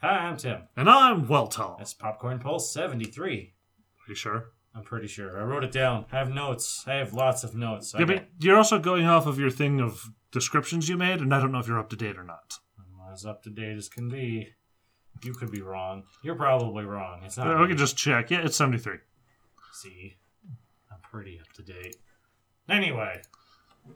Hi, 0.00 0.08
I'm 0.26 0.36
Tim. 0.36 0.62
And 0.76 0.88
I'm 0.88 1.26
Weltall. 1.26 1.78
That's 1.78 1.94
Popcorn 1.94 2.38
Pulse 2.38 2.72
73. 2.72 3.52
Are 4.06 4.08
you 4.08 4.14
sure? 4.14 4.50
I'm 4.74 4.84
pretty 4.84 5.08
sure. 5.08 5.40
I 5.40 5.42
wrote 5.44 5.64
it 5.64 5.72
down. 5.72 6.06
I 6.12 6.18
have 6.18 6.30
notes. 6.32 6.84
I 6.86 6.94
have 6.94 7.12
lots 7.12 7.42
of 7.42 7.54
notes. 7.54 7.94
I 7.94 8.00
Yeah, 8.00 8.04
got- 8.06 8.16
but 8.16 8.28
you're 8.38 8.56
also 8.56 8.78
going 8.78 9.06
off 9.06 9.26
of 9.26 9.38
your 9.38 9.50
thing 9.50 9.80
of 9.80 10.10
descriptions 10.30 10.88
you 10.88 10.96
made, 10.96 11.20
and 11.20 11.34
I 11.34 11.40
don't 11.40 11.50
know 11.50 11.58
if 11.58 11.66
you're 11.66 11.78
up 11.80 11.90
to 11.90 11.96
date 11.96 12.16
or 12.16 12.22
not. 12.22 12.58
I'm 12.78 13.12
as 13.12 13.26
up 13.26 13.42
to 13.44 13.50
date 13.50 13.76
as 13.76 13.88
can 13.88 14.08
be. 14.08 14.54
You 15.24 15.32
could 15.34 15.50
be 15.50 15.62
wrong. 15.62 16.04
You're 16.22 16.36
probably 16.36 16.84
wrong. 16.84 17.22
It's 17.24 17.36
not. 17.36 17.48
Uh, 17.48 17.56
we 17.56 17.62
me. 17.62 17.68
can 17.70 17.76
just 17.78 17.96
check. 17.96 18.30
Yeah, 18.30 18.42
it's 18.44 18.56
73. 18.56 18.98
see. 19.72 20.16
I'm 20.92 20.98
pretty 21.02 21.40
up 21.40 21.52
to 21.54 21.62
date. 21.62 21.96
Anyway, 22.68 23.22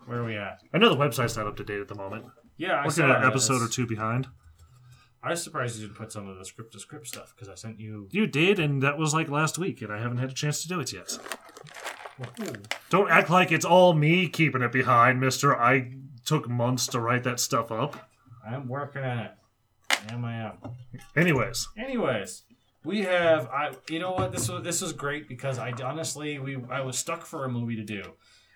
where 0.07 0.19
are 0.21 0.25
we 0.25 0.37
at? 0.37 0.63
I 0.73 0.79
know 0.79 0.89
the 0.89 0.97
website's 0.97 1.37
not 1.37 1.47
up 1.47 1.57
to 1.59 1.65
date 1.65 1.81
at 1.81 1.89
the 1.89 1.95
moment. 1.95 2.25
Yeah, 2.57 2.81
I 2.81 2.85
We're 2.85 2.91
saw 2.91 3.05
an 3.05 3.09
that. 3.11 3.25
episode 3.25 3.55
or 3.57 3.59
That's- 3.61 3.75
two 3.77 3.87
behind. 3.87 4.29
I 5.23 5.31
was 5.31 5.43
surprised 5.43 5.79
you 5.79 5.87
didn't 5.87 5.99
put 5.99 6.11
some 6.11 6.29
of 6.29 6.37
the 6.37 6.45
script 6.45 6.73
to 6.73 6.81
script 6.81 7.07
stuff 7.07 7.33
because 7.35 7.49
I 7.49 7.55
sent 7.55 7.79
you. 7.79 8.09
You 8.11 8.27
did, 8.27 8.59
and 8.59 8.83
that 8.83 8.99
was 8.99 9.15
like 9.15 9.29
last 9.29 9.57
week, 9.57 9.81
and 9.81 9.93
I 9.93 10.01
haven't 10.01 10.19
had 10.19 10.31
a 10.31 10.35
chance 10.35 10.63
to 10.63 10.69
do 10.69 10.81
it 10.81 10.93
yet. 10.93 11.17
Don't 12.91 13.11
act 13.11 13.31
like 13.31 13.53
it's 13.53 13.65
all 13.65 13.95
me 13.95 14.29
keeping 14.29 14.63
it 14.63 14.73
behind, 14.73 15.21
mister. 15.21 15.57
I 15.57 15.93
took 16.25 16.49
months 16.49 16.87
to 16.89 17.01
write 17.01 17.25
that 17.25 17.41
stuff 17.41 17.71
up. 17.71 18.11
I'm 18.47 18.69
working 18.69 19.03
on 19.03 19.19
it. 19.19 19.33
Am 20.11 20.25
I 20.25 20.35
am. 20.35 20.53
Anyways, 21.17 21.69
Anyways, 21.79 22.43
we 22.85 23.03
have 23.03 23.47
I 23.49 23.73
you 23.89 24.01
know 24.01 24.13
what 24.13 24.33
this 24.33 24.49
was 24.49 24.63
this 24.63 24.81
was 24.81 24.93
great 24.93 25.29
because 25.29 25.59
I 25.59 25.73
honestly 25.85 26.39
we 26.39 26.59
I 26.71 26.81
was 26.81 26.99
stuck 26.99 27.25
for 27.25 27.45
a 27.45 27.49
movie 27.49 27.77
to 27.77 27.85
do, 27.85 28.03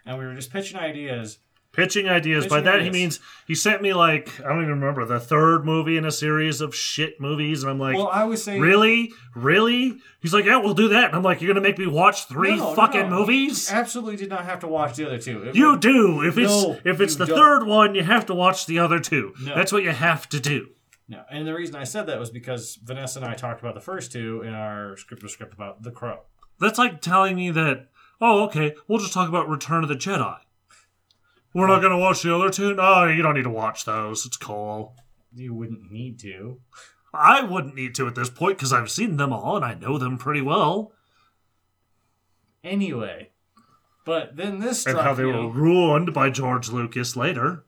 and 0.04 0.18
we 0.18 0.24
were 0.24 0.34
just 0.34 0.52
pitching 0.52 0.78
ideas. 0.78 1.38
Pitching 1.76 2.08
ideas. 2.08 2.46
By 2.46 2.60
Pitching 2.60 2.64
that 2.72 2.82
he 2.82 2.90
means 2.90 3.20
he 3.46 3.54
sent 3.54 3.82
me 3.82 3.92
like 3.92 4.40
I 4.40 4.48
don't 4.48 4.62
even 4.62 4.80
remember 4.80 5.04
the 5.04 5.20
third 5.20 5.64
movie 5.64 5.96
in 5.96 6.04
a 6.04 6.10
series 6.10 6.60
of 6.60 6.74
shit 6.74 7.20
movies, 7.20 7.62
and 7.62 7.70
I'm 7.70 7.78
like, 7.78 7.96
Well, 7.96 8.08
I 8.08 8.24
was 8.24 8.42
saying 8.42 8.60
really, 8.60 9.12
really? 9.34 9.98
He's 10.20 10.34
like, 10.34 10.44
yeah, 10.46 10.56
we'll 10.56 10.74
do 10.74 10.88
that. 10.88 11.04
And 11.06 11.14
I'm 11.14 11.22
like, 11.22 11.40
you're 11.40 11.52
gonna 11.54 11.62
make 11.66 11.78
me 11.78 11.86
watch 11.86 12.26
three 12.26 12.56
No, 12.56 12.74
fucking 12.74 13.10
no. 13.10 13.20
movies? 13.20 13.70
absolutely 13.70 14.16
did 14.16 14.28
not 14.30 14.44
have 14.44 14.60
to 14.60 14.66
watch 14.66 14.96
the 14.96 15.06
other 15.06 15.18
two. 15.18 15.42
It 15.42 15.54
You 15.54 15.72
would- 15.72 15.80
do. 15.80 16.22
If 16.22 16.36
it's 16.38 16.50
No, 16.50 16.78
if 16.84 17.00
it's 17.00 17.16
the 17.16 17.26
don't. 17.26 17.36
third 17.38 17.66
one, 17.66 17.94
you 17.94 18.02
have 18.02 18.26
to 18.26 18.34
watch 18.34 18.66
the 18.66 18.78
other 18.80 18.98
two. 18.98 19.34
That's 19.40 19.72
what 19.72 19.82
you 19.84 19.90
have 19.90 20.28
to 20.30 20.40
do. 20.40 20.68
No, 21.08 21.22
and 21.30 21.46
the 21.46 21.54
reason 21.54 21.76
I 21.76 21.84
said 21.84 22.06
that 22.08 22.18
was 22.18 22.30
because 22.30 22.76
Vanessa 22.82 23.20
and 23.20 23.28
I 23.28 23.34
talked 23.34 23.60
about 23.60 23.74
the 23.76 23.80
first 23.80 24.10
two 24.10 24.42
in 24.42 24.52
our 24.54 24.96
script 24.96 25.22
to 25.22 25.28
script 25.28 25.54
about 25.54 25.84
The 25.84 25.92
Crow. 25.92 26.20
That's 26.58 26.78
like 26.78 27.00
telling 27.00 27.36
me 27.36 27.52
that, 27.52 27.86
oh, 28.20 28.42
okay, 28.46 28.74
we'll 28.88 28.98
just 28.98 29.12
talk 29.12 29.28
about 29.28 29.48
Return 29.48 29.84
of 29.84 29.88
the 29.88 29.94
Jedi. 29.94 30.36
We're 31.56 31.68
not 31.68 31.80
gonna 31.80 31.96
watch 31.96 32.20
the 32.20 32.36
other 32.36 32.50
two. 32.50 32.74
No, 32.74 33.06
you 33.06 33.22
don't 33.22 33.34
need 33.34 33.44
to 33.44 33.50
watch 33.50 33.86
those. 33.86 34.26
It's 34.26 34.36
cool. 34.36 34.94
You 35.34 35.54
wouldn't 35.54 35.90
need 35.90 36.20
to. 36.20 36.60
I 37.14 37.44
wouldn't 37.44 37.74
need 37.74 37.94
to 37.94 38.06
at 38.06 38.14
this 38.14 38.28
point 38.28 38.58
because 38.58 38.74
I've 38.74 38.90
seen 38.90 39.16
them 39.16 39.32
all 39.32 39.56
and 39.56 39.64
I 39.64 39.72
know 39.72 39.96
them 39.96 40.18
pretty 40.18 40.42
well. 40.42 40.92
Anyway, 42.62 43.30
but 44.04 44.36
then 44.36 44.58
this 44.58 44.84
and 44.84 44.98
how 44.98 45.14
they 45.14 45.24
me, 45.24 45.32
were 45.32 45.48
ruined 45.48 46.12
by 46.12 46.28
George 46.28 46.68
Lucas 46.68 47.16
later. 47.16 47.64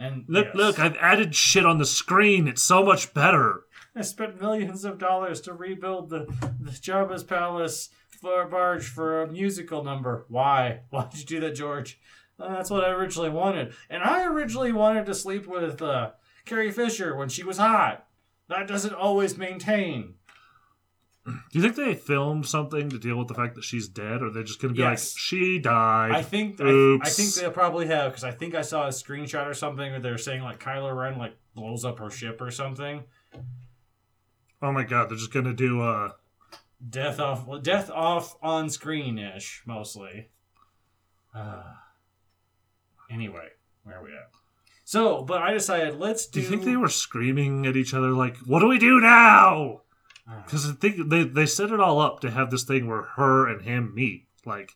and 0.00 0.24
Look, 0.26 0.46
yes. 0.46 0.56
look, 0.56 0.80
I've 0.80 0.96
added 0.96 1.36
shit 1.36 1.64
on 1.64 1.78
the 1.78 1.86
screen. 1.86 2.48
It's 2.48 2.64
so 2.64 2.84
much 2.84 3.14
better. 3.14 3.62
I 3.94 4.02
spent 4.02 4.40
millions 4.40 4.84
of 4.84 4.98
dollars 4.98 5.40
to 5.42 5.52
rebuild 5.52 6.10
the, 6.10 6.26
the 6.58 6.72
Jabba's 6.72 7.22
palace 7.22 7.90
for 8.20 8.42
a 8.42 8.48
barge 8.48 8.88
for 8.88 9.22
a 9.22 9.30
musical 9.30 9.84
number. 9.84 10.24
Why? 10.28 10.80
Why 10.90 11.06
did 11.08 11.20
you 11.20 11.26
do 11.26 11.40
that, 11.46 11.54
George? 11.54 12.00
Uh, 12.38 12.54
that's 12.54 12.70
what 12.70 12.84
I 12.84 12.90
originally 12.90 13.30
wanted. 13.30 13.74
And 13.90 14.02
I 14.02 14.24
originally 14.26 14.72
wanted 14.72 15.06
to 15.06 15.14
sleep 15.14 15.46
with 15.46 15.82
uh, 15.82 16.10
Carrie 16.44 16.70
Fisher 16.70 17.16
when 17.16 17.28
she 17.28 17.42
was 17.44 17.58
hot. 17.58 18.06
That 18.48 18.66
doesn't 18.68 18.94
always 18.94 19.36
maintain. 19.36 20.14
Do 21.26 21.34
you 21.52 21.60
think 21.60 21.76
they 21.76 21.94
filmed 21.94 22.46
something 22.46 22.88
to 22.88 22.98
deal 22.98 23.16
with 23.16 23.28
the 23.28 23.34
fact 23.34 23.54
that 23.56 23.64
she's 23.64 23.86
dead, 23.86 24.22
or 24.22 24.30
they're 24.30 24.42
just 24.44 24.62
going 24.62 24.72
to 24.72 24.78
be 24.78 24.82
Yes. 24.82 25.12
like, 25.14 25.18
she 25.18 25.58
died? 25.58 26.12
I 26.12 26.22
think 26.22 26.58
I. 26.58 26.98
I 27.02 27.08
think 27.10 27.34
they'll 27.34 27.50
probably 27.50 27.86
have 27.88 28.12
because 28.12 28.24
I 28.24 28.30
think 28.30 28.54
I 28.54 28.62
saw 28.62 28.86
a 28.86 28.90
screenshot 28.90 29.46
or 29.46 29.52
something 29.52 29.90
where 29.90 30.00
they're 30.00 30.16
saying 30.16 30.42
like 30.42 30.58
Kylo 30.58 30.96
Ren 30.96 31.18
like 31.18 31.36
blows 31.54 31.84
up 31.84 31.98
her 31.98 32.08
ship 32.08 32.40
or 32.40 32.50
something. 32.50 33.04
oh 34.62 34.72
my 34.72 34.84
god, 34.84 35.10
they're 35.10 35.18
just 35.18 35.32
going 35.32 35.44
to 35.44 35.52
do 35.52 35.82
uh 35.82 36.12
Death 36.88 37.18
off, 37.20 37.44
well, 37.46 37.58
death 37.58 37.90
off 37.90 38.36
on 38.40 38.70
screen 38.70 39.18
ish 39.18 39.62
mostly. 39.66 40.28
Uh, 41.34 41.62
anyway, 43.10 43.48
where 43.84 43.98
are 43.98 44.02
we 44.04 44.10
at? 44.10 44.30
So, 44.84 45.22
but 45.22 45.42
I 45.42 45.52
decided 45.52 45.96
let's 45.98 46.26
Do 46.26 46.40
do. 46.40 46.44
you 46.44 46.48
think 46.50 46.64
they 46.64 46.76
were 46.76 46.88
screaming 46.88 47.66
at 47.66 47.76
each 47.76 47.92
other 47.94 48.10
like, 48.12 48.36
"What 48.38 48.60
do 48.60 48.68
we 48.68 48.78
do 48.78 49.00
now?" 49.00 49.82
Because 50.44 50.68
I 50.68 50.72
think 50.74 51.08
they 51.10 51.24
they 51.24 51.46
set 51.46 51.70
it 51.70 51.80
all 51.80 52.00
up 52.00 52.20
to 52.20 52.30
have 52.30 52.50
this 52.50 52.64
thing 52.64 52.86
where 52.86 53.02
her 53.16 53.46
and 53.48 53.62
him 53.62 53.94
meet. 53.94 54.26
Like, 54.46 54.72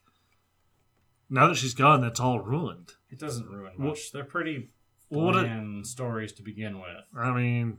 now 1.30 1.48
that 1.48 1.56
she's 1.56 1.74
gone, 1.74 2.00
that's 2.02 2.20
all 2.20 2.40
ruined. 2.40 2.92
it 3.10 3.18
doesn't 3.18 3.46
ruin 3.48 3.72
Well- 3.78 3.94
They're 4.12 4.24
pretty 4.24 4.70
Well, 5.10 5.30
it- 5.30 5.42
bland 5.42 5.86
stories 5.86 6.32
to 6.34 6.42
begin 6.42 6.78
with. 6.78 7.04
I 7.16 7.30
mean, 7.32 7.78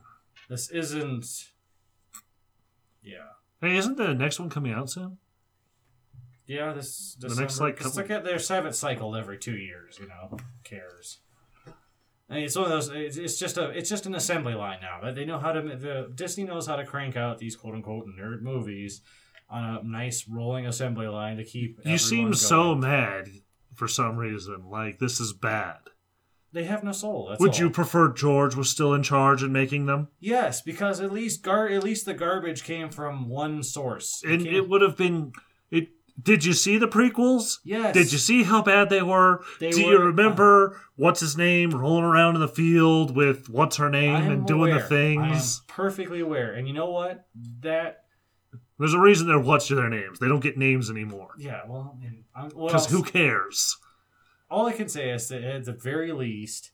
This 0.50 0.69
isn't. 0.69 1.25
Yeah. 3.03 3.30
hey, 3.62 3.75
isn't 3.78 3.97
the 3.97 4.13
next 4.13 4.40
one 4.40 4.50
coming 4.50 4.72
out 4.74 4.90
soon? 4.90 5.18
Yeah, 6.46 6.74
this 6.74 7.16
The 7.20 7.28
next, 7.30 7.38
December- 7.38 7.64
like, 7.64 7.74
it's 7.76 7.84
couple- 7.96 8.16
like 8.16 8.24
they 8.24 8.54
have 8.56 8.66
it 8.66 8.76
cycled 8.76 9.16
every 9.16 9.38
two 9.38 9.56
years. 9.56 9.98
You 10.00 10.08
know, 10.08 10.28
Who 10.31 10.38
cares. 10.64 11.20
I 12.30 12.36
mean, 12.36 12.44
it's 12.46 12.56
one 12.56 12.66
of 12.66 12.72
those. 12.72 12.90
It's, 12.90 13.18
it's 13.18 13.38
just 13.38 13.58
a. 13.58 13.70
It's 13.70 13.90
just 13.90 14.06
an 14.06 14.16
assembly 14.16 14.54
line 14.54 14.80
now. 14.81 15.00
But 15.02 15.16
They 15.16 15.26
know 15.26 15.40
how 15.40 15.52
to. 15.52 15.62
The 15.62 16.12
Disney 16.14 16.44
knows 16.46 16.68
how 16.68 16.76
to 16.78 16.86
crank 16.86 17.16
out 17.16 17.38
these 17.38 17.56
quote 17.56 17.76
unquote 17.76 18.06
nerd 18.20 18.42
movies 18.42 19.02
on 19.50 19.64
a 19.64 19.84
nice 19.84 20.28
rolling 20.28 20.66
assembly 20.66 21.08
line 21.08 21.38
to 21.38 21.44
keep. 21.44 21.80
You 21.86 21.98
seem 21.98 22.34
so 22.34 22.75
mad 22.75 23.30
for 23.75 23.88
some 23.88 24.18
reason. 24.18 24.70
Like 24.70 25.00
this 25.00 25.20
is 25.20 25.34
bad. 25.34 25.78
They 26.54 26.66
have 26.66 26.84
no 26.84 26.92
soul. 26.92 27.36
Would 27.40 27.52
all. 27.52 27.60
you 27.60 27.70
prefer 27.70 28.14
George 28.14 28.56
was 28.56 28.70
still 28.70 28.94
in 28.94 29.02
charge 29.02 29.42
and 29.42 29.52
making 29.52 29.88
them? 29.88 30.10
Yes, 30.20 30.62
because 30.62 31.02
at 31.02 31.12
least 31.12 31.44
gar. 31.44 31.68
At 31.68 31.84
least 31.84 32.06
the 32.06 32.14
garbage 32.14 32.64
came 32.64 32.90
from 32.90 33.28
one 33.28 33.64
source. 33.64 34.24
And 34.25 34.44
came- 34.44 34.54
it 34.54 34.70
would 34.70 34.81
have 34.81 34.98
been. 34.98 35.34
Did 36.22 36.46
you 36.46 36.53
see 36.53 36.78
the 36.78 36.88
prequels? 36.88 37.57
Yes. 37.63 37.94
Did 37.94 38.12
you 38.12 38.19
see 38.19 38.44
how 38.44 38.62
bad 38.62 38.90
they 38.90 39.01
were? 39.01 39.44
They 39.59 39.72
Do 39.72 39.81
you 39.81 39.97
were- 40.00 40.06
remember 40.06 40.75
uh, 40.75 40.79
what's 40.96 41.19
his 41.22 41.35
name 41.35 41.72
rolling 41.72 42.03
around 42.03 42.35
in 42.35 42.41
the 42.41 42.47
field 42.47 43.16
with 43.16 43.50
what's 43.50 43.78
her 43.78 43.90
name 43.90 44.16
and 44.29 44.46
doing 44.46 44.72
aware. 44.72 44.88
the 44.88 44.96
I 44.96 45.00
am 45.13 45.31
things? 45.31 45.62
perfectly 45.68 46.19
aware. 46.19 46.53
And 46.53 46.68
you 46.68 46.74
know 46.74 46.91
what? 46.91 47.25
That 47.62 48.06
There's 48.78 48.94
a 48.94 49.00
reason 49.00 49.28
they're 49.28 49.40
what's 49.40 49.68
their 49.68 49.90
names. 49.90 50.19
They 50.19 50.28
don't 50.28 50.40
get 50.40 50.56
names 50.57 50.91
anymore. 50.91 51.31
yeah. 51.40 51.62
Well, 51.68 51.97
and 52.03 52.24
I'm, 52.35 52.50
what 52.51 52.68
Because 52.68 52.90
who 52.91 53.01
cares? 53.03 53.78
all 54.51 54.68
I 54.68 54.74
can 54.74 54.88
say 54.90 55.09
is 55.09 55.28
that 55.30 55.44
at 55.44 55.66
the 55.66 55.74
very 55.74 56.12
least, 56.12 56.72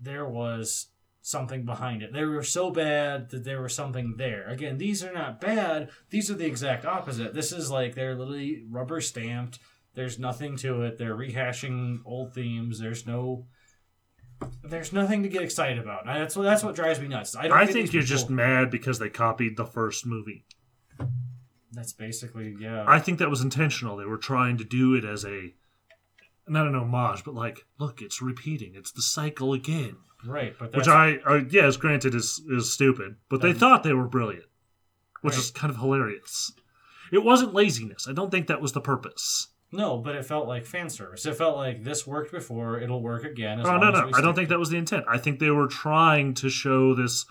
there 0.00 0.26
was 0.26 0.86
something 1.22 1.64
behind 1.64 2.02
it. 2.02 2.12
They 2.12 2.24
were 2.24 2.42
so 2.42 2.70
bad 2.70 3.30
that 3.30 3.44
there 3.44 3.60
was 3.60 3.74
something 3.74 4.14
there. 4.16 4.48
Again, 4.48 4.78
these 4.78 5.04
are 5.04 5.12
not 5.12 5.40
bad. 5.40 5.90
These 6.10 6.30
are 6.30 6.34
the 6.34 6.46
exact 6.46 6.84
opposite. 6.84 7.34
This 7.34 7.52
is 7.52 7.70
like 7.70 7.94
they're 7.94 8.14
literally 8.14 8.64
rubber 8.70 9.00
stamped. 9.00 9.58
There's 9.94 10.18
nothing 10.18 10.56
to 10.58 10.82
it. 10.82 10.98
They're 10.98 11.16
rehashing 11.16 12.00
old 12.04 12.34
themes. 12.34 12.78
There's 12.78 13.06
no. 13.06 13.46
There's 14.64 14.92
nothing 14.92 15.22
to 15.22 15.28
get 15.28 15.42
excited 15.42 15.78
about. 15.78 16.06
That's 16.06 16.34
what 16.34 16.44
that's 16.44 16.64
what 16.64 16.74
drives 16.74 17.00
me 17.00 17.08
nuts. 17.08 17.36
I 17.36 17.48
don't. 17.48 17.58
I 17.58 17.66
think 17.66 17.92
you're 17.92 18.02
people- 18.02 18.16
just 18.16 18.30
mad 18.30 18.70
because 18.70 18.98
they 18.98 19.10
copied 19.10 19.56
the 19.56 19.66
first 19.66 20.06
movie. 20.06 20.44
That's 21.72 21.92
basically 21.92 22.56
yeah. 22.58 22.84
I 22.86 22.98
think 22.98 23.18
that 23.18 23.30
was 23.30 23.42
intentional. 23.42 23.96
They 23.96 24.06
were 24.06 24.16
trying 24.16 24.56
to 24.58 24.64
do 24.64 24.94
it 24.94 25.04
as 25.04 25.24
a 25.24 25.54
not 26.48 26.66
an 26.66 26.74
homage, 26.74 27.24
but 27.24 27.34
like, 27.34 27.66
look, 27.78 28.00
it's 28.00 28.22
repeating. 28.22 28.72
It's 28.74 28.90
the 28.90 29.02
cycle 29.02 29.52
again. 29.52 29.96
Right, 30.24 30.54
but 30.58 30.74
Which 30.74 30.86
that's, 30.86 30.88
I, 30.88 31.18
uh, 31.26 31.40
yes, 31.50 31.76
granted, 31.76 32.14
is 32.14 32.42
is 32.50 32.72
stupid, 32.72 33.16
but 33.28 33.42
they 33.42 33.52
thought 33.52 33.82
they 33.82 33.92
were 33.92 34.08
brilliant, 34.08 34.46
which 35.22 35.34
right. 35.34 35.42
is 35.42 35.50
kind 35.50 35.70
of 35.70 35.78
hilarious. 35.78 36.52
It 37.12 37.24
wasn't 37.24 37.54
laziness. 37.54 38.06
I 38.08 38.12
don't 38.12 38.30
think 38.30 38.46
that 38.46 38.60
was 38.60 38.72
the 38.72 38.80
purpose. 38.80 39.48
no, 39.72 39.98
but 39.98 40.14
it 40.14 40.24
felt 40.24 40.46
like 40.46 40.64
fan 40.64 40.88
service. 40.90 41.26
It 41.26 41.36
felt 41.36 41.56
like 41.56 41.84
this 41.84 42.06
worked 42.06 42.32
before. 42.32 42.80
It'll 42.80 43.02
work 43.02 43.24
again. 43.24 43.60
As 43.60 43.66
Oh 43.66 43.78
no, 43.78 43.90
no, 43.90 44.10
I 44.14 44.20
don't 44.20 44.34
think 44.34 44.48
that 44.48 44.58
was 44.58 44.70
the 44.70 44.76
intent. 44.76 45.04
I 45.08 45.18
think 45.18 45.38
they 45.38 45.50
were 45.50 45.68
trying 45.68 46.34
to 46.34 46.48
show 46.48 46.94
this 46.94 47.26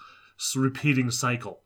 repeating 0.56 1.12
cycle. 1.12 1.62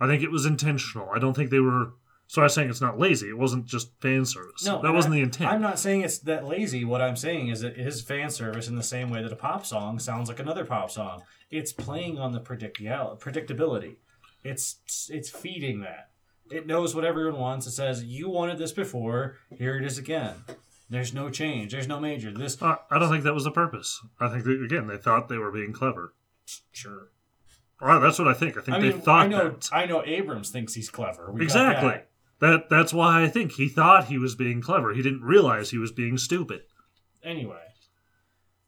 I 0.00 0.06
think 0.06 0.22
it 0.22 0.30
was 0.30 0.46
intentional. 0.46 1.10
I 1.14 1.18
don't 1.18 1.34
think 1.34 1.50
they 1.50 1.60
were. 1.60 1.92
So 2.28 2.42
I 2.42 2.44
was 2.44 2.54
saying 2.54 2.68
it's 2.68 2.82
not 2.82 2.98
lazy. 2.98 3.30
It 3.30 3.38
wasn't 3.38 3.64
just 3.64 3.90
fan 4.02 4.26
service. 4.26 4.64
No, 4.64 4.82
that 4.82 4.92
wasn't 4.92 5.14
I- 5.14 5.16
the 5.16 5.22
intent. 5.22 5.50
I'm 5.50 5.62
not 5.62 5.78
saying 5.78 6.02
it's 6.02 6.18
that 6.20 6.44
lazy. 6.46 6.84
What 6.84 7.00
I'm 7.00 7.16
saying 7.16 7.48
is 7.48 7.62
it 7.62 7.78
is 7.78 8.02
fan 8.02 8.28
service 8.28 8.68
in 8.68 8.76
the 8.76 8.82
same 8.82 9.08
way 9.08 9.22
that 9.22 9.32
a 9.32 9.36
pop 9.36 9.64
song 9.64 9.98
sounds 9.98 10.28
like 10.28 10.38
another 10.38 10.66
pop 10.66 10.90
song. 10.90 11.22
It's 11.50 11.72
playing 11.72 12.18
on 12.18 12.32
the 12.32 12.40
predictability. 12.40 13.96
It's 14.44 15.08
it's 15.10 15.30
feeding 15.30 15.80
that. 15.80 16.10
It 16.50 16.66
knows 16.66 16.94
what 16.94 17.04
everyone 17.06 17.40
wants. 17.40 17.66
It 17.66 17.72
says 17.72 18.04
you 18.04 18.28
wanted 18.28 18.58
this 18.58 18.72
before. 18.72 19.36
Here 19.56 19.78
it 19.78 19.84
is 19.84 19.96
again. 19.96 20.34
There's 20.90 21.14
no 21.14 21.30
change. 21.30 21.72
There's 21.72 21.88
no 21.88 21.98
major. 21.98 22.30
This 22.30 22.60
Uh, 22.60 22.76
I 22.90 22.98
don't 22.98 23.10
think 23.10 23.24
that 23.24 23.34
was 23.34 23.44
the 23.44 23.50
purpose. 23.50 24.00
I 24.20 24.28
think 24.28 24.44
that, 24.44 24.62
again 24.62 24.86
they 24.86 24.98
thought 24.98 25.28
they 25.28 25.38
were 25.38 25.50
being 25.50 25.72
clever. 25.72 26.14
sure. 26.72 27.08
That's 27.80 28.18
what 28.18 28.28
I 28.28 28.34
think. 28.34 28.58
I 28.58 28.60
think 28.60 28.76
I 28.76 28.80
they 28.80 28.92
thought 28.92 29.24
I 29.24 29.28
know, 29.28 29.48
that. 29.50 29.68
I 29.72 29.86
know 29.86 30.02
Abrams 30.04 30.50
thinks 30.50 30.74
he's 30.74 30.90
clever. 30.90 31.30
We 31.30 31.42
Exactly. 31.42 32.00
That. 32.40 32.50
That 32.50 32.70
that's 32.70 32.92
why 32.92 33.22
I 33.22 33.28
think 33.28 33.52
he 33.52 33.68
thought 33.68 34.06
he 34.06 34.18
was 34.18 34.34
being 34.34 34.60
clever. 34.60 34.92
He 34.94 35.02
didn't 35.02 35.22
realize 35.22 35.70
he 35.70 35.78
was 35.78 35.92
being 35.92 36.18
stupid. 36.18 36.62
Anyway, 37.24 37.60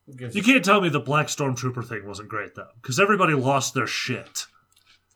You 0.07 0.43
can't 0.43 0.65
tell 0.65 0.81
me 0.81 0.89
the 0.89 0.99
Black 1.01 1.29
Stormtrooper 1.29 1.87
thing 1.87 2.07
wasn't 2.07 2.29
great 2.29 2.55
though, 2.57 2.69
because 2.83 2.99
everybody 2.99 3.35
lost 3.35 3.75
their 3.75 3.87
shit. 3.87 4.47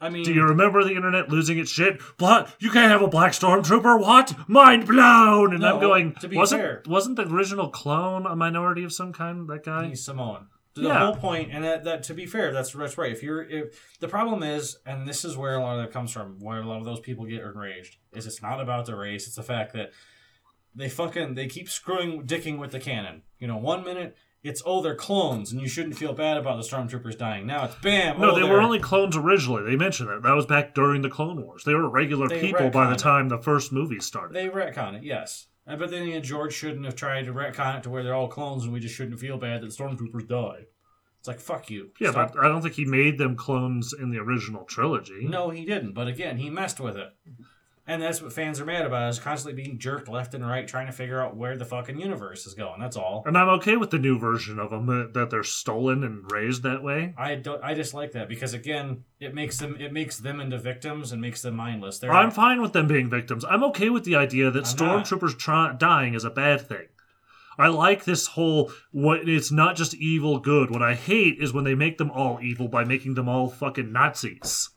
I 0.00 0.08
mean, 0.08 0.24
Do 0.24 0.32
you 0.34 0.44
remember 0.44 0.84
the 0.84 0.94
internet 0.94 1.30
losing 1.30 1.58
its 1.58 1.70
shit? 1.70 2.00
What? 2.18 2.54
You 2.58 2.70
can't 2.70 2.90
have 2.90 3.00
a 3.02 3.08
Black 3.08 3.32
Stormtrooper? 3.32 3.98
What? 4.00 4.34
Mind 4.48 4.86
blown! 4.86 5.52
And 5.52 5.60
No, 5.62 5.74
I'm 5.74 5.80
going. 5.80 6.14
to 6.20 6.28
be 6.28 6.36
wasn't 6.36 6.62
fair- 6.62 6.82
wasn't 6.86 7.16
the 7.16 7.26
original 7.26 7.70
clone 7.70 8.26
a 8.26 8.36
minority 8.36 8.84
of 8.84 8.92
some 8.92 9.12
kind? 9.12 9.48
That 9.48 9.64
guy. 9.64 9.88
he's 9.88 10.04
Samoan. 10.04 10.48
The 10.74 10.82
Yeah. 10.82 10.98
whole 11.06 11.14
point, 11.14 11.50
and 11.52 11.62
that, 11.64 11.84
that 11.84 12.02
to 12.04 12.14
be 12.14 12.26
fair, 12.26 12.52
that's 12.52 12.72
that's 12.72 12.98
right. 12.98 13.12
If 13.12 13.22
you're, 13.22 13.42
if 13.42 13.96
the 14.00 14.08
problem 14.08 14.42
is, 14.42 14.76
and 14.84 15.06
this 15.06 15.24
is 15.24 15.36
where 15.36 15.54
a 15.54 15.60
lot 15.62 15.78
of 15.78 15.82
that 15.84 15.92
comes 15.92 16.10
from, 16.10 16.40
where 16.40 16.60
a 16.60 16.66
lot 16.66 16.78
of 16.78 16.84
those 16.84 16.98
people 17.00 17.24
get 17.26 17.42
enraged, 17.42 17.96
is 18.12 18.26
it's 18.26 18.42
not 18.42 18.60
about 18.60 18.86
the 18.86 18.96
race. 18.96 19.26
It's 19.28 19.36
the 19.36 19.42
fact 19.44 19.72
that 19.74 19.92
they 20.74 20.88
fucking 20.88 21.34
they 21.34 21.46
keep 21.46 21.68
screwing 21.68 22.26
dicking 22.26 22.58
with 22.58 22.72
the 22.72 22.80
canon. 22.80 23.22
You 23.38 23.46
know, 23.46 23.56
one 23.56 23.84
minute 23.84 24.16
it's 24.42 24.62
oh 24.66 24.82
they're 24.82 24.94
clones 24.94 25.52
and 25.52 25.60
you 25.60 25.66
shouldn't 25.68 25.96
feel 25.96 26.12
bad 26.12 26.36
about 26.36 26.60
the 26.62 26.68
stormtroopers 26.68 27.16
dying. 27.16 27.46
Now 27.46 27.64
it's 27.64 27.76
bam. 27.76 28.20
No, 28.20 28.32
oh, 28.32 28.34
they 28.34 28.42
were 28.42 28.60
only 28.60 28.78
clones 28.78 29.16
originally. 29.16 29.62
They 29.62 29.76
mentioned 29.76 30.10
that. 30.10 30.22
That 30.22 30.34
was 30.34 30.44
back 30.44 30.74
during 30.74 31.00
the 31.02 31.08
Clone 31.08 31.42
Wars. 31.42 31.64
They 31.64 31.72
were 31.74 31.88
regular 31.88 32.28
They 32.28 32.40
people 32.40 32.68
by 32.68 32.88
the 32.88 32.92
it. 32.94 32.98
time 32.98 33.28
the 33.30 33.38
first 33.38 33.72
movie 33.72 34.00
started. 34.00 34.34
They 34.34 34.48
retcon 34.48 34.96
it, 34.96 35.02
yes. 35.04 35.46
But 35.66 35.90
then 35.90 36.02
again, 36.02 36.22
George 36.22 36.52
shouldn't 36.52 36.84
have 36.84 36.94
tried 36.94 37.24
to 37.24 37.32
retcon 37.32 37.78
it 37.78 37.82
to 37.84 37.90
where 37.90 38.02
they're 38.02 38.14
all 38.14 38.28
clones 38.28 38.64
and 38.64 38.72
we 38.72 38.80
just 38.80 38.94
shouldn't 38.94 39.18
feel 39.20 39.38
bad 39.38 39.62
that 39.62 39.66
the 39.70 39.82
stormtroopers 39.82 40.28
died. 40.28 40.66
It's 41.18 41.28
like 41.28 41.40
fuck 41.40 41.70
you. 41.70 41.90
yeah, 41.98 42.10
Stop 42.10 42.34
but 42.34 42.44
I 42.44 42.48
don't 42.48 42.60
think 42.60 42.74
he 42.74 42.84
made 42.84 43.16
them 43.16 43.34
clones 43.34 43.94
in 43.98 44.10
the 44.10 44.18
original 44.18 44.64
trilogy. 44.64 45.26
No, 45.26 45.48
he 45.48 45.64
didn't. 45.64 45.92
But 45.92 46.06
again, 46.06 46.36
he 46.36 46.50
messed 46.50 46.80
with 46.80 46.98
it. 46.98 47.14
And 47.86 48.00
that's 48.00 48.22
what 48.22 48.32
fans 48.32 48.60
are 48.60 48.64
mad 48.64 48.86
about 48.86 49.10
is 49.10 49.18
constantly 49.18 49.62
being 49.62 49.78
jerked 49.78 50.08
left 50.08 50.32
and 50.32 50.46
right 50.46 50.66
trying 50.66 50.86
to 50.86 50.92
figure 50.92 51.20
out 51.20 51.36
where 51.36 51.56
the 51.56 51.66
fucking 51.66 52.00
universe 52.00 52.46
is 52.46 52.54
going. 52.54 52.80
That's 52.80 52.96
all. 52.96 53.22
And 53.26 53.36
I'm 53.36 53.48
okay 53.60 53.76
with 53.76 53.90
the 53.90 53.98
new 53.98 54.18
version 54.18 54.58
of 54.58 54.70
them 54.70 54.86
that, 54.86 55.12
that 55.12 55.30
they're 55.30 55.42
stolen 55.42 56.02
and 56.02 56.30
raised 56.32 56.62
that 56.62 56.82
way. 56.82 57.12
I 57.18 57.34
don't 57.34 57.62
I 57.62 57.74
dislike 57.74 58.12
that 58.12 58.28
because 58.28 58.54
again, 58.54 59.04
it 59.20 59.34
makes 59.34 59.58
them 59.58 59.76
it 59.78 59.92
makes 59.92 60.18
them 60.18 60.40
into 60.40 60.58
victims 60.58 61.12
and 61.12 61.20
makes 61.20 61.42
them 61.42 61.56
mindless. 61.56 61.98
They're 61.98 62.12
I'm 62.12 62.30
fine 62.30 62.62
with 62.62 62.72
them 62.72 62.86
being 62.86 63.10
victims. 63.10 63.44
I'm 63.44 63.64
okay 63.64 63.90
with 63.90 64.04
the 64.04 64.16
idea 64.16 64.50
that 64.50 64.66
I'm 64.66 64.74
stormtroopers 64.74 65.38
try- 65.38 65.74
dying 65.76 66.14
is 66.14 66.24
a 66.24 66.30
bad 66.30 66.66
thing. 66.66 66.86
I 67.58 67.68
like 67.68 68.04
this 68.04 68.28
whole 68.28 68.72
what 68.92 69.28
it's 69.28 69.52
not 69.52 69.76
just 69.76 69.94
evil 69.94 70.38
good. 70.38 70.70
What 70.70 70.82
I 70.82 70.94
hate 70.94 71.38
is 71.38 71.52
when 71.52 71.64
they 71.64 71.74
make 71.74 71.98
them 71.98 72.10
all 72.10 72.40
evil 72.42 72.68
by 72.68 72.84
making 72.84 73.14
them 73.14 73.28
all 73.28 73.48
fucking 73.48 73.92
Nazis. 73.92 74.70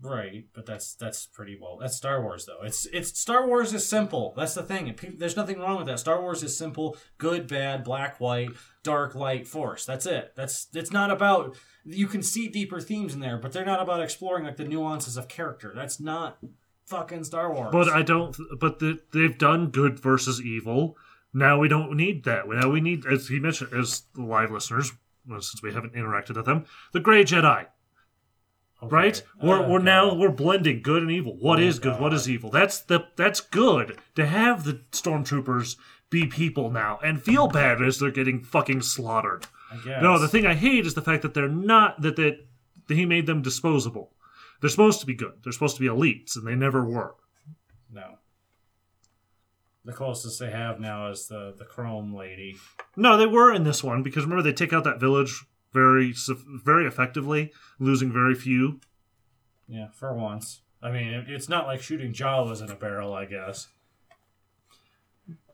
Right, 0.00 0.44
but 0.54 0.64
that's 0.64 0.94
that's 0.94 1.26
pretty 1.26 1.58
well. 1.60 1.76
That's 1.80 1.96
Star 1.96 2.22
Wars 2.22 2.46
though. 2.46 2.64
It's 2.64 2.86
it's 2.86 3.18
Star 3.18 3.48
Wars 3.48 3.74
is 3.74 3.84
simple. 3.84 4.32
That's 4.36 4.54
the 4.54 4.62
thing. 4.62 4.94
There's 5.18 5.36
nothing 5.36 5.58
wrong 5.58 5.78
with 5.78 5.88
that. 5.88 5.98
Star 5.98 6.20
Wars 6.22 6.44
is 6.44 6.56
simple: 6.56 6.96
good, 7.18 7.48
bad, 7.48 7.82
black, 7.82 8.20
white, 8.20 8.50
dark, 8.84 9.16
light, 9.16 9.48
force. 9.48 9.84
That's 9.84 10.06
it. 10.06 10.34
That's 10.36 10.68
it's 10.72 10.92
not 10.92 11.10
about. 11.10 11.56
You 11.84 12.06
can 12.06 12.22
see 12.22 12.46
deeper 12.46 12.80
themes 12.80 13.12
in 13.12 13.18
there, 13.18 13.38
but 13.38 13.50
they're 13.50 13.64
not 13.64 13.82
about 13.82 14.00
exploring 14.00 14.44
like 14.44 14.56
the 14.56 14.64
nuances 14.64 15.16
of 15.16 15.26
character. 15.26 15.72
That's 15.74 15.98
not 15.98 16.38
fucking 16.86 17.24
Star 17.24 17.52
Wars. 17.52 17.70
But 17.72 17.88
I 17.88 18.02
don't. 18.02 18.36
But 18.60 18.78
the, 18.78 19.00
they've 19.12 19.36
done 19.36 19.70
good 19.70 19.98
versus 19.98 20.40
evil. 20.40 20.96
Now 21.34 21.58
we 21.58 21.66
don't 21.66 21.96
need 21.96 22.22
that. 22.22 22.48
Now 22.48 22.70
we 22.70 22.80
need, 22.80 23.04
as 23.04 23.26
he 23.26 23.40
mentioned, 23.40 23.72
as 23.72 24.02
the 24.14 24.22
live 24.22 24.52
listeners, 24.52 24.92
since 25.28 25.60
we 25.60 25.72
haven't 25.72 25.94
interacted 25.94 26.36
with 26.36 26.46
them, 26.46 26.66
the 26.92 27.00
Gray 27.00 27.24
Jedi. 27.24 27.66
Okay. 28.82 28.94
right? 28.94 29.22
We're, 29.42 29.68
we're 29.68 29.78
now 29.80 30.14
we're 30.14 30.30
blending 30.30 30.82
good 30.82 31.02
and 31.02 31.10
evil. 31.10 31.36
What 31.36 31.58
Oh, 31.58 31.62
is 31.62 31.78
good? 31.78 31.94
What 32.00 32.10
God. 32.10 32.14
is 32.14 32.30
evil? 32.30 32.50
That's 32.50 32.80
the 32.80 33.06
that's 33.16 33.40
good 33.40 33.98
to 34.14 34.26
have 34.26 34.64
the 34.64 34.80
stormtroopers 34.92 35.76
be 36.10 36.26
people 36.26 36.70
now 36.70 36.98
and 37.02 37.20
feel 37.22 37.48
bad 37.48 37.82
as 37.82 37.98
they're 37.98 38.10
getting 38.10 38.40
fucking 38.42 38.82
slaughtered. 38.82 39.46
I 39.72 39.76
guess. 39.84 40.02
No, 40.02 40.18
the 40.18 40.28
thing 40.28 40.46
I 40.46 40.54
hate 40.54 40.86
is 40.86 40.94
the 40.94 41.02
fact 41.02 41.22
that 41.22 41.34
they're 41.34 41.48
not 41.48 42.00
that 42.02 42.16
that, 42.16 42.46
that 42.86 42.94
he 42.94 43.04
made 43.04 43.26
them 43.26 43.42
disposable. 43.42 44.12
They're 44.60 44.70
supposed 44.70 45.00
to 45.00 45.06
be 45.06 45.14
good. 45.14 45.34
They're 45.42 45.52
supposed 45.52 45.76
to 45.76 45.82
be 45.82 45.88
elites, 45.88 46.36
and 46.36 46.46
they 46.46 46.54
never 46.54 46.84
were. 46.84 47.14
no. 47.92 48.14
The 49.84 49.92
closest 49.94 50.38
they 50.40 50.50
have 50.50 50.80
now 50.80 51.08
is 51.10 51.28
the 51.28 51.54
the 51.56 51.64
Chrome 51.64 52.14
lady. 52.14 52.56
No, 52.96 53.16
they 53.16 53.26
were 53.26 53.52
in 53.52 53.64
this 53.64 53.82
one 53.82 54.02
because 54.02 54.24
remember 54.24 54.42
they 54.42 54.52
take 54.52 54.72
out 54.72 54.84
that 54.84 55.00
village 55.00 55.44
very 55.72 56.14
very 56.64 56.86
effectively, 56.86 57.52
losing 57.78 58.12
very 58.12 58.34
few. 58.34 58.80
Yeah, 59.66 59.88
for 59.92 60.14
once. 60.14 60.62
I 60.82 60.90
mean, 60.90 61.24
it's 61.28 61.48
not 61.48 61.66
like 61.66 61.82
shooting 61.82 62.12
Jawas 62.12 62.62
in 62.62 62.70
a 62.70 62.76
barrel, 62.76 63.12
I 63.12 63.24
guess. 63.24 63.68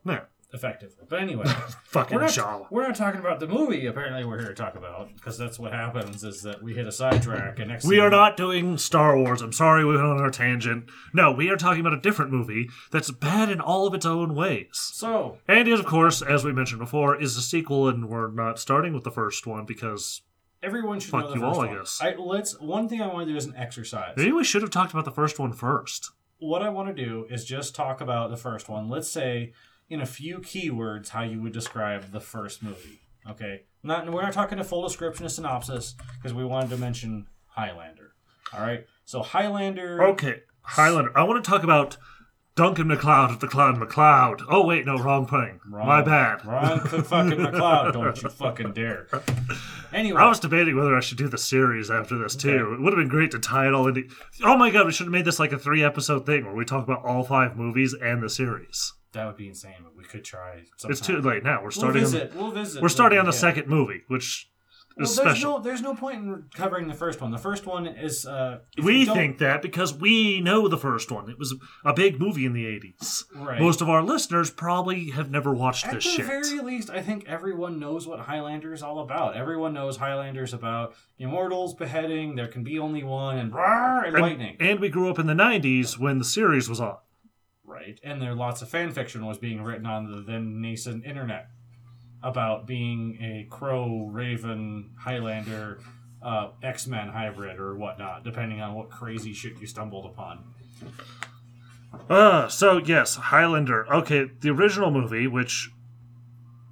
No, 0.03 0.21
effectively. 0.55 1.05
But 1.07 1.19
anyway, 1.21 1.45
fucking 1.85 2.15
we're 2.15 2.21
not, 2.23 2.31
Jawa. 2.31 2.67
we're 2.71 2.87
not 2.87 2.95
talking 2.95 3.19
about 3.19 3.39
the 3.39 3.47
movie. 3.47 3.85
Apparently, 3.85 4.25
we're 4.25 4.39
here 4.39 4.47
to 4.47 4.55
talk 4.55 4.75
about 4.75 5.13
because 5.15 5.37
that's 5.37 5.59
what 5.59 5.71
happens 5.73 6.23
is 6.23 6.41
that 6.41 6.63
we 6.63 6.73
hit 6.73 6.87
a 6.87 6.91
sidetrack 6.91 7.59
and 7.59 7.69
next 7.69 7.85
We 7.85 7.99
are 7.99 8.05
you- 8.05 8.09
not 8.11 8.37
doing 8.37 8.77
Star 8.79 9.15
Wars. 9.17 9.41
I'm 9.41 9.53
sorry 9.53 9.85
we 9.85 9.95
went 9.95 10.07
on 10.07 10.19
our 10.19 10.31
tangent. 10.31 10.89
No, 11.13 11.31
we 11.31 11.49
are 11.49 11.57
talking 11.57 11.81
about 11.81 11.93
a 11.93 12.01
different 12.01 12.31
movie 12.31 12.69
that's 12.91 13.11
bad 13.11 13.49
in 13.49 13.59
all 13.61 13.85
of 13.85 13.93
its 13.93 14.05
own 14.05 14.33
ways. 14.33 14.69
So 14.73 15.37
And 15.47 15.67
it, 15.67 15.79
of 15.79 15.85
course, 15.85 16.21
as 16.23 16.43
we 16.43 16.51
mentioned 16.53 16.79
before, 16.79 17.15
is 17.21 17.37
a 17.37 17.41
sequel, 17.41 17.87
and 17.87 18.09
we're 18.09 18.31
not 18.31 18.57
starting 18.57 18.93
with 18.93 19.03
the 19.03 19.11
first 19.11 19.45
one 19.45 19.65
because 19.65 20.21
everyone 20.63 20.99
should 20.99 21.11
Fuck 21.11 21.25
know 21.25 21.27
the 21.29 21.35
you 21.35 21.41
first 21.41 21.57
all, 21.57 21.61
I 21.63 21.67
one. 21.67 21.77
guess. 21.77 21.99
I, 22.01 22.15
let's. 22.15 22.59
One 22.59 22.89
thing 22.89 23.01
I 23.01 23.07
want 23.07 23.27
to 23.27 23.31
do 23.33 23.37
is 23.37 23.45
an 23.45 23.55
exercise. 23.55 24.13
maybe 24.17 24.31
we 24.31 24.43
should 24.43 24.61
have 24.61 24.71
talked 24.71 24.91
about 24.93 25.05
the 25.05 25.11
first 25.11 25.37
one 25.37 25.53
first. 25.53 26.11
What 26.39 26.61
I 26.61 26.69
want 26.69 26.95
to 26.95 27.05
do 27.05 27.25
is 27.29 27.45
just 27.45 27.75
talk 27.75 28.01
about 28.01 28.29
the 28.29 28.35
first 28.37 28.67
one. 28.67 28.89
Let's 28.89 29.09
say 29.09 29.53
in 29.89 30.01
a 30.01 30.05
few 30.05 30.39
keywords 30.39 31.09
how 31.09 31.23
you 31.23 31.41
would 31.41 31.53
describe 31.53 32.11
the 32.11 32.19
first 32.19 32.63
movie. 32.63 33.01
Okay, 33.29 33.63
not 33.83 34.11
we're 34.11 34.21
not 34.21 34.33
talking 34.33 34.59
a 34.59 34.63
full 34.63 34.83
description, 34.83 35.25
a 35.25 35.29
synopsis, 35.29 35.95
because 36.17 36.33
we 36.33 36.45
wanted 36.45 36.69
to 36.69 36.77
mention 36.77 37.27
Highlander. 37.47 38.13
All 38.53 38.61
right, 38.61 38.85
so 39.03 39.21
Highlander. 39.21 40.03
Okay, 40.03 40.41
Highlander. 40.61 41.17
I 41.17 41.23
want 41.23 41.43
to 41.43 41.49
talk 41.49 41.63
about 41.63 41.97
Duncan 42.55 42.87
MacLeod 42.87 43.31
of 43.31 43.39
the 43.41 43.47
Cloud 43.47 43.77
MacLeod. 43.77 44.41
Oh 44.49 44.65
wait, 44.65 44.85
no, 44.85 44.97
wrong 44.97 45.27
thing. 45.27 45.59
Wrong. 45.69 45.87
My 45.87 46.01
bad. 46.01 46.45
Ron 46.45 46.79
fucking 46.87 47.39
McLeod. 47.39 47.93
Don't 47.93 48.21
you 48.23 48.29
fucking 48.29 48.73
dare. 48.73 49.07
Anyway, 49.91 50.19
I 50.19 50.29
was 50.29 50.39
debating 50.39 50.77
whether 50.77 50.95
I 50.95 51.01
should 51.01 51.17
do 51.17 51.27
the 51.27 51.37
series 51.37 51.89
after 51.91 52.17
this 52.17 52.35
too. 52.35 52.73
It 52.73 52.81
would 52.81 52.93
have 52.93 53.01
been 53.01 53.09
great 53.09 53.31
to 53.31 53.39
tie 53.39 53.67
it 53.67 53.73
all 53.73 53.87
into. 53.87 54.07
Oh 54.43 54.55
my 54.55 54.69
god, 54.69 54.85
we 54.85 54.93
should 54.93 55.07
have 55.07 55.11
made 55.11 55.25
this 55.25 55.39
like 55.39 55.51
a 55.51 55.59
three 55.59 55.83
episode 55.83 56.25
thing 56.25 56.45
where 56.45 56.55
we 56.55 56.63
talk 56.63 56.83
about 56.83 57.03
all 57.03 57.23
five 57.23 57.57
movies 57.57 57.95
and 58.01 58.21
the 58.21 58.29
series. 58.29 58.93
That 59.15 59.25
would 59.25 59.35
be 59.37 59.47
insane, 59.49 59.73
but 59.83 59.95
we 59.97 60.03
could 60.03 60.23
try. 60.23 60.61
It's 60.87 61.01
too 61.01 61.19
late 61.19 61.43
now. 61.43 61.57
We're 61.57 61.63
We'll 61.63 61.71
starting. 61.71 62.05
on. 62.05 62.29
We'll 62.35 62.51
visit. 62.51 62.81
we're 62.81 62.89
starting 62.89 63.19
on 63.19 63.25
the 63.25 63.31
Yeah. 63.31 63.37
second 63.39 63.67
movie, 63.67 64.03
which 64.07 64.49
Well, 64.97 65.03
is 65.03 65.15
there's 65.17 65.27
special. 65.31 65.57
no, 65.57 65.63
there's 65.63 65.81
no 65.81 65.93
point 65.93 66.23
in 66.23 66.43
covering 66.55 66.87
the 66.87 66.93
first 66.93 67.19
one. 67.19 67.31
The 67.31 67.37
first 67.37 67.65
one 67.65 67.85
is. 67.85 68.25
Uh, 68.25 68.59
we 68.81 69.03
think 69.03 69.39
that 69.39 69.61
because 69.61 69.93
we 69.93 70.39
know 70.39 70.69
the 70.69 70.77
first 70.77 71.11
one. 71.11 71.29
It 71.29 71.37
was 71.37 71.53
a 71.83 71.91
big 71.93 72.17
movie 72.17 72.45
in 72.45 72.53
the 72.53 72.65
80s. 72.65 73.25
Right. 73.35 73.59
Most 73.59 73.81
of 73.81 73.89
our 73.89 74.01
listeners 74.01 74.51
probably 74.51 75.09
have 75.11 75.29
never 75.29 75.53
watched 75.53 75.85
At 75.87 75.95
this 75.95 76.03
shit. 76.05 76.21
At 76.21 76.27
the 76.43 76.47
very 76.49 76.59
least, 76.61 76.89
I 76.89 77.01
think 77.01 77.25
everyone 77.27 77.77
knows 77.77 78.07
what 78.07 78.21
Highlander 78.21 78.71
is 78.71 78.81
all 78.81 78.99
about. 78.99 79.35
Everyone 79.35 79.73
knows 79.73 79.97
Highlander's 79.97 80.53
about 80.53 80.95
immortals 81.19 81.73
beheading. 81.73 82.35
There 82.35 82.47
can 82.47 82.63
be 82.63 82.79
only 82.79 83.03
one, 83.03 83.37
and 83.37 83.53
and, 83.53 84.05
and, 84.05 84.21
lightning. 84.21 84.55
and 84.61 84.79
we 84.79 84.87
grew 84.87 85.09
up 85.09 85.19
in 85.19 85.27
the 85.27 85.33
90s 85.33 85.99
when 85.99 86.19
the 86.19 86.25
series 86.25 86.69
was 86.69 86.79
on. 86.79 86.95
Right, 87.65 87.99
and 88.03 88.21
there 88.21 88.33
lots 88.33 88.61
of 88.61 88.69
fan 88.69 88.91
fiction 88.91 89.25
was 89.25 89.37
being 89.37 89.61
written 89.63 89.85
on 89.85 90.09
the 90.11 90.21
then 90.21 90.61
nascent 90.61 91.05
internet 91.05 91.49
about 92.23 92.65
being 92.65 93.17
a 93.21 93.47
crow, 93.49 94.07
raven, 94.11 94.91
Highlander, 94.99 95.79
uh, 96.23 96.49
X 96.63 96.87
Men 96.87 97.09
hybrid 97.09 97.59
or 97.59 97.75
whatnot, 97.75 98.23
depending 98.23 98.61
on 98.61 98.73
what 98.73 98.89
crazy 98.89 99.33
shit 99.33 99.59
you 99.59 99.67
stumbled 99.67 100.05
upon. 100.05 100.43
Uh, 102.09 102.47
so 102.47 102.77
yes, 102.77 103.15
Highlander. 103.15 103.91
Okay, 103.93 104.29
the 104.41 104.49
original 104.49 104.91
movie, 104.91 105.27
which 105.27 105.69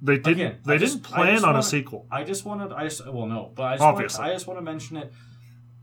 they 0.02 0.16
didn't 0.16 0.32
Again, 0.32 0.58
they 0.66 0.74
I 0.74 0.78
didn't 0.78 1.00
plan 1.02 1.36
on 1.38 1.42
wanna- 1.42 1.58
a 1.60 1.62
sequel. 1.62 2.06
I 2.10 2.24
just 2.24 2.44
wanted, 2.44 2.72
I 2.72 2.84
just, 2.84 3.06
well, 3.10 3.26
no, 3.26 3.52
but 3.54 3.62
I 3.62 3.72
just, 3.74 3.82
Obviously. 3.82 4.20
Want, 4.20 4.30
I 4.30 4.34
just 4.34 4.46
want 4.46 4.58
to 4.58 4.64
mention 4.64 4.96
it. 4.98 5.12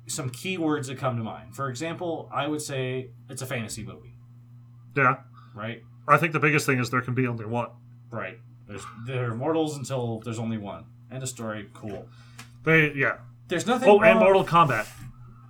Some 0.08 0.30
keywords 0.30 0.88
that 0.88 0.98
come 0.98 1.16
to 1.18 1.24
mind. 1.24 1.56
For 1.56 1.70
example, 1.70 2.30
I 2.34 2.48
would 2.48 2.62
say 2.62 3.12
it's 3.30 3.42
a 3.42 3.46
fantasy 3.46 3.84
movie, 3.84 4.11
Yeah. 4.96 5.18
right? 5.56 5.82
I 6.08 6.18
think 6.18 6.34
the 6.34 6.40
biggest 6.40 6.66
thing 6.66 6.80
is 6.80 6.90
there 6.90 7.02
can 7.02 7.14
be 7.14 7.28
only 7.28 7.46
one. 7.46 7.70
Right. 8.10 8.40
There's 8.68 8.84
they're 9.06 9.34
mortals 9.34 9.78
until 9.78 10.20
there's 10.20 10.40
only 10.40 10.58
one. 10.58 10.86
End 11.12 11.24
of 11.24 11.30
story. 11.30 11.70
Cool. 11.74 12.08
They 12.64 12.92
yeah. 12.94 13.18
There's 13.48 13.68
nothing. 13.68 13.90
Oh, 13.90 14.00
wrong. 14.00 14.10
and 14.12 14.20
Mortal 14.20 14.46
Kombat. 14.46 14.88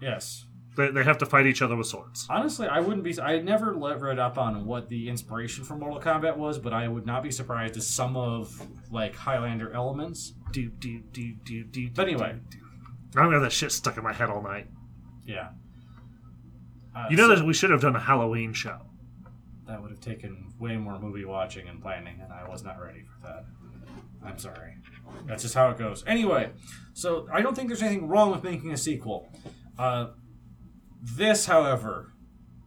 Yes. 0.01 0.45
They, 0.75 0.89
they 0.89 1.03
have 1.03 1.17
to 1.17 1.25
fight 1.25 1.45
each 1.48 1.62
other 1.62 1.75
with 1.75 1.88
swords. 1.88 2.25
Honestly, 2.29 2.65
I 2.67 2.79
wouldn't 2.79 3.03
be. 3.03 3.19
I 3.19 3.39
never 3.39 3.74
read 3.74 4.19
up 4.19 4.38
on 4.38 4.65
what 4.65 4.88
the 4.89 5.10
inspiration 5.10 5.63
for 5.65 5.75
Mortal 5.75 6.00
Kombat 6.00 6.38
was, 6.38 6.57
but 6.57 6.74
I 6.74 6.88
would 6.88 7.05
not 7.05 7.24
be 7.24 7.29
surprised 7.31 7.75
if 7.77 7.83
some 7.83 8.15
of 8.15 8.62
like 8.89 9.15
Highlander 9.15 9.71
elements. 9.74 10.33
Do 10.51 10.69
do 10.69 11.01
do 11.12 11.33
do 11.43 11.63
do. 11.65 11.89
But 11.93 12.07
anyway, 12.07 12.31
I'm 12.31 13.24
gonna 13.24 13.33
have 13.33 13.41
that 13.43 13.51
shit 13.51 13.71
stuck 13.71 13.98
in 13.98 14.03
my 14.03 14.13
head 14.13 14.29
all 14.29 14.41
night. 14.41 14.67
Yeah. 15.25 15.50
Uh, 16.95 17.07
You 17.10 17.17
know 17.17 17.27
so 17.27 17.36
that 17.36 17.45
we 17.45 17.53
should 17.53 17.69
have 17.69 17.81
done 17.81 17.95
a 17.95 18.00
Halloween 18.00 18.53
show. 18.53 18.79
That 19.71 19.81
would 19.81 19.89
have 19.91 20.01
taken 20.01 20.53
way 20.59 20.75
more 20.75 20.99
movie 20.99 21.23
watching 21.23 21.67
and 21.69 21.81
planning, 21.81 22.19
and 22.21 22.31
I 22.33 22.47
was 22.49 22.61
not 22.63 22.79
ready 22.81 23.03
for 23.03 23.25
that. 23.27 23.45
I'm 24.23 24.37
sorry. 24.37 24.73
That's 25.25 25.43
just 25.43 25.55
how 25.55 25.69
it 25.69 25.77
goes. 25.77 26.03
Anyway, 26.05 26.51
so 26.93 27.27
I 27.31 27.41
don't 27.41 27.55
think 27.55 27.69
there's 27.69 27.81
anything 27.81 28.07
wrong 28.07 28.31
with 28.31 28.43
making 28.43 28.71
a 28.71 28.77
sequel. 28.77 29.29
Uh, 29.79 30.07
this, 31.01 31.45
however, 31.45 32.13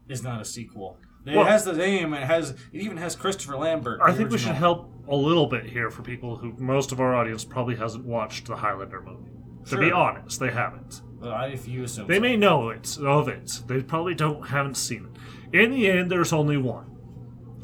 is 0.08 0.22
not 0.22 0.40
a 0.40 0.44
sequel. 0.44 0.98
It 1.26 1.36
Well- 1.36 1.44
has 1.44 1.64
the 1.64 1.72
name. 1.74 2.12
It 2.14 2.24
has. 2.24 2.50
It 2.72 2.80
even 2.80 2.96
has 2.96 3.14
Christopher 3.16 3.56
Lambert. 3.56 4.00
I 4.02 4.12
think 4.12 4.30
we 4.30 4.38
should 4.38 4.52
help 4.54 4.90
a 5.08 5.14
little 5.16 5.46
bit 5.46 5.64
here 5.66 5.90
for 5.90 6.02
people 6.02 6.36
who 6.36 6.54
most 6.58 6.90
of 6.92 7.00
our 7.00 7.14
audience 7.14 7.44
probably 7.44 7.76
hasn't 7.76 8.04
watched 8.04 8.46
the 8.46 8.56
Highlander 8.56 9.00
movie. 9.02 9.30
To 9.66 9.78
be 9.78 9.90
honest, 9.92 10.40
they 10.40 10.50
haven't. 10.50 11.02
I- 11.22 11.46
if 11.48 11.66
you 11.68 11.84
assume 11.84 12.06
They 12.08 12.16
so. 12.16 12.20
may 12.20 12.36
know 12.36 12.68
it 12.70 12.98
of 12.98 13.28
it. 13.28 13.60
They 13.66 13.82
probably 13.82 14.14
don't 14.14 14.48
haven't 14.48 14.76
seen 14.76 15.06
it. 15.52 15.58
In 15.62 15.70
the 15.70 15.88
end, 15.90 16.10
there's 16.10 16.32
only 16.34 16.56
one. 16.58 16.93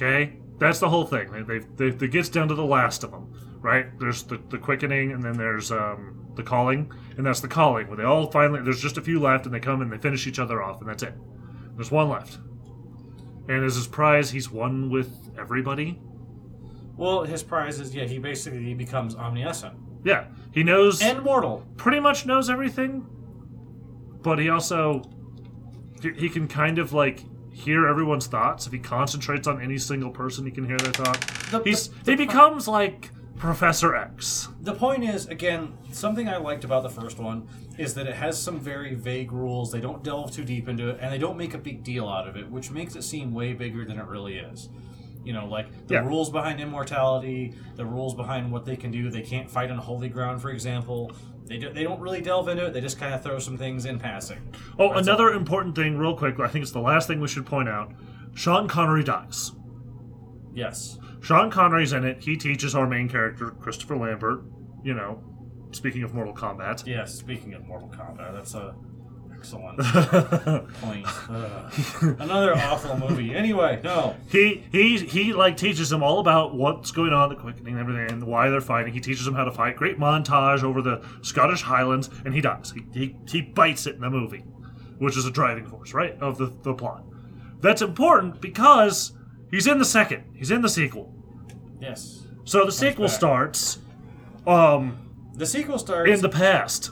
Okay, 0.01 0.39
that's 0.59 0.79
the 0.79 0.89
whole 0.89 1.05
thing. 1.05 1.31
They, 1.31 1.59
they, 1.59 1.91
they, 1.91 2.05
it 2.07 2.11
gets 2.11 2.31
down 2.31 2.49
to 2.49 2.55
the 2.55 2.65
last 2.65 3.05
of 3.05 3.11
them, 3.11 3.33
right? 3.61 3.87
There's 3.99 4.23
the, 4.23 4.41
the 4.49 4.57
quickening, 4.57 5.13
and 5.13 5.23
then 5.23 5.37
there's 5.37 5.71
um, 5.71 6.33
the 6.37 6.43
calling, 6.43 6.91
and 7.19 7.27
that's 7.27 7.41
the 7.41 7.49
calling 7.49 7.87
where 7.89 7.97
they 7.99 8.05
all 8.05 8.31
finally. 8.31 8.63
There's 8.63 8.81
just 8.81 8.97
a 8.97 9.03
few 9.03 9.21
left, 9.21 9.45
and 9.45 9.55
they 9.55 9.61
come 9.61 9.83
and 9.83 9.93
they 9.93 9.99
finish 9.99 10.27
each 10.27 10.39
other 10.39 10.63
off, 10.63 10.81
and 10.81 10.89
that's 10.89 11.03
it. 11.03 11.15
There's 11.77 11.91
one 11.91 12.09
left, 12.09 12.39
and 13.49 13.63
as 13.65 13.75
his 13.77 13.87
prize, 13.87 14.31
he's 14.31 14.51
won 14.51 14.91
with 14.91 15.35
everybody. 15.39 16.01
Well, 16.97 17.25
his 17.25 17.43
prize 17.43 17.79
is 17.79 17.95
yeah. 17.95 18.05
He 18.05 18.19
basically 18.19 18.73
becomes 18.75 19.17
omniscient 19.17 19.75
Yeah, 20.05 20.27
he 20.53 20.63
knows 20.63 21.03
and 21.03 21.23
mortal. 21.23 21.67
pretty 21.77 22.01
much 22.01 22.25
knows 22.25 22.49
everything, 22.49 23.07
but 24.23 24.39
he 24.39 24.49
also 24.49 25.03
he 26.03 26.31
can 26.31 26.49
kind 26.49 26.79
of 26.79 26.95
like 26.95 27.25
hear 27.53 27.87
everyone's 27.87 28.27
thoughts. 28.27 28.67
If 28.67 28.73
he 28.73 28.79
concentrates 28.79 29.47
on 29.47 29.61
any 29.61 29.79
single 29.79 30.11
person, 30.11 30.45
he 30.45 30.51
can 30.51 30.65
hear 30.65 30.79
their 30.79 30.93
thought. 30.93 31.21
The- 31.51 31.63
He's 31.65 31.89
the- 31.89 32.13
he 32.13 32.17
becomes 32.17 32.67
like 32.69 33.11
Professor 33.37 33.95
X. 33.97 34.49
The 34.61 34.75
point 34.75 35.03
is, 35.05 35.27
again, 35.27 35.73
something 35.93 36.29
I 36.29 36.37
liked 36.37 36.65
about 36.65 36.83
the 36.83 36.91
first 36.91 37.19
one 37.19 37.49
is 37.79 37.95
that 37.95 38.07
it 38.07 38.15
has 38.17 38.41
some 38.41 38.61
very 38.61 38.95
vague 38.95 39.33
rules. 39.33 39.73
They 39.73 39.81
don't 39.81 40.03
delve 40.05 40.33
too 40.33 40.45
deep 40.45 40.69
into 40.69 40.91
it, 40.91 40.99
and 41.01 41.11
they 41.13 41.17
don't 41.19 41.39
make 41.39 41.55
a 41.55 41.59
big 41.59 41.83
deal 41.83 42.07
out 42.07 42.29
of 42.29 42.37
it, 42.37 42.51
which 42.51 42.71
makes 42.71 42.95
it 42.97 43.03
seem 43.03 43.33
way 43.33 43.55
bigger 43.55 43.85
than 43.87 43.99
it 43.99 44.05
really 44.07 44.37
is. 44.37 44.69
You 45.25 45.33
know, 45.35 45.47
like 45.47 45.87
the 45.87 45.95
Yeah. 45.95 46.07
rules 46.07 46.31
behind 46.31 46.61
immortality, 46.61 47.55
the 47.77 47.85
rules 47.85 48.15
behind 48.15 48.51
what 48.51 48.65
they 48.65 48.77
can 48.77 48.91
do. 48.91 49.11
They 49.11 49.23
can't 49.23 49.51
fight 49.51 49.71
on 49.71 49.77
holy 49.79 50.09
ground, 50.09 50.41
for 50.41 50.51
example. 50.51 51.13
They, 51.47 51.59
do, 51.59 51.73
they 51.73 51.83
don't 51.83 52.01
really 52.01 52.21
delve 52.23 52.49
into 52.49 52.67
it. 52.67 52.73
They 52.73 52.81
just 52.81 52.99
kind 52.99 53.13
of 53.13 53.23
throw 53.23 53.39
some 53.39 53.59
things 53.59 53.85
in 53.85 53.99
passing. 53.99 54.39
Oh, 54.79 54.93
another 54.93 55.31
important 55.33 55.75
thing, 55.75 55.99
real 55.99 56.17
quick. 56.17 56.39
I 56.41 56.47
think 56.49 56.63
it's 56.63 56.73
the 56.73 56.81
last 56.81 57.07
thing 57.09 57.21
we 57.21 57.29
should 57.29 57.45
point 57.45 57.69
out. 57.69 57.93
Sean 58.35 58.69
Connery 58.69 59.03
dies. 59.05 59.53
Yes. 60.55 60.99
Sean 61.21 61.51
Connery's 61.51 61.93
in 61.93 62.05
it. 62.05 62.23
He 62.23 62.37
teaches 62.37 62.75
our 62.75 62.87
main 62.87 63.09
character, 63.09 63.51
Christopher 63.51 63.97
Lambert. 63.97 64.43
You 64.83 64.95
know, 64.95 65.23
speaking 65.73 66.03
of 66.03 66.15
Mortal 66.15 66.35
Kombat. 66.35 66.87
Yes. 66.87 67.15
Speaking 67.15 67.53
of 67.55 67.67
Mortal 67.67 67.89
Kombat, 67.89 68.33
that's 68.33 68.55
a 68.55 68.75
point. 70.83 71.07
Ugh. 71.29 72.17
Another 72.21 72.55
awful 72.55 72.97
movie. 72.99 73.35
Anyway, 73.35 73.81
no. 73.83 74.17
He 74.29 74.65
he 74.73 74.99
he 74.99 75.33
like 75.33 75.57
teaches 75.57 75.89
them 75.91 76.03
all 76.03 76.19
about 76.19 76.55
what's 76.55 76.91
going 76.91 77.13
on, 77.13 77.29
the 77.29 77.37
quickening, 77.37 77.79
and 77.79 77.81
everything, 77.81 78.11
and 78.11 78.23
why 78.25 78.49
they're 78.51 78.61
fighting. 78.61 78.93
He 78.93 79.01
teaches 79.01 79.25
them 79.25 79.35
how 79.35 79.45
to 79.45 79.53
fight. 79.53 79.77
Great 79.77 79.99
montage 79.99 80.63
over 80.63 80.83
the 80.83 81.03
Scottish 81.23 81.63
Highlands, 81.63 82.11
and 82.25 82.35
he 82.35 82.41
dies. 82.41 82.73
He 82.73 82.85
he, 82.93 83.17
he 83.29 83.43
bites 83.43 83.87
it 83.87 83.95
in 83.95 84.01
the 84.01 84.11
movie, 84.11 84.45
which 84.99 85.17
is 85.17 85.27
a 85.27 85.31
driving 85.31 85.67
force, 85.67 85.95
right, 85.95 86.19
of 86.21 86.39
the 86.39 86.53
the 86.63 86.75
plot. 86.75 87.05
That's 87.61 87.83
important 87.83 88.41
because 88.41 89.13
he's 89.51 89.67
in 89.67 89.79
the 89.79 89.85
second. 89.85 90.25
He's 90.35 90.51
in 90.51 90.63
the 90.63 90.69
sequel. 90.69 91.15
Yes. 91.81 92.27
So 92.45 92.65
the 92.65 92.73
sequel 92.73 93.07
back. 93.07 93.15
starts, 93.15 93.79
um, 94.47 94.97
The 95.35 95.47
sequel 95.47 95.79
starts 95.79 96.11
in 96.11 96.21
the 96.21 96.29
past. 96.29 96.91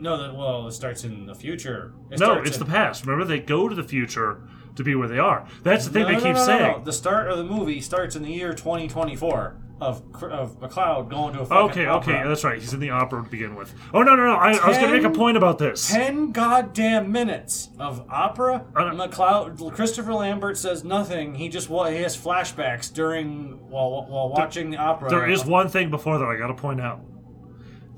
No, 0.00 0.22
that 0.22 0.34
well, 0.34 0.66
it 0.66 0.72
starts 0.72 1.04
in 1.04 1.26
the 1.26 1.34
future. 1.34 1.92
It 2.10 2.18
No, 2.18 2.26
starts 2.32 2.48
it's 2.48 2.58
in- 2.58 2.64
the 2.64 2.70
past. 2.70 3.04
Remember, 3.06 3.24
they 3.24 3.38
go 3.40 3.68
to 3.68 3.74
the 3.74 3.82
future 3.84 4.42
to 4.76 4.82
be 4.84 4.94
where 4.94 5.08
they 5.08 5.18
are. 5.18 5.46
That's 5.62 5.84
the 5.86 5.90
thing 5.92 6.02
No, 6.02 6.08
they 6.08 6.14
no, 6.14 6.20
keep 6.20 6.34
no, 6.36 6.44
saying. 6.44 6.84
The 6.84 6.92
start 6.92 7.28
of 7.28 7.36
the 7.38 7.44
movie 7.44 7.80
starts 7.80 8.16
in 8.16 8.22
the 8.22 8.32
year 8.32 8.52
2024 8.54 9.56
of 9.80 10.02
of 10.24 10.60
McLeod 10.60 11.08
going 11.08 11.32
to 11.34 11.40
a 11.40 11.46
fucking 11.46 11.70
Okay, 11.70 11.86
opera. 11.86 12.14
okay, 12.18 12.28
that's 12.28 12.44
right. 12.44 12.58
He's 12.60 12.74
in 12.74 12.80
the 12.80 12.90
opera 12.90 13.22
to 13.24 13.30
begin 13.30 13.54
with. 13.54 13.74
Oh 13.94 14.02
no, 14.02 14.14
no, 14.14 14.26
no! 14.26 14.34
I, 14.34 14.52
I 14.52 14.68
was 14.68 14.76
going 14.76 14.90
to 14.90 14.96
make 15.00 15.04
a 15.04 15.10
point 15.16 15.36
about 15.38 15.58
this. 15.58 15.88
Ten 15.90 16.32
goddamn 16.32 17.10
minutes 17.10 17.70
of 17.78 18.04
opera. 18.10 18.64
I 18.76 18.84
don't- 18.84 18.96
McLeod, 18.96 19.74
Christopher 19.74 20.12
Lambert 20.14 20.58
says 20.58 20.84
nothing. 20.84 21.34
He 21.34 21.48
just 21.48 21.70
wa- 21.70 21.88
he 21.88 22.02
has 22.02 22.14
flashbacks 22.16 22.92
during 22.92 23.58
while 23.70 24.04
while 24.06 24.28
watching 24.28 24.70
the 24.70 24.76
opera. 24.76 25.08
There 25.08 25.28
is 25.28 25.46
one 25.46 25.68
thing 25.68 25.88
before 25.90 26.18
that 26.18 26.26
I 26.28 26.36
got 26.36 26.48
to 26.48 26.54
point 26.54 26.80
out 26.82 27.00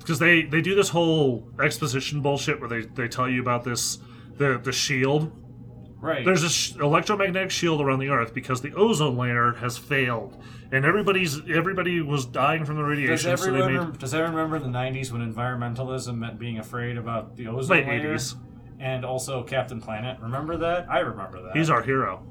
because 0.03 0.19
they 0.19 0.43
they 0.43 0.61
do 0.61 0.75
this 0.75 0.91
whole 0.91 1.49
exposition 1.63 2.21
bullshit 2.21 2.61
where 2.61 2.69
they 2.69 2.83
they 2.83 3.09
tell 3.09 3.29
you 3.29 3.41
about 3.41 3.65
this 3.65 3.99
the 4.37 4.59
the 4.63 4.73
shield. 4.73 5.31
right. 6.01 6.25
There's 6.25 6.43
this 6.43 6.53
sh- 6.53 6.77
electromagnetic 6.77 7.51
shield 7.51 7.81
around 7.81 8.01
the 8.01 8.09
Earth 8.09 8.35
because 8.35 8.61
the 8.61 8.73
ozone 8.75 9.17
layer 9.17 9.53
has 9.55 9.79
failed, 9.79 10.43
and 10.73 10.85
everybody's 10.85 11.41
everybody 11.51 12.01
was 12.01 12.27
dying 12.27 12.65
from 12.65 12.77
the 12.77 12.83
does 12.83 12.91
radiation. 12.99 13.37
so 13.37 13.53
they 13.53 13.59
made 13.67 13.77
rem- 13.77 13.93
does 13.93 14.13
everyone 14.15 14.35
remember 14.35 14.57
in 14.57 14.73
the 14.73 14.79
90s 14.79 15.13
when 15.13 15.23
environmentalism 15.33 16.17
meant 16.19 16.39
being 16.39 16.59
afraid 16.59 16.97
about 16.99 17.37
the 17.37 17.47
ozone 17.49 17.77
Late 17.79 17.87
layer 17.87 18.15
80s. 18.15 18.35
and 18.81 19.05
also 19.05 19.43
Captain 19.43 19.81
Planet? 19.81 20.19
Remember 20.21 20.57
that? 20.57 20.87
I 20.91 21.01
remember 21.01 21.43
that. 21.43 21.57
he's 21.57 21.71
our 21.71 21.83
hero. 21.83 22.27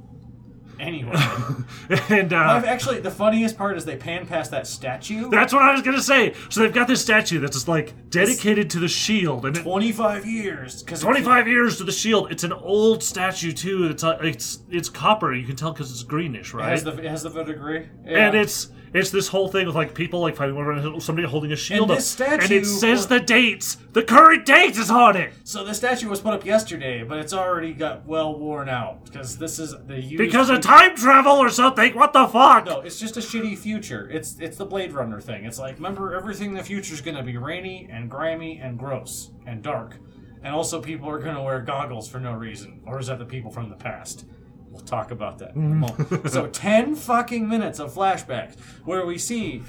Anyway. 0.82 1.16
and 2.10 2.34
uh, 2.34 2.38
I've 2.38 2.66
actually 2.66 3.00
the 3.00 3.12
funniest 3.12 3.58
part 3.58 3.78
is 3.78 3.86
they 3.86 3.96
pan 3.96 4.26
past 4.26 4.52
that 4.52 4.68
statue. 4.68 5.30
that's 5.30 5.54
what 5.54 5.62
I 5.62 5.72
was 5.72 5.82
gonna 5.82 6.02
say. 6.02 6.34
So 6.50 6.62
they've 6.62 6.74
got 6.74 6.88
this 6.88 7.02
statue 7.02 7.40
that's 7.40 7.56
just 7.56 7.68
like 7.68 7.94
dedicated 8.10 8.70
to 8.72 8.80
the 8.80 8.88
shield, 8.88 9.46
and 9.46 9.56
it, 9.56 9.62
25 9.64 10.26
years 10.26 10.84
because 10.84 11.00
25 11.02 11.48
years 11.48 11.78
to 11.78 11.84
the 11.84 11.92
shield. 11.92 12.32
It's 12.32 12.44
an 12.44 12.54
old 12.54 13.04
statue 13.04 13.52
too. 13.52 13.86
It's 13.86 14.04
uh, 14.04 14.18
it's 14.22 14.60
it's 14.70 14.90
copper. 14.90 15.34
You 15.34 15.46
can 15.46 15.56
tell 15.56 15.72
because 15.72 15.92
it's 15.92 16.04
greenish, 16.04 16.54
It 16.54 16.58
right? 16.58 16.70
has 16.72 16.84
the 16.84 16.98
it 16.98 17.06
has 17.10 17.24
the 17.24 17.30
verdigris. 17.30 17.88
and 18.06 18.36
it's 18.36 18.70
it's 18.94 19.10
this 19.10 19.28
whole 19.30 19.48
thing 19.48 19.66
with 19.68 19.76
like 19.76 19.94
people 19.94 20.20
like 20.20 20.36
fighting 20.36 20.58
over 20.58 21.00
somebody 21.00 21.28
holding 21.28 21.52
a 21.52 21.56
shield 21.56 21.84
And 21.84 21.92
up, 21.92 21.98
this 21.98 22.20
and 22.20 22.52
it 22.52 22.66
says 22.66 23.08
the 23.08 23.20
dates. 23.20 23.78
The 23.94 24.04
current 24.04 24.46
date 24.46 24.78
is 24.78 24.90
on 24.90 25.18
it 25.18 25.34
so 25.44 25.64
the 25.64 25.74
statue 25.74 26.08
was 26.08 26.22
put 26.22 26.34
up 26.34 26.46
yesterday, 26.46 27.04
but 27.04 27.18
it's 27.18 27.34
already 27.34 27.74
got 27.74 28.06
well 28.06 28.38
worn 28.38 28.70
out 28.70 29.06
because 29.06 29.38
this 29.38 29.60
is 29.60 29.76
the 29.88 30.00
used 30.00 30.18
because 30.18 30.50
of 30.50 30.62
time 30.62 30.96
travel 30.96 31.34
or 31.34 31.50
something. 31.50 31.94
What 31.96 32.14
the 32.14 32.28
fuck? 32.28 32.66
No, 32.66 32.82
it's 32.82 33.00
just 33.00 33.18
a 33.18 33.20
shitty 33.20 33.58
future. 33.58 34.10
It's 34.10 34.38
it's 34.40 34.58
the 34.58 34.66
Blade 34.66 34.94
Runner 34.94 35.20
thing. 35.20 35.46
It's 35.46 35.60
like 35.60 35.76
remember 35.76 36.16
everything 36.16 36.52
in 36.52 36.56
the 36.56 36.64
future 36.64 36.94
is 36.94 37.02
gonna 37.02 37.24
be 37.24 37.38
rainy 37.38 37.88
and 37.92 38.10
grimy 38.10 38.60
and 38.60 38.78
gross 38.80 39.32
and 39.46 39.62
dark, 39.62 39.98
and 40.44 40.54
also 40.56 40.82
people 40.82 41.10
are 41.10 41.20
gonna 41.20 41.44
wear 41.44 41.60
goggles 41.60 42.08
for 42.08 42.20
no 42.20 42.34
reason. 42.34 42.82
Or 42.86 43.00
is 43.00 43.08
that 43.08 43.20
the 43.20 43.26
people 43.26 43.52
from 43.52 43.70
the 43.70 43.76
past? 43.76 44.26
We'll 44.72 44.82
talk 44.82 45.12
about 45.12 45.38
that. 45.40 45.54
in 45.56 45.82
mm. 45.82 46.30
so 46.30 46.48
ten 46.52 46.96
fucking 46.96 47.48
minutes 47.48 47.80
of 47.80 47.94
flashbacks 47.94 48.58
where 48.86 49.06
we 49.06 49.18
see 49.18 49.64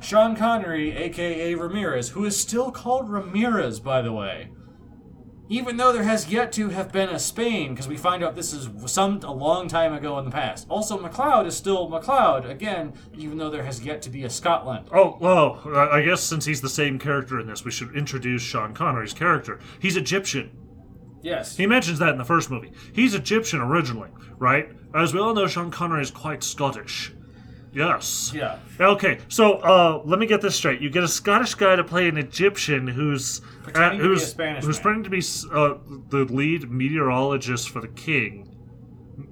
Sean 0.00 0.34
Connery, 0.34 0.96
aka 0.96 1.54
Ramirez, 1.54 2.10
who 2.10 2.24
is 2.24 2.38
still 2.38 2.70
called 2.70 3.10
Ramirez, 3.10 3.80
by 3.80 4.02
the 4.02 4.12
way. 4.12 4.50
Even 5.48 5.76
though 5.76 5.92
there 5.92 6.02
has 6.02 6.28
yet 6.28 6.50
to 6.52 6.70
have 6.70 6.90
been 6.90 7.08
a 7.08 7.20
Spain, 7.20 7.72
because 7.72 7.86
we 7.86 7.96
find 7.96 8.24
out 8.24 8.34
this 8.34 8.52
is 8.52 8.68
some 8.86 9.20
a 9.22 9.32
long 9.32 9.68
time 9.68 9.92
ago 9.92 10.18
in 10.18 10.24
the 10.24 10.30
past. 10.30 10.66
Also, 10.68 10.98
McLeod 10.98 11.46
is 11.46 11.56
still 11.56 11.88
McLeod 11.88 12.50
again, 12.50 12.94
even 13.16 13.38
though 13.38 13.50
there 13.50 13.62
has 13.62 13.84
yet 13.84 14.02
to 14.02 14.10
be 14.10 14.24
a 14.24 14.30
Scotland. 14.30 14.88
Oh, 14.92 15.16
well, 15.20 15.60
I 15.92 16.02
guess 16.02 16.20
since 16.22 16.46
he's 16.46 16.62
the 16.62 16.68
same 16.68 16.98
character 16.98 17.38
in 17.38 17.46
this, 17.46 17.64
we 17.64 17.70
should 17.70 17.94
introduce 17.94 18.42
Sean 18.42 18.74
Connery's 18.74 19.12
character. 19.12 19.60
He's 19.80 19.96
Egyptian. 19.96 20.50
Yes. 21.22 21.56
He 21.56 21.66
mentions 21.66 21.98
that 21.98 22.10
in 22.10 22.18
the 22.18 22.24
first 22.24 22.50
movie. 22.50 22.72
He's 22.92 23.14
Egyptian 23.14 23.60
originally, 23.60 24.10
right? 24.38 24.68
As 24.94 25.12
we 25.12 25.20
all 25.20 25.34
know, 25.34 25.46
Sean 25.46 25.70
Connery 25.70 26.02
is 26.02 26.10
quite 26.10 26.42
Scottish. 26.42 27.12
Yes. 27.76 28.32
Yeah. 28.34 28.58
Okay, 28.80 29.18
so 29.28 29.56
uh, 29.58 30.02
let 30.06 30.18
me 30.18 30.26
get 30.26 30.40
this 30.40 30.56
straight. 30.56 30.80
You 30.80 30.88
get 30.88 31.04
a 31.04 31.08
Scottish 31.08 31.54
guy 31.54 31.76
to 31.76 31.84
play 31.84 32.08
an 32.08 32.16
Egyptian 32.16 32.86
who's 32.86 33.40
Pretending 33.62 33.98
to 33.98 34.04
be 34.04 34.04
a 34.04 34.08
who's 34.08 34.26
Spanish 34.26 34.64
who's 34.64 34.80
pretending 34.80 35.04
to 35.04 35.10
be 35.10 35.22
uh, 35.52 35.74
the 36.08 36.32
lead 36.32 36.70
meteorologist 36.70 37.68
for 37.68 37.82
the 37.82 37.88
king, 37.88 38.48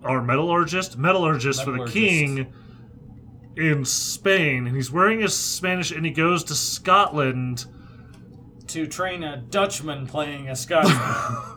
or 0.03 0.21
metallurgist, 0.21 0.99
metallurgist, 0.99 1.65
for 1.65 1.71
the 1.71 1.91
king 1.91 2.53
in 3.57 3.85
Spain, 3.87 4.67
and 4.67 4.77
he's 4.77 4.91
wearing 4.91 5.21
his 5.21 5.35
Spanish, 5.35 5.91
and 5.91 6.05
he 6.05 6.11
goes 6.11 6.45
to 6.45 6.55
Scotland. 6.55 7.65
To 8.67 8.87
train 8.87 9.23
a 9.23 9.39
Dutchman 9.39 10.07
playing 10.07 10.51
a 10.51 10.57
Scotsman. 10.57 10.99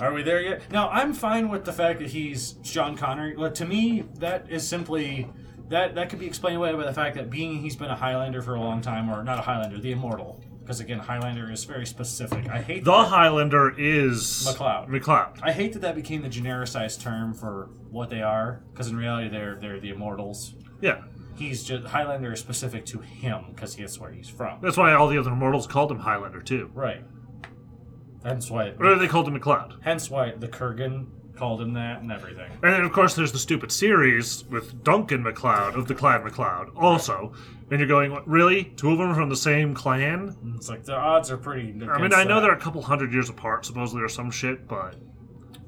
Are 0.00 0.12
we 0.12 0.22
there 0.22 0.40
yet? 0.40 0.62
Now, 0.72 0.88
I'm 0.90 1.12
fine 1.12 1.48
with 1.48 1.64
the 1.64 1.72
fact 1.72 1.98
that 2.00 2.08
he's 2.08 2.54
Sean 2.62 2.96
Connery. 2.96 3.36
Well, 3.36 3.52
to 3.52 3.66
me, 3.66 4.04
that 4.18 4.50
is 4.50 4.66
simply 4.66 5.28
that 5.68 5.94
that 5.94 6.08
could 6.10 6.18
be 6.18 6.26
explained 6.26 6.56
away 6.56 6.72
by 6.72 6.84
the 6.84 6.92
fact 6.94 7.16
that 7.16 7.30
being 7.30 7.60
he's 7.60 7.76
been 7.76 7.90
a 7.90 7.96
Highlander 7.96 8.40
for 8.42 8.54
a 8.54 8.60
long 8.60 8.80
time, 8.80 9.10
or 9.10 9.22
not 9.22 9.38
a 9.38 9.42
Highlander, 9.42 9.78
the 9.78 9.92
Immortal. 9.92 10.42
because 10.60 10.80
again, 10.80 10.98
Highlander 10.98 11.50
is 11.52 11.64
very 11.64 11.84
specific. 11.86 12.48
I 12.48 12.60
hate 12.62 12.84
The 12.84 12.92
that, 12.92 13.08
Highlander 13.08 13.74
is 13.78 14.46
McLeod. 14.48 14.88
McLeod. 14.88 15.40
I 15.42 15.52
hate 15.52 15.74
that 15.74 15.80
that 15.82 15.94
became 15.94 16.22
the 16.22 16.28
genericized 16.28 17.00
term 17.02 17.34
for 17.34 17.68
what 17.90 18.08
they 18.10 18.22
are, 18.22 18.62
because 18.72 18.88
in 18.88 18.96
reality 18.96 19.28
they're 19.28 19.56
they're 19.56 19.80
the 19.80 19.90
Immortals. 19.90 20.54
Yeah. 20.80 21.02
He's 21.36 21.62
just 21.62 21.86
Highlander 21.86 22.32
is 22.32 22.40
specific 22.40 22.84
to 22.86 22.98
him 23.00 23.44
because 23.54 23.76
that's 23.76 23.98
where 24.00 24.10
he's 24.10 24.28
from. 24.28 24.58
That's 24.62 24.76
why 24.76 24.92
all 24.94 25.08
the 25.08 25.18
other 25.18 25.30
immortals 25.32 25.66
called 25.66 25.90
him 25.92 25.98
Highlander 26.00 26.40
too. 26.40 26.70
Right. 26.74 27.02
Hence 28.24 28.50
why. 28.50 28.72
Or 28.78 28.96
they 28.96 29.08
called 29.08 29.28
him 29.28 29.38
McLeod. 29.38 29.76
Hence 29.82 30.10
why 30.10 30.32
the 30.32 30.48
Kurgan 30.48 31.06
called 31.36 31.62
him 31.62 31.72
that 31.72 32.02
and 32.02 32.12
everything. 32.12 32.50
And 32.62 32.72
then, 32.74 32.82
of 32.82 32.92
course, 32.92 33.14
there's 33.14 33.32
the 33.32 33.38
stupid 33.38 33.72
series 33.72 34.44
with 34.50 34.84
Duncan 34.84 35.24
McLeod 35.24 35.74
of 35.74 35.88
the 35.88 35.94
Clan 35.94 36.22
McLeod 36.22 36.70
also. 36.76 37.32
And 37.70 37.78
you're 37.78 37.88
going, 37.88 38.12
"What, 38.12 38.28
really? 38.28 38.64
Two 38.76 38.90
of 38.90 38.98
them 38.98 39.10
are 39.10 39.14
from 39.14 39.28
the 39.30 39.36
same 39.36 39.74
clan? 39.74 40.36
Mm, 40.44 40.56
it's 40.56 40.68
like 40.68 40.84
the 40.84 40.96
odds 40.96 41.30
are 41.30 41.36
pretty. 41.38 41.68
I 41.88 41.98
mean, 42.02 42.12
I 42.12 42.24
know 42.24 42.40
they're 42.40 42.52
a 42.52 42.58
couple 42.58 42.82
hundred 42.82 43.12
years 43.12 43.30
apart, 43.30 43.64
supposedly, 43.64 44.02
or 44.02 44.08
some 44.08 44.30
shit, 44.30 44.66
but 44.68 44.96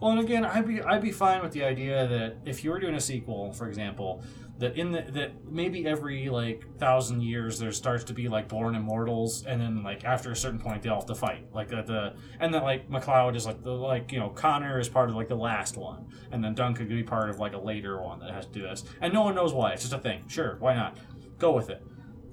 Well, 0.00 0.10
and 0.10 0.20
again, 0.20 0.44
I'd 0.44 0.66
be 0.66 0.82
I'd 0.82 1.00
be 1.00 1.12
fine 1.12 1.42
with 1.42 1.52
the 1.52 1.62
idea 1.64 2.06
that 2.08 2.36
if 2.44 2.64
you 2.64 2.70
were 2.70 2.80
doing 2.80 2.96
a 2.96 3.00
sequel, 3.00 3.52
for 3.52 3.68
example, 3.68 4.22
that 4.58 4.76
in 4.76 4.92
the 4.92 5.02
that 5.12 5.32
maybe 5.50 5.86
every 5.86 6.28
like 6.28 6.64
thousand 6.78 7.22
years 7.22 7.58
there 7.58 7.72
starts 7.72 8.04
to 8.04 8.12
be 8.12 8.28
like 8.28 8.48
born 8.48 8.74
immortals, 8.74 9.44
and 9.44 9.60
then 9.60 9.82
like 9.82 10.04
after 10.04 10.30
a 10.30 10.36
certain 10.36 10.58
point 10.58 10.82
they 10.82 10.88
all 10.88 11.00
have 11.00 11.06
to 11.06 11.14
fight, 11.14 11.46
like 11.52 11.68
that 11.68 11.86
the 11.86 12.14
and 12.40 12.52
that 12.54 12.62
like 12.62 12.88
McLeod 12.88 13.36
is 13.36 13.46
like 13.46 13.62
the 13.62 13.72
like 13.72 14.12
you 14.12 14.18
know 14.18 14.28
Connor 14.30 14.78
is 14.78 14.88
part 14.88 15.08
of 15.10 15.16
like 15.16 15.28
the 15.28 15.34
last 15.34 15.76
one, 15.76 16.06
and 16.30 16.42
then 16.44 16.54
Duncan 16.54 16.86
could 16.86 16.96
be 16.96 17.02
part 17.02 17.30
of 17.30 17.38
like 17.38 17.54
a 17.54 17.58
later 17.58 18.00
one 18.00 18.20
that 18.20 18.30
has 18.30 18.46
to 18.46 18.52
do 18.52 18.62
this, 18.62 18.84
and 19.00 19.12
no 19.12 19.22
one 19.22 19.34
knows 19.34 19.52
why. 19.52 19.72
It's 19.72 19.82
just 19.82 19.94
a 19.94 19.98
thing. 19.98 20.28
Sure, 20.28 20.56
why 20.60 20.74
not? 20.74 20.98
Go 21.38 21.52
with 21.52 21.70
it. 21.70 21.82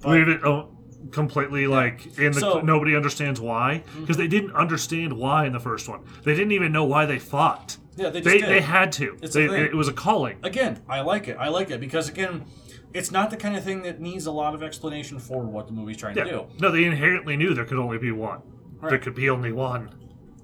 But- 0.00 0.10
leave 0.10 0.28
it 0.28 0.44
oh, 0.44 0.76
completely 1.10 1.66
like 1.66 2.18
in 2.18 2.32
the 2.32 2.40
So- 2.40 2.60
nobody 2.60 2.94
understands 2.94 3.40
why 3.40 3.82
because 4.00 4.16
they 4.16 4.24
mm-hmm. 4.24 4.30
didn't 4.30 4.52
understand 4.54 5.12
why 5.12 5.46
in 5.46 5.52
the 5.52 5.60
first 5.60 5.88
one. 5.88 6.00
They 6.24 6.34
didn't 6.34 6.52
even 6.52 6.72
know 6.72 6.84
why 6.84 7.06
they 7.06 7.18
fought. 7.18 7.76
Yeah, 7.96 8.10
they 8.10 8.20
just 8.20 8.24
They 8.32 8.38
did. 8.38 8.48
they 8.48 8.60
had 8.60 8.92
to. 8.92 9.18
It's 9.20 9.34
They, 9.34 9.44
it 9.44 9.74
was 9.74 9.88
a 9.88 9.92
calling. 9.92 10.38
again, 10.42 10.82
I 10.88 11.00
like 11.00 11.28
it. 11.28 11.36
I 11.38 11.48
like 11.48 11.70
it 11.70 11.80
because 11.80 12.08
again, 12.08 12.44
it's 12.94 13.10
not 13.10 13.30
the 13.30 13.36
kind 13.36 13.56
of 13.56 13.64
thing 13.64 13.82
that 13.82 14.00
needs 14.00 14.26
a 14.26 14.32
lot 14.32 14.54
of 14.54 14.62
explanation 14.62 15.18
for 15.18 15.42
what 15.44 15.66
the 15.66 15.72
movie's 15.72 15.96
trying 15.96 16.16
Yeah. 16.16 16.24
to 16.24 16.30
do. 16.30 16.46
No, 16.58 16.70
they 16.70 16.84
inherently 16.84 17.36
knew 17.36 17.54
there 17.54 17.64
could 17.64 17.78
only 17.78 17.98
be 17.98 18.10
one. 18.10 18.42
There 18.82 18.98
could 18.98 19.14
be 19.14 19.28
only 19.28 19.52
one. 19.52 19.90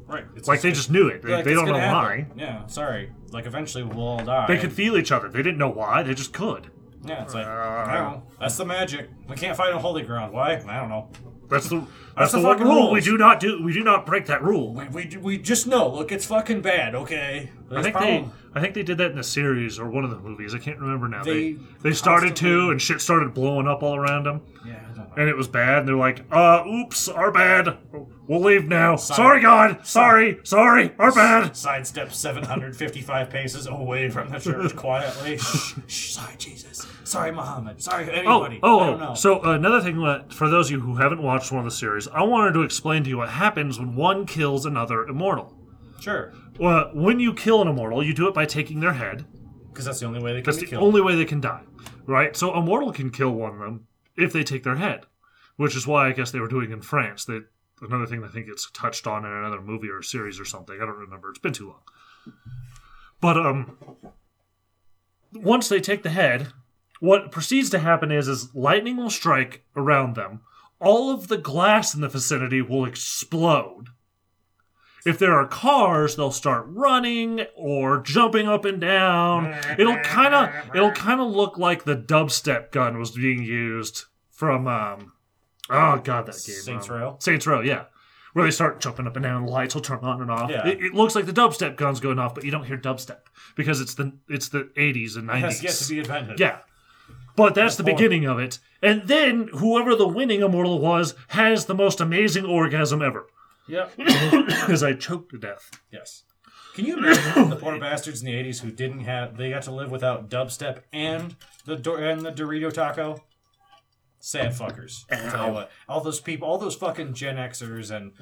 Right. 0.07 0.25
It's 0.37 0.47
Like 0.47 0.61
they 0.61 0.71
just 0.73 0.91
knew 0.91 1.09
it. 1.09 1.23
They, 1.23 1.33
like, 1.33 1.45
they 1.45 1.55
don't 1.55 1.67
know 1.67 1.73
gonna 1.73 1.93
why. 1.93 2.27
Yeah. 2.37 2.67
Sorry. 2.67 3.11
Like 3.33 3.47
eventually 3.47 3.83
we'll 3.83 4.07
all 4.07 4.25
die. 4.25 4.47
They 4.47 4.59
could 4.59 4.73
feel 4.73 4.97
each 4.97 5.11
other. 5.11 5.29
They 5.29 5.43
didn't 5.43 5.59
know 5.59 5.69
why. 5.71 6.03
They 6.03 6.15
just 6.15 6.33
could. 6.33 6.71
Yeah. 7.07 7.23
It's 7.23 7.35
like 7.35 7.47
I 7.47 7.95
don't 7.99 8.13
know. 8.13 8.23
That's 8.41 8.57
the 8.57 8.65
magic. 8.65 9.11
We 9.29 9.37
can't 9.37 9.57
fight 9.57 9.73
on 9.73 9.81
holy 9.81 10.03
ground. 10.03 10.33
Why? 10.33 10.55
I 10.55 10.77
don't 10.81 10.89
know. 10.89 11.09
That's 11.49 11.69
the 11.69 11.87
that's, 12.17 12.33
the 12.33 12.39
the, 12.39 12.45
one 12.45 12.55
fucking 12.57 12.67
rule. 12.67 12.87
rules. 12.89 12.93
We 12.95 13.01
do 13.03 13.17
not 13.17 13.39
do. 13.39 13.63
We 13.63 13.73
do 13.73 13.85
not 13.85 14.05
break 14.05 14.27
that 14.27 14.43
rule. 14.43 14.73
We, 14.75 14.89
we, 14.89 15.17
we 15.19 15.39
just 15.39 15.67
know. 15.69 15.89
Look, 15.89 16.11
it's 16.11 16.27
fucking 16.27 16.61
bad. 16.63 16.95
Okay. 16.97 17.51
I 17.71 17.73
There's 17.75 17.85
think 17.85 17.97
problem. 17.97 18.33
they. 18.53 18.59
I 18.59 18.63
think 18.63 18.75
they 18.75 18.83
did 18.83 18.99
that 18.99 19.13
in 19.13 19.19
a 19.19 19.23
series 19.23 19.79
or 19.79 19.89
one 19.89 20.03
of 20.03 20.11
the 20.11 20.19
movies. 20.19 20.55
I 20.55 20.59
can't 20.59 20.79
remember 20.81 21.09
now. 21.09 21.23
They 21.23 21.53
They 21.53 21.59
they, 21.83 21.93
started 21.93 22.35
to, 22.37 22.43
constantly- 22.45 22.71
and 22.73 22.83
shit 22.83 23.01
started 23.01 23.35
blowing 23.35 23.69
up 23.69 23.83
all 23.83 23.95
around 23.97 24.25
them, 24.25 24.41
Yeah. 24.67 24.81
I 24.97 25.01
don't 25.01 25.09
know. 25.11 25.15
and 25.23 25.29
it 25.29 25.37
was 25.37 25.47
bad. 25.49 25.79
And 25.81 25.89
they're 25.89 25.97
like, 25.97 26.25
"Uh, 26.33 26.65
oops, 26.67 27.09
our 27.09 27.31
bad. 27.31 27.79
We'll 28.27 28.41
leave 28.41 28.67
now. 28.67 28.97
Sorry, 28.97 29.41
God. 29.41 29.87
Sorry, 29.87 30.39
sorry, 30.43 30.95
our 30.99 31.13
bad." 31.13 31.57
Sidestep 31.57 32.13
755 32.13 33.31
paces 33.31 33.67
away 33.67 34.09
from 34.11 34.31
the 34.31 34.39
church 34.39 34.75
quietly. 34.77 35.39
shh, 35.39 35.75
shh, 35.87 36.13
sorry, 36.13 36.35
Jesus. 36.39 36.87
Sorry, 37.05 37.31
Muhammad. 37.31 37.81
Sorry, 37.83 38.05
Oh, 38.27 38.43
anybody. 38.45 38.61
oh, 38.63 38.81
I 38.81 38.87
don't 38.87 39.01
oh. 39.03 39.05
know. 39.09 39.15
So 39.15 39.41
another 39.43 39.81
thing 39.81 40.03
that 40.03 40.33
for 40.33 40.49
those 40.49 40.67
of 40.69 40.73
you 40.73 40.81
who 40.81 40.97
haven't 40.97 41.23
watched 41.23 41.53
one 41.53 41.59
of 41.61 41.65
the 41.65 41.71
series, 41.77 42.09
I 42.09 42.23
wanted 42.23 42.53
to 42.55 42.63
explain 42.63 43.05
to 43.05 43.11
you 43.11 43.19
what 43.19 43.29
happens 43.29 43.79
when 43.79 43.95
one 43.95 44.27
kills 44.27 44.67
another 44.67 45.05
immortal. 45.07 45.57
sure. 46.01 46.33
Well, 46.59 46.91
when 46.95 47.21
you 47.21 47.35
kill 47.35 47.61
an 47.61 47.69
immortal, 47.69 48.03
you 48.03 48.15
do 48.15 48.29
it 48.29 48.35
by 48.35 48.47
taking 48.47 48.81
their 48.81 48.95
head. 48.95 49.27
Because 49.69 49.85
that's 49.85 50.01
the 50.01 50.07
only 50.07 50.23
way 50.23 50.33
they 50.33 50.39
can 50.41 50.45
That's 50.45 50.57
the 50.59 50.67
killed. 50.67 50.83
only 50.83 51.03
way 51.03 51.15
they 51.17 51.27
can 51.27 51.41
die, 51.41 51.61
right? 52.07 52.35
So 52.35 52.53
a 52.55 52.63
mortal 52.63 52.93
can 52.93 53.11
kill 53.11 53.31
one 53.33 53.53
of 53.53 53.59
them 53.59 53.87
if 54.17 54.33
they 54.33 54.45
take 54.45 54.63
their 54.63 54.77
head, 54.77 55.07
which 55.57 55.77
is 55.77 55.87
why 55.87 56.09
I 56.09 56.13
guess 56.13 56.31
they 56.31 56.41
were 56.41 56.49
doing 56.49 56.71
in 56.71 56.83
France. 56.83 57.25
That 57.25 57.47
another 57.83 58.07
thing 58.07 58.25
I 58.25 58.29
think 58.29 58.47
it's 58.49 58.71
touched 58.71 59.07
on 59.07 59.25
in 59.25 59.31
another 59.31 59.61
movie 59.61 59.89
or 59.89 60.03
series 60.03 60.41
or 60.41 60.45
something. 60.45 60.77
I 60.77 60.87
don't 60.87 60.99
remember. 60.99 61.31
It's 61.31 61.39
been 61.39 61.53
too 61.53 61.69
long. 61.69 62.35
But 63.21 63.37
um, 63.37 63.77
once 65.33 65.69
they 65.69 65.81
take 65.81 66.03
the 66.03 66.11
head, 66.11 66.49
what 67.01 67.31
proceeds 67.31 67.71
to 67.71 67.79
happen 67.79 68.11
is 68.11 68.29
is 68.29 68.55
lightning 68.55 68.97
will 68.97 69.11
strike 69.11 69.65
around 69.75 70.17
them. 70.17 70.41
All 70.81 71.11
of 71.11 71.29
the 71.29 71.39
glass 71.39 71.95
in 71.95 72.01
the 72.01 72.09
vicinity 72.09 72.61
will 72.61 72.85
explode. 72.85 73.89
If 75.07 75.19
there 75.19 75.33
are 75.35 75.47
cars, 75.47 76.17
they'll 76.17 76.33
start 76.33 76.65
running 76.69 77.47
or 77.55 78.01
jumping 78.01 78.49
up 78.49 78.65
and 78.65 78.81
down. 78.81 79.55
It'll 79.79 79.99
kind 80.01 80.35
of 80.35 80.51
it'll 80.75 80.91
kind 80.91 81.21
of 81.21 81.29
look 81.29 81.57
like 81.59 81.85
the 81.85 81.97
dubstep 81.97 82.73
gun 82.73 82.99
was 82.99 83.13
being 83.13 83.43
used 83.45 84.05
from 84.31 84.67
um 84.67 85.13
oh 85.71 85.97
god 86.05 86.27
that 86.27 86.33
game 86.47 86.57
Saints 86.57 86.91
um, 86.91 86.97
Row? 86.97 87.17
Saints 87.21 87.47
Row 87.47 87.61
yeah 87.61 87.85
where 88.35 88.45
they 88.45 88.51
start 88.51 88.81
jumping 88.81 89.07
up 89.07 89.17
and 89.17 89.23
down 89.23 89.47
the 89.47 89.51
lights 89.51 89.75
will 89.75 89.81
turn 89.83 90.01
on 90.03 90.21
and 90.21 90.31
off 90.31 90.51
Yeah. 90.51 90.67
it, 90.67 90.83
it 90.83 90.93
looks 90.95 91.15
like 91.15 91.25
the 91.27 91.33
dubstep 91.33 91.77
gun's 91.77 92.01
going 92.01 92.19
off 92.19 92.35
but 92.35 92.45
you 92.45 92.51
don't 92.51 92.65
hear 92.65 92.77
dubstep 92.77 93.21
because 93.57 93.81
it's 93.81 93.95
the 93.95 94.13
it's 94.29 94.49
the 94.51 94.65
80s 94.77 95.17
and 95.17 95.29
90s 95.29 95.37
It 95.37 95.41
has 95.41 95.63
yet 95.63 95.73
to 95.75 95.89
be 95.89 95.99
invented. 96.01 96.39
yeah. 96.41 96.59
But 97.35 97.55
that's 97.55 97.77
the 97.77 97.85
beginning 97.85 98.25
of 98.27 98.39
it. 98.39 98.59
And 98.83 99.09
then 99.09 99.49
whoever 99.49 99.95
the 99.95 100.09
winning 100.09 100.41
immortal 100.41 100.79
was 100.79 101.15
has 101.29 101.67
the 101.67 101.75
most 101.75 102.01
amazing 102.01 102.47
orgasm 102.47 103.03
ever. 103.03 103.27
Yep. 103.69 103.93
Because 104.47 104.83
I 104.83 104.93
choked 104.95 105.31
to 105.31 105.39
death. 105.39 105.71
Yes. 105.93 106.25
Can 106.75 106.85
you 106.85 106.97
imagine 106.99 107.49
the 107.51 107.57
poor 107.57 107.79
bastards 107.81 108.21
in 108.23 108.27
the 108.27 108.35
'80s 108.35 108.61
who 108.61 108.71
didn't 108.71 109.01
have? 109.01 109.37
They 109.37 109.51
got 109.51 109.63
to 109.63 109.71
live 109.71 109.91
without 109.91 110.29
dubstep 110.29 110.81
and 110.93 111.37
the 111.65 111.77
Dor- 111.77 111.99
and 112.03 112.23
the 112.23 112.33
Dorito 112.33 112.73
taco. 112.73 113.23
Sad 114.19 114.53
fuckers. 114.53 115.05
I'll 115.11 115.31
tell 115.31 115.47
you 115.47 115.53
what. 115.53 115.71
All 115.89 116.01
those 116.01 116.21
people, 116.21 116.49
all 116.49 116.59
those 116.59 116.75
fucking 116.75 117.15
Gen 117.15 117.37
Xers 117.37 117.91
and 117.95 118.13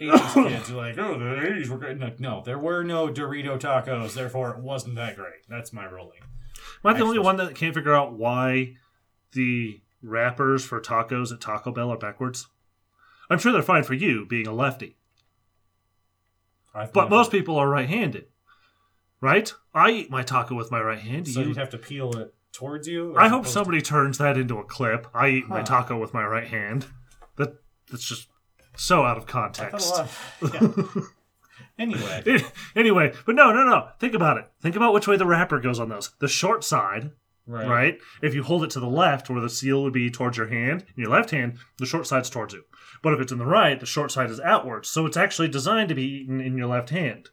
'80s 0.00 0.34
kids 0.48 0.70
are 0.70 0.76
like, 0.76 0.98
oh, 0.98 1.18
the 1.18 1.24
'80s 1.24 1.68
were 1.68 1.78
great. 1.78 1.98
No, 1.98 2.12
no, 2.18 2.42
there 2.44 2.58
were 2.58 2.84
no 2.84 3.08
Dorito 3.08 3.58
tacos. 3.58 4.14
Therefore, 4.14 4.50
it 4.50 4.60
wasn't 4.60 4.94
that 4.96 5.16
great. 5.16 5.46
That's 5.48 5.72
my 5.72 5.84
ruling. 5.84 6.20
Am 6.84 6.94
I 6.94 6.98
the 6.98 7.04
only 7.04 7.18
one 7.18 7.36
that 7.38 7.54
can't 7.54 7.74
figure 7.74 7.94
out 7.94 8.12
why 8.12 8.74
the 9.32 9.80
wrappers 10.02 10.64
for 10.64 10.80
tacos 10.80 11.32
at 11.32 11.40
Taco 11.40 11.72
Bell 11.72 11.90
are 11.90 11.98
backwards? 11.98 12.46
I'm 13.34 13.40
sure 13.40 13.50
they're 13.50 13.62
fine 13.62 13.82
for 13.82 13.94
you, 13.94 14.24
being 14.24 14.46
a 14.46 14.52
lefty. 14.52 14.96
But 16.72 17.10
most 17.10 17.32
people 17.32 17.56
are 17.56 17.68
right 17.68 17.88
handed. 17.88 18.26
Right? 19.20 19.52
I 19.74 19.90
eat 19.90 20.08
my 20.08 20.22
taco 20.22 20.54
with 20.54 20.70
my 20.70 20.80
right 20.80 21.00
hand. 21.00 21.26
So 21.26 21.40
you? 21.40 21.48
you'd 21.48 21.56
have 21.56 21.70
to 21.70 21.78
peel 21.78 22.16
it 22.16 22.32
towards 22.52 22.86
you. 22.86 23.16
I 23.16 23.26
hope 23.26 23.40
opposed 23.40 23.48
to- 23.48 23.52
somebody 23.52 23.80
turns 23.80 24.18
that 24.18 24.38
into 24.38 24.58
a 24.58 24.64
clip. 24.64 25.08
I 25.12 25.30
eat 25.30 25.48
my 25.48 25.62
taco 25.62 25.98
with 25.98 26.14
my 26.14 26.24
right 26.24 26.46
hand. 26.46 26.86
That 27.36 27.56
that's 27.90 28.04
just 28.04 28.28
so 28.76 29.02
out 29.02 29.18
of 29.18 29.26
context. 29.26 30.00
yeah. 30.54 30.68
Anyway, 31.76 32.40
anyway, 32.76 33.12
but 33.26 33.34
no, 33.34 33.52
no, 33.52 33.64
no. 33.64 33.88
Think 33.98 34.14
about 34.14 34.36
it. 34.36 34.48
Think 34.60 34.76
about 34.76 34.94
which 34.94 35.08
way 35.08 35.16
the 35.16 35.26
wrapper 35.26 35.58
goes 35.58 35.80
on 35.80 35.88
those. 35.88 36.12
The 36.20 36.28
short 36.28 36.62
side, 36.62 37.10
right. 37.48 37.66
right? 37.66 37.98
If 38.22 38.32
you 38.32 38.44
hold 38.44 38.62
it 38.62 38.70
to 38.70 38.80
the 38.80 38.86
left, 38.86 39.28
where 39.28 39.40
the 39.40 39.50
seal 39.50 39.82
would 39.82 39.92
be 39.92 40.08
towards 40.08 40.36
your 40.36 40.46
hand, 40.46 40.84
in 40.96 41.02
your 41.02 41.10
left 41.10 41.30
hand, 41.30 41.58
the 41.78 41.86
short 41.86 42.06
side's 42.06 42.30
towards 42.30 42.54
you. 42.54 42.62
But 43.04 43.12
if 43.12 43.20
it's 43.20 43.32
in 43.32 43.38
the 43.38 43.44
right, 43.44 43.78
the 43.78 43.84
short 43.84 44.10
side 44.10 44.30
is 44.30 44.40
outwards. 44.40 44.88
So 44.88 45.04
it's 45.04 45.18
actually 45.18 45.48
designed 45.48 45.90
to 45.90 45.94
be 45.94 46.02
eaten 46.02 46.40
in 46.40 46.56
your 46.56 46.68
left 46.68 46.88
hand. 46.88 47.28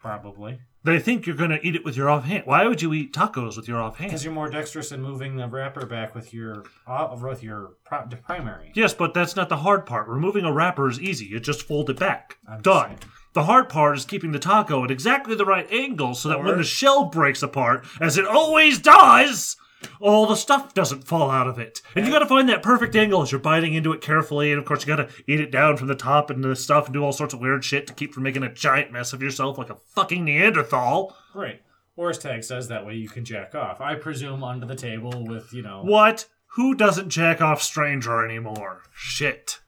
Probably. 0.00 0.60
They 0.84 0.98
think 0.98 1.26
you're 1.26 1.36
going 1.36 1.50
to 1.50 1.64
eat 1.64 1.76
it 1.76 1.84
with 1.84 1.98
your 1.98 2.08
off 2.08 2.24
hand. 2.24 2.44
Why 2.46 2.66
would 2.66 2.80
you 2.80 2.94
eat 2.94 3.12
tacos 3.12 3.56
with 3.56 3.68
your 3.68 3.80
off 3.80 3.98
hand? 3.98 4.08
Because 4.10 4.24
you're 4.24 4.32
more 4.32 4.48
dexterous 4.48 4.90
in 4.90 5.02
moving 5.02 5.36
the 5.36 5.46
wrapper 5.46 5.84
back 5.84 6.14
with 6.14 6.32
your 6.32 6.64
uh, 6.86 7.14
with 7.22 7.42
your 7.42 7.74
pro- 7.84 8.06
primary. 8.24 8.72
Yes, 8.74 8.94
but 8.94 9.12
that's 9.12 9.36
not 9.36 9.50
the 9.50 9.58
hard 9.58 9.84
part. 9.84 10.08
Removing 10.08 10.46
a 10.46 10.52
wrapper 10.52 10.88
is 10.88 10.98
easy. 10.98 11.26
You 11.26 11.40
just 11.40 11.62
fold 11.62 11.90
it 11.90 12.00
back. 12.00 12.38
I'm 12.48 12.62
Done. 12.62 12.86
saying. 12.86 12.98
The 13.34 13.44
hard 13.44 13.68
part 13.68 13.98
is 13.98 14.06
keeping 14.06 14.32
the 14.32 14.38
taco 14.38 14.82
at 14.82 14.90
exactly 14.90 15.34
the 15.34 15.44
right 15.44 15.70
angle 15.70 16.14
so 16.14 16.30
that 16.30 16.42
when 16.42 16.56
the 16.56 16.64
shell 16.64 17.04
breaks 17.04 17.42
apart, 17.42 17.86
as 18.00 18.16
it 18.16 18.26
always 18.26 18.78
does, 18.78 19.56
all 20.00 20.26
the 20.26 20.36
stuff 20.36 20.74
doesn't 20.74 21.06
fall 21.06 21.30
out 21.30 21.48
of 21.48 21.58
it. 21.58 21.80
And 21.94 22.06
you 22.06 22.12
gotta 22.12 22.26
find 22.26 22.48
that 22.48 22.62
perfect 22.62 22.96
angle 22.96 23.22
as 23.22 23.32
you're 23.32 23.40
biting 23.40 23.74
into 23.74 23.92
it 23.92 24.00
carefully, 24.00 24.50
and 24.50 24.58
of 24.58 24.64
course 24.64 24.82
you 24.82 24.86
gotta 24.86 25.08
eat 25.26 25.40
it 25.40 25.50
down 25.50 25.76
from 25.76 25.88
the 25.88 25.94
top 25.94 26.30
and 26.30 26.42
the 26.44 26.56
stuff 26.56 26.86
and 26.86 26.94
do 26.94 27.04
all 27.04 27.12
sorts 27.12 27.34
of 27.34 27.40
weird 27.40 27.64
shit 27.64 27.86
to 27.86 27.94
keep 27.94 28.12
from 28.14 28.22
making 28.22 28.42
a 28.42 28.52
giant 28.52 28.92
mess 28.92 29.12
of 29.12 29.22
yourself 29.22 29.58
like 29.58 29.70
a 29.70 29.76
fucking 29.76 30.24
Neanderthal. 30.24 31.16
Right. 31.34 31.62
Or 31.96 32.10
as 32.10 32.18
Tag 32.18 32.42
says, 32.42 32.68
that 32.68 32.86
way 32.86 32.94
you 32.94 33.08
can 33.08 33.24
jack 33.24 33.54
off. 33.54 33.80
I 33.80 33.94
presume 33.96 34.42
under 34.42 34.66
the 34.66 34.74
table 34.74 35.26
with 35.26 35.52
you 35.52 35.62
know. 35.62 35.82
What? 35.82 36.26
Who 36.54 36.74
doesn't 36.74 37.08
jack 37.08 37.40
off 37.40 37.62
stranger 37.62 38.24
anymore? 38.24 38.82
Shit. 38.94 39.60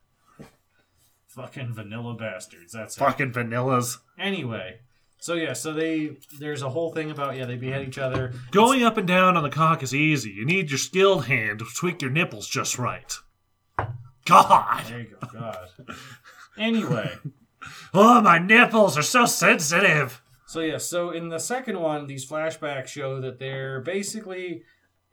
Fucking 1.28 1.72
vanilla 1.74 2.14
bastards. 2.14 2.72
That's 2.72 2.96
it. 2.96 3.00
Fucking 3.00 3.32
vanillas. 3.32 3.98
Anyway, 4.18 4.80
so 5.24 5.36
yeah, 5.36 5.54
so 5.54 5.72
they 5.72 6.18
there's 6.38 6.60
a 6.60 6.68
whole 6.68 6.92
thing 6.92 7.10
about 7.10 7.34
yeah 7.34 7.46
they 7.46 7.56
behead 7.56 7.88
each 7.88 7.96
other. 7.96 8.34
Going 8.50 8.84
up 8.84 8.98
and 8.98 9.08
down 9.08 9.38
on 9.38 9.42
the 9.42 9.48
cock 9.48 9.82
is 9.82 9.94
easy. 9.94 10.28
You 10.28 10.44
need 10.44 10.70
your 10.70 10.76
skilled 10.76 11.24
hand 11.24 11.60
to 11.60 11.64
tweak 11.74 12.02
your 12.02 12.10
nipples 12.10 12.46
just 12.46 12.78
right. 12.78 13.10
God. 14.26 14.84
There 14.86 15.00
you 15.00 15.16
go. 15.18 15.26
God. 15.32 15.68
Anyway, 16.58 17.10
Oh, 17.94 18.20
my 18.20 18.36
nipples 18.38 18.98
are 18.98 19.02
so 19.02 19.24
sensitive. 19.24 20.20
so 20.46 20.60
yeah, 20.60 20.76
so 20.76 21.08
in 21.08 21.30
the 21.30 21.38
second 21.38 21.80
one, 21.80 22.06
these 22.06 22.28
flashbacks 22.28 22.88
show 22.88 23.18
that 23.22 23.38
they're 23.38 23.80
basically 23.80 24.60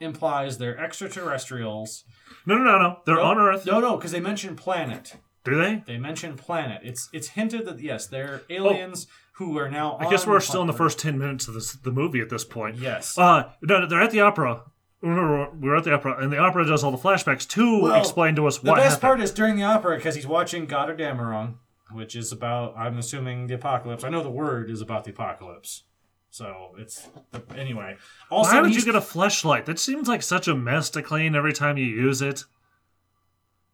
implies 0.02 0.58
they're 0.58 0.78
extraterrestrials. 0.78 2.04
No, 2.46 2.58
no, 2.58 2.66
no, 2.66 2.80
no. 2.80 3.00
They're 3.06 3.16
No, 3.16 3.22
on 3.22 3.38
Earth. 3.38 3.66
No, 3.66 3.80
no, 3.80 3.96
because 3.96 4.12
they 4.12 4.20
mention 4.20 4.58
planet. 4.58 5.16
Do 5.46 5.56
they? 5.56 5.84
They 5.88 5.98
mention 5.98 6.36
planet. 6.36 6.82
It's 6.84 7.08
it's 7.14 7.30
hinted 7.30 7.66
that 7.66 7.80
yes, 7.80 8.08
they're 8.08 8.42
oh. 8.50 8.54
aliens 8.54 9.08
who 9.48 9.58
are 9.58 9.70
now. 9.70 9.98
I 10.00 10.10
guess 10.10 10.26
we're 10.28 10.40
still 10.40 10.62
in 10.62 10.68
the 10.68 10.74
first 10.74 11.00
10 11.00 11.18
minutes 11.18 11.48
of 11.48 11.54
this, 11.54 11.74
the 11.74 11.92
movie 11.92 12.20
at 12.22 12.30
this 12.30 12.44
point. 12.46 12.78
Yes. 12.78 13.18
Uh, 13.18 13.50
no, 13.62 13.86
they're 13.86 14.02
at 14.02 14.12
the 14.12 14.22
opera. 14.22 14.64
Remember, 15.02 15.50
we're 15.60 15.76
at 15.76 15.84
the 15.84 15.94
opera, 15.94 16.22
and 16.24 16.32
the 16.32 16.38
opera 16.38 16.66
does 16.66 16.84
all 16.84 16.92
the 16.92 16.98
flashbacks 16.98 17.48
to 17.50 17.82
Well, 17.82 18.00
explain 18.00 18.36
to 18.36 18.46
us 18.48 18.60
the 18.60 18.70
what 18.70 18.76
The 18.76 18.82
best 18.82 18.96
happened. 18.96 19.02
part 19.02 19.22
is 19.22 19.32
during 19.32 19.56
the 19.56 19.64
opera 19.64 19.96
because 19.98 20.16
he's 20.16 20.28
watching 20.28 20.66
Goddamn 20.68 21.58
which 21.92 22.16
is 22.16 22.32
about 22.32 22.78
I'm 22.78 22.98
assuming 22.98 23.48
the 23.48 23.56
apocalypse. 23.56 24.04
I 24.04 24.10
know 24.10 24.24
the 24.24 24.30
word 24.30 24.70
is 24.70 24.80
about 24.80 25.04
the 25.04 25.10
apocalypse, 25.12 25.84
so 26.30 26.76
it's 26.78 27.10
anyway. 27.58 27.98
Also, 28.30 28.54
Why 28.54 28.62
would 28.62 28.76
you 28.76 28.86
get 28.86 28.96
a 28.96 29.02
Fleshlight? 29.02 29.66
That 29.66 29.80
seems 29.80 30.08
like 30.08 30.22
such 30.22 30.48
a 30.48 30.56
mess 30.56 30.90
to 30.92 31.02
clean 31.02 31.36
every 31.36 31.52
time 31.52 31.78
you 31.78 31.86
use 31.86 32.22
it. 32.22 32.46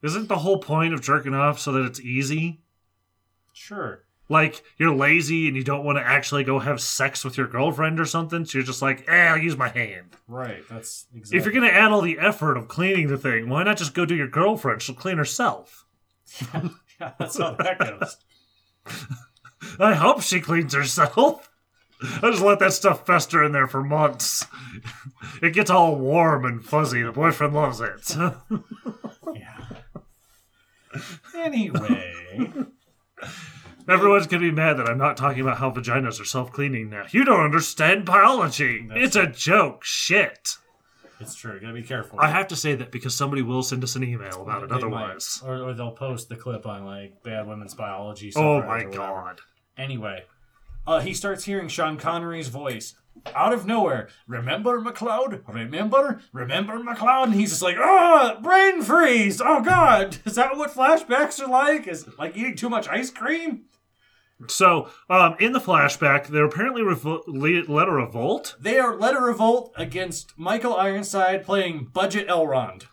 Isn't 0.02 0.30
the 0.30 0.38
whole 0.38 0.60
point 0.60 0.94
of 0.94 1.02
jerking 1.02 1.34
off 1.36 1.60
so 1.60 1.72
that 1.74 1.86
it's 1.86 2.00
easy? 2.00 2.62
sure. 3.54 4.04
Like 4.30 4.64
you're 4.78 4.94
lazy 4.94 5.48
and 5.48 5.56
you 5.56 5.64
don't 5.64 5.86
want 5.86 5.98
to 5.98 6.04
actually 6.04 6.44
go 6.44 6.60
have 6.60 6.82
sex 6.82 7.24
with 7.24 7.38
your 7.38 7.48
girlfriend 7.48 8.00
or 8.00 8.06
something, 8.06 8.46
so 8.46 8.58
you're 8.58 8.66
just 8.66 8.82
like, 8.82 9.08
eh, 9.08 9.28
I'll 9.28 9.38
use 9.38 9.56
my 9.58 9.70
hand. 9.70 10.18
Right, 10.28 10.64
that's 10.70 11.06
exactly. 11.16 11.38
If 11.38 11.46
you're 11.46 11.54
gonna 11.54 11.68
add 11.68 11.92
all 11.92 12.02
the 12.02 12.20
effort 12.20 12.58
of 12.58 12.68
cleaning 12.68 13.08
the 13.08 13.18
thing, 13.18 13.50
why 13.50 13.64
not 13.64 13.78
just 13.78 13.94
go 13.94 14.06
do 14.06 14.16
your 14.16 14.28
girlfriend? 14.28 14.82
She'll 14.82 14.96
clean 14.96 15.18
herself. 15.18 15.86
yeah, 16.54 17.12
that's 17.18 17.38
how 17.38 17.52
that 17.56 17.80
goes. 17.80 18.18
I 19.80 19.94
hope 19.94 20.22
she 20.22 20.42
cleans 20.42 20.74
herself. 20.74 21.50
I 22.22 22.30
just 22.30 22.44
let 22.44 22.60
that 22.60 22.74
stuff 22.74 23.06
fester 23.06 23.44
in 23.44 23.54
there 23.54 23.68
for 23.68 23.82
months. 23.82 24.46
It 25.42 25.54
gets 25.54 25.72
all 25.72 25.96
warm 25.96 26.46
and 26.46 26.64
fuzzy. 26.64 27.02
The 27.02 27.12
boyfriend 27.12 27.56
loves 27.56 27.82
it. 27.82 28.16
Yeah. 29.36 29.54
Anyway, 31.36 32.14
Everyone's 33.88 34.28
gonna 34.28 34.42
be 34.42 34.52
mad 34.52 34.78
that 34.78 34.90
I'm 34.90 34.98
not 34.98 35.16
talking 35.18 35.42
about 35.42 35.58
how 35.58 35.72
vaginas 35.72 36.20
are 36.22 36.26
self-cleaning 36.26 36.90
now. 36.90 37.06
You 37.12 37.24
don't 37.24 37.40
understand 37.44 38.06
biology. 38.06 38.88
it's 38.92 39.16
a 39.16 39.28
joke. 39.28 39.84
Shit. 39.84 40.58
it's 41.20 41.36
true. 41.36 41.54
You 41.56 41.62
gotta 41.62 41.74
be 41.74 41.84
careful. 41.84 42.20
I 42.20 42.30
have 42.30 42.48
to 42.50 42.56
say 42.56 42.76
that 42.76 42.92
because 42.92 43.16
somebody 43.16 43.42
will 43.42 43.64
send 43.64 43.84
us 43.84 43.96
an 43.96 44.04
email 44.04 44.42
about 44.42 44.64
it 44.64 44.70
They 44.70 44.76
might. 44.76 44.84
otherwise. 44.84 45.42
or, 45.46 45.62
or 45.62 45.74
they'll 45.74 45.92
post 45.92 46.30
the 46.30 46.36
clip 46.36 46.66
on 46.66 46.86
like 46.86 47.24
bad 47.24 47.48
women's 47.48 47.74
biology. 47.74 48.32
Oh 48.36 48.62
my 48.62 48.84
god. 48.84 49.40
Anyway, 49.78 50.24
uh, 50.86 51.00
he 51.00 51.14
starts 51.14 51.46
hearing 51.46 51.68
Sean 51.70 51.98
Connery's 51.98 52.48
voice 52.50 52.96
out 53.36 53.54
of 53.54 53.66
nowhere. 53.66 54.10
Remember 54.28 54.80
McLeod? 54.82 55.42
Remember? 55.48 56.22
Remember 56.34 56.78
McLeod? 56.80 57.26
And 57.26 57.34
he's 57.36 57.50
just 57.50 57.62
like, 57.62 57.78
ah, 57.80 58.38
brain 58.42 58.82
freeze. 58.82 59.42
Oh 59.44 59.62
God, 59.62 60.18
is 60.26 60.36
that 60.36 60.56
what 60.58 60.72
flashbacks 60.74 61.42
are 61.42 61.48
like? 61.50 61.88
Is 61.88 62.06
it 62.08 62.18
like 62.20 62.36
eating 62.38 62.56
too 62.56 62.70
much 62.70 62.88
ice 62.90 63.10
cream? 63.12 63.64
So, 64.48 64.90
um, 65.10 65.36
in 65.40 65.52
the 65.54 65.60
flashback, 65.60 66.28
they're 66.28 66.46
apparently 66.46 66.84
revo- 66.84 67.24
le- 67.28 67.72
led 67.74 67.88
a 67.88 67.92
revolt. 67.92 68.56
They 68.60 68.78
are 68.78 68.96
led 68.96 69.16
a 69.16 69.20
revolt 69.20 69.74
against 69.76 70.38
Michael 70.38 70.76
Ironside 70.76 71.44
playing 71.44 71.90
Budget 71.92 72.28
Elrond. 72.28 72.84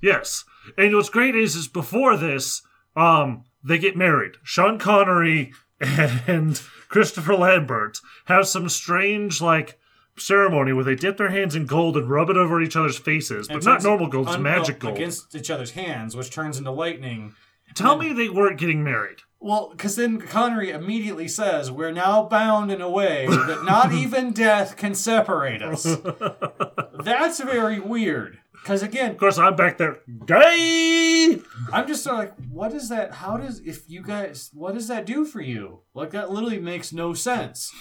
Yes. 0.00 0.44
And 0.78 0.94
what's 0.94 1.08
great 1.08 1.34
is, 1.34 1.56
is 1.56 1.66
before 1.68 2.16
this, 2.16 2.62
um, 2.94 3.44
they 3.64 3.78
get 3.78 3.96
married. 3.96 4.34
Sean 4.44 4.78
Connery 4.78 5.52
and 5.80 6.60
Christopher 6.88 7.34
Lambert 7.34 7.98
have 8.26 8.46
some 8.46 8.68
strange, 8.68 9.40
like, 9.40 9.78
ceremony 10.16 10.72
where 10.72 10.84
they 10.84 10.94
dip 10.94 11.16
their 11.16 11.30
hands 11.30 11.56
in 11.56 11.66
gold 11.66 11.96
and 11.96 12.08
rub 12.08 12.28
it 12.30 12.36
over 12.36 12.60
each 12.60 12.76
other's 12.76 12.98
faces, 12.98 13.48
but 13.48 13.64
not 13.64 13.82
normal 13.82 14.08
gold, 14.08 14.26
it's 14.26 14.36
un- 14.36 14.42
magic 14.42 14.78
gold. 14.78 14.94
against 14.94 15.34
each 15.34 15.50
other's 15.50 15.72
hands, 15.72 16.14
which 16.14 16.30
turns 16.30 16.58
into 16.58 16.70
lightning. 16.70 17.34
Tell 17.74 17.96
me 17.96 18.12
they 18.12 18.28
weren't 18.28 18.58
getting 18.58 18.84
married. 18.84 19.18
Well, 19.42 19.70
because 19.72 19.96
then 19.96 20.20
Connery 20.20 20.70
immediately 20.70 21.26
says, 21.26 21.70
"We're 21.70 21.90
now 21.90 22.22
bound 22.24 22.70
in 22.70 22.80
a 22.80 22.88
way 22.88 23.26
that 23.26 23.64
not 23.64 23.92
even 24.04 24.32
death 24.32 24.76
can 24.76 24.94
separate 24.94 25.62
us." 25.62 25.82
That's 27.04 27.40
very 27.40 27.80
weird. 27.80 28.38
Because 28.52 28.84
again, 28.84 29.10
Of 29.12 29.16
course, 29.18 29.38
I'm 29.38 29.56
back 29.56 29.78
there. 29.78 29.98
Gay! 30.24 31.42
I'm 31.72 31.88
just 31.88 32.04
sort 32.04 32.14
of 32.14 32.18
like, 32.20 32.34
what 32.48 32.72
is 32.72 32.88
that? 32.90 33.14
How 33.14 33.36
does 33.36 33.58
if 33.58 33.90
you 33.90 34.02
guys, 34.02 34.50
what 34.54 34.74
does 34.74 34.86
that 34.86 35.04
do 35.04 35.24
for 35.24 35.40
you? 35.40 35.80
Like 35.94 36.10
that 36.10 36.30
literally 36.30 36.60
makes 36.60 36.92
no 36.92 37.12
sense. 37.12 37.72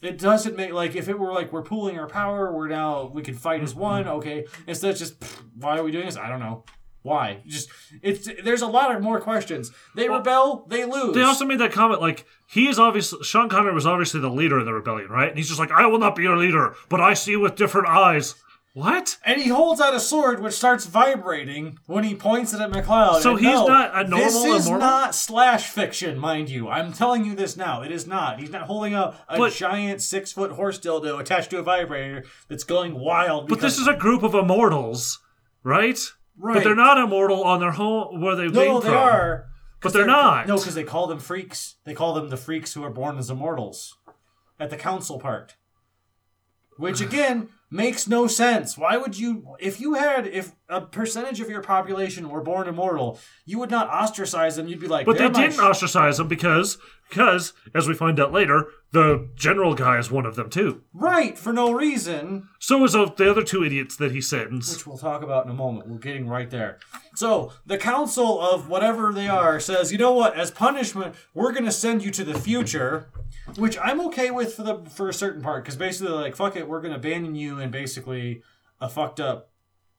It 0.00 0.16
doesn't 0.16 0.56
make 0.56 0.72
like 0.72 0.96
if 0.96 1.10
it 1.10 1.18
were 1.18 1.32
like 1.32 1.52
we're 1.52 1.62
pooling 1.62 1.98
our 1.98 2.08
power, 2.08 2.50
we're 2.50 2.68
now 2.68 3.10
we 3.12 3.20
can 3.20 3.34
fight 3.34 3.62
as 3.62 3.72
mm-hmm. 3.72 3.80
one. 3.80 4.08
Okay, 4.08 4.46
instead 4.66 4.92
it's 4.92 5.00
just 5.00 5.22
why 5.54 5.76
are 5.76 5.84
we 5.84 5.92
doing 5.92 6.06
this? 6.06 6.16
I 6.16 6.30
don't 6.30 6.40
know. 6.40 6.64
Why? 7.02 7.42
Just 7.46 7.68
it's 8.00 8.28
there's 8.44 8.62
a 8.62 8.66
lot 8.66 8.94
of 8.94 9.02
more 9.02 9.20
questions. 9.20 9.72
They 9.96 10.08
rebel, 10.08 10.66
they 10.68 10.84
lose. 10.84 11.14
They 11.14 11.22
also 11.22 11.44
made 11.44 11.58
that 11.58 11.72
comment 11.72 12.00
like 12.00 12.24
he 12.46 12.68
is 12.68 12.78
obviously 12.78 13.24
Sean 13.24 13.48
Connery 13.48 13.74
was 13.74 13.86
obviously 13.86 14.20
the 14.20 14.30
leader 14.30 14.58
of 14.58 14.66
the 14.66 14.72
rebellion, 14.72 15.10
right? 15.10 15.28
And 15.28 15.36
he's 15.36 15.48
just 15.48 15.58
like, 15.58 15.72
I 15.72 15.86
will 15.86 15.98
not 15.98 16.14
be 16.14 16.22
your 16.22 16.36
leader, 16.36 16.74
but 16.88 17.00
I 17.00 17.14
see 17.14 17.34
with 17.36 17.56
different 17.56 17.88
eyes. 17.88 18.36
What? 18.74 19.18
And 19.22 19.38
he 19.38 19.48
holds 19.48 19.82
out 19.82 19.92
a 19.94 20.00
sword 20.00 20.40
which 20.40 20.54
starts 20.54 20.86
vibrating 20.86 21.78
when 21.86 22.04
he 22.04 22.14
points 22.14 22.54
it 22.54 22.60
at 22.60 22.70
McLeod. 22.70 23.20
So 23.20 23.32
And 23.32 23.40
he's 23.40 23.54
no, 23.54 23.66
not 23.66 23.90
a 23.94 24.08
normal. 24.08 24.30
This 24.30 24.64
is 24.64 24.70
not 24.70 25.14
slash 25.14 25.68
fiction, 25.68 26.18
mind 26.18 26.48
you. 26.48 26.70
I'm 26.70 26.94
telling 26.94 27.26
you 27.26 27.34
this 27.34 27.54
now. 27.54 27.82
It 27.82 27.92
is 27.92 28.06
not. 28.06 28.40
He's 28.40 28.48
not 28.48 28.62
holding 28.62 28.94
up 28.94 29.22
a 29.28 29.36
But- 29.36 29.52
giant 29.52 30.00
six 30.00 30.32
foot 30.32 30.52
horse 30.52 30.78
dildo 30.78 31.20
attached 31.20 31.50
to 31.50 31.58
a 31.58 31.62
vibrator 31.62 32.24
that's 32.48 32.64
going 32.64 32.98
wild. 32.98 33.48
But 33.48 33.60
this 33.60 33.78
is 33.78 33.86
a 33.86 33.94
group 33.94 34.22
of 34.22 34.34
immortals, 34.34 35.18
right? 35.62 35.98
Right. 36.42 36.54
But 36.54 36.64
they're 36.64 36.74
not 36.74 36.98
immortal 36.98 37.42
on 37.44 37.60
their 37.60 37.70
home 37.72 38.20
where 38.20 38.36
they 38.36 38.48
No, 38.48 38.64
no, 38.64 38.80
from. 38.80 38.90
they 38.90 38.96
are. 38.96 39.46
But 39.80 39.92
they're 39.92 40.06
not. 40.06 40.46
No, 40.46 40.58
because 40.58 40.74
they 40.74 40.84
call 40.84 41.06
them 41.06 41.18
freaks. 41.18 41.76
They 41.84 41.94
call 41.94 42.12
them 42.14 42.28
the 42.28 42.36
freaks 42.36 42.74
who 42.74 42.84
are 42.84 42.90
born 42.90 43.18
as 43.18 43.30
immortals 43.30 43.96
at 44.60 44.68
the 44.70 44.76
council 44.76 45.18
part. 45.18 45.56
Which 46.76 47.00
again 47.00 47.48
makes 47.70 48.06
no 48.08 48.26
sense. 48.26 48.76
Why 48.78 48.96
would 48.96 49.18
you 49.18 49.56
if 49.60 49.80
you 49.80 49.94
had 49.94 50.26
if 50.26 50.52
a 50.72 50.80
percentage 50.80 51.40
of 51.40 51.48
your 51.50 51.62
population 51.62 52.28
were 52.28 52.40
born 52.42 52.66
immortal, 52.68 53.18
you 53.44 53.58
would 53.58 53.70
not 53.70 53.88
ostracize 53.88 54.56
them. 54.56 54.66
You'd 54.68 54.80
be 54.80 54.88
like, 54.88 55.06
But 55.06 55.18
they 55.18 55.28
didn't 55.28 55.60
ostracize 55.60 56.18
them 56.18 56.28
because, 56.28 56.78
because 57.08 57.52
as 57.74 57.86
we 57.86 57.94
find 57.94 58.18
out 58.18 58.32
later, 58.32 58.66
the 58.92 59.28
general 59.34 59.74
guy 59.74 59.98
is 59.98 60.10
one 60.10 60.26
of 60.26 60.36
them 60.36 60.50
too. 60.50 60.82
right 60.92 61.38
for 61.38 61.52
no 61.52 61.72
reason, 61.72 62.48
So 62.58 62.84
is 62.84 62.92
the 62.92 63.30
other 63.30 63.42
two 63.42 63.64
idiots 63.64 63.96
that 63.96 64.12
he 64.12 64.20
sends. 64.20 64.74
which 64.74 64.86
we'll 64.86 64.98
talk 64.98 65.22
about 65.22 65.44
in 65.46 65.50
a 65.50 65.54
moment. 65.54 65.88
We're 65.88 65.98
getting 65.98 66.28
right 66.28 66.50
there. 66.50 66.78
So 67.14 67.52
the 67.66 67.78
council 67.78 68.40
of 68.40 68.68
whatever 68.68 69.12
they 69.12 69.28
are 69.28 69.60
says, 69.60 69.92
you 69.92 69.98
know 69.98 70.12
what? 70.12 70.36
As 70.36 70.50
punishment, 70.50 71.14
we're 71.34 71.52
going 71.52 71.64
to 71.64 71.72
send 71.72 72.02
you 72.04 72.10
to 72.10 72.24
the 72.24 72.38
future, 72.38 73.08
which 73.56 73.76
I'm 73.82 74.00
okay 74.08 74.30
with 74.30 74.54
for 74.54 74.62
the 74.62 74.84
for 74.90 75.08
a 75.08 75.14
certain 75.14 75.42
part 75.42 75.64
because 75.64 75.76
basically, 75.76 76.12
like, 76.12 76.36
fuck 76.36 76.56
it, 76.56 76.68
we're 76.68 76.80
going 76.80 76.92
to 76.92 76.98
abandon 76.98 77.34
you 77.34 77.58
in 77.60 77.70
basically 77.70 78.42
a 78.80 78.88
fucked 78.88 79.20
up, 79.20 79.50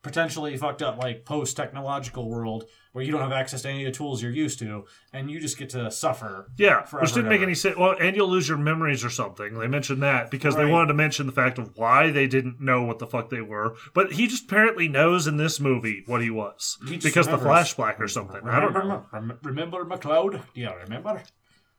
potentially 0.04 0.56
fucked 0.58 0.82
up 0.82 0.98
like 0.98 1.26
post 1.26 1.56
technological 1.56 2.30
world 2.30 2.66
where 2.92 3.04
you 3.04 3.12
don't 3.12 3.22
have 3.22 3.32
access 3.32 3.64
to 3.64 3.70
any 3.70 3.86
of 3.86 3.92
the 3.92 3.98
tools 3.98 4.22
you're 4.22 4.32
used 4.32 4.60
to, 4.60 4.86
and 5.14 5.32
you 5.32 5.40
just 5.40 5.58
get 5.58 5.70
to 5.72 5.90
suffer. 5.90 6.52
Yeah, 6.58 6.86
which 6.92 7.14
didn't 7.14 7.30
make 7.30 7.42
any 7.42 7.56
sense. 7.56 7.76
Well, 7.76 7.96
and 8.00 8.16
you'll 8.16 8.30
lose 8.30 8.48
your 8.48 8.58
memories 8.58 9.04
or 9.04 9.10
something. 9.10 9.58
They 9.58 9.68
mentioned 9.68 10.04
that 10.04 10.30
because 10.30 10.56
they 10.56 10.66
wanted 10.66 10.90
to 10.90 10.94
mention 10.94 11.26
the 11.26 11.32
fact 11.32 11.58
of 11.58 11.76
why 11.76 12.12
they 12.12 12.28
didn't 12.28 12.62
know 12.62 12.84
what 12.84 13.00
the 13.00 13.08
fuck 13.08 13.32
they 13.32 13.42
were. 13.42 13.76
But 13.96 14.14
he 14.14 14.28
just 14.28 14.44
apparently 14.44 14.88
knows 14.88 15.26
in 15.26 15.38
this 15.38 15.60
movie 15.60 16.04
what 16.06 16.22
he 16.22 16.30
was 16.30 16.78
He 16.88 16.98
because 16.98 17.26
the 17.26 17.38
flashback 17.38 18.00
or 18.00 18.08
something. 18.08 18.48
I 18.48 18.60
don't 18.60 18.74
know. 18.74 19.06
Remember, 19.12 19.40
remember 19.42 19.86
McLeod? 19.86 20.44
Do 20.54 20.62
you 20.62 20.70
remember? 20.84 21.24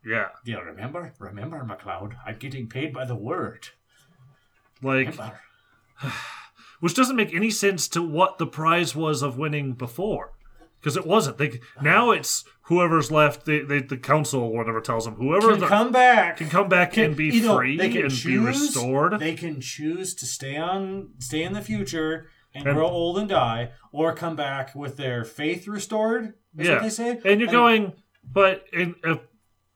Yeah, 0.05 0.29
Do 0.45 0.51
you 0.51 0.61
remember? 0.61 1.15
Remember, 1.19 1.65
McLeod? 1.65 2.17
I'm 2.27 2.39
getting 2.39 2.69
paid 2.69 2.93
by 2.93 3.05
the 3.05 3.15
word. 3.15 3.69
like 4.83 5.11
Remember? 5.11 5.41
which 6.81 6.95
doesn't 6.95 7.17
make 7.17 7.35
any 7.35 7.51
sense 7.51 7.89
to 7.89 8.03
what 8.03 8.39
the 8.39 8.47
prize 8.47 8.95
was 8.95 9.23
of 9.23 9.39
winning 9.39 9.73
before 9.73 10.33
because 10.81 10.97
it 10.97 11.07
wasn't. 11.07 11.39
They 11.39 11.61
now 11.81 12.11
it's 12.11 12.45
whoever's 12.63 13.11
left. 13.11 13.47
They, 13.47 13.61
they, 13.61 13.81
the 13.81 13.97
council 13.97 14.43
or 14.43 14.53
whatever 14.53 14.81
tells 14.81 15.07
them 15.07 15.15
whoever 15.15 15.53
Can 15.53 15.61
the, 15.61 15.67
come 15.67 15.93
back. 15.93 16.37
can 16.37 16.51
come 16.51 16.69
back 16.69 16.97
and 16.99 17.17
be 17.17 17.41
know, 17.41 17.57
free 17.57 17.79
they 17.79 17.89
can 17.91 18.03
and 18.03 18.11
choose, 18.11 18.25
be 18.25 18.39
restored. 18.39 19.19
They 19.19 19.35
can 19.35 19.61
choose 19.61 20.15
to 20.17 20.27
stay 20.27 20.57
on, 20.57 21.11
stay 21.19 21.43
in 21.43 21.55
the 21.55 21.63
future 21.63 22.29
and, 22.55 22.67
And- 22.67 22.77
grow 22.77 22.87
old 22.87 23.19
and 23.19 23.29
die, 23.29 23.71
or 23.93 24.15
come 24.15 24.37
back 24.37 24.75
with 24.75 24.97
their 24.97 25.25
faith 25.25 25.67
restored. 25.67 26.35
Is 26.59 26.69
yeah, 26.69 26.75
what 26.75 26.83
they 26.83 26.91
say. 26.91 27.19
and 27.25 27.41
you're 27.41 27.51
going, 27.51 27.95
but 28.31 28.65
and 28.73 28.95
uh, 29.03 29.17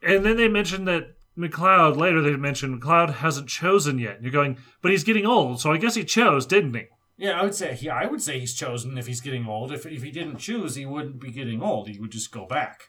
and 0.03 0.25
then 0.25 0.37
they 0.37 0.47
mentioned 0.49 0.87
that 0.89 1.17
McLeod 1.39 1.97
later. 1.97 2.21
They 2.21 2.37
mentioned 2.37 2.81
McLeod 2.83 3.15
hasn't 3.15 3.49
chosen 3.49 3.99
yet. 3.99 4.17
And 4.17 4.25
you're 4.25 4.33
going, 4.33 4.59
but 4.83 4.91
he's 4.91 5.05
getting 5.05 5.25
old, 5.27 5.61
so 5.61 5.73
I 5.73 5.79
guess 5.79 5.95
he 5.95 6.05
chose, 6.05 6.45
didn't 6.47 6.75
he? 6.75 6.85
Yeah, 7.17 7.41
I 7.41 7.43
would 7.43 7.55
say 7.55 7.75
he. 7.75 7.89
I 7.89 8.07
would 8.07 8.23
say 8.23 8.39
he's 8.39 8.55
chosen 8.55 8.97
if 8.99 9.07
he's 9.07 9.21
getting 9.21 9.47
old. 9.47 9.73
If 9.73 9.87
if 9.87 10.03
he 10.03 10.11
didn't 10.11 10.39
choose, 10.39 10.75
he 10.77 10.87
wouldn't 10.87 11.21
be 11.21 11.31
getting 11.33 11.63
old. 11.63 11.89
He 11.89 11.99
would 11.99 12.13
just 12.13 12.31
go 12.31 12.47
back. 12.47 12.83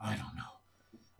I 0.00 0.10
don't 0.14 0.34
know. 0.34 0.50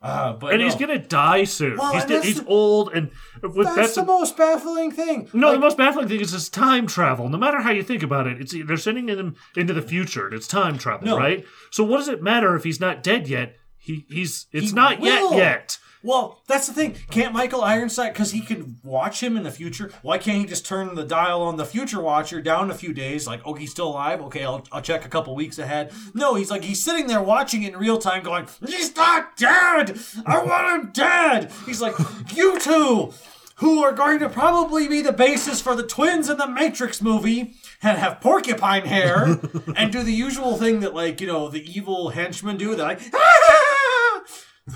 Uh, 0.02 0.34
but 0.34 0.52
And 0.52 0.60
no. 0.60 0.64
he's 0.66 0.74
gonna 0.74 0.98
die 0.98 1.44
soon. 1.44 1.78
Well, 1.78 1.92
he's 1.94 2.24
he's 2.24 2.40
the- 2.42 2.46
old, 2.46 2.92
and 2.92 3.10
with, 3.42 3.64
That's, 3.66 3.76
that's, 3.76 3.94
the 3.94 4.04
most 4.04 4.36
baffling 4.36 4.90
thing. 4.90 5.28
no. 5.32 5.48
Like, 5.48 5.56
the 5.56 5.60
most 5.60 5.76
baffling 5.78 6.08
thing 6.08 6.20
is 6.20 6.32
this 6.32 6.50
time 6.50 6.86
travel. 6.86 7.28
No 7.30 7.38
matter 7.38 7.60
how 7.62 7.70
you 7.70 7.82
think 7.82 8.02
about 8.02 8.26
it, 8.26 8.38
it's 8.40 8.54
they're 8.66 8.76
sending 8.76 9.08
him 9.08 9.34
into 9.56 9.72
the 9.72 9.80
future. 9.80 10.26
and 10.26 10.34
It's 10.34 10.46
time 10.46 10.76
travel, 10.76 11.06
No. 11.08 11.16
right? 11.18 11.44
So 11.70 11.84
what 11.84 11.98
does 11.98 12.08
it 12.08 12.22
matter 12.22 12.54
if 12.54 12.64
he's 12.64 12.80
not 12.80 13.02
dead 13.02 13.28
yet? 13.28 13.56
He 13.78 14.04
he's 14.10 14.46
it's 14.52 14.70
He 14.70 14.74
not 14.74 15.00
will. 15.00 15.32
yet 15.32 15.36
yet. 15.38 15.78
Well, 16.04 16.42
that's 16.46 16.66
the 16.66 16.74
thing. 16.74 16.96
Can't 17.10 17.32
Michael 17.32 17.62
Ironside, 17.62 18.12
because 18.12 18.32
he 18.32 18.42
can 18.42 18.78
watch 18.82 19.22
him 19.22 19.38
in 19.38 19.42
the 19.42 19.50
future, 19.50 19.90
why 20.02 20.18
can't 20.18 20.36
he 20.36 20.44
just 20.44 20.66
turn 20.66 20.94
the 20.94 21.02
dial 21.02 21.40
on 21.40 21.56
the 21.56 21.64
future 21.64 22.00
watcher 22.00 22.42
down 22.42 22.70
a 22.70 22.74
few 22.74 22.92
days? 22.92 23.26
Like, 23.26 23.40
oh, 23.46 23.54
he's 23.54 23.70
still 23.70 23.88
alive? 23.88 24.20
Okay, 24.20 24.44
I'll, 24.44 24.66
I'll 24.70 24.82
check 24.82 25.06
a 25.06 25.08
couple 25.08 25.34
weeks 25.34 25.58
ahead. 25.58 25.92
No, 26.12 26.34
he's 26.34 26.50
like, 26.50 26.62
he's 26.62 26.84
sitting 26.84 27.06
there 27.06 27.22
watching 27.22 27.62
it 27.62 27.72
in 27.72 27.78
real 27.78 27.96
time 27.96 28.22
going, 28.22 28.46
he's 28.66 28.94
not 28.94 29.34
dead! 29.38 29.98
I 30.26 30.44
want 30.44 30.84
him 30.84 30.90
dead! 30.92 31.50
He's 31.64 31.80
like, 31.80 31.94
you 32.36 32.60
two, 32.60 33.14
who 33.56 33.82
are 33.82 33.92
going 33.92 34.18
to 34.18 34.28
probably 34.28 34.86
be 34.86 35.00
the 35.00 35.12
basis 35.12 35.62
for 35.62 35.74
the 35.74 35.86
twins 35.86 36.28
in 36.28 36.36
the 36.36 36.46
Matrix 36.46 37.00
movie, 37.00 37.54
and 37.82 37.98
have 37.98 38.20
porcupine 38.20 38.84
hair, 38.84 39.38
and 39.76 39.90
do 39.90 40.02
the 40.02 40.12
usual 40.12 40.58
thing 40.58 40.80
that, 40.80 40.94
like, 40.94 41.20
you 41.22 41.26
know, 41.26 41.48
the 41.48 41.64
evil 41.64 42.10
henchmen 42.10 42.58
do. 42.58 42.74
They're 42.74 42.86
like, 42.88 43.00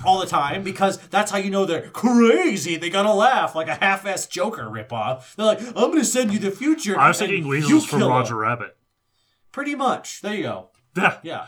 all 0.05 0.19
the 0.19 0.25
time 0.25 0.63
because 0.63 0.97
that's 1.09 1.31
how 1.31 1.37
you 1.37 1.49
know 1.49 1.65
they're 1.65 1.89
crazy. 1.89 2.75
They 2.77 2.89
gotta 2.89 3.13
laugh 3.13 3.55
like 3.55 3.67
a 3.67 3.75
half-assed 3.75 4.29
Joker 4.29 4.63
ripoff. 4.65 5.35
They're 5.35 5.45
like, 5.45 5.59
"I'm 5.61 5.89
gonna 5.91 6.03
send 6.05 6.31
you 6.31 6.39
the 6.39 6.51
future." 6.51 6.99
I 6.99 7.07
was 7.09 7.19
thinking 7.19 7.47
weasels 7.47 7.85
from 7.85 8.03
Roger 8.03 8.35
him." 8.35 8.39
Rabbit. 8.39 8.77
Pretty 9.51 9.75
much. 9.75 10.21
There 10.21 10.33
you 10.35 10.43
go. 10.43 10.69
Yeah, 10.95 11.17
Yeah. 11.23 11.45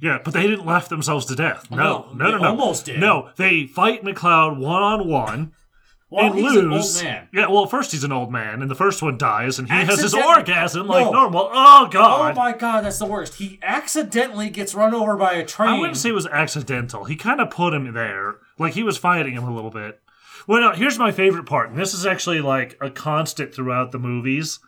yeah, 0.00 0.18
but 0.24 0.34
they 0.34 0.42
didn't 0.46 0.66
laugh 0.66 0.88
themselves 0.88 1.24
to 1.26 1.36
death. 1.36 1.70
No, 1.70 2.08
No, 2.14 2.30
no, 2.30 2.38
no, 2.38 2.48
almost 2.48 2.86
did. 2.86 2.98
No, 3.00 3.30
they 3.36 3.66
fight 3.66 4.02
McLeod 4.02 4.58
one 4.58 4.82
on 4.82 5.08
one. 5.08 5.52
Well, 6.10 6.26
and 6.26 6.34
he's 6.36 6.54
lose. 6.54 6.56
an 6.56 6.72
old 6.72 7.04
man. 7.04 7.28
Yeah, 7.34 7.48
well, 7.48 7.66
first 7.66 7.92
he's 7.92 8.02
an 8.04 8.12
old 8.12 8.32
man, 8.32 8.62
and 8.62 8.70
the 8.70 8.74
first 8.74 9.02
one 9.02 9.18
dies, 9.18 9.58
and 9.58 9.68
he 9.70 9.74
has 9.76 10.00
his 10.00 10.14
orgasm 10.14 10.86
like 10.86 11.04
No. 11.04 11.12
normal. 11.12 11.50
Oh 11.52 11.86
god. 11.90 11.90
Oh 11.90 11.90
god! 12.28 12.36
my 12.36 12.52
god, 12.56 12.84
that's 12.84 12.98
the 12.98 13.04
worst. 13.06 13.34
He 13.34 13.58
accidentally 13.62 14.48
gets 14.48 14.74
run 14.74 14.94
over 14.94 15.16
by 15.16 15.34
a 15.34 15.44
train. 15.44 15.68
I 15.68 15.78
wouldn't 15.78 15.98
say 15.98 16.08
it 16.08 16.14
was 16.14 16.26
accidental. 16.26 17.04
He 17.04 17.14
kind 17.16 17.40
of 17.42 17.50
put 17.50 17.74
him 17.74 17.92
there, 17.92 18.36
like 18.58 18.72
he 18.72 18.82
was 18.82 18.96
fighting 18.96 19.34
him 19.34 19.44
a 19.44 19.54
little 19.54 19.70
bit. 19.70 20.00
Well, 20.46 20.60
now 20.62 20.72
here's 20.74 20.98
my 20.98 21.12
favorite 21.12 21.44
part, 21.44 21.68
and 21.68 21.78
this 21.78 21.92
is 21.92 22.06
actually 22.06 22.40
like 22.40 22.78
a 22.80 22.88
constant 22.90 23.54
throughout 23.54 23.92
the 23.92 23.98
movies, 23.98 24.60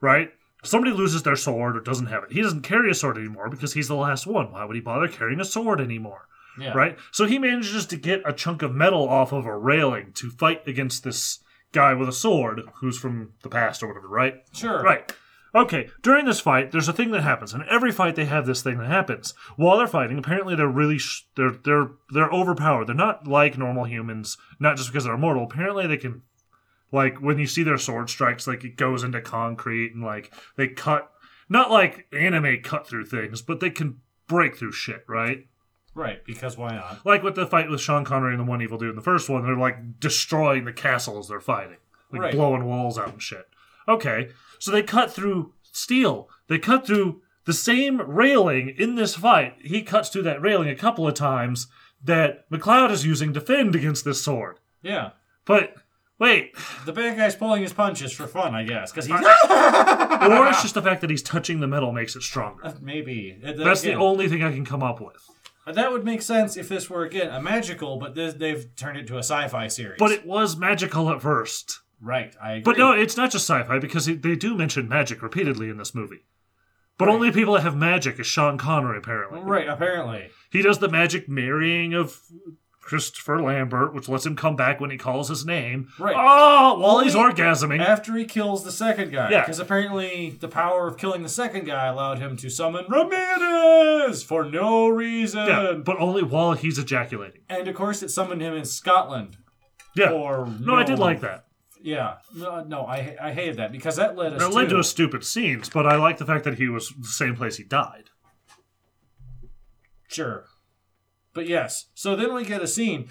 right? 0.00 0.32
Somebody 0.64 0.92
loses 0.96 1.22
their 1.22 1.36
sword 1.36 1.76
or 1.76 1.80
doesn't 1.80 2.06
have 2.06 2.24
it. 2.24 2.32
He 2.32 2.40
doesn't 2.40 2.62
carry 2.62 2.90
a 2.90 2.94
sword 2.94 3.18
anymore 3.18 3.50
because 3.50 3.74
he's 3.74 3.88
the 3.88 3.94
last 3.94 4.26
one. 4.26 4.52
Why 4.52 4.64
would 4.64 4.74
he 4.74 4.80
bother 4.80 5.06
carrying 5.06 5.38
a 5.40 5.44
sword 5.44 5.80
anymore? 5.82 6.27
Yeah. 6.58 6.72
right? 6.72 6.98
So 7.12 7.26
he 7.26 7.38
manages 7.38 7.86
to 7.86 7.96
get 7.96 8.22
a 8.24 8.32
chunk 8.32 8.62
of 8.62 8.74
metal 8.74 9.08
off 9.08 9.32
of 9.32 9.46
a 9.46 9.56
railing 9.56 10.12
to 10.14 10.30
fight 10.30 10.66
against 10.66 11.04
this 11.04 11.40
guy 11.72 11.94
with 11.94 12.08
a 12.08 12.12
sword 12.12 12.62
who's 12.80 12.98
from 12.98 13.32
the 13.42 13.48
past 13.48 13.82
or 13.82 13.88
whatever, 13.88 14.08
right? 14.08 14.34
Sure. 14.52 14.82
Right. 14.82 15.12
Okay, 15.54 15.88
during 16.02 16.26
this 16.26 16.40
fight, 16.40 16.72
there's 16.72 16.88
a 16.88 16.92
thing 16.92 17.10
that 17.12 17.22
happens, 17.22 17.54
and 17.54 17.64
every 17.64 17.90
fight 17.90 18.16
they 18.16 18.26
have 18.26 18.44
this 18.44 18.62
thing 18.62 18.78
that 18.78 18.86
happens. 18.86 19.32
While 19.56 19.78
they're 19.78 19.86
fighting, 19.86 20.18
apparently 20.18 20.54
they're 20.54 20.68
really 20.68 20.98
sh- 20.98 21.26
they're 21.36 21.52
they're 21.64 21.90
they're 22.10 22.30
overpowered. 22.30 22.86
They're 22.86 22.94
not 22.94 23.26
like 23.26 23.56
normal 23.56 23.84
humans, 23.84 24.36
not 24.60 24.76
just 24.76 24.90
because 24.90 25.04
they're 25.04 25.14
immortal. 25.14 25.44
Apparently 25.44 25.86
they 25.86 25.96
can, 25.96 26.22
like 26.92 27.18
when 27.22 27.38
you 27.38 27.46
see 27.46 27.62
their 27.62 27.78
sword 27.78 28.10
strikes, 28.10 28.46
like 28.46 28.62
it 28.62 28.76
goes 28.76 29.02
into 29.02 29.22
concrete 29.22 29.94
and 29.94 30.04
like 30.04 30.34
they 30.56 30.68
cut, 30.68 31.10
not 31.48 31.70
like 31.70 32.06
anime 32.12 32.58
cut 32.62 32.86
through 32.86 33.06
things, 33.06 33.40
but 33.40 33.60
they 33.60 33.70
can 33.70 34.00
break 34.26 34.56
through 34.56 34.72
shit, 34.72 35.02
right? 35.08 35.46
Right, 35.94 36.24
because 36.24 36.56
why 36.56 36.70
not? 36.76 37.04
Like 37.04 37.22
with 37.22 37.34
the 37.34 37.46
fight 37.46 37.68
with 37.68 37.80
Sean 37.80 38.04
Connery 38.04 38.32
and 38.34 38.40
the 38.40 38.44
one 38.50 38.62
evil 38.62 38.78
dude 38.78 38.90
in 38.90 38.96
the 38.96 39.02
first 39.02 39.28
one, 39.28 39.42
they're 39.44 39.56
like 39.56 39.98
destroying 39.98 40.64
the 40.64 40.72
castles 40.72 41.28
they're 41.28 41.40
fighting, 41.40 41.78
like 42.12 42.22
Right. 42.22 42.32
blowing 42.34 42.64
walls 42.64 42.98
out 42.98 43.08
and 43.08 43.22
shit. 43.22 43.48
Okay, 43.88 44.28
so 44.58 44.70
they 44.70 44.82
cut 44.82 45.12
through 45.12 45.54
steel. 45.72 46.28
They 46.48 46.58
cut 46.58 46.86
through 46.86 47.22
the 47.46 47.52
same 47.52 48.00
railing 48.02 48.74
in 48.78 48.94
this 48.96 49.14
fight. 49.16 49.56
He 49.62 49.82
cuts 49.82 50.10
through 50.10 50.22
that 50.24 50.42
railing 50.42 50.68
a 50.68 50.76
couple 50.76 51.06
of 51.08 51.14
times 51.14 51.66
that 52.04 52.48
McLeod 52.50 52.90
is 52.90 53.04
using 53.06 53.32
to 53.32 53.40
defend 53.40 53.74
against 53.74 54.04
this 54.04 54.22
sword. 54.22 54.60
Yeah. 54.82 55.10
But 55.46 55.74
wait, 56.20 56.54
The 56.84 56.92
bad 56.92 57.16
guy's 57.16 57.34
pulling 57.34 57.62
his 57.62 57.72
punches 57.72 58.12
for 58.12 58.26
fun, 58.26 58.54
I 58.54 58.62
guess, 58.64 58.92
because 58.92 59.06
he's 59.06 59.14
or 59.20 60.48
it's 60.48 60.62
just 60.62 60.74
the 60.74 60.82
fact 60.82 61.00
that 61.00 61.10
he's 61.10 61.22
touching 61.22 61.60
the 61.60 61.66
metal 61.66 61.92
makes 61.92 62.14
it 62.14 62.22
stronger. 62.22 62.74
maybe 62.80 63.38
uh, 63.44 63.52
That's 63.56 63.80
the 63.80 63.94
only 63.94 64.28
thing 64.28 64.42
I 64.44 64.52
can 64.52 64.64
come 64.64 64.82
up 64.82 65.00
with. 65.00 65.16
Uh, 65.68 65.72
that 65.72 65.92
would 65.92 66.04
make 66.04 66.22
sense 66.22 66.56
if 66.56 66.68
this 66.68 66.88
were 66.88 67.04
again 67.04 67.28
a 67.30 67.40
magical, 67.42 67.98
but 67.98 68.14
this, 68.14 68.34
they've 68.34 68.74
turned 68.76 68.96
it 68.96 69.06
to 69.06 69.16
a 69.16 69.22
sci-fi 69.22 69.68
series. 69.68 69.96
But 69.98 70.12
it 70.12 70.24
was 70.26 70.56
magical 70.56 71.10
at 71.10 71.20
first. 71.20 71.80
right, 72.00 72.34
I 72.42 72.52
agree. 72.52 72.62
But 72.62 72.78
no, 72.78 72.92
it's 72.92 73.16
not 73.16 73.30
just 73.30 73.44
sci-fi 73.48 73.78
because 73.78 74.06
they 74.06 74.36
do 74.36 74.56
mention 74.56 74.88
magic 74.88 75.20
repeatedly 75.22 75.68
in 75.68 75.76
this 75.76 75.94
movie. 75.94 76.24
But 76.96 77.06
Right. 77.08 77.14
only 77.14 77.32
people 77.32 77.54
that 77.54 77.62
have 77.62 77.76
magic 77.76 78.18
is 78.18 78.26
Sean 78.26 78.56
Connery. 78.58 78.98
Apparently, 78.98 79.40
right, 79.40 79.68
apparently. 79.68 80.30
he 80.50 80.62
does 80.62 80.78
the 80.78 80.88
magic 80.88 81.28
marrying 81.28 81.92
of 81.94 82.20
Christopher 82.88 83.42
Lambert, 83.42 83.92
which 83.92 84.08
lets 84.08 84.24
him 84.24 84.34
come 84.34 84.56
back 84.56 84.80
when 84.80 84.88
he 84.90 84.96
calls 84.96 85.28
his 85.28 85.44
name. 85.44 85.88
Right. 85.98 86.16
Oh, 86.16 86.78
while 86.78 87.00
he's 87.00 87.14
orgasming. 87.14 87.80
After 87.84 88.16
he 88.16 88.24
kills 88.24 88.64
the 88.64 88.72
second 88.72 89.12
guy, 89.12 89.28
Yeah. 89.30 89.40
because 89.42 89.58
apparently 89.58 90.30
the 90.40 90.48
power 90.48 90.88
of 90.88 90.96
killing 90.96 91.22
the 91.22 91.28
second 91.28 91.66
guy 91.66 91.84
allowed 91.84 92.18
him 92.18 92.38
to 92.38 92.48
summon 92.48 92.86
Ramirez 92.88 94.22
for 94.22 94.42
no 94.42 94.88
reason. 94.88 95.46
yeah, 95.46 95.72
but 95.74 95.98
only 96.00 96.22
while 96.22 96.54
he's 96.54 96.78
ejaculating. 96.78 97.42
And 97.50 97.68
of 97.68 97.74
course, 97.74 98.02
it 98.02 98.08
summoned 98.10 98.40
him 98.40 98.54
in 98.54 98.64
Scotland. 98.64 99.36
Yeah. 99.94 100.08
For 100.08 100.46
no, 100.58 100.74
I 100.74 100.84
did 100.84 100.98
like 100.98 101.20
that. 101.20 101.44
Yeah, 101.82 102.14
no, 102.34 102.64
no 102.64 102.86
I 102.86 103.16
I 103.20 103.32
hated 103.32 103.56
that 103.58 103.70
because 103.70 103.96
that 103.96 104.16
led 104.16 104.32
us 104.32 104.42
It 104.42 104.48
led 104.50 104.70
to 104.70 104.76
to 104.76 104.78
a 104.80 104.84
stupid 104.84 105.24
scenes, 105.24 105.68
but 105.68 105.86
I 105.86 105.96
like 105.96 106.16
the 106.16 106.24
fact 106.24 106.44
that 106.44 106.54
he 106.56 106.68
was 106.68 106.88
the 106.98 107.06
same 107.06 107.36
place 107.36 107.58
he 107.58 107.64
died. 107.64 108.04
Sure. 110.08 110.46
But 111.34 111.46
yes. 111.46 111.86
So 111.94 112.16
then 112.16 112.34
we 112.34 112.44
get 112.44 112.62
a 112.62 112.66
scene. 112.66 113.08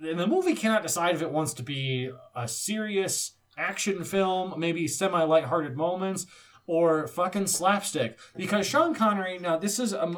And 0.00 0.18
the 0.18 0.26
movie 0.26 0.54
cannot 0.54 0.82
decide 0.82 1.14
if 1.14 1.22
it 1.22 1.30
wants 1.30 1.54
to 1.54 1.62
be 1.62 2.10
a 2.34 2.48
serious 2.48 3.32
action 3.56 4.04
film, 4.04 4.58
maybe 4.58 4.88
semi 4.88 5.22
lighthearted 5.22 5.76
moments, 5.76 6.26
or 6.68 7.08
fucking 7.08 7.46
slapstick. 7.46 8.18
Because 8.36 8.66
Sean 8.66 8.94
Connery, 8.94 9.38
now 9.38 9.56
this 9.56 9.78
is 9.78 9.92
a, 9.92 10.14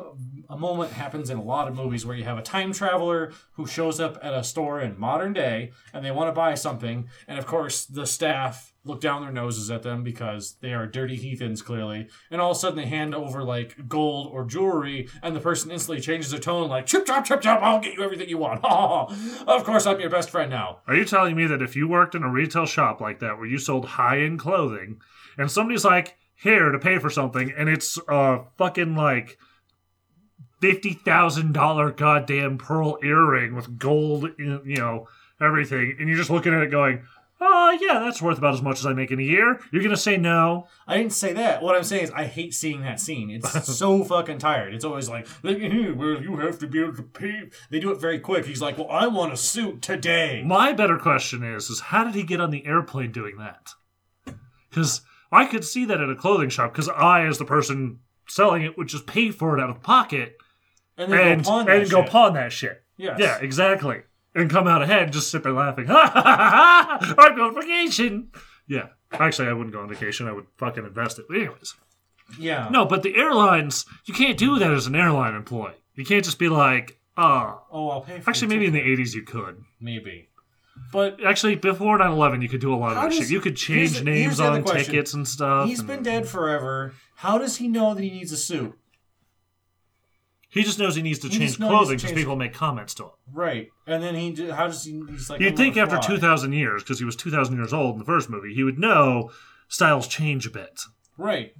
a 0.49 0.59
moment 0.59 0.93
happens 0.93 1.31
in 1.31 1.38
a 1.38 1.43
lot 1.43 1.69
of 1.69 1.77
movies 1.77 2.05
where 2.05 2.16
you 2.16 2.25
have 2.25 2.38
a 2.38 2.43
time 2.43 2.73
traveler 2.73 3.33
who 3.53 3.66
shows 3.66 4.01
up 4.01 4.19
at 4.21 4.35
a 4.35 4.43
store 4.43 4.81
in 4.81 4.99
modern 4.99 5.33
day 5.33 5.71
and 5.95 6.05
they 6.05 6.11
want 6.11 6.29
to 6.29 6.33
buy 6.33 6.55
something. 6.55 7.09
And 7.29 7.38
of 7.38 7.47
course, 7.47 7.87
the 7.87 8.05
staff 8.05 8.69
look 8.85 9.01
down 9.01 9.23
their 9.23 9.33
noses 9.33 9.71
at 9.71 9.83
them 9.83 10.03
because 10.03 10.57
they 10.61 10.73
are 10.73 10.87
dirty 10.87 11.16
heathens, 11.16 11.61
clearly. 11.62 12.09
And 12.31 12.40
all 12.40 12.53
of 12.53 12.57
a 12.57 12.61
sudden 12.61 12.77
they 12.79 12.87
hand 12.87 13.14
over 13.14 13.43
like 13.43 13.88
gold 13.88 14.31
or 14.33 14.45
jewelry, 14.45 15.09
and 15.23 15.37
the 15.37 15.40
person 15.40 15.71
instantly 15.71 16.01
changes 16.01 16.31
their 16.31 16.40
tone 16.40 16.69
like, 16.69 16.87
chip 16.87 17.07
chop, 17.07 17.25
chip 17.25 17.43
chop, 17.43 17.62
I'll 17.62 17.81
get 17.81 17.95
you 17.95 18.03
everything 18.03 18.29
you 18.29 18.38
want. 18.38 18.64
of 19.47 19.64
course, 19.64 19.87
I'm 19.87 20.01
your 20.01 20.11
best 20.11 20.31
friend 20.31 20.51
now. 20.51 20.79
Are 20.87 20.97
you 20.97 21.05
telling 21.05 21.37
me 21.37 21.47
that 21.47 21.62
if 21.62 21.77
you 21.77 21.88
worked 21.88 22.14
in 22.14 22.23
a 22.23 22.31
retail 22.31 22.66
shop 22.66 23.01
like 23.01 23.21
that 23.21 23.37
where 23.37 23.47
you 23.47 23.59
sold 23.59 23.85
high 23.85 24.21
end 24.21 24.38
clothing 24.38 25.01
and 25.37 25.51
somebody's 25.51 25.85
like, 25.85 26.16
here 26.43 26.71
to 26.71 26.79
pay 26.79 26.99
for 26.99 27.11
something 27.11 27.53
and 27.57 27.69
it's 27.69 27.99
a 28.09 28.40
fucking 28.57 28.97
like 28.97 29.38
$50,000 30.62 31.97
goddamn 31.97 32.59
pearl 32.59 32.99
earring 33.03 33.55
with 33.55 33.79
gold, 33.79 34.31
you 34.38 34.61
know, 34.64 35.07
everything, 35.40 35.97
and 35.99 36.09
you're 36.09 36.19
just 36.19 36.31
looking 36.31 36.53
at 36.55 36.62
it 36.62 36.71
going, 36.71 37.03
oh, 37.40 37.79
yeah, 37.81 37.98
that's 37.98 38.20
worth 38.20 38.38
about 38.38 38.55
as 38.55 38.62
much 38.62 38.79
as 38.79 38.87
I 38.87 38.92
make 38.92 39.11
in 39.11 39.18
a 39.18 39.22
year? 39.22 39.61
You're 39.72 39.83
going 39.83 39.94
to 39.94 40.00
say 40.00 40.16
no? 40.16 40.68
I 40.87 40.96
didn't 40.96 41.12
say 41.12 41.33
that. 41.33 41.62
What 41.62 41.74
I'm 41.76 41.85
saying 41.85 42.05
is, 42.05 42.11
I 42.11 42.24
hate 42.24 42.55
seeing 42.55 42.83
that 42.83 43.00
scene. 43.00 43.31
It's 43.31 43.66
so 43.79 44.05
fucking 44.05 44.38
tired. 44.38 44.74
It's 44.74 44.85
always 44.85 45.09
like, 45.09 45.26
hmm, 45.29 45.96
well, 45.96 46.22
you 46.22 46.37
have 46.37 46.59
to 46.61 46.66
be 46.66 46.81
able 46.81 46.94
to 46.96 47.03
pay. 47.03 47.50
They 47.70 47.81
do 47.81 47.90
it 47.92 48.00
very 48.00 48.18
quick. 48.20 48.46
He's 48.46 48.61
like, 48.61 48.76
well, 48.79 48.90
I 48.90 49.07
want 49.07 49.33
a 49.33 49.37
suit 49.37 49.83
today. 49.83 50.42
My 50.44 50.72
better 50.72 50.98
question 50.98 51.42
is, 51.42 51.70
is 51.70 51.81
how 51.81 52.05
did 52.05 52.14
he 52.14 52.22
get 52.22 52.40
on 52.40 52.50
the 52.50 52.66
airplane 52.66 53.12
doing 53.12 53.37
that? 53.38 53.70
Because 54.68 55.03
I 55.33 55.46
could 55.46 55.64
see 55.64 55.85
that 55.87 56.00
at 56.00 56.11
a 56.11 56.14
clothing 56.16 56.50
shop 56.50 56.72
because 56.72 56.88
I, 56.88 57.26
as 57.26 57.38
the 57.38 57.44
person 57.44 58.00
selling 58.29 58.62
it, 58.62 58.76
would 58.79 58.88
just 58.88 59.07
pay 59.07 59.31
for 59.31 59.57
it 59.59 59.62
out 59.62 59.70
of 59.70 59.83
pocket 59.83 60.37
And 60.96 61.12
then 61.12 61.20
and, 61.26 61.44
go 61.44 61.50
pawn 61.50 61.66
that 61.66 61.76
and 61.76 61.90
go 61.90 62.03
shit. 62.03 62.11
pawn 62.11 62.35
that 62.35 62.53
shit. 62.53 62.85
Yes. 62.96 63.18
Yeah, 63.18 63.38
exactly. 63.38 64.03
And 64.35 64.49
come 64.49 64.69
out 64.69 64.83
ahead 64.83 65.03
and 65.05 65.12
just 65.12 65.31
sit 65.31 65.43
there 65.43 65.53
laughing. 65.53 65.87
Ha 65.88 66.11
ha 66.12 66.23
ha 66.23 66.99
ha! 67.01 67.14
I'm 67.19 67.37
going 67.37 67.57
on 67.57 67.61
vacation. 67.61 68.31
Yeah. 68.69 68.88
Actually, 69.12 69.49
I 69.49 69.53
wouldn't 69.53 69.73
go 69.75 69.81
on 69.81 69.88
vacation. 69.88 70.29
I 70.29 70.33
would 70.33 70.47
fucking 70.57 70.85
invest 70.85 71.19
it. 71.19 71.25
But 71.29 71.38
anyways. 71.38 71.75
Yeah. 72.38 72.69
No, 72.71 72.85
but 72.87 73.03
the 73.03 73.16
airlines, 73.16 73.85
you 74.07 74.14
can't 74.14 74.38
do 74.38 74.59
that 74.61 74.71
as 74.71 74.87
an 74.87 74.95
airline 74.95 75.35
employee. 75.35 75.75
You 75.97 76.05
can't 76.05 76.25
just 76.25 76.38
be 76.38 76.49
like, 76.49 77.01
oh. 77.16 77.61
Oh, 77.73 77.88
I'll 77.90 78.01
pay 78.03 78.21
for 78.21 78.31
Actually, 78.31 78.49
maybe 78.49 78.66
in 78.66 78.73
the 78.73 78.81
80s 78.81 79.14
you 79.14 79.23
could. 79.23 79.57
Maybe. 79.81 80.29
But 80.93 81.23
Actually, 81.25 81.57
before 81.57 81.99
9/11, 81.99 82.40
you 82.43 82.49
could 82.49 82.61
do 82.61 82.73
a 82.73 82.77
lot 82.77 82.93
of 82.93 82.97
How 82.99 83.03
that 83.03 83.09
does- 83.11 83.19
shit. 83.19 83.31
You 83.31 83.40
could 83.40 83.59
here's 83.59 83.93
change 83.95 83.99
the- 83.99 84.05
names 84.05 84.37
the 84.37 84.45
other 84.45 84.57
on 84.59 84.62
question. 84.62 84.85
tickets 84.93 85.12
and 85.14 85.27
stuff. 85.27 85.66
he's 85.69 85.81
and- 85.81 85.88
been 85.88 86.03
dead 86.05 86.29
forever. 86.29 86.95
How 87.16 87.37
does 87.37 87.57
he 87.57 87.66
know 87.69 87.93
that 87.95 88.03
he 88.03 88.11
needs 88.11 88.31
a 88.33 88.37
suit? 88.37 88.79
He 90.50 90.64
just 90.64 90.78
knows 90.80 90.96
he 90.96 91.02
needs 91.02 91.20
to 91.20 91.28
He 91.28 91.38
change 91.38 91.50
just 91.50 91.60
knows 91.60 91.68
he 91.68 91.70
needs 91.70 91.78
clothing 91.78 91.98
to 91.98 92.02
because 92.02 92.10
change- 92.10 92.18
people 92.20 92.36
make 92.36 92.52
comments 92.52 92.94
to 92.94 93.04
him. 93.04 93.10
Right. 93.32 93.68
And 93.86 94.02
then 94.02 94.14
he, 94.16 94.32
d- 94.32 94.48
how 94.50 94.66
does 94.66 94.84
he? 94.84 95.00
He's 95.08 95.30
like. 95.30 95.40
You'd 95.40 95.56
think 95.56 95.76
gonna 95.76 95.92
after 95.92 96.04
fly. 96.06 96.16
2,000 96.16 96.52
years, 96.52 96.82
because 96.82 96.98
he 96.98 97.04
was 97.04 97.14
2,000 97.16 97.54
years 97.56 97.72
old 97.72 97.94
in 97.94 97.98
the 98.00 98.04
first 98.04 98.28
movie, 98.28 98.52
he 98.52 98.64
would 98.64 98.78
know 98.78 99.30
styles 99.68 100.08
change 100.08 100.46
a 100.46 100.50
bit. 100.50 100.80
Right. 101.16 101.54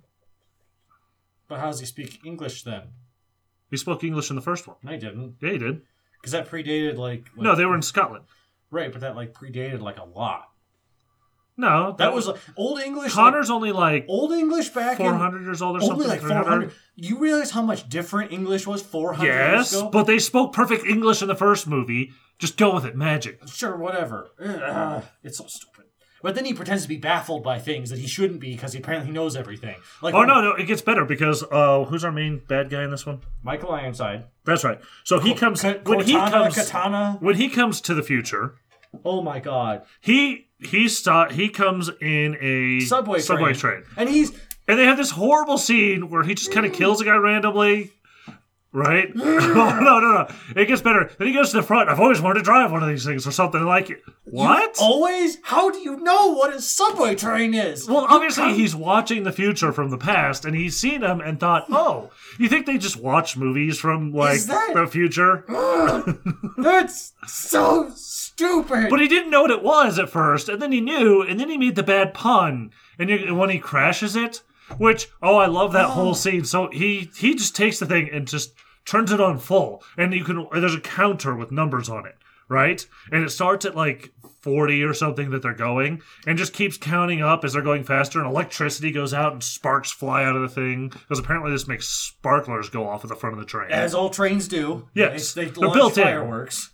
But 1.48 1.61
how 1.61 1.66
does 1.66 1.81
he 1.81 1.87
speak 1.87 2.20
English 2.24 2.62
then? 2.64 2.83
He 3.70 3.76
spoke 3.76 4.03
English 4.05 4.31
in 4.31 4.37
the 4.37 4.42
first 4.42 4.66
one. 4.66 4.76
No, 4.83 4.90
he 4.92 4.98
didn't. 4.98 5.37
Yeah, 5.40 5.53
he 5.53 5.59
did. 5.59 5.83
Because 6.20 6.33
that 6.33 6.48
predated 6.50 6.96
like, 6.96 7.24
like. 7.37 7.44
No, 7.44 7.55
they 7.55 7.64
were 7.64 7.74
in 7.76 7.83
Scotland. 7.83 8.24
Right, 8.72 8.90
but 8.92 9.00
that 9.00 9.16
like 9.16 9.33
predated 9.33 9.81
like 9.81 9.98
a 9.98 10.05
lot. 10.05 10.50
No, 11.61 11.94
That 11.99 12.12
was 12.14 12.27
like, 12.27 12.37
old 12.57 12.81
English. 12.81 13.12
Connor's 13.12 13.51
only 13.51 13.73
like 13.73 13.81
like, 14.03 14.07
old 14.09 14.33
English 14.33 14.70
back 14.70 14.99
in 15.01 15.07
400 15.07 15.42
years 15.42 15.62
old 15.62 15.77
or 15.77 15.83
only 15.85 16.07
something. 16.07 16.09
like 16.09 16.20
400. 16.20 16.73
You 16.96 17.18
realize 17.18 17.51
how 17.51 17.62
much 17.62 17.88
different 17.88 18.33
English 18.33 18.66
was 18.66 18.83
400 18.83 19.25
years 19.27 19.37
Yes, 19.37 19.73
ago? 19.73 19.90
but 19.90 20.05
they 20.07 20.18
spoke 20.18 20.53
perfect 20.53 20.85
English 20.87 21.23
in 21.23 21.29
the 21.29 21.35
first 21.37 21.66
movie. 21.66 22.12
Just 22.38 22.57
go 22.57 22.75
with 22.75 22.85
it, 22.85 22.96
magic. 22.96 23.40
Sure, 23.49 23.77
whatever. 23.77 24.29
Ugh, 24.42 25.03
it's 25.23 25.38
so 25.38 25.44
stupid. 25.46 25.85
But 26.23 26.35
then 26.35 26.44
he 26.44 26.53
pretends 26.53 26.83
to 26.83 26.88
be 26.88 26.99
baffled 26.99 27.42
by 27.42 27.59
things 27.59 27.88
that 27.90 27.99
he 27.99 28.07
shouldn't 28.07 28.40
be 28.40 28.53
because 28.53 28.75
he 28.75 28.79
apparently 28.79 29.11
knows 29.11 29.37
everything. 29.37 29.77
Like 30.03 30.14
Oh 30.14 30.23
no, 30.25 30.42
no, 30.42 30.53
it 30.53 30.64
gets 30.66 30.83
better 30.83 31.05
because 31.07 31.42
uh, 31.51 31.85
who's 31.85 32.05
our 32.05 32.12
main 32.12 32.42
bad 32.46 32.68
guy 32.68 32.83
in 32.85 32.90
this 32.90 33.07
one? 33.07 33.20
Michael 33.42 33.73
Ironside. 33.73 34.25
That's 34.44 34.62
right. 34.62 34.79
So 35.05 35.18
he 35.18 35.35
comes 35.35 35.62
when 35.62 36.05
he 36.05 36.12
comes 36.12 36.55
Katana. 36.57 37.16
when 37.20 37.37
he 37.37 37.49
comes 37.49 37.81
to 37.83 37.94
the 37.94 38.03
future. 38.03 38.55
Oh 39.05 39.22
my 39.22 39.40
god. 39.40 39.83
He 40.00 40.48
he 40.59 40.88
sta 40.88 41.29
he 41.31 41.48
comes 41.48 41.88
in 42.00 42.37
a 42.40 42.81
Subway, 42.81 43.20
subway 43.20 43.55
train. 43.55 43.83
train. 43.83 43.94
And 43.96 44.09
he's 44.09 44.33
and 44.68 44.79
they 44.79 44.85
have 44.85 44.96
this 44.98 45.11
horrible 45.11 45.59
scene 45.59 46.11
where 46.11 46.22
he 46.22 46.35
just 46.35 46.53
kind 46.53 46.66
of 46.66 46.72
kills 46.72 47.00
a 47.00 47.05
guy 47.05 47.16
randomly. 47.16 47.92
Right? 48.73 49.09
oh, 49.17 49.81
no, 49.83 49.99
no, 49.99 50.13
no. 50.13 50.29
It 50.55 50.67
gets 50.67 50.81
better. 50.81 51.11
Then 51.19 51.29
he 51.29 51.35
goes 51.35 51.51
to 51.51 51.57
the 51.57 51.63
front. 51.63 51.89
I've 51.89 51.99
always 51.99 52.21
wanted 52.21 52.41
to 52.41 52.45
drive 52.45 52.71
one 52.71 52.83
of 52.83 52.89
these 52.89 53.05
things 53.05 53.27
or 53.27 53.33
something 53.33 53.63
like 53.65 53.91
it. 53.91 54.03
What? 54.25 54.77
always? 54.81 55.39
How 55.43 55.71
do 55.71 55.79
you 55.79 55.97
know 55.97 56.29
what 56.35 56.55
a 56.55 56.61
subway 56.61 57.17
train 57.17 57.53
is? 57.53 57.89
Well, 57.89 58.07
obviously 58.09 58.55
he's 58.55 58.77
watching 58.77 59.25
the 59.25 59.33
future 59.33 59.73
from 59.73 59.91
the 59.91 59.99
past, 59.99 60.45
and 60.45 60.55
he's 60.55 60.77
seen 60.77 61.01
them 61.01 61.21
and 61.21 61.41
thought, 61.41 61.67
hmm. 61.67 61.75
"Oh, 61.75 62.11
you 62.39 62.49
think 62.49 62.67
they 62.67 62.79
just 62.79 62.97
watch 62.97 63.37
movies 63.37 63.79
from 63.79 64.13
like 64.13 64.41
that- 64.43 64.75
the 64.75 64.87
future?" 64.87 65.45
That's 66.59 67.13
so 67.27 67.91
stupid. 67.97 68.89
But 68.89 69.01
he 69.01 69.09
didn't 69.09 69.31
know 69.31 69.43
what 69.43 69.51
it 69.51 69.63
was 69.65 69.99
at 69.99 70.11
first, 70.11 70.49
and 70.49 70.63
then 70.63 70.71
he 70.71 70.81
knew, 70.81 71.23
and 71.23 71.41
then 71.41 71.51
he 71.51 71.59
made 71.59 71.75
the 71.75 71.83
bad 71.83 72.15
pun, 72.15 72.71
and 72.99 73.11
you, 73.11 73.35
when 73.35 73.51
he 73.51 73.59
crashes 73.59 74.15
it, 74.15 74.43
which 74.79 75.09
oh, 75.23 75.37
I 75.37 75.47
love 75.47 75.73
that 75.73 75.91
whole 75.91 76.11
oh. 76.11 76.15
scene. 76.15 76.45
So 76.45 76.69
he 76.73 77.11
he 77.17 77.35
just 77.35 77.57
takes 77.57 77.79
the 77.79 77.87
thing 77.87 78.09
and 78.13 78.27
just 78.27 78.53
turns 78.87 79.13
it 79.13 79.21
on 79.21 79.39
full, 79.39 79.83
and 79.97 80.13
you 80.15 80.25
can 80.25 80.47
there's 80.53 80.75
a 80.75 80.81
counter 80.81 81.35
with 81.37 81.53
numbers 81.53 81.89
on 81.89 82.07
it, 82.07 82.17
right? 82.49 82.85
And 83.13 83.25
it 83.25 83.31
starts 83.31 83.65
at 83.65 83.77
like. 83.77 84.13
40 84.43 84.83
or 84.85 84.95
something 84.95 85.29
that 85.33 85.43
they're 85.43 85.53
going 85.53 86.01
and 86.27 86.39
just 86.39 86.55
keeps 86.55 86.79
counting 86.79 87.21
up 87.21 87.45
as 87.45 87.53
they're 87.53 87.61
going 87.61 87.85
faster 87.85 88.19
and 88.21 88.27
electricity 88.27 88.91
goes 88.91 89.13
out 89.13 89.35
and 89.35 89.45
sparks 89.45 89.93
fly 89.93 90.25
out 90.25 90.35
of 90.35 90.41
the 90.41 90.49
thing 90.49 90.89
because 90.89 91.19
apparently 91.19 91.53
this 91.53 91.69
makes 91.69 91.87
sparklers 91.87 92.71
go 92.71 92.89
off 92.89 93.05
at 93.05 93.11
the 93.11 93.15
front 93.17 93.35
of 93.35 93.39
the 93.39 93.45
train 93.45 93.71
As 93.71 93.93
all 93.93 94.09
trains 94.09 94.49
do. 94.49 94.89
Yes, 94.95 95.35
They, 95.35 95.45
they 95.45 95.51
they're 95.51 95.69
launch 95.69 95.75
built 95.77 95.99
in. 95.99 96.05
fireworks. 96.05 96.71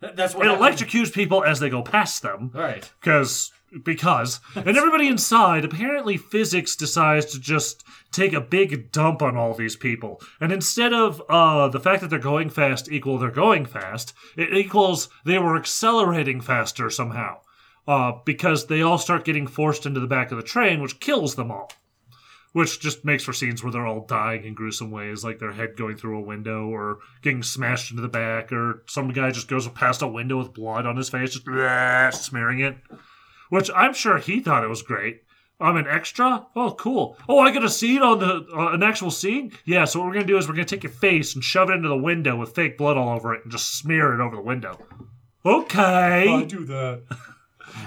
Th- 0.00 0.14
That's 0.14 0.32
what 0.32 0.46
it 0.46 0.56
electrocutes 0.56 1.12
people 1.12 1.42
as 1.42 1.58
they 1.58 1.68
go 1.70 1.82
past 1.82 2.22
them 2.22 2.52
Right. 2.54 2.88
because 3.00 3.50
because 3.84 4.40
and 4.54 4.76
everybody 4.76 5.08
inside 5.08 5.64
apparently 5.64 6.16
physics 6.16 6.74
decides 6.74 7.26
to 7.26 7.40
just 7.40 7.84
take 8.12 8.32
a 8.32 8.40
big 8.40 8.90
dump 8.92 9.22
on 9.22 9.36
all 9.36 9.54
these 9.54 9.76
people. 9.76 10.20
And 10.40 10.52
instead 10.52 10.92
of 10.92 11.22
uh 11.28 11.68
the 11.68 11.80
fact 11.80 12.00
that 12.00 12.08
they're 12.08 12.18
going 12.18 12.50
fast 12.50 12.90
equal 12.90 13.18
they're 13.18 13.30
going 13.30 13.66
fast 13.66 14.14
it 14.36 14.54
equals 14.54 15.08
they 15.24 15.38
were 15.38 15.56
accelerating 15.56 16.40
faster 16.40 16.90
somehow. 16.90 17.38
Uh 17.86 18.12
because 18.24 18.66
they 18.66 18.82
all 18.82 18.98
start 18.98 19.24
getting 19.24 19.46
forced 19.46 19.86
into 19.86 20.00
the 20.00 20.06
back 20.06 20.30
of 20.30 20.36
the 20.36 20.42
train 20.42 20.80
which 20.80 21.00
kills 21.00 21.34
them 21.34 21.50
all. 21.50 21.70
Which 22.52 22.80
just 22.80 23.04
makes 23.04 23.24
for 23.24 23.34
scenes 23.34 23.62
where 23.62 23.70
they're 23.70 23.86
all 23.86 24.06
dying 24.06 24.44
in 24.44 24.54
gruesome 24.54 24.90
ways, 24.90 25.22
like 25.22 25.38
their 25.38 25.52
head 25.52 25.76
going 25.76 25.98
through 25.98 26.18
a 26.18 26.22
window 26.22 26.66
or 26.66 26.98
getting 27.20 27.42
smashed 27.42 27.90
into 27.90 28.00
the 28.00 28.08
back, 28.08 28.50
or 28.50 28.84
some 28.86 29.12
guy 29.12 29.30
just 29.30 29.48
goes 29.48 29.68
past 29.68 30.00
a 30.00 30.06
window 30.06 30.38
with 30.38 30.54
blood 30.54 30.86
on 30.86 30.96
his 30.96 31.10
face, 31.10 31.34
just 31.34 31.44
bleh, 31.44 32.12
smearing 32.14 32.60
it. 32.60 32.78
Which 33.48 33.70
I'm 33.74 33.94
sure 33.94 34.18
he 34.18 34.40
thought 34.40 34.64
it 34.64 34.68
was 34.68 34.82
great. 34.82 35.22
I'm 35.60 35.76
an 35.76 35.86
extra. 35.88 36.46
Oh, 36.54 36.72
cool. 36.72 37.16
Oh, 37.28 37.40
I 37.40 37.50
got 37.50 37.64
a 37.64 37.68
scene 37.68 38.02
on 38.02 38.20
the 38.20 38.46
uh, 38.54 38.72
an 38.72 38.82
actual 38.82 39.10
scene. 39.10 39.52
Yeah. 39.64 39.84
So 39.86 39.98
what 39.98 40.06
we're 40.06 40.14
gonna 40.14 40.26
do 40.26 40.36
is 40.38 40.46
we're 40.46 40.54
gonna 40.54 40.64
take 40.66 40.84
your 40.84 40.92
face 40.92 41.34
and 41.34 41.42
shove 41.42 41.70
it 41.70 41.74
into 41.74 41.88
the 41.88 41.96
window 41.96 42.36
with 42.36 42.54
fake 42.54 42.78
blood 42.78 42.96
all 42.96 43.08
over 43.08 43.34
it 43.34 43.42
and 43.42 43.50
just 43.50 43.76
smear 43.76 44.14
it 44.14 44.20
over 44.20 44.36
the 44.36 44.42
window. 44.42 44.78
Okay. 45.44 46.28
I 46.28 46.44
do 46.44 46.64
that. 46.66 47.02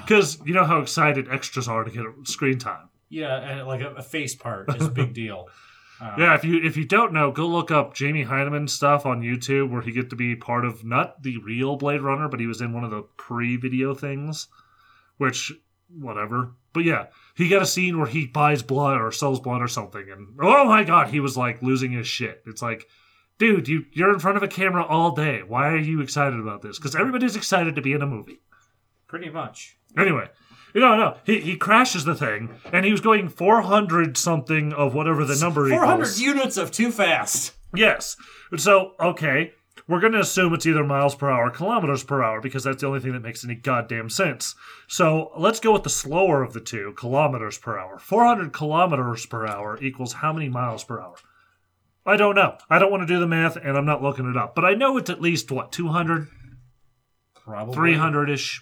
Because 0.04 0.40
you 0.46 0.54
know 0.54 0.64
how 0.64 0.80
excited 0.80 1.28
extras 1.30 1.68
are 1.68 1.84
to 1.84 1.90
get 1.92 2.06
screen 2.24 2.60
time. 2.60 2.90
Yeah, 3.10 3.36
and 3.38 3.68
like 3.68 3.82
a, 3.82 3.96
a 3.96 4.02
face 4.04 4.36
part 4.36 4.74
is 4.76 4.86
a 4.86 4.92
big 4.92 5.14
deal. 5.22 5.50
Yeah, 6.18 6.34
if 6.34 6.44
you 6.44 6.62
if 6.64 6.78
you 6.78 6.86
don't 6.86 7.14
know, 7.14 7.32
go 7.32 7.46
look 7.48 7.72
up 7.72 7.94
Jamie 7.94 8.26
Hyneman 8.26 8.70
stuff 8.70 9.06
on 9.06 9.22
YouTube 9.22 9.70
where 9.70 9.82
he 9.82 9.92
get 9.92 10.10
to 10.12 10.16
be 10.16 10.36
part 10.36 10.66
of 10.66 10.84
not 10.84 11.22
the 11.22 11.38
real 11.40 11.76
Blade 11.76 12.02
Runner, 12.02 12.28
but 12.28 12.40
he 12.40 12.48
was 12.48 12.62
in 12.62 12.74
one 12.74 12.84
of 12.84 12.90
the 12.90 13.04
pre-video 13.18 13.94
things, 13.94 14.48
which 15.22 15.54
whatever. 16.00 16.56
But 16.74 16.84
yeah, 16.84 17.06
he 17.36 17.48
got 17.48 17.62
a 17.62 17.68
scene 17.68 18.00
where 18.00 18.08
he 18.08 18.26
buys 18.26 18.64
blood 18.64 19.00
or 19.00 19.12
sells 19.12 19.40
blood 19.40 19.62
or 19.62 19.68
something, 19.68 20.10
and 20.10 20.36
oh 20.42 20.66
my 20.66 20.84
god, 20.84 21.10
he 21.10 21.20
was 21.20 21.38
like 21.38 21.62
losing 21.62 21.92
his 21.92 22.08
shit. 22.08 22.42
It's 22.48 22.64
like, 22.64 22.88
dude, 23.38 23.68
you 23.68 23.86
you're 23.94 24.12
in 24.12 24.20
front 24.20 24.38
of 24.38 24.44
a 24.44 24.48
camera 24.48 24.84
all 24.84 25.12
day. 25.12 25.44
Why 25.48 25.68
are 25.70 25.78
you 25.78 26.02
excited 26.02 26.40
about 26.40 26.64
this? 26.64 26.80
Because 26.80 26.96
everybody's 26.96 27.36
excited 27.36 27.76
to 27.76 27.84
be 27.84 27.94
in 27.94 28.02
a 28.02 28.08
movie. 28.08 28.42
Pretty 29.08 29.30
much. 29.30 29.78
Anyway, 29.96 30.28
no, 30.74 30.96
no, 30.96 31.18
he, 31.24 31.40
he 31.40 31.56
crashes 31.56 32.04
the 32.04 32.16
thing, 32.16 32.50
and 32.74 32.84
he 32.84 32.92
was 32.92 33.02
going 33.02 33.30
400 33.30 34.18
something 34.18 34.74
of 34.74 34.96
whatever 34.96 35.24
the 35.24 35.36
number 35.36 35.66
is. 35.68 35.72
400 35.72 35.94
equals. 35.94 36.20
units 36.20 36.58
of 36.58 36.72
too 36.72 36.92
fast. 36.92 37.54
Yes. 37.76 38.18
So, 38.58 38.94
okay, 39.00 39.54
we're 39.88 40.00
going 40.00 40.14
to 40.14 40.20
assume 40.20 40.54
it's 40.54 40.66
either 40.66 40.84
miles 40.84 41.16
per 41.16 41.30
hour 41.30 41.48
or 41.48 41.52
kilometers 41.52 42.04
per 42.04 42.24
hour 42.24 42.42
because 42.42 42.64
that's 42.64 42.82
the 42.82 42.88
only 42.88 43.00
thing 43.00 43.14
that 43.14 43.22
makes 43.24 43.44
any 43.44 43.56
goddamn 43.56 44.10
sense. 44.10 44.56
So, 44.88 45.32
let's 45.38 45.60
go 45.60 45.74
with 45.74 45.84
the 45.84 45.90
slower 45.90 46.44
of 46.44 46.54
the 46.54 46.62
two, 46.62 46.94
kilometers 46.98 47.58
per 47.58 47.78
hour. 47.78 48.00
400 48.00 48.54
kilometers 48.54 49.26
per 49.26 49.48
hour 49.48 49.78
equals 49.82 50.14
how 50.14 50.34
many 50.34 50.50
miles 50.50 50.84
per 50.84 51.02
hour? 51.02 51.16
I 52.06 52.18
don't 52.18 52.36
know. 52.36 52.58
I 52.70 52.80
don't 52.80 52.92
want 52.92 53.02
to 53.02 53.14
do 53.14 53.20
the 53.20 53.28
math, 53.28 53.58
and 53.58 53.78
I'm 53.78 53.86
not 53.86 54.02
looking 54.02 54.30
it 54.30 54.38
up. 54.38 54.56
But 54.56 54.66
I 54.66 54.74
know 54.74 54.98
it's 54.98 55.10
at 55.10 55.22
least, 55.22 55.52
what, 55.52 55.72
200, 55.72 56.28
Probably. 57.44 57.74
300 57.74 58.30
ish? 58.30 58.62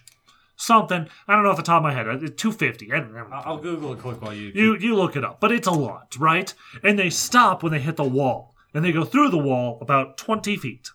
Something. 0.55 1.07
I 1.25 1.35
don't 1.35 1.43
know 1.43 1.51
off 1.51 1.57
the 1.57 1.63
top 1.63 1.77
of 1.77 1.83
my 1.83 1.93
head. 1.93 2.07
Uh, 2.07 2.17
250. 2.17 2.91
I 2.91 2.99
don't 2.99 3.13
know. 3.13 3.27
I'll 3.31 3.53
I'll 3.53 3.57
Google 3.57 3.93
it 3.93 3.99
quick 3.99 4.21
while 4.21 4.33
you. 4.33 4.51
You 4.53 4.77
you 4.77 4.93
look 4.93 5.15
it 5.15 5.23
up, 5.23 5.39
but 5.39 5.53
it's 5.53 5.67
a 5.67 5.71
lot, 5.71 6.17
right? 6.19 6.53
And 6.83 6.99
they 6.99 7.09
stop 7.09 7.63
when 7.63 7.71
they 7.71 7.79
hit 7.79 7.95
the 7.95 8.03
wall, 8.03 8.55
and 8.73 8.83
they 8.83 8.91
go 8.91 9.05
through 9.05 9.29
the 9.29 9.37
wall 9.37 9.77
about 9.79 10.17
twenty 10.17 10.57
feet, 10.57 10.89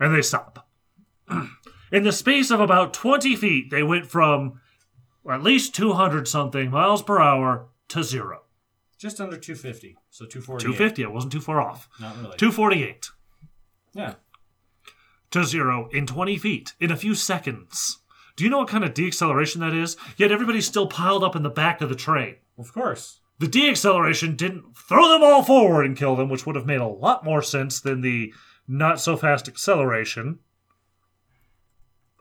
and 0.00 0.14
they 0.14 0.22
stop. 0.22 0.66
In 1.92 2.04
the 2.04 2.12
space 2.12 2.50
of 2.50 2.60
about 2.60 2.94
twenty 2.94 3.36
feet, 3.36 3.70
they 3.70 3.82
went 3.82 4.06
from 4.06 4.60
at 5.30 5.42
least 5.42 5.74
two 5.74 5.92
hundred 5.92 6.26
something 6.28 6.70
miles 6.70 7.02
per 7.02 7.20
hour 7.20 7.66
to 7.88 8.02
zero. 8.02 8.42
Just 8.98 9.20
under 9.20 9.36
250. 9.36 9.96
So 10.10 10.26
240. 10.26 10.64
Two 10.64 10.72
fifty. 10.74 11.04
I 11.04 11.08
wasn't 11.08 11.32
too 11.32 11.40
far 11.40 11.60
off. 11.60 11.88
Not 12.00 12.16
really. 12.20 12.36
Two 12.36 12.52
forty 12.52 12.82
eight 12.84 13.08
Yeah. 13.94 14.14
to 15.30 15.44
zero 15.44 15.88
in 15.92 16.06
twenty 16.06 16.36
feet 16.36 16.74
in 16.80 16.90
a 16.90 16.96
few 16.96 17.14
seconds. 17.14 17.98
Do 18.36 18.44
you 18.44 18.50
know 18.50 18.58
what 18.58 18.68
kind 18.68 18.84
of 18.84 18.94
deacceleration 18.94 19.58
that 19.60 19.74
is? 19.74 19.96
Yet 20.16 20.32
everybody's 20.32 20.66
still 20.66 20.86
piled 20.86 21.24
up 21.24 21.34
in 21.36 21.42
the 21.42 21.50
back 21.50 21.80
of 21.80 21.88
the 21.88 21.94
train. 21.94 22.36
Of 22.58 22.72
course. 22.72 23.20
The 23.38 23.46
deacceleration 23.46 24.36
didn't 24.36 24.76
throw 24.76 25.08
them 25.08 25.22
all 25.22 25.42
forward 25.42 25.84
and 25.86 25.96
kill 25.96 26.14
them, 26.14 26.28
which 26.28 26.46
would 26.46 26.56
have 26.56 26.66
made 26.66 26.80
a 26.80 26.86
lot 26.86 27.24
more 27.24 27.42
sense 27.42 27.80
than 27.80 28.02
the 28.02 28.32
not 28.68 29.00
so 29.00 29.16
fast 29.16 29.48
acceleration. 29.48 30.38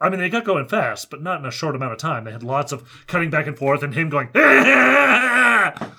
I 0.01 0.09
mean, 0.09 0.19
they 0.19 0.29
got 0.29 0.45
going 0.45 0.67
fast, 0.67 1.09
but 1.09 1.21
not 1.21 1.39
in 1.39 1.45
a 1.45 1.51
short 1.51 1.75
amount 1.75 1.91
of 1.91 1.97
time. 1.97 2.23
They 2.23 2.31
had 2.31 2.43
lots 2.43 2.71
of 2.71 3.05
cutting 3.07 3.29
back 3.29 3.47
and 3.47 3.57
forth 3.57 3.83
and 3.83 3.93
him 3.93 4.09
going. 4.09 4.29
Ah! 4.35 5.93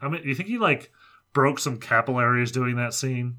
How 0.00 0.08
many? 0.08 0.22
Do 0.22 0.28
you 0.28 0.34
think 0.34 0.48
he 0.48 0.58
like 0.58 0.92
broke 1.32 1.58
some 1.58 1.78
capillaries 1.78 2.52
doing 2.52 2.76
that 2.76 2.94
scene? 2.94 3.38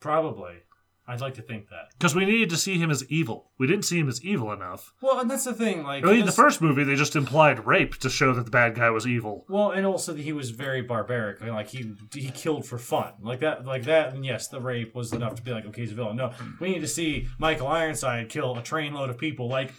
Probably. 0.00 0.62
I'd 1.08 1.20
like 1.20 1.34
to 1.34 1.42
think 1.42 1.68
that. 1.68 1.90
Because 1.92 2.14
we 2.14 2.24
needed 2.24 2.50
to 2.50 2.56
see 2.56 2.78
him 2.78 2.90
as 2.90 3.04
evil. 3.08 3.50
We 3.58 3.66
didn't 3.68 3.84
see 3.84 3.98
him 3.98 4.08
as 4.08 4.24
evil 4.24 4.52
enough. 4.52 4.92
Well, 5.00 5.20
and 5.20 5.30
that's 5.30 5.44
the 5.44 5.54
thing. 5.54 5.84
Like, 5.84 6.04
I 6.04 6.12
mean, 6.12 6.26
the 6.26 6.32
first 6.32 6.60
movie, 6.60 6.82
they 6.82 6.96
just 6.96 7.14
implied 7.14 7.64
rape 7.64 7.94
to 7.96 8.10
show 8.10 8.32
that 8.34 8.44
the 8.44 8.50
bad 8.50 8.74
guy 8.74 8.90
was 8.90 9.06
evil. 9.06 9.44
Well, 9.48 9.70
and 9.70 9.86
also 9.86 10.12
that 10.12 10.22
he 10.22 10.32
was 10.32 10.50
very 10.50 10.82
barbaric. 10.82 11.40
I 11.40 11.46
mean, 11.46 11.54
like 11.54 11.68
he 11.68 11.92
he 12.12 12.30
killed 12.30 12.66
for 12.66 12.78
fun, 12.78 13.12
like 13.22 13.40
that, 13.40 13.64
like 13.64 13.84
that. 13.84 14.14
And 14.14 14.24
yes, 14.24 14.48
the 14.48 14.60
rape 14.60 14.94
was 14.94 15.12
enough 15.12 15.36
to 15.36 15.42
be 15.42 15.52
like, 15.52 15.64
okay, 15.66 15.82
he's 15.82 15.92
a 15.92 15.94
villain. 15.94 16.16
No, 16.16 16.32
we 16.60 16.70
need 16.70 16.80
to 16.80 16.88
see 16.88 17.28
Michael 17.38 17.68
Ironside 17.68 18.28
kill 18.28 18.56
a 18.56 18.62
trainload 18.62 19.08
of 19.10 19.18
people. 19.18 19.48
Like 19.48 19.72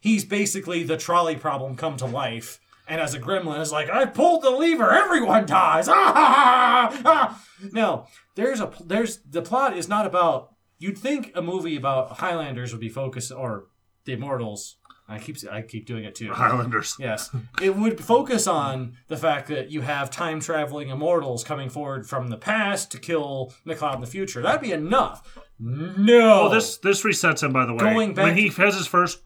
he's 0.00 0.24
basically 0.24 0.82
the 0.82 0.96
trolley 0.96 1.36
problem 1.36 1.76
come 1.76 1.96
to 1.98 2.06
life. 2.06 2.58
And 2.88 3.00
as 3.00 3.14
a 3.14 3.20
gremlin, 3.20 3.60
is 3.60 3.70
like, 3.70 3.88
I 3.88 4.04
pulled 4.04 4.42
the 4.42 4.50
lever, 4.50 4.90
everyone 4.90 5.46
dies. 5.46 5.88
Ah, 5.92 6.12
ha, 6.12 6.90
ha, 6.92 7.02
ha, 7.02 7.02
ha. 7.04 7.44
No, 7.72 8.06
there's 8.34 8.60
a 8.60 8.72
there's 8.84 9.18
the 9.18 9.42
plot 9.42 9.76
is 9.76 9.88
not 9.88 10.06
about. 10.06 10.54
You'd 10.80 10.98
think 10.98 11.30
a 11.36 11.42
movie 11.42 11.76
about 11.76 12.18
Highlanders 12.18 12.72
would 12.72 12.80
be 12.80 12.88
focused 12.88 13.30
or 13.30 13.66
the 14.06 14.14
Immortals. 14.14 14.76
I 15.08 15.18
keep 15.18 15.36
I 15.50 15.62
keep 15.62 15.86
doing 15.86 16.04
it 16.04 16.14
too. 16.14 16.32
Highlanders. 16.32 16.96
Yes. 16.98 17.30
It 17.60 17.76
would 17.76 18.02
focus 18.02 18.46
on 18.46 18.96
the 19.08 19.16
fact 19.16 19.48
that 19.48 19.70
you 19.70 19.80
have 19.82 20.08
time 20.10 20.40
traveling 20.40 20.88
immortals 20.88 21.42
coming 21.44 21.68
forward 21.68 22.08
from 22.08 22.28
the 22.28 22.36
past 22.36 22.90
to 22.92 22.98
kill 22.98 23.52
MacLeod 23.64 23.96
in 23.96 24.00
the 24.00 24.06
future. 24.06 24.40
That'd 24.40 24.62
be 24.62 24.72
enough. 24.72 25.36
No. 25.58 26.46
Oh, 26.46 26.48
this 26.48 26.78
this 26.78 27.02
resets 27.02 27.42
him, 27.42 27.52
by 27.52 27.66
the 27.66 27.72
way. 27.74 27.80
Going 27.80 28.14
back- 28.14 28.24
when 28.26 28.36
he 28.36 28.48
has 28.48 28.76
his 28.76 28.86
first 28.86 29.20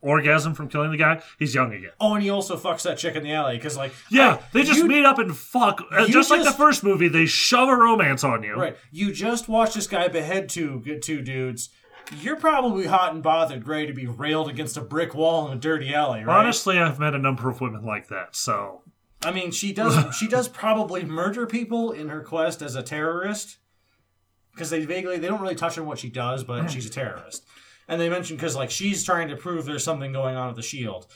orgasm 0.00 0.54
from 0.54 0.68
killing 0.68 0.90
the 0.90 0.96
guy, 0.96 1.22
he's 1.38 1.54
young 1.54 1.72
again. 1.72 1.90
Oh, 2.00 2.14
and 2.14 2.22
he 2.22 2.30
also 2.30 2.56
fucks 2.56 2.82
that 2.82 2.98
chick 2.98 3.14
in 3.16 3.22
the 3.22 3.32
alley 3.32 3.56
because, 3.56 3.76
like, 3.76 3.92
Yeah, 4.10 4.34
I- 4.34 4.40
they 4.52 4.62
just 4.62 4.78
you- 4.78 4.86
meet 4.86 5.04
up 5.04 5.18
and 5.18 5.36
fuck. 5.36 5.82
Uh, 5.92 6.02
you 6.02 6.12
just, 6.12 6.30
like 6.30 6.44
the 6.44 6.52
first 6.52 6.82
movie, 6.84 7.08
they 7.08 7.26
shove 7.26 7.68
a 7.68 7.76
romance 7.76 8.24
on 8.24 8.42
you. 8.42 8.54
Right. 8.54 8.76
You 8.90 9.12
just 9.12 9.48
watch 9.48 9.74
this 9.74 9.86
guy 9.86 10.08
behead 10.08 10.48
two 10.48 10.80
two 11.02 11.22
dudes. 11.22 11.70
You're 12.22 12.36
probably 12.36 12.86
hot 12.86 13.12
and 13.12 13.22
bothered, 13.22 13.68
ready 13.68 13.86
to 13.88 13.92
be 13.92 14.06
railed 14.06 14.48
against 14.48 14.78
a 14.78 14.80
brick 14.80 15.14
wall 15.14 15.46
in 15.50 15.58
a 15.58 15.60
dirty 15.60 15.94
alley, 15.94 16.24
right? 16.24 16.38
Honestly, 16.40 16.78
I've 16.78 16.98
met 16.98 17.14
a 17.14 17.18
number 17.18 17.50
of 17.50 17.60
women 17.60 17.84
like 17.84 18.08
that, 18.08 18.34
so 18.34 18.80
I 19.22 19.30
mean, 19.30 19.50
she 19.50 19.72
does. 19.74 20.14
she 20.18 20.26
does 20.26 20.48
probably 20.48 21.04
murder 21.04 21.46
people 21.46 21.92
in 21.92 22.08
her 22.08 22.22
quest 22.22 22.62
as 22.62 22.76
a 22.76 22.82
terrorist, 22.82 23.58
because 24.54 24.70
they 24.70 24.84
vaguely 24.86 25.18
they 25.18 25.28
don't 25.28 25.42
really 25.42 25.54
touch 25.54 25.76
on 25.76 25.84
what 25.84 25.98
she 25.98 26.08
does, 26.08 26.44
but 26.44 26.68
she's 26.70 26.86
a 26.86 26.90
terrorist. 26.90 27.44
And 27.88 28.00
they 28.00 28.08
mention 28.10 28.36
because 28.36 28.54
like 28.54 28.70
she's 28.70 29.02
trying 29.04 29.28
to 29.28 29.36
prove 29.36 29.64
there's 29.64 29.84
something 29.84 30.12
going 30.12 30.36
on 30.36 30.48
with 30.48 30.56
the 30.56 30.62
shield. 30.62 31.06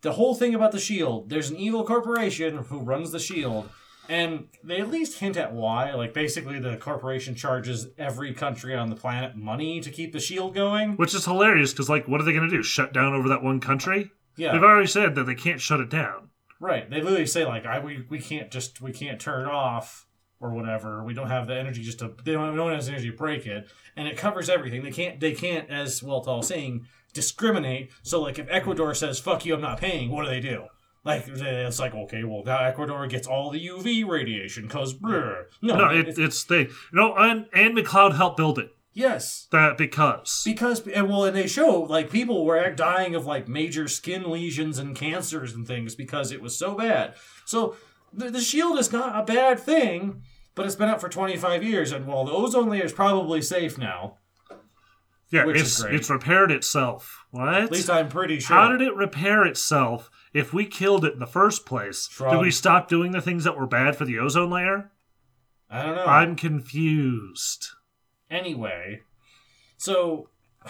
The 0.00 0.12
whole 0.12 0.34
thing 0.34 0.54
about 0.54 0.72
the 0.72 0.78
shield, 0.80 1.30
there's 1.30 1.50
an 1.50 1.56
evil 1.56 1.84
corporation 1.84 2.58
who 2.58 2.80
runs 2.80 3.10
the 3.12 3.18
shield, 3.18 3.68
and 4.08 4.48
they 4.62 4.80
at 4.80 4.90
least 4.90 5.18
hint 5.18 5.36
at 5.36 5.52
why. 5.52 5.92
Like 5.94 6.14
basically, 6.14 6.58
the 6.60 6.76
corporation 6.76 7.34
charges 7.34 7.88
every 7.98 8.32
country 8.34 8.74
on 8.74 8.90
the 8.90 8.96
planet 8.96 9.36
money 9.36 9.80
to 9.80 9.90
keep 9.90 10.12
the 10.12 10.20
shield 10.20 10.54
going. 10.54 10.96
which 10.96 11.14
is 11.14 11.24
hilarious 11.24 11.72
because, 11.72 11.88
like, 11.88 12.06
what 12.06 12.20
are 12.20 12.24
they 12.24 12.32
going 12.32 12.48
to 12.48 12.56
do? 12.56 12.62
Shut 12.62 12.92
down 12.92 13.12
over 13.14 13.28
that 13.28 13.42
one 13.42 13.60
country? 13.60 14.10
Yeah, 14.36 14.52
They've 14.52 14.62
already 14.62 14.86
said 14.86 15.16
that 15.16 15.24
they 15.24 15.34
can't 15.34 15.60
shut 15.60 15.80
it 15.80 15.88
down. 15.90 16.30
Right. 16.60 16.88
They 16.88 17.00
literally 17.02 17.26
say 17.26 17.44
like, 17.44 17.66
"I 17.66 17.78
we, 17.80 18.04
we 18.08 18.18
can't 18.20 18.50
just 18.52 18.80
we 18.80 18.92
can't 18.92 19.20
turn 19.20 19.46
it 19.46 19.50
off 19.50 20.06
or 20.40 20.50
whatever. 20.50 21.02
We 21.02 21.14
don't 21.14 21.28
have 21.28 21.48
the 21.48 21.56
energy 21.56 21.82
just 21.82 21.98
to 21.98 22.14
they 22.24 22.32
don't 22.32 22.54
no 22.54 22.64
one 22.64 22.74
has 22.74 22.86
the 22.86 22.92
energy 22.92 23.10
to 23.10 23.16
break 23.16 23.46
it, 23.46 23.68
and 23.98 24.08
it 24.08 24.16
covers 24.16 24.48
everything. 24.48 24.82
They 24.82 24.90
can't 24.92 25.20
they 25.20 25.32
can't 25.32 25.68
as 25.70 26.00
Weltall 26.00 26.44
saying 26.44 26.86
discriminate. 27.12 27.90
So 28.02 28.20
like 28.20 28.38
if 28.38 28.46
Ecuador 28.50 28.94
says 28.94 29.18
fuck 29.18 29.44
you, 29.44 29.54
I'm 29.54 29.60
not 29.60 29.78
paying. 29.80 30.10
What 30.10 30.24
do 30.24 30.30
they 30.30 30.40
do? 30.40 30.66
Like 31.04 31.24
it's 31.26 31.78
like 31.80 31.94
okay, 31.94 32.24
well 32.24 32.42
now 32.44 32.64
Ecuador 32.64 33.06
gets 33.06 33.26
all 33.26 33.50
the 33.50 33.66
UV 33.66 34.06
radiation 34.06 34.64
because 34.66 35.00
no, 35.00 35.44
No, 35.62 35.90
it- 35.90 36.08
it, 36.08 36.18
it's 36.18 36.44
they. 36.44 36.68
No, 36.92 37.14
and 37.16 37.46
and 37.52 37.74
MacLeod 37.74 38.14
helped 38.14 38.36
build 38.36 38.58
it. 38.58 38.70
yes. 38.92 39.46
That 39.52 39.78
because 39.78 40.42
Because 40.44 40.86
and 40.88 41.08
well, 41.08 41.24
and 41.24 41.36
they 41.36 41.46
show 41.46 41.80
like 41.82 42.10
people 42.10 42.44
were 42.44 42.70
dying 42.72 43.14
of 43.14 43.26
like 43.26 43.48
major 43.48 43.88
skin 43.88 44.30
lesions 44.30 44.78
and 44.78 44.94
cancers 44.96 45.54
and 45.54 45.66
things 45.66 45.94
because 45.94 46.30
it 46.32 46.42
was 46.42 46.58
so 46.58 46.74
bad. 46.74 47.14
So 47.46 47.76
the, 48.12 48.30
the 48.30 48.40
shield 48.40 48.78
is 48.78 48.92
not 48.92 49.18
a 49.18 49.24
bad 49.24 49.60
thing, 49.60 50.22
but 50.58 50.66
it's 50.66 50.76
been 50.76 50.90
up 50.90 51.00
for 51.00 51.08
25 51.08 51.62
years, 51.62 51.92
and 51.92 52.06
well, 52.06 52.24
the 52.26 52.32
ozone 52.32 52.68
layer 52.68 52.84
is 52.84 52.92
probably 52.92 53.40
safe 53.40 53.78
now. 53.78 54.18
yeah, 55.30 55.44
which 55.46 55.56
is 55.56 55.62
it's 55.72 55.82
great. 55.82 55.94
it's 55.94 56.10
repaired 56.10 56.50
itself. 56.50 57.24
What? 57.30 57.54
At 57.54 57.70
least 57.72 57.88
I'm 57.88 58.08
pretty 58.08 58.40
sure. 58.40 58.56
How 58.56 58.68
did 58.70 58.82
it 58.82 58.94
repair 58.94 59.44
itself 59.46 60.10
if 60.34 60.52
we 60.52 60.66
killed 60.66 61.04
it 61.04 61.14
in 61.14 61.18
the 61.20 61.26
first 61.26 61.64
place? 61.64 62.08
Shrug. 62.10 62.32
Did 62.32 62.40
we 62.40 62.50
stop 62.50 62.88
doing 62.88 63.12
the 63.12 63.22
things 63.22 63.44
that 63.44 63.56
were 63.56 63.66
bad 63.66 63.96
for 63.96 64.04
the 64.04 64.18
ozone 64.18 64.50
layer? 64.50 64.90
I 65.70 65.82
don't 65.82 65.96
know. 65.96 66.04
I'm 66.04 66.34
confused. 66.36 67.68
anyway, 68.30 69.00
so 69.76 70.28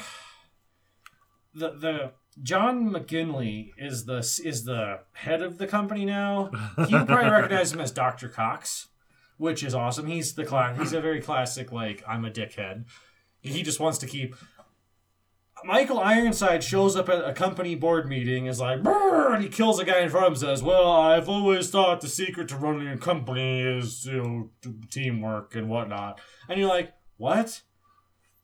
the 1.55 1.71
the 1.71 2.13
John 2.43 2.91
McGinley 2.91 3.71
is 3.79 4.05
the 4.05 4.19
is 4.19 4.65
the 4.65 5.01
head 5.13 5.43
of 5.43 5.59
the 5.59 5.67
company 5.67 6.05
now. 6.05 6.51
You 6.89 7.05
probably 7.05 7.31
recognize 7.31 7.73
him 7.73 7.81
as 7.81 7.91
Doctor 7.91 8.29
Cox, 8.29 8.89
which 9.39 9.63
is 9.63 9.75
awesome. 9.75 10.07
He's 10.07 10.35
the 10.35 10.45
class. 10.45 10.79
He's 10.79 10.93
a 10.93 11.01
very 11.01 11.23
classic 11.23 11.73
like 11.73 12.05
I'm 12.07 12.25
a 12.25 12.31
dickhead. 12.31 12.85
He 13.41 13.63
just 13.63 13.81
wants 13.81 13.99
to 13.99 14.07
keep. 14.07 14.37
Michael 15.65 15.99
Ironside 15.99 16.63
shows 16.63 16.95
up 16.95 17.09
at 17.09 17.27
a 17.27 17.33
company 17.33 17.75
board 17.75 18.09
meeting, 18.09 18.47
is 18.47 18.61
like, 18.61 18.83
"Brr," 18.83 19.35
and 19.35 19.43
he 19.43 19.49
kills 19.49 19.81
a 19.81 19.85
guy 19.85 20.01
in 20.01 20.09
front 20.09 20.27
of 20.27 20.33
him. 20.33 20.37
Says, 20.37 20.63
"Well, 20.63 20.91
I've 20.91 21.29
always 21.29 21.71
thought 21.71 22.01
the 22.01 22.09
secret 22.09 22.49
to 22.49 22.57
running 22.57 22.89
a 22.89 22.99
company 22.99 23.61
is 23.61 24.05
you 24.07 24.23
know 24.23 24.51
teamwork 24.91 25.57
and 25.57 25.69
whatnot." 25.69 26.21
And 26.49 26.61
you're 26.61 26.69
like, 26.69 26.93
"What?" 27.17 27.63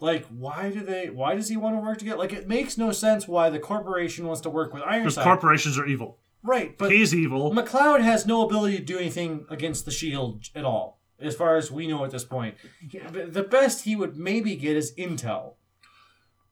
Like, 0.01 0.27
why 0.27 0.71
do 0.71 0.81
they? 0.81 1.09
Why 1.09 1.35
does 1.35 1.49
he 1.49 1.57
want 1.57 1.77
to 1.77 1.81
work 1.81 1.99
together? 1.99 2.19
Like, 2.19 2.33
it 2.33 2.49
makes 2.49 2.77
no 2.77 2.91
sense 2.93 3.29
why 3.29 3.49
the 3.49 3.61
corporation 3.61 4.27
wants 4.27 4.41
to 4.43 4.51
work 4.51 4.75
with 4.75 4.83
Ironside. 4.83 5.05
Because 5.05 5.25
corporations 5.25 5.79
are 5.79 5.87
evil. 5.87 6.19
Right, 6.47 6.77
but 6.77 6.93
He's 6.93 7.15
evil. 7.15 7.53
MacLeod 7.55 8.03
has 8.03 8.27
no 8.27 8.45
ability 8.47 8.77
to 8.77 8.83
do 8.85 8.99
anything 8.99 9.47
against 9.49 9.87
the 9.87 9.91
Shield 9.91 10.45
at 10.55 10.65
all, 10.65 11.01
as 11.19 11.35
far 11.35 11.57
as 11.57 11.73
we 11.73 11.87
know 11.87 12.05
at 12.05 12.11
this 12.11 12.25
point. 12.25 12.55
He- 12.81 12.99
The 12.99 13.43
best 13.43 13.85
he 13.87 13.97
would 13.97 14.17
maybe 14.19 14.55
get 14.55 14.77
is 14.77 14.95
intel. 14.97 15.55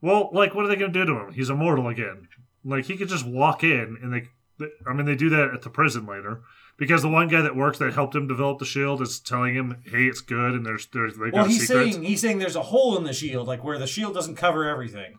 Well, 0.01 0.31
like, 0.33 0.55
what 0.55 0.65
are 0.65 0.69
they 0.69 0.77
going 0.77 0.93
to 0.93 0.99
do 0.99 1.07
to 1.07 1.21
him? 1.21 1.33
He's 1.33 1.51
immortal 1.51 1.89
again. 1.89 2.27
Like, 2.65 2.87
he 2.87 2.97
could 2.97 3.09
just 3.09 3.27
walk 3.27 3.63
in, 3.63 3.99
and 4.03 4.13
they. 4.13 4.29
they- 4.59 4.73
I 4.87 4.93
mean, 4.95 5.07
they 5.07 5.15
do 5.15 5.29
that 5.31 5.53
at 5.55 5.63
the 5.63 5.71
prison 5.71 6.07
later 6.07 6.41
because 6.77 7.03
the 7.03 7.09
one 7.09 7.29
guy 7.29 7.43
that 7.43 7.55
works 7.55 7.79
that 7.79 7.93
helped 7.93 8.15
him 8.15 8.27
develop 8.27 8.59
the 8.61 8.65
shield 8.65 9.03
is 9.03 9.21
telling 9.21 9.55
him, 9.55 9.83
"Hey, 9.85 10.05
it's 10.07 10.21
good," 10.21 10.55
and 10.55 10.65
there's 10.65 10.87
there's 10.87 11.15
they 11.17 11.31
Well, 11.31 11.45
got 11.45 11.51
he's 11.51 11.67
secrets. 11.69 11.93
saying 11.93 12.05
he's 12.05 12.21
saying 12.21 12.39
there's 12.39 12.57
a 12.57 12.63
hole 12.63 12.97
in 12.97 13.05
the 13.05 13.13
shield, 13.13 13.47
like 13.47 13.63
where 13.63 13.79
the 13.79 13.87
shield 13.87 14.15
doesn't 14.15 14.37
cover 14.37 14.65
everything. 14.69 15.19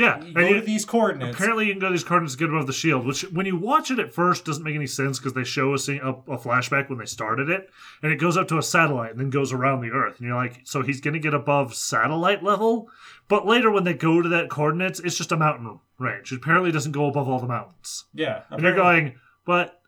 Yeah, 0.00 0.24
You 0.24 0.32
go 0.32 0.40
you- 0.48 0.54
to 0.54 0.60
these 0.62 0.84
coordinates. 0.84 1.36
apparently 1.36 1.66
you 1.66 1.72
can 1.72 1.80
go 1.80 1.88
to 1.88 1.92
these 1.92 2.04
coordinates 2.04 2.34
to 2.34 2.38
get 2.38 2.48
above 2.48 2.66
the 2.66 2.72
shield, 2.72 3.04
which 3.06 3.22
when 3.32 3.44
you 3.46 3.56
watch 3.56 3.90
it 3.90 3.98
at 3.98 4.12
first 4.12 4.44
doesn't 4.46 4.64
make 4.64 4.74
any 4.74 4.86
sense 4.86 5.18
because 5.18 5.34
they 5.34 5.44
show 5.44 5.74
a, 5.74 5.78
scene, 5.78 6.00
a, 6.02 6.10
a 6.32 6.38
flashback 6.38 6.88
when 6.88 6.98
they 6.98 7.04
started 7.04 7.50
it, 7.50 7.68
and 8.02 8.10
it 8.12 8.16
goes 8.16 8.36
up 8.36 8.48
to 8.48 8.58
a 8.58 8.62
satellite 8.62 9.10
and 9.10 9.20
then 9.20 9.30
goes 9.30 9.52
around 9.52 9.80
the 9.82 9.90
Earth, 9.90 10.18
and 10.18 10.26
you're 10.26 10.36
like, 10.36 10.60
so 10.64 10.82
he's 10.82 11.00
going 11.00 11.14
to 11.14 11.20
get 11.20 11.34
above 11.34 11.74
satellite 11.74 12.42
level, 12.42 12.88
but 13.28 13.46
later 13.46 13.70
when 13.70 13.84
they 13.84 13.94
go 13.94 14.22
to 14.22 14.28
that 14.30 14.48
coordinates, 14.48 15.00
it's 15.00 15.16
just 15.18 15.32
a 15.32 15.36
mountain 15.36 15.78
range. 15.98 16.32
It 16.32 16.36
apparently 16.36 16.72
doesn't 16.72 16.92
go 16.92 17.06
above 17.06 17.28
all 17.28 17.38
the 17.38 17.46
mountains. 17.46 18.06
yeah, 18.14 18.42
And 18.50 18.62
you're 18.62 18.74
going, 18.74 19.16
but, 19.44 19.80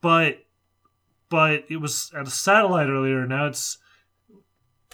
but, 0.00 0.44
but 1.28 1.64
it 1.68 1.76
was 1.80 2.10
at 2.16 2.26
a 2.26 2.30
satellite 2.30 2.88
earlier. 2.88 3.24
Now 3.26 3.46
it's, 3.46 3.78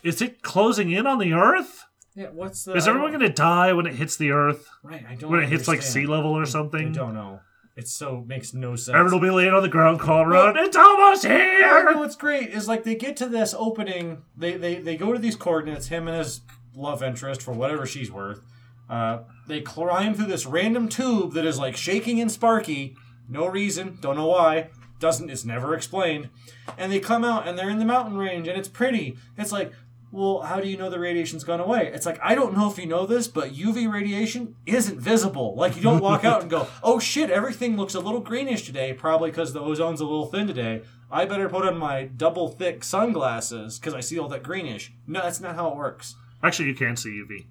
is 0.03 0.21
it 0.21 0.43
closing 0.43 0.91
in 0.91 1.07
on 1.07 1.19
the 1.19 1.33
Earth? 1.33 1.85
Yeah, 2.17 2.29
what's 2.33 2.65
the? 2.65 2.75
Is 2.75 2.89
everyone 2.89 3.11
going 3.11 3.21
to 3.21 3.29
die 3.29 3.73
when 3.75 3.87
it 3.87 3.95
hits 3.95 4.17
the 4.17 4.31
Earth? 4.31 4.67
Right, 4.83 5.05
I 5.09 5.15
don't. 5.15 5.31
When 5.31 5.41
it 5.43 5.49
hits 5.51 5.69
like 5.69 5.77
understand. 5.79 6.05
sea 6.05 6.07
level 6.07 6.33
or 6.33 6.47
something, 6.47 6.89
I 6.89 6.93
don't 6.93 7.15
know. 7.15 7.41
It 7.77 7.87
so 7.89 8.25
makes 8.27 8.55
no 8.55 8.75
sense. 8.75 8.95
Everyone 8.95 9.13
will 9.21 9.29
be 9.29 9.31
laying 9.31 9.53
on 9.53 9.63
the 9.63 9.69
ground, 9.69 10.01
calling 10.01 10.29
around. 10.29 10.57
It's 10.57 10.77
almost 10.77 11.25
Yeah, 11.25 11.37
here. 11.37 11.93
what's 11.95 12.17
great 12.17 12.49
is 12.49 12.67
like 12.67 12.85
they 12.85 12.95
get 12.95 13.19
to 13.19 13.29
this 13.29 13.55
opening. 13.57 14.23
They 14.35 14.57
they 14.57 14.77
they 14.77 14.97
go 14.97 15.13
to 15.13 15.19
these 15.19 15.37
coordinates. 15.37 15.89
Him 15.89 16.09
and 16.09 16.17
his 16.17 16.41
love 16.75 17.03
interest 17.03 17.43
for 17.43 17.53
whatever 17.53 17.85
she's 17.85 18.11
worth. 18.11 18.41
Uh, 18.89 19.25
they 19.47 19.61
climb 19.61 20.15
through 20.15 20.27
this 20.27 20.47
random 20.47 20.89
tube 20.89 21.35
that 21.35 21.45
is 21.45 21.59
like 21.59 21.77
shaking 21.77 22.19
and 22.19 22.33
sparky. 22.33 22.97
No 23.29 23.47
reason. 23.47 23.99
Don't 24.01 24.17
know 24.17 24.29
why. 24.29 24.71
Doesn't. 24.99 25.29
It's 25.29 25.45
never 25.45 25.75
explained. 25.75 26.31
And 26.79 26.91
they 26.91 26.99
come 27.01 27.25
out 27.25 27.47
and 27.47 27.59
they're 27.59 27.69
in 27.69 27.79
the 27.79 27.85
mountain 27.85 28.17
range 28.17 28.49
and 28.49 28.59
it's 28.59 28.69
pretty. 28.69 29.19
It's 29.37 29.53
like. 29.53 29.73
Well, 30.17 30.41
how 30.41 30.63
do 30.63 30.69
you 30.69 30.79
know 30.79 30.89
the 30.89 30.99
radiation's 30.99 31.45
gone 31.45 31.61
away? 31.61 31.91
It's 31.93 32.07
like 32.07 32.19
I 32.23 32.35
don't 32.35 32.57
know 32.57 32.71
if 32.71 32.79
you 32.79 32.87
know 32.87 33.05
this, 33.05 33.29
but 33.29 33.53
UV 33.53 33.93
radiation 33.93 34.57
isn't 34.65 34.99
visible. 34.99 35.55
Like 35.55 35.77
you 35.77 35.83
don't 35.83 36.01
walk 36.01 36.25
out 36.25 36.41
and 36.41 36.51
go, 36.51 36.69
"Oh 36.83 36.99
shit, 36.99 37.29
everything 37.29 37.77
looks 37.77 37.95
a 37.95 38.01
little 38.01 38.21
greenish 38.21 38.65
today," 38.65 38.95
probably 38.95 39.29
because 39.31 39.53
the 39.53 39.61
ozone's 39.61 40.01
a 40.01 40.05
little 40.05 40.25
thin 40.25 40.47
today. 40.47 40.81
I 41.11 41.27
better 41.27 41.51
put 41.51 41.67
on 41.67 41.77
my 41.77 42.05
double 42.05 42.49
thick 42.49 42.83
sunglasses 42.83 43.79
because 43.79 43.93
I 43.93 44.01
see 44.01 44.19
all 44.19 44.27
that 44.29 44.43
greenish. 44.43 44.95
No, 45.07 45.21
that's 45.21 45.39
not 45.39 45.55
how 45.55 45.69
it 45.69 45.77
works. 45.77 46.15
Actually, 46.43 46.69
you 46.69 46.75
can 46.75 46.97
see 46.97 47.11
UV. 47.11 47.45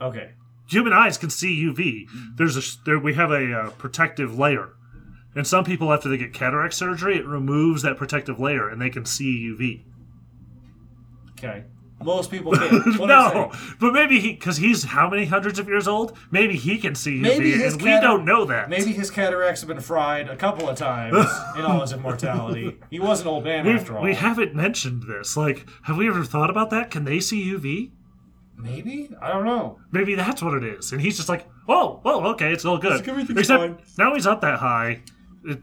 Okay. 0.00 0.30
Human 0.68 0.94
eyes 0.94 1.18
can 1.18 1.28
see 1.28 1.62
UV. 1.62 2.06
There's 2.38 2.56
a 2.56 2.62
there 2.86 2.98
we 2.98 3.12
have 3.12 3.30
a 3.30 3.52
uh, 3.52 3.70
protective 3.72 4.38
layer, 4.38 4.70
and 5.34 5.46
some 5.46 5.64
people 5.64 5.92
after 5.92 6.08
they 6.08 6.16
get 6.16 6.32
cataract 6.32 6.72
surgery, 6.72 7.18
it 7.18 7.26
removes 7.26 7.82
that 7.82 7.98
protective 7.98 8.40
layer, 8.40 8.70
and 8.70 8.80
they 8.80 8.88
can 8.88 9.04
see 9.04 9.54
UV. 9.54 9.82
Okay. 11.44 11.64
Most 12.02 12.30
people 12.30 12.52
can't. 12.56 12.84
That's 12.84 12.98
what 12.98 13.10
I'm 13.10 13.34
no, 13.34 13.52
but 13.80 13.92
maybe 13.92 14.20
he 14.20 14.32
because 14.32 14.56
he's 14.56 14.84
how 14.84 15.08
many 15.08 15.24
hundreds 15.24 15.58
of 15.58 15.68
years 15.68 15.88
old? 15.88 16.16
Maybe 16.30 16.56
he 16.56 16.78
can 16.78 16.94
see 16.94 17.18
UV, 17.18 17.22
Maybe 17.22 17.52
his 17.52 17.74
and 17.74 17.82
we 17.82 17.90
don't 18.00 18.24
know 18.24 18.44
that. 18.44 18.68
Maybe 18.68 18.92
his 18.92 19.10
cataracts 19.10 19.60
have 19.60 19.68
been 19.68 19.80
fried 19.80 20.28
a 20.28 20.36
couple 20.36 20.68
of 20.68 20.76
times 20.76 21.14
in 21.56 21.64
all 21.64 21.80
his 21.80 21.92
immortality. 21.92 22.76
He 22.90 23.00
was 23.00 23.22
an 23.22 23.28
old 23.28 23.44
man 23.44 23.64
We've, 23.64 23.76
after 23.76 23.96
all. 23.96 24.02
we 24.02 24.14
haven't 24.14 24.54
mentioned 24.54 25.04
this. 25.04 25.36
Like, 25.36 25.66
have 25.82 25.96
we 25.96 26.08
ever 26.08 26.24
thought 26.24 26.50
about 26.50 26.70
that? 26.70 26.90
Can 26.90 27.04
they 27.04 27.20
see 27.20 27.52
UV? 27.52 27.92
Maybe 28.56 29.10
I 29.20 29.28
don't 29.28 29.44
know. 29.44 29.78
Maybe 29.90 30.14
that's 30.14 30.42
what 30.42 30.54
it 30.54 30.64
is. 30.64 30.92
And 30.92 31.00
he's 31.00 31.16
just 31.16 31.28
like, 31.28 31.46
oh, 31.68 32.00
well, 32.04 32.26
okay, 32.28 32.52
it's 32.52 32.64
all 32.64 32.78
good. 32.78 33.06
Except 33.36 33.62
fine. 33.62 33.78
now 33.98 34.14
he's 34.14 34.26
up 34.26 34.40
that 34.42 34.58
high. 34.58 35.02
It, 35.46 35.60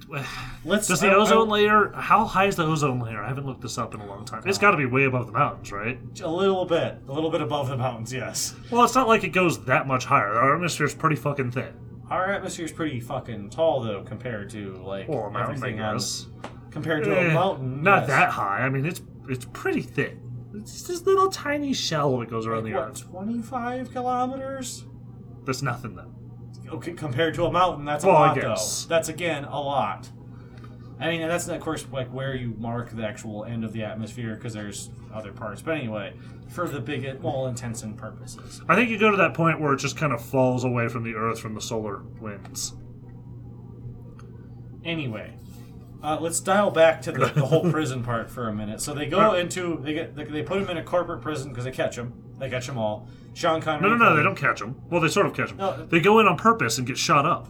Let's. 0.64 0.88
does 0.88 1.02
the 1.02 1.08
I- 1.08 1.14
I- 1.14 1.16
ozone 1.16 1.50
layer? 1.50 1.92
How 1.96 2.26
high 2.26 2.46
is 2.46 2.56
the 2.56 2.64
ozone 2.66 3.00
layer? 3.00 3.22
I 3.24 3.28
haven't 3.28 3.46
looked 3.48 3.62
this 3.62 3.78
up 3.78 3.96
in 3.96 4.00
a 4.02 4.06
long 4.06 4.26
time. 4.26 4.44
It's 4.46 4.58
got 4.60 4.72
to 4.72 4.78
be 4.78 4.86
way 4.86 5.06
above 5.06 5.26
the 5.26 5.32
mountains, 5.34 5.72
right? 5.72 6.00
A 6.24 6.30
little 6.30 6.66
bit, 6.66 7.00
a 7.08 7.12
little 7.12 7.32
bit 7.32 7.42
above 7.42 7.68
the 7.70 7.78
mountains. 7.78 8.14
Yes, 8.14 8.54
Well, 8.70 8.84
it's 8.84 8.94
not 8.96 9.08
like 9.08 9.24
it 9.24 9.30
goes 9.30 9.66
that 9.66 9.88
much 9.88 10.06
higher. 10.06 10.34
Our 10.36 10.54
atmosphere's 10.56 10.94
pretty 10.94 11.16
fucking 11.16 11.52
thin. 11.52 11.74
our 12.12 12.32
atmosphere's 12.32 12.72
pretty 12.74 13.00
fucking 13.00 13.50
tall 13.50 13.82
though 13.82 14.04
compared 14.04 14.50
to 14.52 14.74
like 14.84 15.08
Well, 15.08 15.26
a 15.28 15.32
mountain, 15.32 15.56
everything 15.56 15.78
guess. 15.78 16.28
Compared 16.70 17.04
to 17.06 17.18
Eh, 17.18 17.32
a 17.32 17.34
mountain, 17.34 17.82
Not 17.84 18.02
yes. 18.02 18.08
that 18.10 18.30
high. 18.32 18.60
I 18.62 18.70
mean, 18.70 18.86
it's 18.86 19.02
it's 19.30 19.46
pretty 19.54 19.82
thick. 19.82 20.18
It's 20.54 20.84
this 20.84 21.06
little 21.06 21.30
tiny 21.30 21.74
shell 21.74 22.18
that 22.20 22.30
goes 22.30 22.46
around 22.46 22.66
the 22.66 22.74
What, 22.74 22.90
Earth. 22.90 23.10
25 23.10 23.92
kilometers? 23.94 24.86
That's 25.46 25.62
nothing 25.62 25.96
though. 25.96 26.12
Okay, 26.72 26.94
compared 26.94 27.34
to 27.36 27.46
a 27.46 27.52
mountain, 27.52 27.86
that's 27.86 28.04
a 28.04 28.08
Well, 28.08 28.16
I 28.18 28.28
lot, 28.28 28.42
though. 28.42 28.56
That's 28.88 29.10
again 29.10 29.44
a 29.46 29.60
lot. 29.60 30.10
I 31.00 31.10
mean, 31.10 31.28
that's 31.28 31.48
of 31.48 31.60
course 31.62 31.86
like 31.92 32.08
where 32.14 32.36
you 32.36 32.54
mark 32.60 32.92
the 32.92 33.04
actual 33.04 33.44
end 33.44 33.66
of 33.66 33.74
the 33.74 33.84
atmosphere 33.84 34.36
because 34.36 34.54
there's 34.54 34.92
other 35.14 35.32
parts. 35.32 35.62
But 35.62 35.78
anyway, 35.78 36.14
for 36.50 36.68
the 36.68 36.80
big, 36.80 37.24
all 37.24 37.48
intents 37.48 37.82
and 37.84 37.98
purposes. 37.98 38.62
I 38.70 38.76
think 38.76 38.90
you 38.90 39.00
go 39.00 39.10
to 39.10 39.18
that 39.18 39.34
point 39.34 39.60
where 39.60 39.74
it 39.74 39.78
just 39.78 39.98
kind 39.98 40.14
of 40.14 40.24
falls 40.24 40.64
away 40.64 40.88
from 40.88 41.04
the 41.04 41.16
Earth 41.16 41.40
from 41.40 41.56
the 41.56 41.62
solar 41.62 42.04
winds. 42.20 42.74
Anyway, 44.86 45.34
uh, 46.04 46.18
let's 46.20 46.40
dial 46.40 46.72
back 46.72 47.02
to 47.04 47.12
the, 47.12 47.26
the 47.28 47.46
whole 47.46 47.70
prison 47.72 48.04
part 48.04 48.30
for 48.30 48.48
a 48.48 48.54
minute. 48.54 48.82
So 48.82 48.94
they 48.94 49.08
go 49.08 49.34
into 49.34 49.80
they 49.82 49.94
get 49.94 50.16
they, 50.16 50.26
they 50.26 50.44
put 50.44 50.62
him 50.62 50.70
in 50.70 50.78
a 50.78 50.84
corporate 50.84 51.22
prison 51.22 51.50
because 51.50 51.66
they 51.66 51.72
catch 51.72 51.98
him. 51.98 52.14
They 52.38 52.50
catch 52.50 52.68
them 52.68 52.78
all. 52.78 53.08
Sean 53.34 53.62
Connery. 53.62 53.90
No, 53.90 53.96
no, 53.96 54.10
no, 54.10 54.16
they 54.16 54.24
don't 54.24 54.36
catch 54.36 54.60
them. 54.60 54.82
Well, 54.90 55.00
they 55.02 55.08
sort 55.08 55.26
of 55.26 55.34
catch 55.34 55.50
them. 55.50 55.58
No. 55.58 55.70
Uh, 55.70 55.86
they 55.86 56.00
go 56.00 56.20
in 56.20 56.28
on 56.28 56.38
purpose 56.38 56.78
and 56.78 56.86
get 56.86 56.98
shot 56.98 57.26
up. 57.26 57.48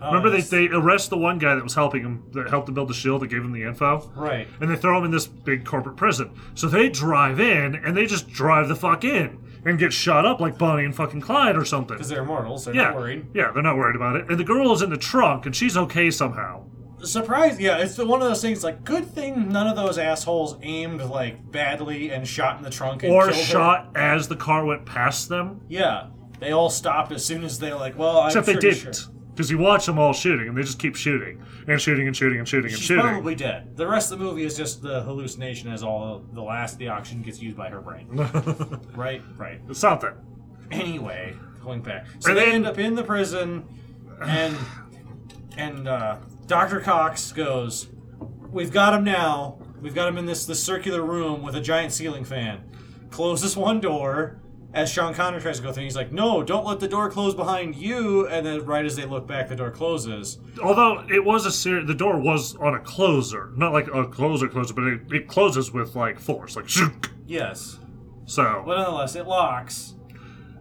Oh, 0.00 0.06
Remember, 0.08 0.30
they, 0.30 0.36
yes. 0.38 0.48
they 0.50 0.68
arrest 0.68 1.10
the 1.10 1.18
one 1.18 1.38
guy 1.38 1.56
that 1.56 1.64
was 1.64 1.74
helping 1.74 2.02
him, 2.02 2.22
that 2.32 2.48
helped 2.50 2.68
him 2.68 2.74
build 2.76 2.88
the 2.88 2.94
shield, 2.94 3.20
that 3.22 3.26
gave 3.28 3.42
him 3.42 3.50
the 3.52 3.64
info, 3.64 4.12
right. 4.14 4.46
and 4.60 4.70
they 4.70 4.76
throw 4.76 4.96
him 4.98 5.04
in 5.04 5.10
this 5.10 5.26
big 5.26 5.64
corporate 5.64 5.96
prison. 5.96 6.30
So 6.54 6.68
they 6.68 6.88
drive 6.88 7.40
in, 7.40 7.74
and 7.74 7.96
they 7.96 8.06
just 8.06 8.28
drive 8.28 8.68
the 8.68 8.76
fuck 8.76 9.02
in 9.02 9.44
and 9.64 9.76
get 9.76 9.92
shot 9.92 10.24
up 10.24 10.38
like 10.40 10.56
Bonnie 10.56 10.84
and 10.84 10.94
fucking 10.94 11.20
Clyde 11.20 11.56
or 11.56 11.64
something. 11.64 11.96
Because 11.96 12.08
they're 12.10 12.22
immortals, 12.22 12.64
they're 12.66 12.76
Yeah, 12.76 12.82
not 12.84 12.94
worried. 12.94 13.26
yeah, 13.34 13.50
they're 13.50 13.62
not 13.62 13.76
worried 13.76 13.96
about 13.96 14.14
it. 14.14 14.30
And 14.30 14.38
the 14.38 14.44
girl 14.44 14.72
is 14.72 14.82
in 14.82 14.90
the 14.90 14.96
trunk, 14.96 15.46
and 15.46 15.56
she's 15.56 15.76
okay 15.76 16.12
somehow. 16.12 16.64
Surprise! 17.02 17.60
Yeah, 17.60 17.78
it's 17.78 17.94
the, 17.96 18.06
one 18.06 18.20
of 18.22 18.28
those 18.28 18.42
things. 18.42 18.64
Like, 18.64 18.84
good 18.84 19.06
thing 19.06 19.48
none 19.50 19.66
of 19.66 19.76
those 19.76 19.98
assholes 19.98 20.56
aimed 20.62 21.00
like 21.02 21.50
badly 21.50 22.10
and 22.10 22.26
shot 22.26 22.56
in 22.58 22.62
the 22.64 22.70
trunk 22.70 23.02
and 23.04 23.12
Or 23.12 23.24
killed 23.24 23.36
her. 23.36 23.42
shot 23.42 23.90
as 23.96 24.28
the 24.28 24.36
car 24.36 24.64
went 24.64 24.84
past 24.86 25.28
them. 25.28 25.60
Yeah, 25.68 26.08
they 26.40 26.52
all 26.52 26.70
stopped 26.70 27.12
as 27.12 27.24
soon 27.24 27.44
as 27.44 27.58
they 27.58 27.72
like, 27.72 27.96
well, 27.98 28.18
I'm 28.20 28.26
Except 28.28 28.46
they 28.46 28.52
pretty 28.54 28.70
didn't. 28.70 28.94
Sure. 28.96 29.12
Because 29.30 29.50
you 29.52 29.58
watch 29.58 29.86
them 29.86 30.00
all 30.00 30.12
shooting, 30.12 30.48
and 30.48 30.56
they 30.58 30.62
just 30.62 30.80
keep 30.80 30.96
shooting 30.96 31.40
and 31.68 31.80
shooting 31.80 32.08
and 32.08 32.16
shooting 32.16 32.40
and 32.40 32.48
shooting 32.48 32.70
and 32.70 32.76
She's 32.76 32.86
shooting. 32.88 33.04
probably 33.04 33.36
dead. 33.36 33.76
The 33.76 33.86
rest 33.86 34.10
of 34.10 34.18
the 34.18 34.24
movie 34.24 34.42
is 34.42 34.56
just 34.56 34.82
the 34.82 35.00
hallucination 35.02 35.70
as 35.70 35.84
all 35.84 36.24
the 36.32 36.42
last 36.42 36.76
the 36.78 36.88
oxygen 36.88 37.22
gets 37.22 37.40
used 37.40 37.56
by 37.56 37.68
her 37.70 37.80
brain. 37.80 38.08
right, 38.96 39.22
right. 39.36 39.60
Something. 39.76 40.14
Anyway, 40.72 41.36
going 41.62 41.82
back. 41.82 42.06
So 42.18 42.30
And 42.30 42.38
they 42.38 42.46
then- 42.46 42.54
end 42.56 42.66
up 42.66 42.78
in 42.78 42.96
the 42.96 43.04
prison, 43.04 43.64
and 44.20 44.56
and 45.56 45.86
uh, 45.86 46.16
Doctor 46.48 46.80
Cox 46.80 47.30
goes, 47.32 47.88
"We've 48.50 48.72
got 48.72 48.94
him 48.94 49.04
now. 49.04 49.58
We've 49.80 49.94
got 49.94 50.08
him 50.08 50.18
in 50.18 50.26
this 50.26 50.44
this 50.46 50.62
circular 50.62 51.02
room 51.02 51.42
with 51.42 51.54
a 51.54 51.60
giant 51.60 51.92
ceiling 51.92 52.24
fan." 52.24 52.62
Closes 53.10 53.56
one 53.56 53.80
door. 53.80 54.40
As 54.74 54.90
Sean 54.92 55.14
Connery 55.14 55.40
tries 55.40 55.56
to 55.58 55.62
go 55.62 55.72
through, 55.72 55.84
he's 55.84 55.96
like, 55.96 56.12
"No, 56.12 56.42
don't 56.42 56.66
let 56.66 56.78
the 56.80 56.88
door 56.88 57.08
close 57.10 57.34
behind 57.34 57.74
you." 57.76 58.26
And 58.28 58.44
then, 58.44 58.64
right 58.66 58.84
as 58.84 58.96
they 58.96 59.06
look 59.06 59.26
back, 59.26 59.48
the 59.48 59.56
door 59.56 59.70
closes. 59.70 60.38
Although 60.62 61.04
it 61.08 61.24
was 61.24 61.46
a 61.46 61.50
ser- 61.52 61.84
the 61.84 61.94
door 61.94 62.18
was 62.20 62.54
on 62.56 62.74
a 62.74 62.78
closer, 62.80 63.50
not 63.56 63.72
like 63.72 63.88
a 63.94 64.04
closer 64.06 64.46
closer, 64.48 64.74
but 64.74 64.84
it, 64.84 65.00
it 65.10 65.28
closes 65.28 65.72
with 65.72 65.94
like 65.96 66.18
force, 66.18 66.54
like 66.56 66.68
shook. 66.68 67.10
Yes, 67.26 67.78
So 68.26 68.62
but 68.66 68.76
nonetheless, 68.76 69.14
it 69.16 69.26
locks. 69.26 69.94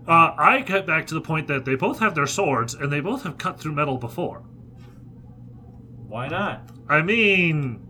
uh, 0.07 0.31
I 0.37 0.61
get 0.65 0.85
back 0.85 1.05
to 1.07 1.13
the 1.13 1.21
point 1.21 1.47
that 1.47 1.63
they 1.65 1.75
both 1.75 1.99
have 1.99 2.13
their 2.15 2.27
swords 2.27 2.73
and 2.73 2.91
they 2.91 2.99
both 3.01 3.23
have 3.23 3.37
cut 3.37 3.59
through 3.59 3.73
metal 3.73 3.97
before. 3.97 4.43
Why 6.07 6.27
not? 6.27 6.69
I 6.89 7.01
mean, 7.01 7.85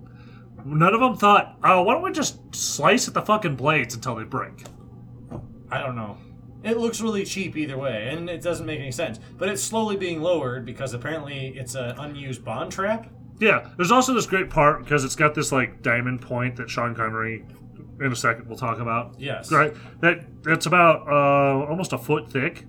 none 0.66 0.94
of 0.94 1.00
them 1.00 1.16
thought, 1.16 1.58
oh, 1.64 1.84
why 1.84 1.94
don't 1.94 2.04
we 2.04 2.12
just 2.12 2.56
slice 2.56 3.08
at 3.08 3.14
the 3.14 3.22
fucking 3.22 3.56
blades 3.56 3.96
until 3.96 4.16
they 4.16 4.24
break? 4.24 4.64
I 5.70 5.82
don't 5.82 5.96
know. 5.96 6.18
It 6.64 6.78
looks 6.78 7.00
really 7.02 7.24
cheap 7.24 7.56
either 7.56 7.78
way, 7.78 8.10
and 8.12 8.30
it 8.30 8.42
doesn't 8.42 8.66
make 8.66 8.80
any 8.80 8.92
sense. 8.92 9.20
But 9.38 9.50
it's 9.50 9.62
slowly 9.62 9.96
being 9.96 10.22
lowered 10.22 10.66
because 10.66 10.94
apparently 10.94 11.50
it's 11.56 11.76
an 11.76 11.98
unused 12.00 12.44
bond 12.44 12.72
trap. 12.72 13.08
Yeah, 13.40 13.70
there's 13.78 13.92
also 13.92 14.14
this 14.14 14.26
great 14.26 14.50
part 14.50 14.84
because 14.84 15.06
it's 15.06 15.16
got 15.16 15.36
this 15.36 15.52
like 15.52 15.84
diamond 15.84 16.22
point 16.22 16.56
that 16.56 16.70
Sean 16.70 16.96
Connery, 16.96 17.46
in 18.02 18.12
a 18.12 18.16
second, 18.16 18.48
we'll 18.48 18.58
talk 18.58 18.80
about. 18.80 19.20
Yes. 19.20 19.52
Right. 19.52 19.74
That 20.02 20.44
that's 20.44 20.66
about 20.66 21.08
uh, 21.08 21.70
almost 21.70 21.94
a 21.94 21.98
foot 21.98 22.32
thick. 22.32 22.66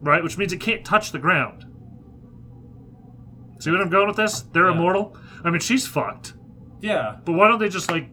Right, 0.00 0.22
which 0.22 0.36
means 0.36 0.52
it 0.52 0.60
can't 0.60 0.84
touch 0.84 1.12
the 1.12 1.18
ground. 1.18 1.63
See 3.58 3.70
what 3.70 3.80
I'm 3.80 3.90
going 3.90 4.06
with 4.08 4.16
this? 4.16 4.42
They're 4.52 4.66
Yeah. 4.68 4.74
immortal. 4.74 5.16
I 5.44 5.50
mean, 5.50 5.60
she's 5.60 5.86
fucked. 5.86 6.34
Yeah. 6.80 7.16
But 7.24 7.32
why 7.32 7.48
don't 7.48 7.58
they 7.58 7.68
just 7.68 7.90
like 7.90 8.08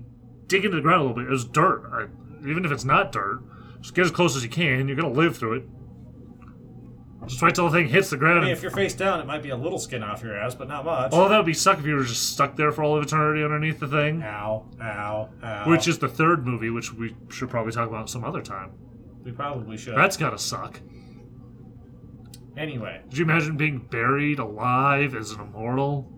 dig 0.48 0.64
into 0.66 0.78
the 0.78 0.82
ground 0.82 1.02
a 1.02 1.06
little 1.06 1.24
bit? 1.24 1.32
It's 1.32 1.44
dirt. 1.44 1.90
I, 1.94 2.48
even 2.48 2.64
if 2.66 2.72
it's 2.72 2.86
not 2.86 3.12
dirt, 3.12 3.42
just 3.82 3.96
get 3.96 4.06
as 4.06 4.12
close 4.12 4.36
as 4.36 4.44
you 4.44 4.50
can. 4.50 4.88
You're 4.88 4.98
gonna 4.98 5.10
live 5.14 5.38
through 5.38 5.54
it. 5.56 5.64
Just 7.28 7.42
wait 7.44 7.54
till 7.54 7.70
the 7.70 7.78
thing 7.78 7.88
hits 7.88 8.10
the 8.10 8.18
ground. 8.18 8.40
I 8.40 8.42
mean, 8.44 8.52
if 8.52 8.64
you're 8.64 8.72
face 8.72 8.96
down, 8.96 9.20
it 9.20 9.28
might 9.28 9.44
be 9.44 9.50
a 9.52 9.56
little 9.56 9.78
skin 9.78 10.02
off 10.02 10.24
your 10.24 10.36
ass, 10.36 10.56
but 10.56 10.68
not 10.68 10.84
much. 10.86 11.12
Oh, 11.14 11.30
that 11.30 11.38
would 11.38 11.46
be 11.46 11.54
suck 11.54 11.78
if 11.78 11.86
you 11.86 11.94
were 11.96 12.04
just 12.04 12.32
stuck 12.34 12.56
there 12.56 12.72
for 12.72 12.84
all 12.84 12.98
of 12.98 13.04
eternity 13.04 13.44
underneath 13.44 13.80
the 13.80 13.88
thing. 13.88 14.24
Ow, 14.24 14.66
ow, 14.82 15.30
ow. 15.44 15.70
Which 15.70 15.88
is 15.88 16.00
the 16.00 16.08
third 16.08 16.48
movie, 16.48 16.72
which 16.72 16.92
we 16.94 17.16
should 17.30 17.50
probably 17.50 17.72
talk 17.74 17.88
about 17.88 18.10
some 18.10 18.24
other 18.24 18.42
time. 18.42 18.72
we 19.24 19.32
probably 19.32 19.78
should. 19.78 19.96
That's 19.96 20.18
gotta 20.18 20.40
suck. 20.40 20.80
Anyway, 22.58 23.02
Did 23.10 23.18
you 23.18 23.24
imagine 23.26 23.56
being 23.58 23.80
buried 23.80 24.40
alive 24.40 25.16
as 25.16 25.32
an 25.32 25.40
immortal? 25.42 26.12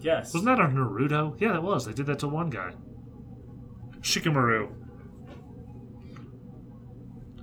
yes. 0.00 0.34
Wasn't 0.34 0.44
that 0.46 0.60
on 0.60 0.74
Naruto? 0.74 1.40
Yeah, 1.40 1.52
that 1.52 1.62
was. 1.62 1.86
They 1.86 1.92
did 1.92 2.06
that 2.06 2.18
to 2.20 2.28
one 2.28 2.50
guy. 2.50 2.72
Shikamaru. 4.00 4.68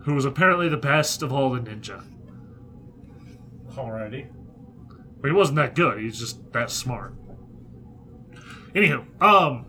Who 0.04 0.14
was 0.14 0.26
apparently 0.26 0.70
the 0.70 0.78
best 0.78 1.22
of 1.24 1.34
all 1.34 1.50
the 1.52 1.60
ninja. 1.60 2.04
Alrighty. 3.72 4.28
But 5.22 5.28
he 5.30 5.34
wasn't 5.34 5.56
that 5.58 5.74
good, 5.76 6.00
he's 6.00 6.20
just 6.20 6.52
that 6.54 6.70
smart. 6.70 7.14
Anywho, 8.74 9.06
um, 9.22 9.66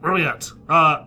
where 0.00 0.12
are 0.12 0.14
we 0.14 0.24
at? 0.24 0.50
Uh, 0.68 1.06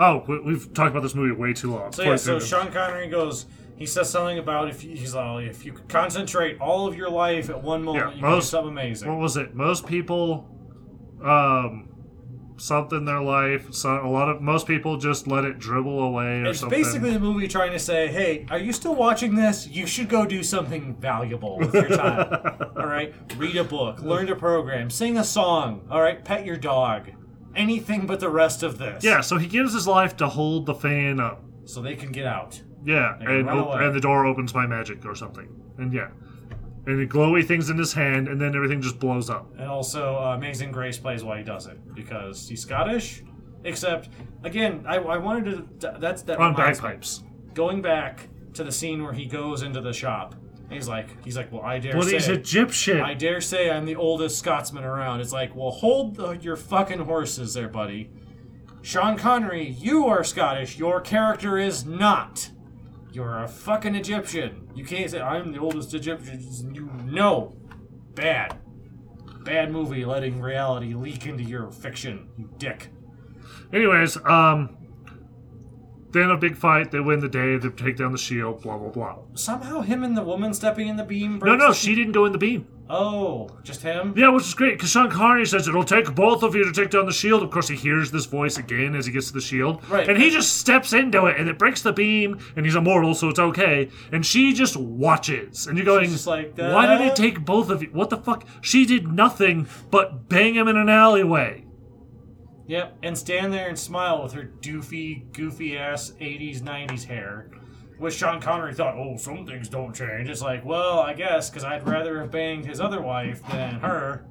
oh, 0.00 0.24
we, 0.26 0.40
we've 0.40 0.72
talked 0.72 0.90
about 0.90 1.02
this 1.02 1.14
movie 1.14 1.32
way 1.32 1.52
too 1.52 1.72
long. 1.74 1.92
So 1.92 2.02
yeah, 2.04 2.16
so 2.16 2.38
Sean 2.38 2.72
Connery 2.72 3.08
goes. 3.08 3.46
He 3.82 3.86
says 3.86 4.08
something 4.10 4.38
about 4.38 4.68
if 4.68 4.84
you, 4.84 4.94
he's 4.94 5.12
like, 5.12 5.44
if 5.46 5.64
you 5.64 5.72
could 5.72 5.88
concentrate 5.88 6.60
all 6.60 6.86
of 6.86 6.96
your 6.96 7.10
life 7.10 7.50
at 7.50 7.60
one 7.60 7.82
moment, 7.82 8.06
Yeah, 8.10 8.14
you 8.14 8.22
can 8.22 8.34
do 8.36 8.40
something 8.40 8.70
amazing. 8.70 9.08
what 9.08 9.18
was 9.18 9.36
it? 9.36 9.56
Most 9.56 9.88
people, 9.88 10.46
um, 11.24 11.88
something 12.58 12.98
in 12.98 13.04
their 13.06 13.20
life. 13.20 13.72
So 13.74 13.90
a 13.90 14.06
lot 14.08 14.28
of 14.28 14.40
most 14.40 14.68
people 14.68 14.98
just 14.98 15.26
let 15.26 15.44
it 15.44 15.58
dribble 15.58 16.00
away 16.00 16.42
or 16.42 16.44
It's 16.50 16.60
something. 16.60 16.78
basically 16.80 17.10
the 17.10 17.18
movie 17.18 17.48
trying 17.48 17.72
to 17.72 17.78
say, 17.80 18.06
"Hey, 18.06 18.46
are 18.50 18.58
you 18.58 18.72
still 18.72 18.94
watching 18.94 19.34
this? 19.34 19.66
You 19.66 19.84
should 19.84 20.08
go 20.08 20.24
do 20.26 20.44
something 20.44 20.94
valuable 21.00 21.58
with 21.58 21.74
your 21.74 21.88
time. 21.88 22.40
all 22.76 22.86
right, 22.86 23.12
read 23.36 23.56
a 23.56 23.64
book, 23.64 24.00
learn 24.00 24.28
to 24.28 24.36
program, 24.36 24.90
sing 24.90 25.18
a 25.18 25.24
song. 25.24 25.88
All 25.90 26.00
right, 26.00 26.24
pet 26.24 26.46
your 26.46 26.56
dog. 26.56 27.10
Anything 27.56 28.06
but 28.06 28.20
the 28.20 28.30
rest 28.30 28.62
of 28.62 28.78
this. 28.78 29.02
yeah. 29.02 29.22
So 29.22 29.38
he 29.38 29.48
gives 29.48 29.74
his 29.74 29.88
life 29.88 30.16
to 30.18 30.28
hold 30.28 30.66
the 30.66 30.74
fan 30.74 31.18
up. 31.18 31.42
so 31.64 31.82
they 31.82 31.96
can 31.96 32.12
get 32.12 32.26
out. 32.26 32.62
Yeah, 32.84 33.16
and 33.20 33.46
run 33.46 33.58
op- 33.58 33.66
away. 33.74 33.86
and 33.86 33.94
the 33.94 34.00
door 34.00 34.26
opens 34.26 34.52
by 34.52 34.66
magic 34.66 35.04
or 35.06 35.14
something. 35.14 35.48
And 35.78 35.92
yeah, 35.92 36.08
and 36.86 36.98
the 37.00 37.06
glowy 37.06 37.46
things 37.46 37.70
in 37.70 37.78
his 37.78 37.92
hand, 37.92 38.28
and 38.28 38.40
then 38.40 38.54
everything 38.56 38.80
just 38.82 38.98
blows 38.98 39.30
up. 39.30 39.50
And 39.58 39.68
also, 39.68 40.16
uh, 40.16 40.34
Amazing 40.36 40.72
Grace 40.72 40.98
plays 40.98 41.22
while 41.24 41.36
he 41.38 41.44
does 41.44 41.66
it 41.66 41.94
because 41.94 42.48
he's 42.48 42.62
Scottish. 42.62 43.22
Except, 43.64 44.08
again, 44.42 44.84
I, 44.88 44.96
I 44.96 45.18
wanted 45.18 45.80
to. 45.80 45.96
That's 46.00 46.22
that 46.22 46.38
On 46.38 46.52
reminds 46.52 46.80
me. 46.82 46.88
bagpipes. 46.88 47.22
Going 47.54 47.80
back 47.82 48.28
to 48.54 48.64
the 48.64 48.72
scene 48.72 49.02
where 49.04 49.12
he 49.12 49.26
goes 49.26 49.62
into 49.62 49.80
the 49.80 49.92
shop. 49.92 50.34
He's 50.68 50.88
like, 50.88 51.22
he's 51.22 51.36
like, 51.36 51.52
well, 51.52 51.60
I 51.62 51.78
dare 51.78 51.92
Well, 51.96 52.02
say. 52.06 52.14
he's 52.14 52.28
Egyptian. 52.28 53.00
I 53.02 53.12
dare 53.14 53.42
say 53.42 53.70
I'm 53.70 53.84
the 53.84 53.94
oldest 53.94 54.38
Scotsman 54.38 54.84
around. 54.84 55.20
It's 55.20 55.32
like, 55.32 55.54
well, 55.54 55.70
hold 55.70 56.16
the, 56.16 56.30
your 56.32 56.56
fucking 56.56 57.00
horses 57.00 57.52
there, 57.52 57.68
buddy. 57.68 58.10
Sean 58.80 59.16
Connery, 59.18 59.68
you 59.68 60.06
are 60.06 60.24
Scottish. 60.24 60.78
Your 60.78 61.00
character 61.02 61.58
is 61.58 61.84
not. 61.84 62.50
You're 63.12 63.42
a 63.42 63.48
fucking 63.48 63.94
Egyptian. 63.94 64.68
You 64.74 64.84
can't 64.84 65.10
say 65.10 65.20
I'm 65.20 65.52
the 65.52 65.58
oldest 65.58 65.92
Egyptian. 65.92 66.74
You 66.74 66.90
know, 67.04 67.54
bad, 68.14 68.58
bad 69.44 69.70
movie. 69.70 70.04
Letting 70.04 70.40
reality 70.40 70.94
leak 70.94 71.26
into 71.26 71.44
your 71.44 71.70
fiction. 71.70 72.30
You 72.38 72.50
dick. 72.58 72.88
Anyways, 73.72 74.16
um, 74.24 74.76
have 76.20 76.30
a 76.30 76.36
big 76.36 76.56
fight. 76.56 76.90
They 76.90 77.00
win 77.00 77.20
the 77.20 77.28
day. 77.28 77.56
They 77.56 77.68
take 77.70 77.96
down 77.96 78.12
the 78.12 78.18
shield. 78.18 78.62
Blah 78.62 78.78
blah 78.78 78.90
blah. 78.90 79.16
Somehow, 79.34 79.80
him 79.80 80.04
and 80.04 80.16
the 80.16 80.22
woman 80.22 80.52
stepping 80.54 80.88
in 80.88 80.96
the 80.96 81.04
beam. 81.04 81.32
No, 81.34 81.38
breaks 81.38 81.58
no, 81.60 81.68
the- 81.68 81.74
she 81.74 81.94
didn't 81.94 82.12
go 82.12 82.24
in 82.26 82.32
the 82.32 82.38
beam. 82.38 82.66
Oh, 82.94 83.48
just 83.62 83.80
him. 83.80 84.12
Yeah, 84.18 84.28
which 84.28 84.44
is 84.44 84.52
great 84.52 84.74
because 84.74 84.90
Sean 84.90 85.08
Connery 85.10 85.46
says 85.46 85.66
it'll 85.66 85.82
take 85.84 86.14
both 86.14 86.42
of 86.42 86.54
you 86.54 86.62
to 86.64 86.72
take 86.72 86.90
down 86.90 87.06
the 87.06 87.12
shield. 87.12 87.42
Of 87.42 87.50
course, 87.50 87.68
he 87.68 87.76
hears 87.76 88.10
this 88.10 88.26
voice 88.26 88.58
again 88.58 88.94
as 88.94 89.06
he 89.06 89.12
gets 89.12 89.28
to 89.28 89.32
the 89.32 89.40
shield, 89.40 89.82
Right. 89.88 90.06
And 90.06 90.18
he 90.18 90.28
just 90.28 90.58
steps 90.58 90.92
into 90.92 91.24
it, 91.24 91.38
and 91.40 91.48
it 91.48 91.58
breaks 91.58 91.80
the 91.80 91.92
beam, 91.94 92.38
and 92.54 92.66
he's 92.66 92.74
immortal, 92.74 93.14
so 93.14 93.30
it's 93.30 93.38
okay. 93.38 93.88
And 94.10 94.26
she 94.26 94.52
just 94.52 94.76
watches, 94.76 95.66
and 95.66 95.78
you're 95.78 95.86
going, 95.86 96.10
just 96.10 96.26
like, 96.26 96.52
"Why 96.58 96.86
did 96.86 97.06
it 97.06 97.16
take 97.16 97.42
both 97.46 97.70
of 97.70 97.82
you? 97.82 97.88
What 97.92 98.10
the 98.10 98.18
fuck? 98.18 98.44
She 98.60 98.84
did 98.84 99.10
nothing 99.10 99.68
but 99.90 100.28
bang 100.28 100.54
him 100.54 100.68
in 100.68 100.76
an 100.76 100.90
alleyway." 100.90 101.64
Yep, 102.66 102.98
and 103.02 103.18
stand 103.18 103.52
there 103.52 103.68
and 103.68 103.78
smile 103.78 104.22
with 104.22 104.32
her 104.32 104.44
doofy, 104.60 105.32
goofy 105.32 105.76
ass 105.76 106.12
80s, 106.20 106.60
90s 106.60 107.04
hair. 107.04 107.50
Which 107.98 108.14
Sean 108.14 108.40
Connery 108.40 108.74
thought, 108.74 108.96
oh, 108.96 109.16
some 109.16 109.46
things 109.46 109.68
don't 109.68 109.94
change. 109.94 110.28
It's 110.28 110.42
like, 110.42 110.64
well, 110.64 110.98
I 110.98 111.14
guess, 111.14 111.50
because 111.50 111.64
I'd 111.64 111.86
rather 111.86 112.20
have 112.20 112.30
banged 112.30 112.66
his 112.66 112.80
other 112.80 113.00
wife 113.00 113.42
than 113.50 113.74
her. 113.74 114.26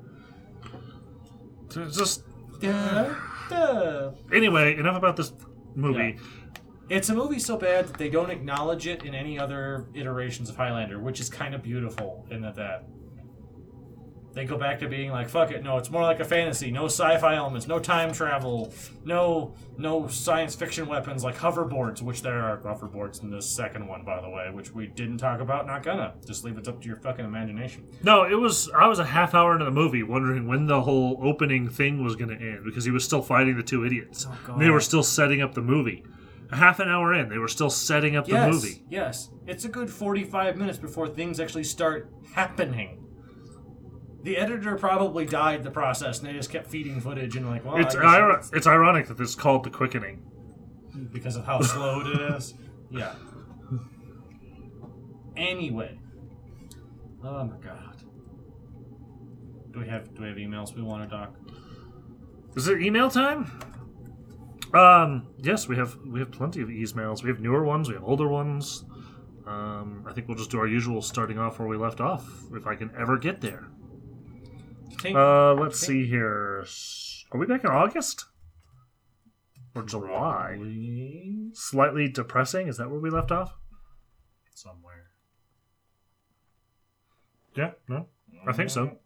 It's 1.65 1.97
just 1.97 2.23
Duh, 2.59 3.15
duh. 3.49 4.11
anyway. 4.33 4.77
Enough 4.77 4.97
about 4.97 5.15
this 5.15 5.31
movie. 5.75 6.17
It's 6.89 7.07
a 7.09 7.15
movie 7.15 7.39
so 7.39 7.55
bad 7.55 7.87
that 7.87 7.97
they 7.97 8.09
don't 8.09 8.29
acknowledge 8.29 8.85
it 8.87 9.05
in 9.05 9.15
any 9.15 9.39
other 9.39 9.87
iterations 9.93 10.49
of 10.49 10.57
Highlander, 10.57 10.99
which 10.99 11.21
is 11.21 11.29
kind 11.29 11.55
of 11.55 11.63
beautiful 11.63 12.25
in 12.29 12.41
that 12.41 12.55
that. 12.55 12.85
They 14.33 14.45
go 14.45 14.57
back 14.57 14.79
to 14.79 14.87
being 14.87 15.11
like, 15.11 15.27
fuck 15.27 15.51
it, 15.51 15.61
no, 15.63 15.77
it's 15.77 15.89
more 15.89 16.03
like 16.03 16.19
a 16.21 16.25
fantasy. 16.25 16.71
No 16.71 16.85
sci-fi 16.85 17.35
elements, 17.35 17.67
no 17.67 17.79
time 17.79 18.13
travel, 18.13 18.73
no 19.03 19.53
no 19.77 20.07
science 20.07 20.55
fiction 20.55 20.87
weapons 20.87 21.23
like 21.23 21.35
hoverboards, 21.37 22.01
which 22.01 22.21
there 22.21 22.39
are 22.39 22.57
hoverboards 22.59 23.23
in 23.23 23.29
this 23.29 23.49
second 23.49 23.87
one, 23.87 24.03
by 24.05 24.21
the 24.21 24.29
way, 24.29 24.49
which 24.51 24.73
we 24.73 24.87
didn't 24.87 25.17
talk 25.17 25.41
about, 25.41 25.65
not 25.67 25.83
gonna. 25.83 26.13
Just 26.25 26.43
leave 26.43 26.57
it 26.57 26.67
up 26.67 26.81
to 26.81 26.87
your 26.87 26.97
fucking 26.97 27.25
imagination. 27.25 27.85
No, 28.03 28.23
it 28.23 28.35
was. 28.35 28.69
I 28.69 28.87
was 28.87 28.99
a 28.99 29.05
half 29.05 29.33
hour 29.33 29.53
into 29.53 29.65
the 29.65 29.71
movie, 29.71 30.03
wondering 30.03 30.47
when 30.47 30.67
the 30.67 30.81
whole 30.81 31.19
opening 31.21 31.67
thing 31.67 32.03
was 32.03 32.15
going 32.15 32.29
to 32.29 32.35
end 32.35 32.63
because 32.63 32.85
he 32.85 32.91
was 32.91 33.03
still 33.03 33.21
fighting 33.21 33.57
the 33.57 33.63
two 33.63 33.85
idiots. 33.85 34.27
Oh, 34.47 34.57
they 34.57 34.69
were 34.69 34.79
still 34.79 35.03
setting 35.03 35.41
up 35.41 35.53
the 35.53 35.61
movie. 35.61 36.05
A 36.51 36.57
half 36.57 36.79
an 36.79 36.89
hour 36.89 37.13
in, 37.13 37.29
they 37.29 37.37
were 37.37 37.47
still 37.47 37.69
setting 37.69 38.15
up 38.17 38.25
the 38.25 38.33
yes, 38.33 38.53
movie. 38.53 38.83
yes. 38.89 39.29
It's 39.47 39.63
a 39.63 39.69
good 39.69 39.89
45 39.89 40.57
minutes 40.57 40.77
before 40.77 41.07
things 41.07 41.39
actually 41.39 41.63
start 41.63 42.11
happening. 42.33 43.01
The 44.23 44.37
editor 44.37 44.75
probably 44.75 45.25
died 45.25 45.63
the 45.63 45.71
process, 45.71 46.19
and 46.19 46.27
they 46.27 46.33
just 46.33 46.51
kept 46.51 46.67
feeding 46.67 47.01
footage 47.01 47.35
and 47.35 47.49
like, 47.49 47.65
well, 47.65 47.77
It's 47.77 47.95
ir- 47.95 48.41
it's 48.53 48.67
ironic 48.67 49.07
that 49.07 49.17
this 49.17 49.29
is 49.29 49.35
called 49.35 49.63
the 49.63 49.69
quickening. 49.71 50.21
because 51.11 51.35
of 51.35 51.45
how 51.45 51.61
slow 51.61 52.01
it 52.01 52.07
is. 52.35 52.53
Yeah. 52.89 53.13
Anyway. 55.35 55.97
Oh 57.23 57.43
my 57.45 57.55
god. 57.57 57.95
Do 59.71 59.79
we 59.79 59.87
have 59.87 60.13
do 60.13 60.21
we 60.23 60.27
have 60.27 60.37
emails 60.37 60.75
we 60.75 60.81
want 60.81 61.09
to 61.09 61.15
talk? 61.15 61.33
Is 62.55 62.67
it 62.67 62.81
email 62.81 63.09
time? 63.09 63.49
Um, 64.73 65.27
yes, 65.37 65.67
we 65.67 65.77
have 65.77 65.95
we 66.05 66.19
have 66.19 66.31
plenty 66.31 66.61
of 66.61 66.67
emails. 66.69 67.23
We 67.23 67.29
have 67.29 67.39
newer 67.39 67.63
ones, 67.63 67.87
we 67.87 67.95
have 67.95 68.03
older 68.03 68.27
ones. 68.27 68.83
Um, 69.47 70.05
I 70.07 70.13
think 70.13 70.27
we'll 70.27 70.37
just 70.37 70.51
do 70.51 70.59
our 70.59 70.67
usual 70.67 71.01
starting 71.01 71.39
off 71.39 71.59
where 71.59 71.67
we 71.67 71.77
left 71.77 71.99
off, 72.01 72.29
if 72.53 72.67
I 72.67 72.75
can 72.75 72.91
ever 72.97 73.17
get 73.17 73.41
there. 73.41 73.67
Uh, 75.05 75.53
let's 75.55 75.79
see 75.79 76.05
here. 76.07 76.65
Are 77.31 77.39
we 77.39 77.45
back 77.45 77.63
in 77.63 77.69
August 77.69 78.25
or 79.75 79.83
July? 79.83 80.55
Probably 80.57 81.49
Slightly 81.53 82.07
depressing. 82.09 82.67
Is 82.67 82.77
that 82.77 82.89
where 82.89 82.99
we 82.99 83.09
left 83.09 83.31
off? 83.31 83.53
somewhere. 84.53 85.07
Yeah. 87.55 87.71
No. 87.89 88.05
I 88.47 88.53
think 88.53 88.69
so. 88.69 88.97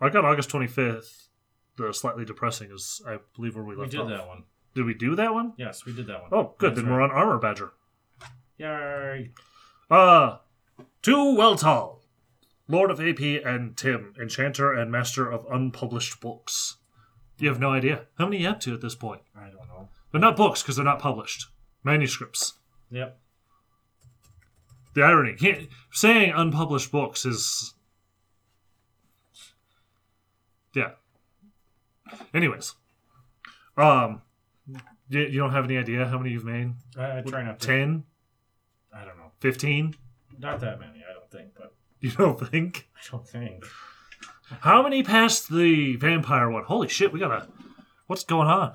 I 0.00 0.08
got 0.08 0.24
August 0.24 0.50
twenty 0.50 0.66
fifth. 0.68 1.28
The 1.76 1.92
slightly 1.92 2.24
depressing 2.24 2.70
is, 2.70 3.02
I 3.06 3.18
believe, 3.34 3.56
where 3.56 3.64
we 3.64 3.74
left 3.74 3.88
off. 3.88 3.92
We 3.94 3.98
left 3.98 4.08
did 4.10 4.14
off. 4.14 4.20
that 4.20 4.28
one. 4.28 4.44
Did 4.76 4.84
we 4.84 4.94
do 4.94 5.16
that 5.16 5.32
one? 5.34 5.54
Yes, 5.56 5.84
we 5.84 5.92
did 5.92 6.06
that 6.06 6.22
one. 6.22 6.30
Oh, 6.32 6.54
good. 6.58 6.70
That's 6.76 6.82
then 6.82 6.92
we're 6.92 7.00
on 7.00 7.10
Armor 7.10 7.38
Badger. 7.38 7.72
Yay. 8.58 9.30
Uh, 9.90 10.38
to 11.02 11.10
Weltall, 11.16 11.98
Lord 12.66 12.90
of 12.90 13.00
AP 13.00 13.20
and 13.20 13.76
Tim, 13.76 14.14
Enchanter 14.20 14.72
and 14.72 14.90
Master 14.90 15.30
of 15.30 15.46
Unpublished 15.50 16.20
Books. 16.20 16.78
You 17.38 17.48
have 17.48 17.60
no 17.60 17.70
idea. 17.70 18.06
How 18.18 18.26
many 18.26 18.42
you 18.42 18.48
up 18.48 18.60
to 18.60 18.74
at 18.74 18.80
this 18.80 18.94
point? 18.94 19.22
I 19.36 19.44
don't 19.44 19.68
know. 19.68 19.88
They're 20.12 20.20
not 20.20 20.36
books 20.36 20.62
because 20.62 20.76
they're 20.76 20.84
not 20.84 21.00
published. 21.00 21.46
Manuscripts. 21.82 22.54
Yep. 22.90 23.18
The 24.94 25.02
irony. 25.02 25.34
Can't, 25.34 25.68
saying 25.92 26.32
unpublished 26.34 26.92
books 26.92 27.26
is. 27.26 27.74
Yeah. 30.74 30.92
Anyways. 32.32 32.74
Um, 33.76 34.22
you, 35.08 35.20
you 35.20 35.38
don't 35.38 35.50
have 35.50 35.64
any 35.64 35.76
idea 35.76 36.06
how 36.06 36.18
many 36.18 36.30
you've 36.30 36.44
made? 36.44 36.72
I, 36.96 37.18
I 37.18 37.22
try 37.22 37.42
not 37.42 37.60
to. 37.60 37.66
10? 37.66 38.04
I 38.94 39.04
don't 39.04 39.16
know. 39.18 39.32
15? 39.40 39.96
Not 40.38 40.60
that 40.60 40.78
many, 40.78 41.02
I 41.08 41.12
don't 41.12 41.30
think, 41.30 41.54
but 41.56 41.73
You 42.04 42.10
don't 42.10 42.38
think? 42.50 42.86
I 42.96 43.00
don't 43.10 43.26
think. 43.26 43.64
How 44.60 44.82
many 44.82 45.02
passed 45.02 45.50
the 45.50 45.96
vampire 45.96 46.50
one? 46.50 46.64
Holy 46.64 46.86
shit, 46.86 47.14
we 47.14 47.18
got 47.18 47.30
a. 47.30 47.48
What's 48.08 48.24
going 48.24 48.46
on? 48.46 48.74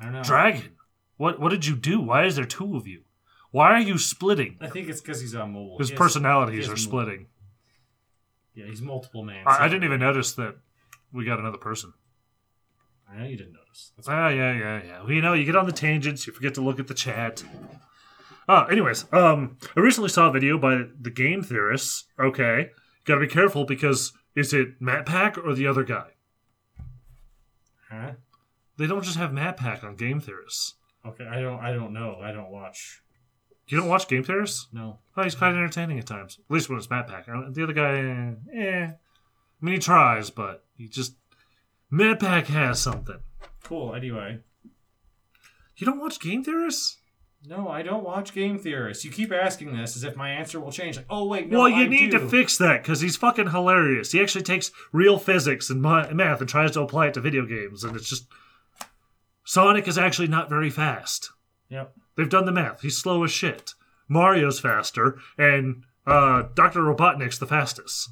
I 0.00 0.02
don't 0.04 0.12
know. 0.14 0.22
Dragon. 0.24 0.72
What 1.16 1.38
what 1.38 1.50
did 1.50 1.64
you 1.64 1.76
do? 1.76 2.00
Why 2.00 2.24
is 2.24 2.34
there 2.34 2.44
two 2.44 2.74
of 2.76 2.88
you? 2.88 3.02
Why 3.52 3.70
are 3.74 3.80
you 3.80 3.98
splitting? 3.98 4.56
I 4.60 4.66
think 4.68 4.88
it's 4.88 5.00
because 5.00 5.20
he's 5.20 5.34
on 5.36 5.52
mobile. 5.52 5.78
His 5.78 5.90
He 5.90 5.94
has- 5.94 5.98
personalities 5.98 6.64
he 6.64 6.70
are 6.72 6.74
has 6.74 6.82
splitting. 6.82 7.26
Yeah, 8.56 8.66
he's 8.66 8.82
multiple 8.82 9.22
man. 9.22 9.44
I, 9.46 9.66
I 9.66 9.68
didn't 9.68 9.84
even 9.84 10.00
notice 10.00 10.32
that 10.32 10.56
we 11.12 11.24
got 11.24 11.38
another 11.38 11.58
person. 11.58 11.92
I 13.08 13.18
know 13.18 13.26
you 13.26 13.36
didn't 13.36 13.52
notice. 13.52 13.92
That's 13.96 14.08
Ah, 14.08 14.28
yeah, 14.28 14.52
yeah, 14.58 14.82
yeah. 14.84 15.00
Well, 15.02 15.12
you 15.12 15.20
know, 15.22 15.34
you 15.34 15.44
get 15.44 15.54
on 15.54 15.66
the 15.66 15.72
tangents, 15.72 16.26
you 16.26 16.32
forget 16.32 16.54
to 16.54 16.62
look 16.62 16.80
at 16.80 16.88
the 16.88 16.94
chat. 16.94 17.44
Ah, 18.52 18.66
anyways, 18.66 19.04
um, 19.12 19.58
I 19.76 19.80
recently 19.80 20.08
saw 20.10 20.28
a 20.28 20.32
video 20.32 20.58
by 20.58 20.82
the 21.00 21.10
game 21.10 21.40
theorists. 21.40 22.06
Okay, 22.18 22.70
gotta 23.04 23.20
be 23.20 23.28
careful 23.28 23.64
because 23.64 24.12
is 24.34 24.52
it 24.52 24.80
MatPat 24.80 25.38
or 25.44 25.54
the 25.54 25.68
other 25.68 25.84
guy? 25.84 26.08
huh? 27.88 28.12
They 28.76 28.88
don't 28.88 29.04
just 29.04 29.18
have 29.18 29.30
MatPat 29.30 29.84
on 29.84 29.94
game 29.94 30.18
theorists. 30.20 30.74
Okay, 31.06 31.24
I 31.30 31.40
don't. 31.40 31.60
I 31.60 31.72
don't 31.72 31.92
know. 31.92 32.16
I 32.20 32.32
don't 32.32 32.50
watch. 32.50 33.02
You 33.68 33.78
don't 33.78 33.88
watch 33.88 34.08
game 34.08 34.24
theorists? 34.24 34.66
No. 34.72 34.98
Oh, 35.16 35.22
he's 35.22 35.36
quite 35.36 35.50
entertaining 35.50 36.00
at 36.00 36.06
times. 36.08 36.36
At 36.44 36.52
least 36.52 36.68
when 36.68 36.78
it's 36.78 36.88
MatPat. 36.88 37.28
Uh, 37.28 37.50
The 37.52 37.62
other 37.62 37.72
guy, 37.72 38.34
eh. 38.52 38.86
I 38.86 39.64
mean, 39.64 39.74
he 39.74 39.78
tries, 39.80 40.30
but 40.30 40.64
he 40.76 40.88
just. 40.88 41.14
MatPat 41.92 42.46
has 42.46 42.80
something. 42.80 43.20
Cool. 43.62 43.94
Anyway, 43.94 44.40
You 45.76 45.86
don't 45.86 46.00
watch 46.00 46.18
game 46.18 46.42
theorists? 46.42 46.99
No, 47.46 47.68
I 47.68 47.82
don't 47.82 48.04
watch 48.04 48.34
game 48.34 48.58
theorists. 48.58 49.04
You 49.04 49.10
keep 49.10 49.32
asking 49.32 49.74
this 49.74 49.96
as 49.96 50.04
if 50.04 50.14
my 50.14 50.30
answer 50.30 50.60
will 50.60 50.72
change. 50.72 50.96
Like, 50.96 51.06
oh 51.08 51.24
wait, 51.26 51.48
no, 51.48 51.60
well, 51.60 51.68
you 51.68 51.84
I 51.84 51.88
need 51.88 52.10
do. 52.10 52.18
to 52.18 52.28
fix 52.28 52.58
that 52.58 52.82
because 52.82 53.00
he's 53.00 53.16
fucking 53.16 53.50
hilarious. 53.50 54.12
He 54.12 54.20
actually 54.20 54.44
takes 54.44 54.70
real 54.92 55.18
physics 55.18 55.70
and 55.70 55.80
math 55.80 56.40
and 56.40 56.48
tries 56.48 56.72
to 56.72 56.82
apply 56.82 57.08
it 57.08 57.14
to 57.14 57.20
video 57.20 57.46
games, 57.46 57.84
and 57.84 57.96
it's 57.96 58.08
just. 58.08 58.26
Sonic 59.42 59.88
is 59.88 59.98
actually 59.98 60.28
not 60.28 60.48
very 60.48 60.70
fast. 60.70 61.30
Yep. 61.70 61.92
They've 62.16 62.28
done 62.28 62.44
the 62.44 62.52
math. 62.52 62.82
He's 62.82 62.98
slow 62.98 63.24
as 63.24 63.32
shit. 63.32 63.72
Mario's 64.06 64.60
faster, 64.60 65.18
and 65.38 65.84
uh, 66.06 66.42
Dr. 66.54 66.80
Robotnik's 66.80 67.38
the 67.38 67.46
fastest. 67.46 68.10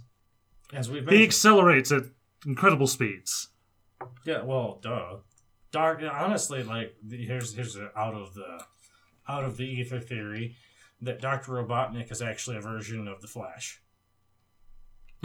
As 0.73 0.91
we've 0.91 1.09
He 1.09 1.23
accelerates 1.23 1.93
at 1.93 2.05
incredible 2.47 2.87
speeds. 2.87 3.49
Yeah, 4.25 4.43
well, 4.43 4.79
duh. 4.83 5.17
Dark. 5.71 6.03
Honestly, 6.03 6.63
like 6.63 6.97
here's 7.09 7.55
here's 7.55 7.77
out 7.77 8.15
of 8.15 8.35
the 8.35 8.65
out 9.29 9.45
of 9.45 9.57
the 9.57 9.65
ether 9.65 10.01
theory 10.01 10.57
that 11.01 11.21
Doctor 11.21 11.53
Robotnik 11.53 12.11
is 12.11 12.23
actually 12.23 12.57
a 12.57 12.61
version 12.61 13.07
of 13.07 13.21
the 13.21 13.29
Flash. 13.29 13.81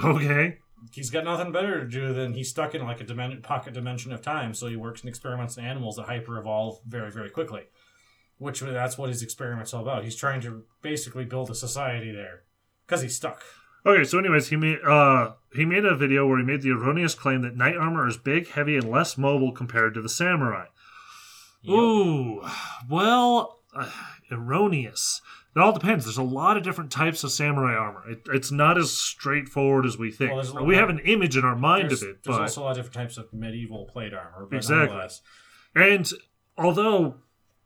Okay. 0.04 0.58
He's 0.92 1.10
got 1.10 1.24
nothing 1.24 1.52
better 1.52 1.80
to 1.80 1.88
do 1.88 2.14
than 2.14 2.34
he's 2.34 2.50
stuck 2.50 2.76
in 2.76 2.84
like 2.84 3.00
a 3.00 3.06
dimen- 3.06 3.42
pocket 3.42 3.74
dimension 3.74 4.12
of 4.12 4.22
time, 4.22 4.54
so 4.54 4.68
he 4.68 4.76
works 4.76 5.02
and 5.02 5.10
experiments 5.10 5.58
on 5.58 5.64
animals 5.64 5.96
that 5.96 6.08
hyper 6.08 6.38
evolve 6.38 6.80
very 6.86 7.12
very 7.12 7.30
quickly. 7.30 7.64
Which 8.38 8.60
that's 8.60 8.98
what 8.98 9.10
his 9.10 9.22
experiment's 9.22 9.74
all 9.74 9.82
about. 9.82 10.04
He's 10.04 10.16
trying 10.16 10.42
to 10.42 10.64
basically 10.82 11.24
build 11.24 11.50
a 11.50 11.56
society 11.56 12.12
there 12.12 12.42
because 12.86 13.02
he's 13.02 13.16
stuck. 13.16 13.44
Okay, 13.86 14.04
so 14.04 14.18
anyways, 14.20 14.50
he 14.50 14.56
made 14.56 14.80
uh 14.86 15.34
he 15.54 15.64
made 15.64 15.86
a 15.86 15.96
video 15.96 16.28
where 16.28 16.40
he 16.40 16.44
made 16.44 16.62
the 16.62 16.72
erroneous 16.72 17.16
claim 17.16 17.42
that 17.44 17.56
knight 17.56 17.78
armor 17.78 18.08
is 18.08 18.18
big, 18.18 18.50
heavy, 18.50 18.76
and 18.76 18.90
less 18.90 19.18
mobile 19.18 19.52
compared 19.52 19.94
to 19.94 20.02
the 20.02 20.10
samurai. 20.10 20.66
Ooh, 21.70 22.42
well, 22.90 23.63
uh, 23.76 23.90
erroneous. 24.32 25.22
It 25.56 25.60
all 25.60 25.72
depends. 25.72 26.06
There's 26.06 26.18
a 26.18 26.24
lot 26.24 26.58
of 26.58 26.64
different 26.64 26.92
types 26.92 27.24
of 27.24 27.32
samurai 27.32 27.76
armor. 27.76 28.10
It, 28.10 28.22
it's 28.34 28.52
not 28.52 28.78
as 28.78 28.92
straightforward 28.92 29.86
as 29.86 29.98
we 29.98 30.10
think. 30.12 30.32
Well, 30.54 30.66
we 30.66 30.76
have 30.76 30.90
an 30.90 31.00
image 31.00 31.38
in 31.38 31.46
our 31.46 31.56
mind 31.56 31.92
of 31.92 32.02
it, 32.02 32.24
there's 32.24 32.38
but 32.38 32.42
also 32.42 32.62
a 32.62 32.64
lot 32.64 32.72
of 32.72 32.78
different 32.78 32.94
types 32.96 33.18
of 33.18 33.32
medieval 33.34 33.86
plate 33.86 34.14
armor, 34.14 34.48
but 34.50 34.56
Exactly. 34.58 34.88
nonetheless, 34.88 35.22
and 35.76 36.10
although 36.58 37.16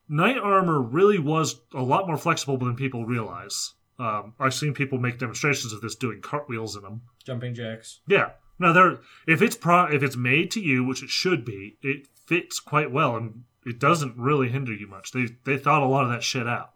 knight 0.09 0.37
armor 0.37 0.81
really 0.81 1.19
was 1.19 1.61
a 1.73 1.81
lot 1.81 2.07
more 2.07 2.17
flexible 2.17 2.57
than 2.57 2.75
people 2.75 3.05
realize. 3.05 3.73
Um, 3.99 4.33
I've 4.39 4.53
seen 4.53 4.73
people 4.73 4.99
make 4.99 5.17
demonstrations 5.17 5.73
of 5.73 5.81
this 5.81 5.95
doing 5.95 6.21
cartwheels 6.21 6.75
in 6.75 6.83
them. 6.83 7.01
jumping 7.25 7.55
jacks. 7.55 8.01
Yeah. 8.07 8.31
Now, 8.59 8.71
there. 8.73 8.99
If 9.27 9.41
it's 9.41 9.55
pro, 9.55 9.85
if 9.85 10.03
it's 10.03 10.15
made 10.15 10.51
to 10.51 10.61
you, 10.61 10.83
which 10.83 11.01
it 11.01 11.09
should 11.09 11.43
be, 11.45 11.77
it 11.81 12.07
fits 12.27 12.59
quite 12.59 12.91
well, 12.91 13.15
and 13.15 13.43
it 13.67 13.79
doesn't 13.79 14.17
really 14.17 14.49
hinder 14.49 14.73
you 14.73 14.87
much. 14.87 15.11
They 15.11 15.27
they 15.43 15.57
thought 15.57 15.83
a 15.83 15.87
lot 15.87 16.05
of 16.05 16.11
that 16.11 16.23
shit 16.23 16.47
out. 16.47 16.71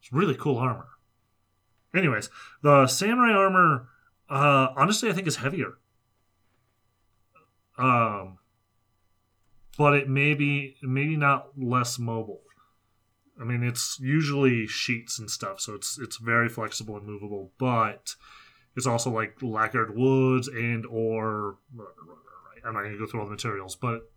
It's 0.00 0.12
really 0.12 0.34
cool 0.34 0.58
armor. 0.58 0.88
Anyways, 1.94 2.28
the 2.62 2.86
samurai 2.86 3.32
armor, 3.32 3.88
uh, 4.28 4.68
honestly, 4.76 5.08
I 5.08 5.12
think 5.12 5.26
is 5.26 5.36
heavier. 5.36 5.78
Um, 7.78 8.38
but 9.78 9.94
it 9.94 10.08
may 10.08 10.34
be 10.34 10.76
maybe 10.82 11.16
not 11.16 11.50
less 11.56 11.98
mobile. 11.98 12.42
I 13.40 13.44
mean, 13.44 13.62
it's 13.62 13.98
usually 14.00 14.66
sheets 14.66 15.18
and 15.20 15.30
stuff, 15.30 15.60
so 15.60 15.74
it's 15.74 15.96
it's 15.98 16.16
very 16.16 16.48
flexible 16.48 16.96
and 16.96 17.06
movable, 17.06 17.52
but 17.56 18.16
it's 18.76 18.86
also 18.86 19.10
like 19.10 19.40
lacquered 19.40 19.96
woods 19.96 20.48
and 20.48 20.84
or 20.86 21.58
I'm 22.66 22.74
not 22.74 22.82
gonna 22.82 22.98
go 22.98 23.06
through 23.06 23.20
all 23.20 23.26
the 23.26 23.32
materials, 23.32 23.76
but 23.76 24.10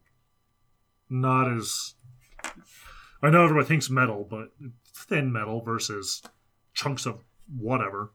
not 1.11 1.51
as 1.51 1.95
I 3.21 3.29
know 3.29 3.43
everybody 3.43 3.67
thinks 3.67 3.89
metal, 3.89 4.25
but 4.27 4.49
thin 4.93 5.31
metal 5.31 5.61
versus 5.61 6.23
chunks 6.73 7.05
of 7.05 7.23
whatever. 7.55 8.13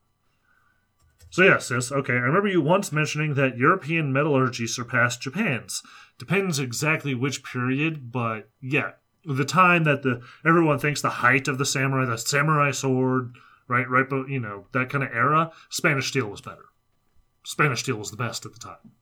So 1.31 1.43
yes, 1.43 1.71
yes, 1.71 1.93
okay. 1.93 2.15
I 2.15 2.17
remember 2.17 2.49
you 2.49 2.61
once 2.61 2.93
mentioning 2.93 3.35
that 3.35 3.59
European 3.59 4.13
metallurgy 4.13 4.67
surpassed 4.67 5.21
Japan's. 5.21 5.83
Depends 6.19 6.59
exactly 6.59 7.15
which 7.15 7.45
period, 7.45 8.11
but 8.11 8.49
yeah, 8.61 8.93
the 9.25 9.45
time 9.45 9.85
that 9.85 10.03
the 10.03 10.23
everyone 10.45 10.79
thinks 10.79 11.03
the 11.03 11.11
height 11.11 11.49
of 11.49 11.59
the 11.59 11.67
samurai, 11.67 12.07
the 12.07 12.17
samurai 12.17 12.71
sword, 12.71 13.37
right, 13.69 13.89
right, 13.89 14.09
but 14.09 14.29
you 14.29 14.41
know 14.41 14.67
that 14.73 14.89
kind 14.89 15.05
of 15.05 15.11
era. 15.13 15.53
Spanish 15.69 16.09
steel 16.09 16.29
was 16.29 16.41
better. 16.41 16.65
Spanish 17.45 17.81
steel 17.81 17.97
was 17.97 18.11
the 18.11 18.17
best 18.17 18.47
at 18.47 18.53
the 18.53 18.59
time, 18.59 18.93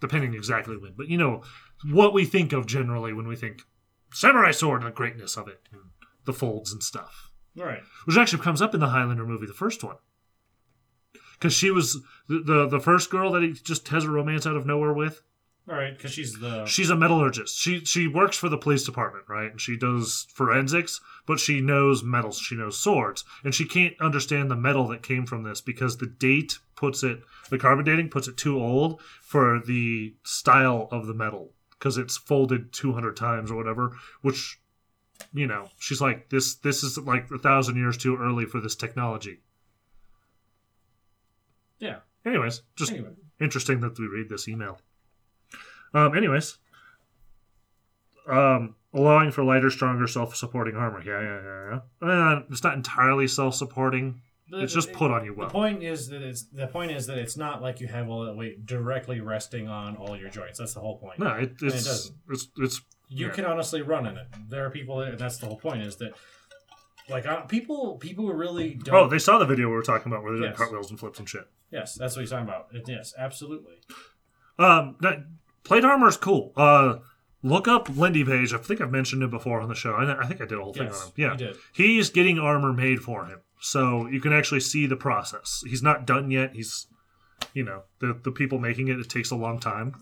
depending 0.00 0.34
exactly 0.34 0.76
when. 0.76 0.94
But 0.96 1.08
you 1.08 1.18
know 1.18 1.42
what 1.84 2.12
we 2.12 2.24
think 2.24 2.52
of 2.52 2.66
generally 2.66 3.12
when 3.12 3.28
we 3.28 3.36
think 3.36 3.62
samurai 4.12 4.50
sword 4.50 4.82
and 4.82 4.90
the 4.90 4.94
greatness 4.94 5.36
of 5.36 5.48
it, 5.48 5.60
and 5.72 5.82
the 6.24 6.32
folds 6.32 6.72
and 6.72 6.82
stuff 6.82 7.30
Right. 7.56 7.82
which 8.04 8.16
actually 8.16 8.42
comes 8.42 8.62
up 8.62 8.74
in 8.74 8.80
the 8.80 8.88
Highlander 8.88 9.26
movie, 9.26 9.46
the 9.46 9.52
first 9.52 9.82
one. 9.82 9.96
Because 11.32 11.52
she 11.52 11.70
was 11.70 11.98
the, 12.28 12.40
the 12.40 12.66
the 12.68 12.80
first 12.80 13.10
girl 13.10 13.32
that 13.32 13.42
he 13.42 13.52
just 13.52 13.88
has 13.88 14.04
a 14.04 14.10
romance 14.10 14.46
out 14.46 14.56
of 14.56 14.66
nowhere 14.66 14.92
with. 14.92 15.22
All 15.68 15.74
right, 15.76 15.96
because 15.96 16.12
she's 16.12 16.38
the 16.40 16.64
She's 16.66 16.88
a 16.90 16.96
metallurgist. 16.96 17.56
She 17.58 17.84
she 17.84 18.08
works 18.08 18.36
for 18.36 18.48
the 18.48 18.56
police 18.58 18.84
department, 18.84 19.24
right? 19.28 19.50
And 19.50 19.60
she 19.60 19.76
does 19.76 20.26
forensics, 20.32 21.00
but 21.26 21.38
she 21.38 21.60
knows 21.60 22.02
metals. 22.02 22.38
She 22.38 22.56
knows 22.56 22.78
swords, 22.78 23.24
and 23.44 23.54
she 23.54 23.66
can't 23.66 23.94
understand 24.00 24.50
the 24.50 24.56
metal 24.56 24.88
that 24.88 25.02
came 25.02 25.26
from 25.26 25.42
this 25.42 25.60
because 25.60 25.98
the 25.98 26.06
date 26.06 26.58
puts 26.74 27.02
it, 27.02 27.20
the 27.50 27.58
carbon 27.58 27.84
dating 27.84 28.08
puts 28.10 28.28
it 28.28 28.36
too 28.36 28.58
old 28.58 29.00
for 29.20 29.60
the 29.60 30.14
style 30.24 30.88
of 30.90 31.06
the 31.06 31.14
metal 31.14 31.52
because 31.78 31.96
it's 31.96 32.16
folded 32.16 32.72
two 32.72 32.92
hundred 32.92 33.16
times 33.16 33.50
or 33.50 33.56
whatever. 33.56 33.96
Which, 34.22 34.60
you 35.32 35.46
know, 35.46 35.68
she's 35.78 36.00
like 36.00 36.28
this. 36.30 36.56
This 36.56 36.82
is 36.82 36.98
like 36.98 37.30
a 37.30 37.38
thousand 37.38 37.76
years 37.76 37.96
too 37.96 38.16
early 38.16 38.44
for 38.46 38.60
this 38.60 38.74
technology. 38.74 39.40
yeah. 41.78 41.98
Anyways, 42.24 42.62
just 42.76 42.92
Anyway, 42.92 43.10
interesting 43.40 43.80
that 43.80 43.98
we 43.98 44.06
read 44.06 44.28
this 44.28 44.48
email. 44.48 44.80
Um, 45.94 46.16
anyways, 46.16 46.58
um, 48.28 48.74
allowing 48.92 49.30
for 49.30 49.42
lighter, 49.44 49.70
stronger, 49.70 50.06
self-supporting 50.06 50.76
armor. 50.76 51.02
Yeah, 51.02 51.20
yeah, 51.22 51.42
yeah, 51.42 51.80
yeah. 52.02 52.08
Uh, 52.08 52.42
it's 52.50 52.62
not 52.62 52.74
entirely 52.74 53.28
self-supporting. 53.28 54.20
The- 54.50 54.62
It's 54.62 54.72
just 54.74 54.92
put 54.92 55.10
on 55.10 55.24
you 55.24 55.34
The 55.34 55.46
point 55.46 55.82
is 55.82 56.08
that 56.08 56.22
it's 56.22 56.44
the 56.44 56.66
point 56.66 56.90
is 56.90 57.06
that 57.06 57.18
it's 57.18 57.36
not 57.36 57.60
like 57.60 57.80
you 57.80 57.86
have 57.88 58.08
all 58.08 58.24
that 58.24 58.34
weight 58.36 58.64
directly 58.64 59.20
resting 59.20 59.68
on 59.68 59.96
all 59.96 60.16
your 60.16 60.30
joints. 60.30 60.58
That's 60.58 60.74
the 60.74 60.80
whole 60.80 60.96
point. 60.98 61.18
No, 61.18 61.28
it, 61.32 61.52
it's, 61.60 61.84
doesn't. 61.84 62.16
it's 62.30 62.48
it's 62.58 62.80
you 63.08 63.26
yeah. 63.26 63.32
can 63.32 63.44
honestly 63.44 63.82
run 63.82 64.06
in 64.06 64.16
it. 64.16 64.26
There 64.48 64.64
are 64.64 64.70
people. 64.70 64.98
That, 64.98 65.18
that's 65.18 65.38
the 65.38 65.46
whole 65.46 65.58
point. 65.58 65.82
Is 65.82 65.96
that 65.96 66.12
like 67.08 67.26
uh, 67.26 67.42
people 67.42 67.96
people 67.96 68.26
who 68.26 68.32
really 68.32 68.74
don't. 68.74 68.94
Oh, 68.94 69.08
they 69.08 69.18
saw 69.18 69.38
the 69.38 69.46
video 69.46 69.68
we 69.68 69.74
were 69.74 69.82
talking 69.82 70.10
about 70.12 70.22
where 70.22 70.32
they're 70.32 70.40
doing 70.40 70.50
Yes. 70.52 70.58
cartwheels 70.58 70.90
and 70.90 70.98
flips 70.98 71.18
and 71.18 71.28
shit. 71.28 71.48
yes, 71.70 71.94
that's 71.94 72.16
what 72.16 72.20
he's 72.20 72.30
talking 72.30 72.48
about. 72.48 72.68
It- 72.72 72.88
yes, 72.88 73.14
absolutely. 73.18 73.76
Um, 74.58 74.96
that, 75.00 75.24
plate 75.64 75.84
armor 75.84 76.08
is 76.08 76.16
cool. 76.16 76.52
Uh, 76.56 76.96
look 77.42 77.68
up 77.68 77.88
Lindybeige. 77.88 78.52
I 78.52 78.58
think 78.58 78.80
I've 78.80 78.90
mentioned 78.90 79.22
him 79.22 79.30
before 79.30 79.60
on 79.60 79.68
the 79.68 79.74
show. 79.74 79.92
I, 79.92 80.22
I 80.22 80.26
think 80.26 80.40
I 80.40 80.46
did 80.46 80.58
a 80.58 80.62
whole 80.62 80.72
thing 80.72 80.88
on 80.88 80.94
him. 80.94 81.12
Yeah, 81.16 81.32
you 81.32 81.36
did. 81.38 81.56
he's 81.72 82.10
getting 82.10 82.38
armor 82.38 82.72
made 82.72 83.00
for 83.00 83.24
him, 83.26 83.40
so 83.60 84.06
you 84.06 84.20
can 84.20 84.32
actually 84.32 84.60
see 84.60 84.86
the 84.86 84.96
process. 84.96 85.62
He's 85.66 85.82
not 85.82 86.06
done 86.06 86.30
yet. 86.30 86.54
He's, 86.54 86.86
you 87.54 87.64
know, 87.64 87.82
the 88.00 88.18
the 88.22 88.32
people 88.32 88.58
making 88.58 88.88
it. 88.88 88.98
It 88.98 89.08
takes 89.08 89.30
a 89.30 89.36
long 89.36 89.58
time, 89.58 89.94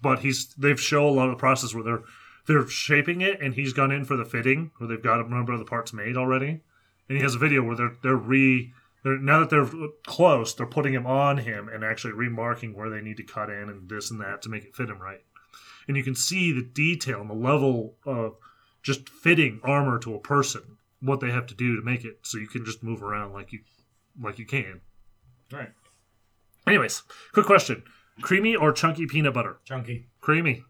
but 0.00 0.20
he's 0.20 0.54
they've 0.54 0.80
show 0.80 1.08
a 1.08 1.10
lot 1.10 1.28
of 1.28 1.32
the 1.32 1.40
process 1.40 1.74
where 1.74 1.84
they're 1.84 2.02
they're 2.46 2.68
shaping 2.68 3.20
it, 3.20 3.40
and 3.40 3.54
he's 3.54 3.72
gone 3.72 3.92
in 3.92 4.04
for 4.04 4.16
the 4.16 4.24
fitting 4.24 4.70
where 4.78 4.88
they've 4.88 5.02
got 5.02 5.20
a 5.20 5.28
number 5.28 5.52
of 5.52 5.58
the 5.58 5.64
parts 5.64 5.92
made 5.92 6.16
already, 6.16 6.60
and 7.08 7.18
he 7.18 7.22
has 7.22 7.34
a 7.34 7.38
video 7.38 7.62
where 7.62 7.76
they're 7.76 7.96
they're 8.02 8.16
re. 8.16 8.72
They're, 9.04 9.18
now 9.18 9.40
that 9.40 9.50
they're 9.50 9.68
close, 10.06 10.54
they're 10.54 10.64
putting 10.64 10.94
him 10.94 11.08
on 11.08 11.38
him 11.38 11.68
and 11.68 11.82
actually 11.82 12.12
remarking 12.12 12.72
where 12.72 12.88
they 12.88 13.00
need 13.00 13.16
to 13.16 13.24
cut 13.24 13.50
in 13.50 13.68
and 13.68 13.88
this 13.88 14.12
and 14.12 14.20
that 14.20 14.42
to 14.42 14.48
make 14.48 14.64
it 14.64 14.76
fit 14.76 14.90
him 14.90 15.00
right. 15.00 15.24
And 15.88 15.96
you 15.96 16.04
can 16.04 16.14
see 16.14 16.52
the 16.52 16.62
detail 16.62 17.20
and 17.20 17.28
the 17.28 17.34
level 17.34 17.96
of 18.06 18.36
just 18.80 19.08
fitting 19.08 19.60
armor 19.64 19.98
to 19.98 20.14
a 20.14 20.20
person, 20.20 20.78
what 21.02 21.20
they 21.20 21.30
have 21.30 21.46
to 21.48 21.54
do 21.54 21.76
to 21.76 21.82
make 21.82 22.04
it 22.04 22.20
so 22.22 22.38
you 22.38 22.46
can 22.46 22.64
just 22.64 22.82
move 22.82 23.02
around 23.02 23.32
like 23.32 23.52
you 23.52 23.58
like 24.20 24.38
you 24.38 24.46
can. 24.46 24.80
Right, 25.52 25.70
Anyways, 26.66 27.02
quick 27.32 27.44
question. 27.46 27.82
Creamy 28.22 28.54
or 28.56 28.72
chunky 28.72 29.06
peanut 29.06 29.34
butter? 29.34 29.58
chunky. 29.64 30.06
Creamy. 30.20 30.64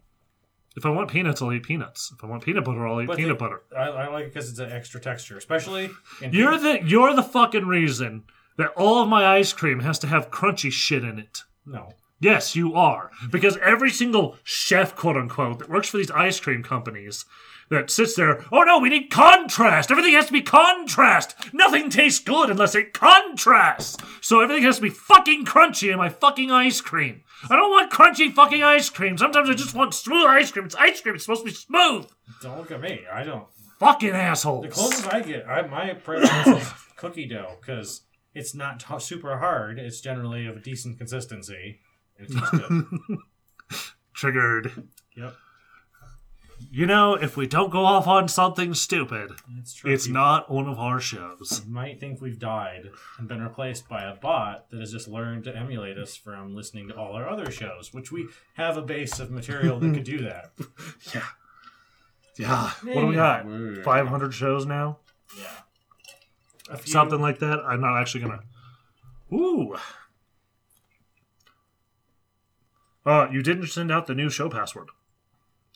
If 0.75 0.87
I 0.87 0.89
want 0.89 1.11
peanuts, 1.11 1.43
I'll 1.43 1.53
eat 1.53 1.65
peanuts. 1.65 2.13
If 2.17 2.25
I 2.25 2.27
want 2.29 2.43
peanut 2.45 2.65
butter, 2.65 2.87
I'll 2.87 3.03
eat 3.03 3.07
But 3.07 3.19
peanut 3.19 3.39
butter. 3.39 3.63
I, 3.77 3.83
I 3.89 4.09
like 4.09 4.25
it 4.25 4.33
because 4.35 4.49
it's 4.49 4.59
an 4.59 4.73
extra 4.73 5.01
texture, 5.01 5.37
especially. 5.37 5.91
In 6.23 6.33
You're 6.33 6.57
the 6.59 6.81
you're 6.85 7.15
the 7.15 7.23
fucking 7.23 7.67
reason 7.67 8.25
that 8.57 8.71
all 8.77 9.03
of 9.03 9.09
my 9.09 9.27
ice 9.27 9.53
cream 9.53 9.81
has 9.81 9.99
to 10.01 10.07
have 10.07 10.31
crunchy 10.31 10.73
shit 10.73 11.05
in 11.05 11.19
it. 11.19 11.41
no. 11.67 11.93
Yes, 12.21 12.55
you 12.55 12.75
are. 12.77 13.11
Because 13.33 13.57
every 13.57 13.91
single 13.91 14.37
chef, 14.45 14.95
quote 14.95 15.17
unquote, 15.17 15.59
that 15.59 15.69
works 15.69 15.89
for 15.89 15.97
these 15.97 16.11
ice 16.13 16.39
cream 16.39 16.63
companies 16.63 17.25
that 17.73 17.91
sits 17.91 18.15
there, 18.15 18.45
oh 18.53 18.63
no, 18.63 18.79
we 18.79 18.89
need 18.89 19.11
contrast. 19.11 19.91
Everything 19.91 20.15
has 20.15 20.27
to 20.27 20.33
be 20.33 20.43
contrast. 20.43 21.35
Nothing 21.53 21.91
tastes 21.91 22.21
good 22.21 22.51
unless 22.51 22.75
it 22.75 22.93
contrasts. 22.95 23.97
So 24.21 24.41
everything 24.41 24.63
has 24.65 24.77
to 24.77 24.83
be 24.83 24.91
fucking 24.91 25.45
crunchy 25.45 25.91
in 25.91 25.99
my 25.99 26.09
fucking 26.09 26.51
ice 26.51 26.81
cream. 26.81 27.23
I 27.51 27.57
don't 27.57 27.71
want 27.71 27.91
crunchy 27.91 28.33
fucking 28.33 28.63
ice 28.63 28.89
cream. 28.89 29.19
Sometimes 29.19 29.51
I 29.51 29.55
just 29.55 29.75
want 29.75 29.95
smooth 29.95 30.27
ice 30.29 30.53
cream. 30.53 30.65
It's 30.67 30.77
ice 30.77 31.01
cream. 31.01 31.17
It's 31.17 31.25
supposed 31.25 31.43
to 31.43 31.51
be 31.51 31.55
smooth. 31.55 32.07
Don't 32.41 32.57
look 32.59 32.71
at 32.71 32.81
me. 32.81 33.01
I 33.13 33.25
don't. 33.25 33.47
Fucking 33.81 34.13
The 34.13 34.69
closest 34.71 35.13
I 35.13 35.23
get, 35.23 35.49
I, 35.49 35.63
my 35.63 35.93
preference 35.95 36.47
is 36.63 36.73
cookie 36.97 37.27
dough 37.27 37.57
because 37.61 38.03
it's 38.33 38.55
not 38.55 38.79
t- 38.79 39.01
super 39.01 39.39
hard. 39.39 39.81
It's 39.81 40.01
generally 40.01 40.47
of 40.47 40.57
a 40.57 40.61
decent 40.61 40.99
consistency. 40.99 41.81
And 42.17 42.29
it 42.31 42.33
tastes 42.33 42.51
good. 42.51 42.87
Triggered. 44.15 44.89
yep, 45.17 45.35
You 46.75 46.87
know, 46.87 47.13
if 47.15 47.37
we 47.37 47.47
don't 47.47 47.71
go 47.71 47.85
off 47.85 48.07
on 48.07 48.29
something 48.29 48.73
stupid, 48.73 49.33
it's 49.59 49.75
true. 49.75 49.93
it's 49.93 50.09
not 50.09 50.51
one 50.51 50.67
of 50.67 50.79
our 50.79 51.01
shows. 51.01 51.61
You 51.67 51.71
might 51.71 52.01
think 52.01 52.23
we've 52.23 52.39
died 52.39 52.89
and 53.19 53.29
been 53.29 53.43
replaced 53.43 53.91
by 53.91 54.05
a 54.05 54.15
bot 54.17 54.71
that 54.71 54.81
has 54.81 54.91
just 54.91 55.07
learned 55.07 55.45
to 55.45 55.55
emulate 55.55 55.99
us 55.99 56.17
from 56.17 56.55
listening 56.57 56.89
to 56.89 56.97
all 56.97 57.13
our 57.13 57.29
other 57.29 57.51
shows, 57.51 57.93
which 57.93 58.11
we 58.11 58.27
have 58.55 58.79
a 58.79 58.83
base 58.83 59.21
of 59.21 59.31
material 59.31 59.79
that 59.81 59.93
could 59.93 60.05
do 60.05 60.23
that. 60.23 60.53
Yeah. 61.15 61.25
Yeah. 62.39 62.71
What 62.95 63.01
do 63.03 63.07
we 63.09 63.15
got? 63.17 63.45
Yeah. 63.47 63.83
500 63.83 64.33
shows 64.33 64.65
now? 64.65 64.97
Yeah. 65.39 65.45
A 66.71 66.79
few- 66.79 66.91
Something 66.91 67.21
like 67.21 67.39
that. 67.41 67.61
I'm 67.67 67.83
not 67.83 68.01
actually 68.01 68.23
going 68.25 68.39
to. 69.31 69.37
Ooh. 69.37 69.77
Uh, 73.05 73.27
you 73.31 73.43
didn't 73.43 73.67
send 73.67 73.93
out 73.93 74.07
the 74.07 74.15
new 74.15 74.31
show 74.31 74.49
password. 74.49 74.89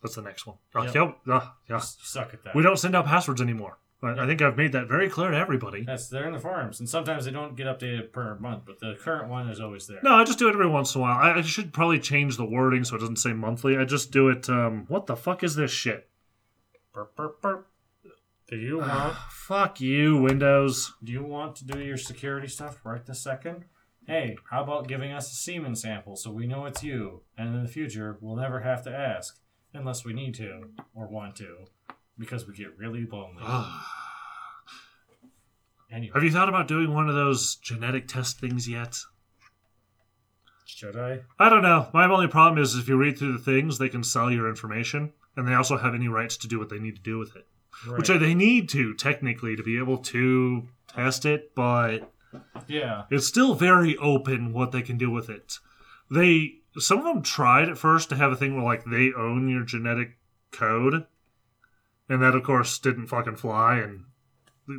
That's 0.02 0.14
the 0.14 0.22
next 0.22 0.46
one. 0.46 0.56
Uh, 0.74 0.82
Yep. 0.82 0.94
yep. 0.94 1.18
Uh, 1.28 1.48
yeah. 1.68 1.78
Suck 1.78 2.34
at 2.34 2.44
that. 2.44 2.54
We 2.54 2.62
don't 2.62 2.78
send 2.78 2.94
out 2.94 3.06
passwords 3.06 3.40
anymore. 3.40 3.78
I, 4.02 4.10
I 4.12 4.26
think 4.26 4.42
I've 4.42 4.56
made 4.56 4.72
that 4.72 4.88
very 4.88 5.08
clear 5.08 5.30
to 5.30 5.36
everybody. 5.36 5.84
That's 5.84 6.08
they're 6.08 6.26
in 6.26 6.34
the 6.34 6.38
forums, 6.38 6.80
and 6.80 6.88
sometimes 6.88 7.24
they 7.24 7.30
don't 7.30 7.56
get 7.56 7.66
updated 7.66 8.12
per 8.12 8.36
month, 8.38 8.64
but 8.66 8.78
the 8.78 8.94
current 9.00 9.28
one 9.30 9.48
is 9.48 9.58
always 9.58 9.86
there. 9.86 10.00
No, 10.02 10.12
I 10.14 10.24
just 10.24 10.38
do 10.38 10.48
it 10.48 10.52
every 10.52 10.68
once 10.68 10.94
in 10.94 11.00
a 11.00 11.02
while. 11.02 11.16
I, 11.18 11.38
I 11.38 11.42
should 11.42 11.72
probably 11.72 11.98
change 11.98 12.36
the 12.36 12.44
wording 12.44 12.84
so 12.84 12.96
it 12.96 13.00
doesn't 13.00 13.16
say 13.16 13.32
monthly. 13.32 13.76
I 13.78 13.84
just 13.84 14.10
do 14.12 14.28
it. 14.28 14.48
Um, 14.50 14.84
what 14.88 15.06
the 15.06 15.16
fuck 15.16 15.42
is 15.42 15.56
this 15.56 15.70
shit? 15.70 16.08
Burp, 16.92 17.16
burp, 17.16 17.40
burp. 17.40 17.68
Do 18.48 18.56
you 18.56 18.78
want 18.78 19.16
Fuck 19.30 19.80
you, 19.80 20.18
Windows. 20.18 20.94
do 21.02 21.10
you 21.10 21.24
want 21.24 21.56
to 21.56 21.64
do 21.64 21.80
your 21.80 21.96
security 21.96 22.46
stuff 22.46 22.78
right 22.84 23.04
this 23.04 23.20
second? 23.20 23.64
Hey, 24.06 24.36
how 24.50 24.62
about 24.62 24.86
giving 24.86 25.10
us 25.10 25.32
a 25.32 25.34
semen 25.34 25.74
sample 25.74 26.14
so 26.14 26.30
we 26.30 26.46
know 26.46 26.64
it's 26.66 26.84
you, 26.84 27.22
and 27.36 27.54
in 27.56 27.62
the 27.64 27.68
future 27.68 28.16
we'll 28.20 28.36
never 28.36 28.60
have 28.60 28.84
to 28.84 28.90
ask, 28.96 29.40
unless 29.76 30.04
we 30.04 30.12
need 30.12 30.34
to 30.36 30.70
or 30.94 31.06
want 31.06 31.36
to, 31.36 31.66
because 32.18 32.46
we 32.46 32.54
get 32.54 32.76
really 32.78 33.06
lonely. 33.06 33.42
Ah. 33.42 33.92
Anyway, 35.90 36.12
Have 36.14 36.24
you 36.24 36.32
thought 36.32 36.48
about 36.48 36.66
doing 36.66 36.92
one 36.92 37.08
of 37.08 37.14
those 37.14 37.56
genetic 37.56 38.08
test 38.08 38.40
things 38.40 38.68
yet? 38.68 38.98
should 40.76 40.96
I? 40.96 41.20
I 41.38 41.48
don't 41.48 41.62
know. 41.62 41.88
My 41.94 42.04
only 42.06 42.26
problem 42.28 42.62
is 42.62 42.74
if 42.74 42.88
you 42.88 42.96
read 42.96 43.18
through 43.18 43.32
the 43.32 43.42
things, 43.42 43.78
they 43.78 43.88
can 43.88 44.04
sell 44.04 44.30
your 44.30 44.48
information, 44.48 45.12
and 45.36 45.48
they 45.48 45.54
also 45.54 45.78
have 45.78 45.94
any 45.94 46.08
rights 46.08 46.36
to 46.38 46.48
do 46.48 46.58
what 46.58 46.68
they 46.68 46.78
need 46.78 46.96
to 46.96 47.02
do 47.02 47.18
with 47.18 47.34
it. 47.36 47.46
Which 47.88 48.08
they 48.08 48.34
need 48.34 48.68
to, 48.70 48.94
technically, 48.94 49.54
to 49.56 49.62
be 49.62 49.78
able 49.78 49.98
to 49.98 50.68
test 50.94 51.24
it, 51.24 51.54
but 51.54 52.10
yeah. 52.66 53.04
it's 53.10 53.26
still 53.26 53.54
very 53.54 53.96
open 53.98 54.52
what 54.52 54.72
they 54.72 54.82
can 54.82 54.98
do 54.98 55.10
with 55.10 55.28
it. 55.28 55.58
They 56.10 56.60
some 56.78 56.98
of 56.98 57.04
them 57.04 57.22
tried 57.22 57.68
at 57.68 57.78
first 57.78 58.08
to 58.10 58.16
have 58.16 58.32
a 58.32 58.36
thing 58.36 58.54
where 58.56 58.64
like 58.64 58.84
they 58.84 59.12
own 59.16 59.48
your 59.48 59.64
genetic 59.64 60.18
code, 60.52 61.06
and 62.08 62.22
that 62.22 62.34
of 62.34 62.42
course 62.42 62.78
didn't 62.78 63.06
fucking 63.08 63.36
fly, 63.36 63.76
and 63.78 64.04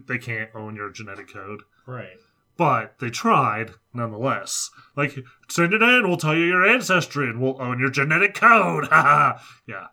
they 0.07 0.17
can't 0.17 0.49
own 0.55 0.75
your 0.75 0.89
genetic 0.91 1.31
code. 1.31 1.63
Right. 1.85 2.17
But 2.57 2.95
they 2.99 3.09
tried 3.09 3.71
nonetheless. 3.93 4.69
Like 4.95 5.15
send 5.49 5.73
it 5.73 5.81
in, 5.83 6.07
we'll 6.07 6.17
tell 6.17 6.35
you 6.35 6.45
your 6.45 6.65
ancestry, 6.67 7.29
and 7.29 7.39
we'll 7.39 7.61
own 7.61 7.79
your 7.79 7.91
genetic 7.91 8.33
code. 8.33 8.87
Yeah, 8.91 9.37
Yeah, 9.67 9.87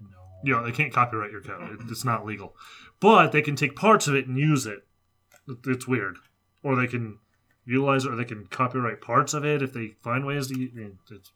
no. 0.00 0.16
you 0.44 0.52
know 0.54 0.64
they 0.64 0.72
can't 0.72 0.92
copyright 0.92 1.30
your 1.30 1.42
code. 1.42 1.78
It's 1.90 2.04
not 2.04 2.24
legal, 2.24 2.56
but 3.00 3.32
they 3.32 3.42
can 3.42 3.56
take 3.56 3.76
parts 3.76 4.08
of 4.08 4.14
it 4.14 4.26
and 4.26 4.38
use. 4.38 4.66
It- 4.66 4.84
It's 5.66 5.86
weird, 5.86 6.16
or 6.62 6.74
they 6.74 6.86
can 6.88 7.18
utilize 7.66 8.04
it, 8.04 8.12
or 8.12 8.16
they 8.16 8.24
can 8.24 8.46
copyright 8.46 9.00
parts 9.00 9.34
of 9.34 9.44
it 9.44 9.60
if 9.62 9.72
they 9.72 9.96
find 10.02 10.24
ways 10.24 10.46
to. 10.48 10.58
u- 10.58 10.96
It's, 11.10 11.32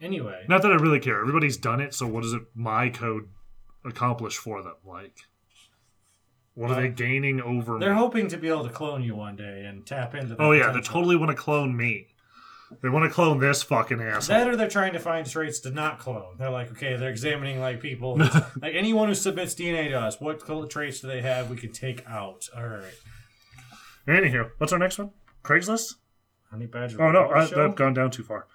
Anyway, 0.00 0.44
not 0.48 0.60
that 0.62 0.72
I 0.72 0.74
really 0.74 1.00
care. 1.00 1.20
Everybody's 1.20 1.56
done 1.56 1.80
it, 1.80 1.94
so 1.94 2.06
what 2.06 2.22
does 2.22 2.34
it 2.34 2.42
my 2.54 2.90
code 2.90 3.28
accomplish 3.84 4.36
for 4.36 4.62
them? 4.62 4.74
Like, 4.84 5.16
what 6.54 6.70
are 6.70 6.74
they 6.80 6.88
gaining 6.88 7.40
over 7.40 7.78
they're 7.78 7.94
me? 7.94 7.98
hoping 7.98 8.28
to 8.28 8.36
be 8.36 8.48
able 8.48 8.64
to 8.64 8.70
clone 8.72 9.02
you 9.02 9.14
one 9.16 9.36
day 9.36 9.64
and 9.66 9.86
tap 9.86 10.14
into. 10.14 10.36
Oh 10.38 10.52
yeah, 10.52 10.70
they 10.70 10.82
totally 10.82 11.16
want 11.16 11.30
to 11.30 11.36
clone 11.36 11.74
me. 11.74 12.08
They 12.82 12.88
want 12.90 13.08
to 13.08 13.14
clone 13.14 13.38
this 13.38 13.62
fucking 13.62 14.00
asshole. 14.02 14.36
That 14.36 14.48
or 14.48 14.56
they're 14.56 14.68
trying 14.68 14.92
to 14.94 14.98
find 14.98 15.24
traits 15.26 15.60
to 15.60 15.70
not 15.70 15.98
clone. 15.98 16.34
They're 16.36 16.50
like, 16.50 16.70
okay, 16.72 16.96
they're 16.96 17.10
examining 17.10 17.60
like 17.60 17.80
people, 17.80 18.16
like 18.60 18.74
anyone 18.74 19.08
who 19.08 19.14
submits 19.14 19.54
DNA 19.54 19.88
to 19.90 20.00
us. 20.00 20.20
What 20.20 20.40
traits 20.68 21.00
do 21.00 21.06
they 21.06 21.22
have 21.22 21.48
we 21.48 21.56
can 21.56 21.72
take 21.72 22.04
out? 22.06 22.48
All 22.54 22.66
right, 22.66 22.84
Anywho, 24.06 24.50
what's 24.58 24.72
our 24.72 24.78
next 24.78 24.98
one? 24.98 25.10
Craigslist? 25.42 25.94
Honey 26.50 26.66
Badger. 26.66 27.02
Oh 27.02 27.10
no, 27.10 27.24
I? 27.24 27.42
I've 27.64 27.74
gone 27.74 27.94
down 27.94 28.10
too 28.10 28.22
far. 28.22 28.46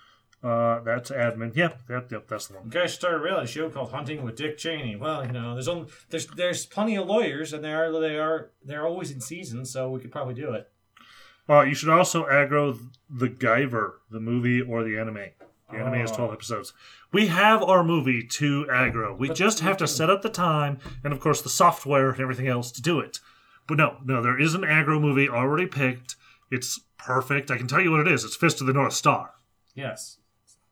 Uh, 0.43 0.80
that's 0.80 1.12
admin. 1.12 1.56
Yep, 1.56 1.82
yep, 1.89 2.12
yep. 2.12 2.28
That's 2.28 2.47
the 2.47 2.56
one. 2.56 2.66
You 2.66 2.72
guys 2.72 2.93
start 2.93 3.14
a 3.14 3.20
reality 3.20 3.47
show 3.52 3.70
called 3.70 3.91
Hunting 3.91 4.24
with 4.24 4.36
Dick 4.38 4.58
Cheney. 4.58 4.95
Well, 4.95 5.26
you 5.26 5.32
know, 5.32 5.54
there's 5.54 5.68
only 5.68 5.88
there's 6.10 6.26
there's 6.28 6.66
plenty 6.66 6.95
of 6.95 7.08
lawyers, 7.08 7.54
and 7.54 7.64
they 7.64 7.74
are 7.74 7.91
they 7.99 8.18
are 8.18 8.49
they're 8.64 8.88
always 8.88 9.12
in 9.12 9.22
season, 9.22 9.66
so 9.66 9.89
we 9.89 9.99
could 9.99 10.12
probably 10.12 10.34
do 10.34 10.54
it. 10.54 10.72
Well, 11.47 11.66
you 11.66 11.76
should 11.76 11.89
also 11.89 12.26
aggro 12.26 12.80
the 13.10 13.28
Guyver, 13.28 13.93
the 14.10 14.20
movie 14.20 14.62
or 14.62 14.84
the 14.84 14.97
anime. 14.97 15.26
The 15.70 15.78
anime 15.78 16.02
is 16.02 16.12
Oh. 16.12 16.16
12 16.18 16.34
episodes. 16.34 16.74
We 17.12 17.28
have 17.28 17.62
our 17.64 17.84
movie 17.84 18.24
to 18.26 18.66
aggro. 18.70 19.18
We 19.18 19.28
But 19.30 19.38
just 19.38 19.60
have 19.62 19.78
to 19.78 19.88
set 19.88 20.10
up 20.10 20.22
the 20.22 20.30
time 20.30 20.80
and, 21.04 21.12
of 21.14 21.20
course, 21.20 21.41
the 21.41 21.49
software 21.49 22.12
and 22.12 22.20
everything 22.20 22.47
else 22.47 22.72
to 22.74 22.82
do 22.82 22.99
it. 22.99 23.20
But 23.68 23.78
no, 23.78 23.97
no, 24.03 24.22
there 24.22 24.39
is 24.39 24.53
an 24.53 24.62
aggro 24.62 24.99
movie 24.99 25.30
already 25.30 25.66
picked. 25.66 26.16
It's 26.49 26.80
perfect. 26.97 27.49
I 27.51 27.57
can 27.57 27.68
tell 27.68 27.82
you 27.82 27.91
what 27.91 28.01
it 28.01 28.12
is. 28.12 28.24
It's 28.24 28.36
Fist 28.36 28.62
of 28.62 28.68
the 28.68 28.74
North 28.74 28.93
Star. 28.93 29.32
Yes. 29.76 30.18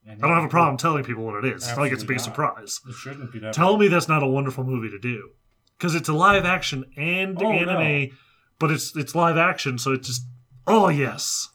And 0.05 0.23
I 0.23 0.27
don't 0.27 0.35
have 0.35 0.45
a 0.45 0.49
problem 0.49 0.77
telling 0.77 1.03
people 1.03 1.23
what 1.23 1.43
it 1.43 1.53
is. 1.53 1.63
It's 1.63 1.67
not 1.69 1.79
like 1.79 1.91
it's 1.91 2.03
a 2.03 2.07
big 2.07 2.17
not. 2.17 2.23
surprise. 2.23 2.81
It 2.87 2.93
shouldn't 2.93 3.31
be 3.31 3.39
that. 3.39 3.53
Tell 3.53 3.77
me 3.77 3.87
that's 3.87 4.07
not 4.07 4.23
a 4.23 4.27
wonderful 4.27 4.63
movie 4.63 4.89
to 4.89 4.99
do. 4.99 5.31
Because 5.77 5.95
it's 5.95 6.09
a 6.09 6.13
live 6.13 6.45
action 6.45 6.85
and 6.97 7.41
Oh, 7.41 7.51
anime, 7.51 8.17
but 8.57 8.71
it's 8.71 8.95
it's 8.97 9.15
live 9.15 9.37
action, 9.37 9.77
so 9.77 9.93
it's 9.93 10.07
just 10.07 10.23
oh 10.67 10.89
yes. 10.89 11.49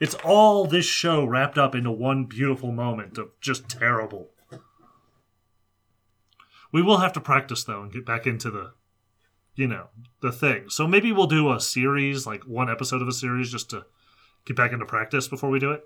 It's 0.00 0.14
all 0.16 0.66
this 0.66 0.84
show 0.86 1.24
wrapped 1.24 1.56
up 1.56 1.74
into 1.74 1.90
one 1.90 2.24
beautiful 2.24 2.72
moment 2.72 3.16
of 3.16 3.28
just 3.40 3.68
terrible. 3.68 4.30
We 6.72 6.82
will 6.82 6.98
have 6.98 7.12
to 7.14 7.20
practice 7.20 7.64
though 7.64 7.82
and 7.82 7.92
get 7.92 8.04
back 8.04 8.26
into 8.26 8.50
the 8.50 8.72
you 9.54 9.66
know, 9.66 9.88
the 10.22 10.32
thing. 10.32 10.68
So 10.68 10.86
maybe 10.86 11.12
we'll 11.12 11.26
do 11.26 11.52
a 11.52 11.60
series, 11.60 12.26
like 12.26 12.44
one 12.44 12.70
episode 12.70 13.02
of 13.02 13.08
a 13.08 13.12
series 13.12 13.50
just 13.50 13.70
to 13.70 13.84
get 14.46 14.56
back 14.56 14.72
into 14.72 14.86
practice 14.86 15.28
before 15.28 15.50
we 15.50 15.58
do 15.58 15.72
it. 15.72 15.84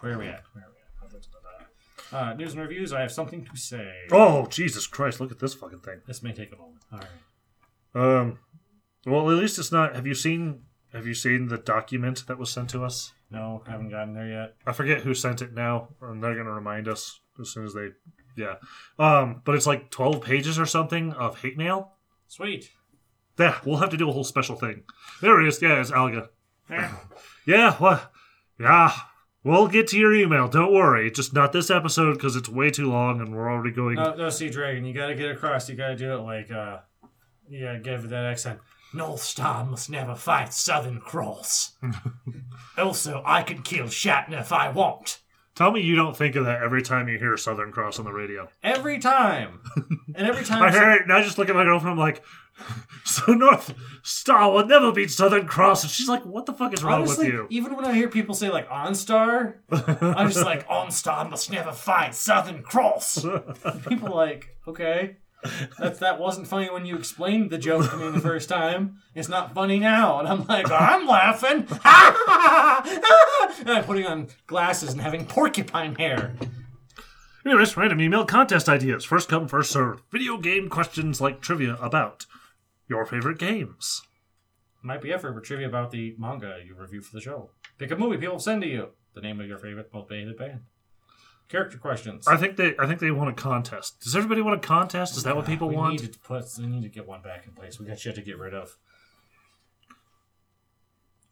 Where 0.00 0.14
are 0.14 0.18
we 0.18 0.28
at? 0.28 0.42
Where 0.52 0.64
are 0.64 0.70
we 0.70 0.76
at? 0.76 0.80
Uh, 2.12 2.34
news 2.34 2.52
and 2.52 2.62
reviews. 2.62 2.92
I 2.92 3.02
have 3.02 3.12
something 3.12 3.44
to 3.44 3.56
say. 3.56 3.92
Oh, 4.10 4.46
Jesus 4.46 4.86
Christ, 4.86 5.20
look 5.20 5.30
at 5.30 5.38
this 5.38 5.54
fucking 5.54 5.80
thing. 5.80 6.00
This 6.06 6.22
may 6.22 6.32
take 6.32 6.52
a 6.52 6.56
moment. 6.56 6.82
All 6.92 6.98
right. 6.98 8.20
Um, 8.20 8.38
well, 9.06 9.30
at 9.30 9.36
least 9.36 9.58
it's 9.58 9.70
not. 9.70 9.94
Have 9.94 10.06
you 10.06 10.14
seen? 10.14 10.62
Have 10.92 11.06
you 11.06 11.14
seen 11.14 11.46
the 11.46 11.58
document 11.58 12.26
that 12.26 12.38
was 12.38 12.50
sent 12.50 12.70
to 12.70 12.82
us? 12.82 13.12
No, 13.30 13.62
I 13.66 13.70
haven't 13.70 13.90
gotten 13.90 14.14
there 14.14 14.28
yet. 14.28 14.56
I 14.66 14.72
forget 14.72 15.02
who 15.02 15.14
sent 15.14 15.40
it 15.40 15.54
now, 15.54 15.90
and 16.02 16.22
they're 16.22 16.34
gonna 16.34 16.50
remind 16.50 16.88
us 16.88 17.20
as 17.40 17.50
soon 17.50 17.64
as 17.64 17.74
they. 17.74 17.90
Yeah. 18.40 18.54
Um, 18.98 19.42
but 19.44 19.54
it's 19.54 19.66
like 19.66 19.90
twelve 19.90 20.22
pages 20.22 20.58
or 20.58 20.66
something 20.66 21.12
of 21.12 21.40
hate 21.42 21.56
mail. 21.56 21.92
Sweet. 22.28 22.70
Yeah, 23.38 23.58
we'll 23.64 23.76
have 23.78 23.90
to 23.90 23.96
do 23.96 24.08
a 24.08 24.12
whole 24.12 24.24
special 24.24 24.56
thing. 24.56 24.82
There 25.22 25.40
it 25.40 25.48
is. 25.48 25.62
Yeah, 25.62 25.80
it's 25.80 25.90
Alga. 25.92 26.30
Eh, 26.70 26.88
Yeah. 27.46 27.72
What? 27.74 28.10
Yeah. 28.58 28.92
We'll 29.42 29.68
get 29.68 29.88
to 29.88 29.98
your 29.98 30.14
email. 30.14 30.48
Don't 30.48 30.72
worry. 30.74 31.10
Just 31.10 31.32
not 31.32 31.52
this 31.52 31.70
episode 31.70 32.12
because 32.14 32.36
it's 32.36 32.48
way 32.50 32.68
too 32.70 32.90
long, 32.90 33.20
and 33.20 33.34
we're 33.34 33.50
already 33.50 33.74
going. 33.74 33.94
no, 33.94 34.14
no, 34.14 34.28
see, 34.28 34.50
Dragon, 34.50 34.84
you 34.84 34.92
gotta 34.92 35.14
get 35.14 35.30
across. 35.30 35.68
You 35.70 35.76
gotta 35.76 35.96
do 35.96 36.12
it 36.12 36.18
like, 36.20 36.50
uh, 36.50 36.80
you 37.48 37.64
gotta 37.64 37.78
give 37.78 38.04
it 38.04 38.10
that 38.10 38.26
accent. 38.26 38.60
North 38.92 39.22
Star 39.22 39.64
must 39.64 39.88
never 39.88 40.14
fight 40.14 40.52
Southern 40.52 41.00
Cross. 41.00 41.78
also, 42.78 43.22
I 43.24 43.42
can 43.42 43.62
kill 43.62 43.86
Shatner 43.86 44.40
if 44.40 44.52
I 44.52 44.68
want. 44.68 45.20
Tell 45.56 45.72
me 45.72 45.80
you 45.82 45.96
don't 45.96 46.16
think 46.16 46.36
of 46.36 46.44
that 46.46 46.62
every 46.62 46.82
time 46.82 47.08
you 47.08 47.18
hear 47.18 47.36
Southern 47.36 47.72
Cross 47.72 47.98
on 47.98 48.04
the 48.04 48.12
radio. 48.12 48.48
Every 48.62 48.98
time. 48.98 49.60
And 50.14 50.26
every 50.26 50.44
time. 50.46 50.62
I 50.62 50.70
hear 50.70 50.90
it, 50.92 51.02
and 51.02 51.12
I 51.12 51.22
just 51.22 51.38
look 51.38 51.48
at 51.48 51.54
my 51.54 51.64
girlfriend. 51.64 51.92
I'm 51.92 51.98
like, 51.98 52.22
so 53.04 53.32
North 53.32 53.74
Star 54.02 54.50
will 54.52 54.66
never 54.66 54.92
beat 54.92 55.10
Southern 55.10 55.46
Cross, 55.46 55.82
and 55.82 55.90
she's 55.90 56.08
like, 56.08 56.24
"What 56.24 56.46
the 56.46 56.52
fuck 56.52 56.72
is 56.72 56.82
wrong 56.82 57.02
Honestly, 57.02 57.26
with 57.26 57.34
you?" 57.34 57.46
even 57.50 57.76
when 57.76 57.84
I 57.84 57.94
hear 57.94 58.08
people 58.08 58.34
say 58.34 58.50
like 58.50 58.68
OnStar, 58.68 59.54
I'm 59.70 60.28
just 60.30 60.44
like 60.44 60.66
OnStar 60.68 61.28
must 61.28 61.50
never 61.50 61.72
fight 61.72 62.14
Southern 62.14 62.62
Cross. 62.62 63.24
people 63.88 64.14
like, 64.14 64.56
okay, 64.68 65.16
that 65.78 65.98
that 66.00 66.18
wasn't 66.18 66.46
funny 66.46 66.70
when 66.70 66.86
you 66.86 66.96
explained 66.96 67.50
the 67.50 67.58
joke 67.58 67.90
to 67.90 67.96
me 67.96 68.10
the 68.10 68.20
first 68.20 68.48
time. 68.48 68.98
It's 69.14 69.28
not 69.28 69.54
funny 69.54 69.78
now, 69.78 70.18
and 70.18 70.28
I'm 70.28 70.46
like, 70.46 70.70
I'm 70.70 71.06
laughing. 71.06 71.66
and 73.60 73.70
I'm 73.70 73.84
putting 73.84 74.06
on 74.06 74.28
glasses 74.46 74.92
and 74.92 75.00
having 75.00 75.26
porcupine 75.26 75.94
hair. 75.94 76.34
Anyways, 77.44 77.76
random 77.76 78.00
email 78.00 78.26
contest 78.26 78.68
ideas. 78.68 79.04
First 79.04 79.28
come, 79.28 79.48
first 79.48 79.70
served. 79.70 80.02
Video 80.10 80.36
game 80.36 80.68
questions 80.68 81.20
like 81.20 81.40
trivia 81.40 81.76
about 81.80 82.26
your 82.88 83.06
favorite 83.06 83.38
games. 83.38 84.02
Might 84.82 85.02
be 85.02 85.12
effort 85.12 85.34
for 85.34 85.40
trivia 85.40 85.68
about 85.68 85.90
the 85.90 86.14
manga 86.18 86.58
you 86.64 86.74
review 86.74 87.00
for 87.00 87.14
the 87.14 87.20
show. 87.20 87.50
Pick 87.78 87.90
a 87.90 87.96
movie 87.96 88.18
people 88.18 88.38
send 88.38 88.62
to 88.62 88.68
you. 88.68 88.88
The 89.14 89.20
name 89.20 89.40
of 89.40 89.46
your 89.46 89.58
favorite 89.58 89.92
most 89.92 90.10
hated 90.10 90.36
band. 90.36 90.60
Character 91.50 91.78
questions. 91.78 92.28
I 92.28 92.36
think 92.36 92.56
they, 92.56 92.76
I 92.78 92.86
think 92.86 93.00
they 93.00 93.10
want 93.10 93.30
a 93.30 93.32
contest. 93.32 94.00
Does 94.00 94.14
everybody 94.14 94.40
want 94.40 94.64
a 94.64 94.66
contest? 94.66 95.16
Is 95.16 95.24
that 95.24 95.34
what 95.34 95.46
people 95.46 95.68
we 95.68 95.74
want? 95.74 96.00
Need 96.00 96.12
to 96.12 96.18
put, 96.20 96.44
we 96.58 96.66
need 96.66 96.82
to 96.82 96.88
get 96.88 97.08
one 97.08 97.22
back 97.22 97.44
in 97.44 97.52
place. 97.52 97.80
We 97.80 97.86
got 97.86 97.98
shit 97.98 98.14
to 98.14 98.22
get 98.22 98.38
rid 98.38 98.54
of. 98.54 98.76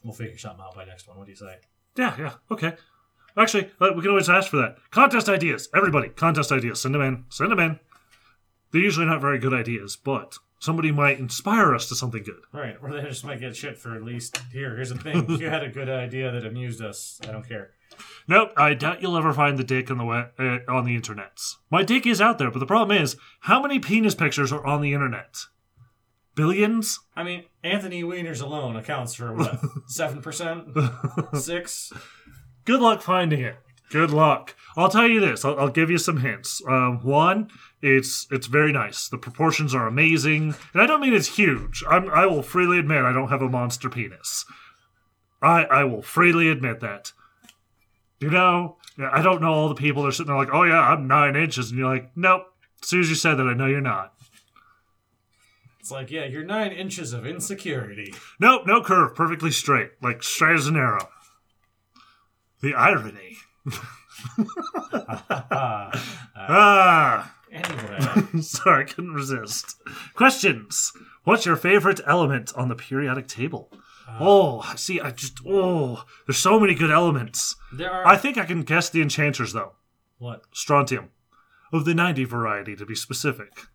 We'll 0.03 0.13
figure 0.15 0.37
something 0.37 0.65
out 0.65 0.75
by 0.75 0.85
next 0.87 1.07
one. 1.07 1.19
What 1.19 1.27
do 1.27 1.31
you 1.31 1.37
say? 1.37 1.59
Yeah, 1.97 2.15
yeah, 2.19 2.33
okay. 2.51 2.75
Actually, 3.37 3.71
uh, 3.81 3.91
we 3.95 4.03
can 4.03 4.11
always 4.11 4.29
ask 4.29 4.51
for 4.51 4.57
that. 4.57 4.79
Contest 4.91 5.29
ideas. 5.29 5.69
Everybody, 5.73 6.09
contest 6.09 6.51
ideas. 6.51 6.81
Send 6.81 6.97
them 6.97 7.03
in. 7.03 7.25
Send 7.29 7.53
them 7.53 7.61
in. 7.61 7.79
They're 8.73 8.83
usually 8.83 9.07
not 9.07 9.21
very 9.21 9.39
good 9.39 9.55
ideas, 9.55 9.95
but 9.95 10.37
somebody 10.59 10.91
might 10.91 11.21
inspire 11.21 11.77
us 11.77 11.89
to 11.91 11.95
something 11.95 12.25
good. 12.25 12.43
Right, 12.53 12.77
or 12.83 12.91
they 12.91 13.03
just 13.03 13.25
might 13.25 13.39
get 13.39 13.55
shit 13.55 13.79
for 13.79 13.95
at 13.95 14.03
least. 14.03 14.41
Here, 14.53 14.75
here's 14.75 14.91
the 14.91 14.99
thing. 14.99 15.31
You 15.39 15.49
had 15.49 15.63
a 15.63 15.69
good 15.71 15.89
idea 15.89 16.33
that 16.33 16.45
amused 16.45 16.83
us, 16.83 17.21
I 17.23 17.31
don't 17.31 17.47
care. 17.49 17.71
Nope, 18.27 18.53
I 18.57 18.75
doubt 18.75 19.01
you'll 19.01 19.17
ever 19.17 19.33
find 19.33 19.59
the 19.59 19.65
dick 19.65 19.91
on 19.91 19.99
the 19.99 20.05
web, 20.05 20.33
uh, 20.39 20.59
on 20.69 20.85
the 20.85 20.99
internets. 20.99 21.57
My 21.71 21.83
dick 21.83 22.07
is 22.07 22.21
out 22.21 22.39
there, 22.39 22.51
but 22.51 22.59
the 22.59 22.67
problem 22.67 22.97
is, 23.01 23.17
how 23.41 23.63
many 23.63 23.79
penis 23.79 24.15
pictures 24.15 24.53
are 24.53 24.65
on 24.67 24.83
the 24.83 24.93
internet? 24.93 25.39
Billions? 26.35 27.01
I 27.17 27.25
mean, 27.25 27.45
Anthony 27.65 28.05
Weiner's 28.05 28.41
alone 28.41 28.77
accounts 28.77 29.15
for 29.15 29.33
what? 29.35 29.61
7%? 29.91 31.37
6 31.37 31.93
Good 32.65 32.81
luck 32.81 33.01
finding 33.01 33.41
it. 33.41 33.57
Good 33.91 34.11
luck. 34.11 34.55
I'll 34.77 34.91
tell 34.91 35.07
you 35.07 35.21
this. 35.21 35.45
I'll, 35.45 35.59
I'll 35.59 35.71
give 35.71 35.91
you 35.91 35.97
some 35.99 36.19
hints. 36.19 36.63
Um, 36.69 37.01
one, 37.03 37.49
it's 37.81 38.27
it's 38.31 38.47
very 38.47 38.73
nice. 38.73 39.09
The 39.09 39.17
proportions 39.17 39.75
are 39.75 39.87
amazing, 39.87 40.55
and 40.75 40.83
I 40.83 40.87
don't 40.87 41.01
mean 41.01 41.15
it's 41.15 41.37
huge. 41.37 41.83
I'm, 41.89 42.11
I 42.11 42.27
will 42.27 42.43
freely 42.43 42.79
admit 42.79 43.05
I 43.05 43.13
don't 43.13 43.31
have 43.31 43.41
a 43.41 43.49
monster 43.49 43.89
penis. 43.89 44.45
I 45.41 45.65
I 45.65 45.85
will 45.85 46.03
freely 46.03 46.51
admit 46.51 46.81
that. 46.81 47.13
You 48.21 48.31
know, 48.31 48.77
I 48.99 49.23
don't 49.23 49.41
know 49.41 49.53
all 49.53 49.69
the 49.69 49.75
people 49.75 50.03
that 50.03 50.09
are 50.09 50.13
sitting 50.13 50.27
there 50.27 50.37
like, 50.37 50.53
oh 50.53 50.65
yeah, 50.65 50.81
I'm 50.81 51.07
nine 51.07 51.37
inches, 51.37 51.71
and 51.71 51.79
you're 51.79 51.93
like, 51.93 52.11
nope. 52.17 52.47
As 52.83 52.89
soon 52.89 53.01
as 53.01 53.09
you 53.09 53.15
said 53.15 53.35
that, 53.37 53.47
I 53.47 53.55
know 53.55 53.67
you're 53.67 53.81
not. 53.81 54.15
It's 55.81 55.91
like, 55.91 56.11
yeah, 56.11 56.25
you're 56.25 56.45
nine 56.45 56.73
inches 56.73 57.13
of 57.13 57.27
insecurity. 57.27 58.13
Nope, 58.39 58.67
no 58.67 58.83
curve, 58.83 59.15
perfectly 59.15 59.51
straight, 59.51 59.91
like 60.03 60.23
straight 60.23 60.57
as 60.57 60.67
an 60.67 60.77
arrow. 60.77 61.09
The 62.61 62.75
irony. 62.75 63.37
ah. 66.37 67.35
Anyway, 67.51 68.41
Sorry, 68.43 68.85
I 68.85 68.87
couldn't 68.87 69.15
resist. 69.15 69.77
Questions. 70.15 70.93
What's 71.25 71.47
your 71.47 71.57
favorite 71.57 72.01
element 72.07 72.53
on 72.55 72.69
the 72.69 72.75
periodic 72.75 73.27
table? 73.27 73.73
Oh, 74.21 74.63
see, 74.77 75.01
I 75.01 75.11
just 75.11 75.39
oh, 75.47 76.05
there's 76.27 76.39
so 76.39 76.59
many 76.59 76.75
good 76.75 76.91
elements. 76.91 77.57
there 77.73 77.91
are 77.93 78.07
I 78.07 78.17
think 78.17 78.37
I 78.39 78.45
can 78.45 78.63
guess 78.63 78.89
the 78.91 79.03
enchanters 79.03 79.53
though. 79.53 79.73
what? 80.19 80.45
Strontium, 80.53 81.11
of 81.73 81.85
the 81.85 81.95
90 81.95 82.25
variety 82.25 82.75
to 82.77 82.87
be 82.87 82.95
specific. 82.95 83.67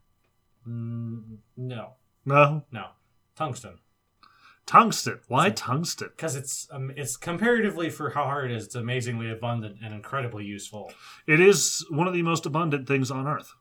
Mm, 0.67 1.37
no, 1.57 1.93
No, 2.25 2.63
no, 2.71 2.87
tungsten. 3.35 3.79
tungsten. 4.65 5.19
Why 5.27 5.49
tungsten? 5.49 6.09
Because 6.15 6.35
it's 6.35 6.67
um, 6.71 6.91
it's 6.95 7.17
comparatively 7.17 7.89
for 7.89 8.11
how 8.11 8.23
hard 8.23 8.49
it 8.51 8.55
is, 8.55 8.65
it's 8.65 8.75
amazingly 8.75 9.29
abundant 9.29 9.77
and 9.83 9.93
incredibly 9.93 10.45
useful. 10.45 10.91
It 11.27 11.39
is 11.41 11.85
one 11.89 12.07
of 12.07 12.13
the 12.13 12.21
most 12.21 12.45
abundant 12.45 12.87
things 12.87 13.11
on 13.11 13.27
Earth. 13.27 13.53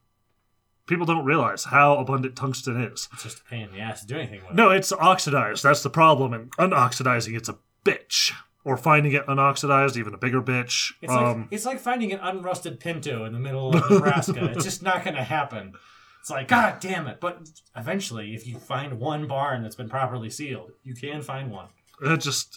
People 0.87 1.07
don't 1.07 1.24
realize 1.24 1.64
how 1.64 1.97
abundant 1.97 2.37
tungsten 2.37 2.83
is. 2.83 3.09
It's 3.12 3.22
just 3.22 3.41
a 3.41 3.45
pain 3.45 3.62
in 3.68 3.72
the 3.72 3.80
ass 3.80 4.01
to 4.01 4.07
do 4.07 4.16
anything 4.16 4.41
with. 4.47 4.57
No, 4.57 4.70
it's 4.70 4.93
oxidized. 4.93 5.62
That's 5.62 5.83
the 5.83 5.91
problem. 5.91 6.33
And 6.33 6.51
unoxidizing, 6.53 7.37
it's 7.37 7.49
a 7.49 7.59
bitch. 7.85 8.33
Or 8.64 8.76
finding 8.76 9.12
it 9.12 9.26
unoxidized, 9.26 9.97
even 9.97 10.14
a 10.14 10.18
bigger 10.18 10.41
bitch. 10.41 10.93
It's 11.03 11.12
um, 11.12 11.41
like 11.41 11.49
it's 11.51 11.66
like 11.66 11.80
finding 11.80 12.12
an 12.12 12.20
unrusted 12.20 12.78
Pinto 12.78 13.24
in 13.24 13.33
the 13.33 13.41
middle 13.41 13.74
of 13.74 13.91
Nebraska. 13.91 14.45
it's 14.55 14.64
just 14.64 14.85
not 14.85 15.03
going 15.03 15.16
to 15.16 15.24
happen. 15.24 15.72
It's 16.20 16.30
like 16.30 16.47
God 16.47 16.78
damn 16.78 17.09
it! 17.09 17.18
But 17.18 17.49
eventually, 17.74 18.37
if 18.37 18.47
you 18.47 18.61
find 18.61 19.01
one 19.01 19.26
barn 19.26 19.62
that's 19.62 19.74
been 19.74 19.89
properly 19.89 20.30
sealed, 20.30 20.70
you 20.85 20.95
can 20.95 21.22
find 21.22 21.51
one. 21.51 21.70
it 22.01 22.18
just 22.18 22.57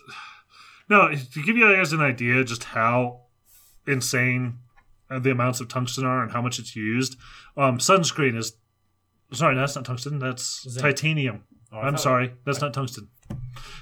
no. 0.88 1.10
To 1.10 1.44
give 1.44 1.58
you 1.58 1.76
guys 1.76 1.92
an 1.92 2.02
idea, 2.02 2.44
just 2.44 2.66
how 2.66 3.22
insane 3.88 4.60
the 5.20 5.32
amounts 5.32 5.60
of 5.60 5.68
tungsten 5.68 6.06
are 6.06 6.22
and 6.24 6.32
how 6.32 6.42
much 6.42 6.60
it's 6.60 6.76
used. 6.76 7.18
Um, 7.58 7.78
sunscreen 7.78 8.38
is 8.38 8.54
sorry, 9.32 9.56
that's 9.56 9.76
not 9.76 9.86
tungsten. 9.86 10.20
That's 10.20 10.68
Zinc. 10.70 10.82
titanium. 10.82 11.44
Oh, 11.72 11.80
I'm 11.80 11.98
sorry, 11.98 12.34
that's 12.46 12.62
not 12.62 12.74
tungsten. 12.74 13.10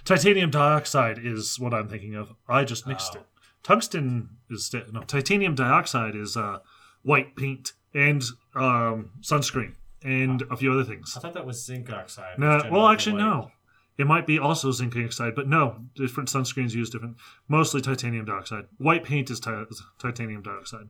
Titanium 0.06 0.50
dioxide 0.50 1.20
is 1.24 1.60
what 1.60 1.74
I'm 1.74 1.88
thinking 1.90 2.16
of. 2.16 2.34
I 2.48 2.64
just 2.64 2.88
mixed 2.88 3.14
Oh. 3.16 3.20
it. 3.20 3.26
Tungsten 3.64 4.30
is 4.50 4.74
no. 4.92 5.02
Titanium 5.02 5.56
dioxide 5.56 6.16
is 6.16 6.36
uh, 6.36 6.60
white 7.04 7.36
paint 7.36 7.72
and 7.94 8.22
um, 8.56 9.12
sunscreen 9.22 9.76
and 10.04 10.44
a 10.52 10.58
few 10.58 10.72
other 10.74 10.84
things. 10.84 11.14
I 11.16 11.22
thought 11.22 11.34
that 11.34 11.46
was 11.46 11.64
zinc 11.66 11.90
oxide. 11.92 12.38
No, 12.40 12.62
well, 12.72 12.88
actually, 12.88 13.14
white. 13.14 13.22
no. 13.22 13.52
It 13.98 14.08
might 14.08 14.26
be 14.26 14.40
also 14.40 14.72
zinc 14.72 14.96
oxide, 14.98 15.36
but 15.36 15.48
no. 15.48 15.78
Different 15.96 16.28
sunscreens 16.28 16.74
use 16.74 16.90
different. 16.90 17.16
Mostly 17.48 17.80
titanium 17.80 18.26
dioxide. 18.26 18.66
White 18.80 19.04
paint 19.04 19.30
is 19.30 19.40
ti- 19.40 19.52
titanium 20.00 20.42
dioxide. 20.42 20.90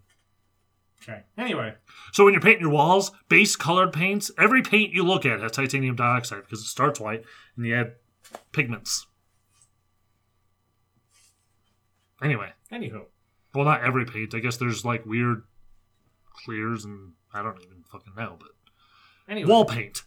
Okay. 1.04 1.24
Anyway, 1.38 1.74
So 2.14 2.24
when 2.24 2.34
you're 2.34 2.42
painting 2.42 2.62
your 2.62 2.72
walls, 2.72 3.12
base 3.28 3.56
colored 3.58 3.92
paints, 3.92 4.32
every 4.38 4.62
paint 4.62 4.94
you 4.94 5.04
look 5.04 5.26
at 5.26 5.42
has 5.42 5.52
titanium 5.52 5.96
dioxide 5.96 6.44
because 6.44 6.60
it 6.62 6.68
starts 6.68 7.00
white 7.00 7.24
and 7.58 7.66
you 7.66 7.76
add 7.76 7.94
pigments. 8.54 9.06
Anyway, 12.22 12.52
anywho, 12.72 13.06
well, 13.54 13.66
not 13.66 13.84
every 13.84 14.06
paint. 14.06 14.34
I 14.34 14.40
guess 14.40 14.56
there's 14.56 14.86
like 14.86 15.06
weird 15.06 15.44
clears 16.46 16.86
and 16.86 17.12
I 17.34 17.44
don't 17.44 17.62
even 17.62 17.84
fucking 17.92 18.14
know, 18.16 18.38
but 18.40 18.50
anyway, 19.28 19.50
wall 19.50 19.66
paint. 19.66 20.04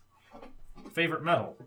favorite 0.94 1.22
metal. 1.22 1.58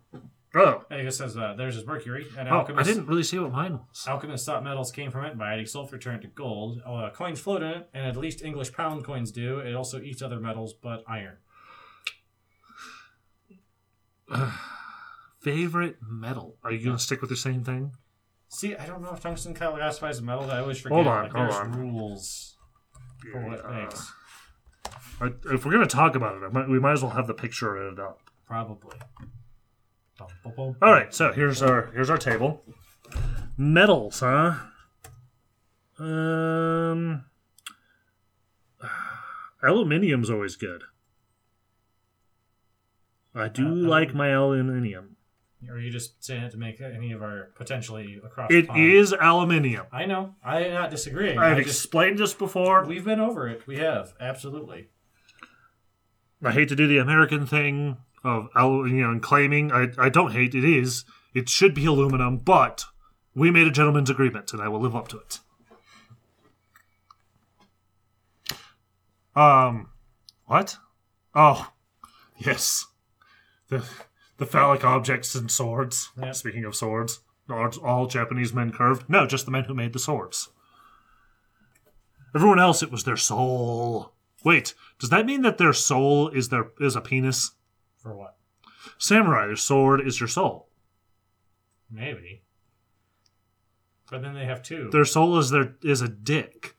Oh, 0.56 0.84
I 0.89 1.04
guess 1.04 1.18
says 1.18 1.38
uh, 1.38 1.54
there's 1.56 1.78
is 1.78 1.86
mercury, 1.86 2.26
and 2.36 2.50
oh, 2.50 2.66
I 2.76 2.82
didn't 2.82 3.06
really 3.06 3.22
see 3.22 3.38
what 3.38 3.52
mine 3.52 3.74
was. 3.74 4.06
Alchemists 4.08 4.47
thought 4.47 4.64
metals 4.64 4.91
came 4.91 5.12
from 5.12 5.26
it 5.26 5.38
by 5.38 5.54
adding 5.54 5.68
sulfur 5.68 6.00
turned 6.00 6.24
to 6.24 6.28
gold. 6.28 6.82
Uh, 6.84 7.12
coins 7.14 7.39
float 7.39 7.62
in 7.62 7.70
it, 7.70 7.89
and 7.93 8.08
at 8.08 8.18
least 8.18 8.41
English 8.41 8.74
pound 8.74 9.04
coins 9.06 9.32
do. 9.32 9.60
It 9.60 9.76
also 9.76 10.00
eats 10.00 10.24
other 10.24 10.39
metals, 10.39 10.74
but 10.74 11.04
iron. 11.08 11.38
Favorite 15.39 15.97
metal? 16.02 16.58
Are 16.64 16.72
you 16.72 16.84
gonna 16.84 16.97
stick 16.97 17.22
with 17.22 17.30
the 17.30 17.38
same 17.38 17.64
thing? 17.64 17.91
See, 18.47 18.76
I 18.76 18.88
don't 18.88 19.04
know 19.04 19.14
if 19.14 19.20
tungsten 19.22 19.54
classifies 19.54 20.16
as 20.16 20.20
a 20.20 20.24
metal. 20.24 20.50
I 20.50 20.60
always 20.60 20.80
forget. 20.80 20.95
Hold 20.95 21.08
on, 21.08 21.24
like, 21.26 21.32
hold 21.32 21.45
there's 21.45 21.56
on. 21.56 21.72
rules 21.74 22.58
for 23.32 23.47
what 23.47 23.60
it 23.60 23.66
Uh, 25.22 25.30
if 25.54 25.64
we're 25.64 25.72
gonna 25.72 25.86
talk 25.86 26.16
about 26.16 26.41
it, 26.41 26.52
might, 26.52 26.68
we 26.68 26.80
might 26.80 26.93
as 26.93 27.04
well 27.04 27.12
have 27.12 27.28
the 27.28 27.36
picture 27.36 27.76
of 27.78 27.93
it 27.93 28.00
up. 28.00 28.22
Probably. 28.47 28.97
All 30.22 30.76
right, 30.82 31.13
so 31.13 31.32
here's 31.32 31.61
our 31.61 31.88
here's 31.93 32.09
our 32.09 32.17
table. 32.17 32.63
Metals, 33.57 34.20
huh? 34.22 34.55
Um, 35.99 37.26
aluminium's 39.63 40.30
always 40.30 40.55
good. 40.55 40.84
I 43.36 43.47
do 43.47 43.67
Uh, 43.67 43.88
like 43.88 44.13
my 44.13 44.30
aluminium. 44.30 45.15
Or 45.67 45.76
are 45.76 45.80
you 45.80 45.91
just 45.91 46.24
saying 46.24 46.43
it 46.43 46.51
to 46.51 46.57
make 46.57 46.80
any 46.80 47.11
of 47.11 47.22
our 47.22 47.51
potentially 47.55 48.20
across 48.24 48.49
It 48.49 48.67
is 48.78 49.11
aluminium. 49.13 49.88
I 49.91 50.05
know. 50.05 50.36
I'm 50.43 50.72
not 50.72 50.89
disagreeing. 50.89 51.38
I've 51.38 51.57
I 51.57 51.61
just 51.63 51.84
explained 51.84 52.17
this 52.17 52.34
before. 52.34 52.86
we've 52.86 53.03
been 53.03 53.20
over 53.20 53.47
it. 53.49 53.67
We 53.67 53.78
have 53.78 54.13
absolutely. 54.22 54.88
I 56.41 56.51
hate 56.53 56.70
to 56.70 56.76
do 56.78 56.88
the 56.88 56.97
American 56.97 57.45
thing 57.45 57.97
of 58.24 58.49
you 58.55 59.01
know 59.01 59.11
and 59.11 59.22
claiming. 59.22 59.72
I 59.72 59.88
I 59.97 60.09
don't 60.09 60.32
hate 60.32 60.55
it 60.55 60.63
is. 60.63 61.05
It 61.34 61.49
should 61.49 61.74
be 61.74 61.86
aluminum, 61.86 62.38
but 62.38 62.86
we 63.36 63.51
made 63.51 63.67
a 63.67 63.72
gentleman's 63.72 64.09
agreement, 64.09 64.51
and 64.53 64.61
I 64.61 64.67
will 64.67 64.82
live 64.82 64.95
up 64.95 65.07
to 65.09 65.20
it. 65.20 65.39
Um, 69.36 69.89
what? 70.45 70.78
Oh, 71.36 71.72
yes, 72.38 72.86
the 73.70 73.86
the 74.38 74.45
phallic 74.45 74.84
objects 74.84 75.36
and 75.36 75.51
swords. 75.51 76.09
Speaking 76.32 76.65
of 76.65 76.76
swords, 76.76 77.22
are 77.47 77.72
all 77.84 78.07
Japanese 78.07 78.53
men 78.53 78.72
curved? 78.72 79.09
No, 79.09 79.26
just 79.26 79.45
the 79.45 79.51
men 79.51 79.65
who 79.65 79.74
made 79.74 79.93
the 79.93 79.99
swords. 79.99 80.49
Everyone 82.36 82.59
else, 82.59 82.84
it 82.84 82.91
was 82.91 83.03
their 83.03 83.17
soul. 83.17 84.13
Wait, 84.43 84.74
does 84.99 85.09
that 85.09 85.26
mean 85.26 85.41
that 85.41 85.57
their 85.57 85.74
soul 85.74 86.30
is 86.30 86.49
their 86.49 86.72
is 86.80 86.95
a 86.95 87.01
penis? 87.01 87.51
For 88.02 88.16
what? 88.16 88.36
Samurai, 88.97 89.47
their 89.47 89.56
sword 89.56 90.06
is 90.06 90.20
your 90.20 90.28
soul. 90.28 90.68
Maybe. 91.91 92.43
But 94.10 94.22
then 94.22 94.34
they 94.34 94.45
have 94.45 94.64
two. 94.64 94.89
Their 94.91 95.06
soul 95.06 95.38
is 95.38 95.50
their 95.50 95.76
is 95.84 96.02
a 96.02 96.08
dick. 96.08 96.76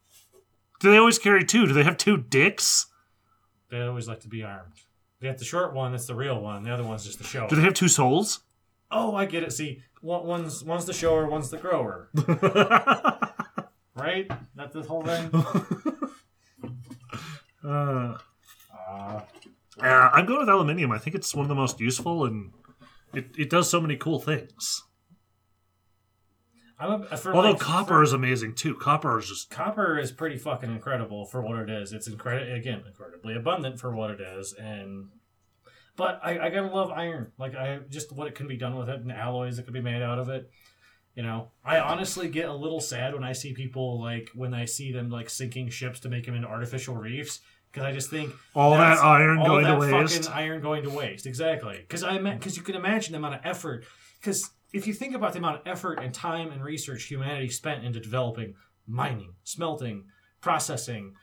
Do 0.81 0.91
they 0.91 0.97
always 0.97 1.19
carry 1.19 1.45
two? 1.45 1.67
Do 1.67 1.73
they 1.73 1.85
have 1.85 1.97
two 1.97 2.17
dicks? 2.17 2.87
They 3.71 3.83
always 3.83 4.09
like 4.09 4.21
to 4.21 4.29
be 4.29 4.43
armed. 4.43 4.73
They 5.21 5.29
have 5.29 5.39
the 5.39 5.45
short 5.45 5.75
one. 5.75 5.93
That's 5.93 6.07
the 6.07 6.15
real 6.15 6.41
one. 6.41 6.63
The 6.63 6.73
other 6.73 6.83
one's 6.85 7.05
just 7.05 7.19
the 7.19 7.25
show. 7.25 7.47
Do 7.49 7.57
they 7.57 7.63
have 7.63 7.75
two 7.75 7.89
souls? 7.89 8.41
Oh, 8.91 9.15
I 9.15 9.27
get 9.27 9.43
it. 9.43 9.53
See, 9.53 9.83
one, 10.01 10.27
one's 10.27 10.65
one's 10.65 10.87
the 10.87 10.93
shower, 10.93 11.27
one's 11.27 11.51
the 11.51 11.59
grower. 11.59 12.09
right? 13.95 14.29
That's 14.57 14.75
the 14.75 14.83
whole 14.83 15.03
thing. 15.03 15.31
Uh, 17.63 18.17
I'm 20.13 20.27
going 20.27 20.41
with 20.41 20.49
aluminium. 20.49 20.93
I 20.93 20.99
think 20.99 21.17
it's 21.17 21.35
one 21.35 21.45
of 21.45 21.49
the 21.49 21.55
most 21.55 21.81
useful 21.81 22.25
and 22.25 22.53
it, 23.13 23.31
it 23.39 23.51
does 23.51 23.69
so 23.69 23.81
many 23.81 23.97
cool 23.97 24.21
things. 24.21 24.83
I'm 26.79 27.03
a, 27.03 27.17
for 27.17 27.35
Although 27.35 27.51
like, 27.51 27.61
copper 27.61 27.95
for- 27.95 28.03
is 28.03 28.13
amazing 28.13 28.55
too. 28.55 28.75
Copper 28.75 29.19
is 29.19 29.29
just 29.29 29.51
copper 29.51 29.99
is 29.99 30.11
pretty 30.13 30.39
fucking 30.39 30.71
incredible 30.71 31.27
for 31.27 31.43
what 31.43 31.59
it 31.59 31.69
is. 31.69 31.93
It's 31.93 32.07
incredible 32.07 32.55
again, 32.55 32.83
incredibly 32.87 33.37
abundant 33.37 33.79
for 33.79 33.95
what 33.95 34.11
it 34.11 34.21
is, 34.21 34.55
and 34.55 35.09
but 35.97 36.21
I, 36.25 36.39
I 36.47 36.49
gotta 36.49 36.75
love 36.75 36.91
iron. 36.91 37.33
Like 37.39 37.55
I 37.55 37.81
just 37.91 38.13
what 38.13 38.29
it 38.29 38.35
can 38.35 38.49
be 38.49 38.57
done 38.57 38.77
with 38.77 38.89
it 38.89 39.01
and 39.01 39.13
alloys 39.13 39.59
that 39.59 39.65
can 39.65 39.75
be 39.75 39.83
made 39.83 40.01
out 40.01 40.19
of 40.19 40.31
it. 40.31 40.51
You 41.15 41.23
know, 41.23 41.51
I 41.63 41.81
honestly 41.81 42.31
get 42.31 42.49
a 42.49 42.55
little 42.55 42.81
sad 42.81 43.13
when 43.13 43.25
I 43.25 43.33
see 43.33 43.53
people 43.53 44.01
like 44.01 44.31
when 44.35 44.55
I 44.55 44.65
see 44.65 44.91
them 44.91 45.11
like 45.11 45.29
sinking 45.29 45.69
ships 45.69 46.01
to 46.01 46.09
make 46.09 46.25
them 46.25 46.35
into 46.35 46.49
artificial 46.49 46.95
reefs 46.97 47.41
because 47.73 47.87
I 47.87 47.93
just 47.93 48.11
think 48.11 48.33
all 48.55 48.73
that 48.73 48.99
iron 48.99 49.39
all 49.39 49.47
going 49.47 49.65
that 49.65 49.75
to 49.75 49.79
waste. 49.79 50.25
fucking 50.25 50.33
iron 50.33 50.61
going 50.61 50.83
to 50.85 50.91
waste. 50.91 51.27
Exactly, 51.27 51.79
because 51.79 52.03
I 52.03 52.19
because 52.19 52.57
you 52.57 52.63
can 52.63 52.75
imagine 52.75 53.13
the 53.13 53.19
amount 53.19 53.35
of 53.35 53.41
effort. 53.45 53.85
Because 54.21 54.51
if 54.73 54.87
you 54.87 54.95
think 54.95 55.15
about 55.15 55.33
the 55.33 55.39
amount 55.39 55.61
of 55.61 55.67
effort 55.67 55.99
and 56.01 56.13
time 56.13 56.51
and 56.51 56.63
research 56.63 57.05
humanity 57.05 57.49
spent 57.49 57.85
into 57.85 58.01
developing 58.01 58.55
mining, 58.87 59.35
smelting, 59.45 60.05
processing, 60.41 61.15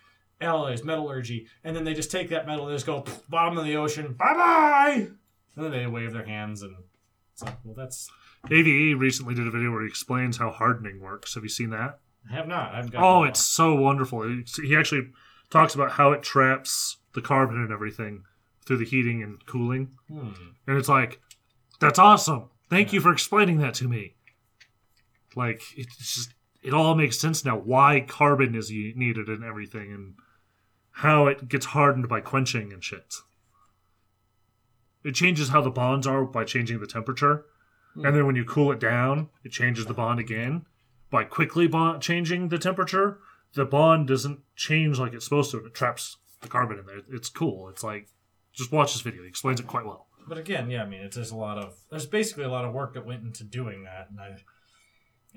alloys, 0.42 0.84
metallurgy, 0.84 1.48
and 1.64 1.76
then 1.76 1.84
they 1.84 1.94
just 1.94 2.12
take 2.12 2.30
that 2.30 2.48
metal 2.48 2.68
and 2.68 2.76
just 2.76 2.86
go 2.86 3.04
bottom 3.30 3.58
of 3.58 3.66
the 3.66 3.76
ocean, 3.76 4.14
bye 4.14 4.34
bye. 4.34 5.08
And 5.56 5.66
then 5.66 5.72
they 5.72 5.88
wave 5.88 6.14
their 6.14 6.26
hands 6.26 6.62
and 6.62 6.76
it's 7.34 7.44
like, 7.44 7.58
well, 7.64 7.76
that's 7.76 8.10
AVE 8.50 9.00
recently 9.00 9.36
did 9.36 9.48
a 9.48 9.52
video 9.52 9.72
where 9.72 9.82
he 9.82 9.88
explains 9.88 10.38
how 10.38 10.52
hardening 10.52 11.02
works. 11.02 11.36
Have 11.36 11.44
you 11.44 11.50
seen 11.50 11.72
that? 11.72 12.00
I 12.30 12.34
have 12.36 12.48
not. 12.48 12.74
I 12.74 12.78
haven't 12.78 12.92
got 12.92 13.04
Oh, 13.04 13.24
it's 13.24 13.40
so 13.40 13.76
wonderful. 13.76 14.24
He 14.64 14.76
actually 14.76 15.10
talks 15.50 15.76
about 15.76 15.92
how 15.92 16.12
it 16.12 16.24
traps 16.24 16.98
the 17.14 17.22
carbon 17.22 17.58
and 17.58 17.72
everything 17.72 18.24
through 18.66 18.78
the 18.78 18.86
heating 18.86 19.24
and 19.24 19.46
cooling. 19.46 19.92
Hmm. 20.10 20.32
And 20.68 20.78
it's 20.78 20.90
like, 20.90 21.22
that's 21.80 22.00
awesome. 22.00 22.50
Thank 22.70 22.92
you 22.92 23.00
for 23.00 23.12
explaining 23.12 23.60
that 23.60 23.74
to 23.76 23.88
me. 23.88 24.16
Like, 25.36 25.62
it's 25.76 25.96
just, 25.98 26.34
it 26.64 26.74
all 26.74 26.96
makes 26.96 27.20
sense 27.20 27.46
now 27.46 27.58
why 27.58 28.02
carbon 28.02 28.56
is 28.56 28.70
needed 28.72 29.28
and 29.28 29.44
everything 29.44 29.94
and 29.94 30.16
how 30.92 31.28
it 31.28 31.48
gets 31.48 31.68
hardened 31.68 32.10
by 32.10 32.20
quenching 32.20 32.74
and 32.74 32.84
shit. 32.84 33.14
It 35.04 35.14
changes 35.14 35.50
how 35.50 35.62
the 35.62 35.70
bonds 35.70 36.06
are 36.08 36.26
by 36.26 36.44
changing 36.44 36.80
the 36.80 36.88
temperature. 36.88 37.46
And 37.96 38.16
then 38.16 38.28
when 38.28 38.36
you 38.36 38.46
cool 38.46 38.72
it 38.72 38.80
down, 38.80 39.30
it 39.44 39.52
changes 39.52 39.86
the 39.86 39.94
bond 39.94 40.20
again. 40.20 40.66
By 41.10 41.24
quickly 41.24 41.68
bond 41.68 42.02
changing 42.04 42.50
the 42.50 42.60
temperature, 42.60 43.20
the 43.54 43.66
bond 43.66 44.08
doesn't 44.08 44.40
change 44.56 45.00
like 45.00 45.14
it's 45.14 45.26
supposed 45.26 45.52
to. 45.52 45.58
and 45.58 45.68
It 45.68 45.74
traps 45.74 46.18
the 46.42 46.48
carbon 46.48 46.80
in 46.80 46.86
there. 46.86 47.02
It's 47.12 47.30
cool. 47.30 47.70
It's 47.70 47.84
like, 47.84 48.08
just 48.54 48.72
watch 48.72 48.94
this 48.94 49.02
video. 49.02 49.24
He 49.24 49.28
explains 49.28 49.60
it 49.60 49.68
quite 49.68 49.86
well. 49.86 50.08
But 50.28 50.38
again, 50.38 50.70
yeah, 50.70 50.84
I 50.84 50.88
mean, 50.88 51.02
it's 51.02 51.16
there's 51.16 51.32
a 51.32 51.38
lot 51.38 51.58
of 51.58 51.76
there's 51.90 52.06
basically 52.06 52.44
a 52.44 52.50
lot 52.50 52.66
of 52.66 52.74
work 52.74 52.94
that 52.96 53.06
went 53.06 53.24
into 53.24 53.44
doing 53.44 53.84
that. 53.84 54.10
And 54.10 54.20
I, 54.20 54.36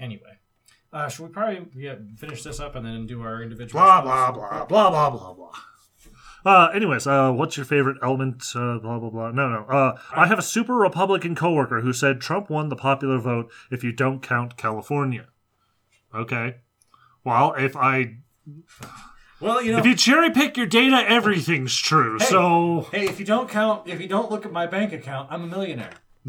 anyway, 0.02 0.38
uh, 0.92 1.08
should 1.08 1.26
we 1.26 1.32
probably 1.32 1.66
yeah, 1.76 1.94
finish 2.16 2.42
this 2.42 2.58
up 2.58 2.74
and 2.74 2.84
then 2.84 3.06
do 3.06 3.22
our 3.22 3.42
individual 3.42 3.80
blah 3.80 4.02
blah 4.02 4.32
blah 4.32 4.64
blah 4.64 4.90
blah 4.90 5.10
blah 5.10 5.32
blah. 5.34 5.52
Uh, 6.42 6.68
anyways, 6.74 7.06
uh, 7.06 7.30
what's 7.30 7.56
your 7.56 7.66
favorite 7.66 7.98
element? 8.02 8.42
Uh, 8.54 8.78
blah 8.78 8.98
blah 8.98 9.10
blah. 9.10 9.30
No, 9.30 9.48
no. 9.48 9.64
Uh, 9.66 9.98
I 10.12 10.26
have 10.26 10.38
a 10.38 10.42
super 10.42 10.74
Republican 10.74 11.34
coworker 11.34 11.82
who 11.82 11.92
said 11.92 12.20
Trump 12.20 12.48
won 12.50 12.68
the 12.70 12.76
popular 12.76 13.18
vote 13.18 13.52
if 13.70 13.84
you 13.84 13.92
don't 13.92 14.20
count 14.22 14.56
California. 14.56 15.26
Okay. 16.14 16.56
Well, 17.24 17.54
if 17.54 17.76
I 17.76 18.16
Well, 19.40 19.62
you 19.62 19.72
know, 19.72 19.78
if 19.78 19.86
you 19.86 19.94
cherry 19.94 20.30
pick 20.30 20.56
your 20.56 20.66
data, 20.66 21.04
everything's 21.08 21.76
true. 21.76 22.18
Hey. 22.18 22.24
So 22.26 22.88
hey, 22.92 23.08
if 23.08 23.18
you 23.18 23.26
don't 23.26 23.48
count, 23.48 23.88
if 23.88 24.00
you 24.00 24.08
don't 24.08 24.30
look 24.30 24.44
at 24.46 24.52
my 24.52 24.66
bank 24.66 24.92
account, 24.92 25.28
I'm 25.30 25.42
a 25.42 25.46
millionaire. 25.46 25.94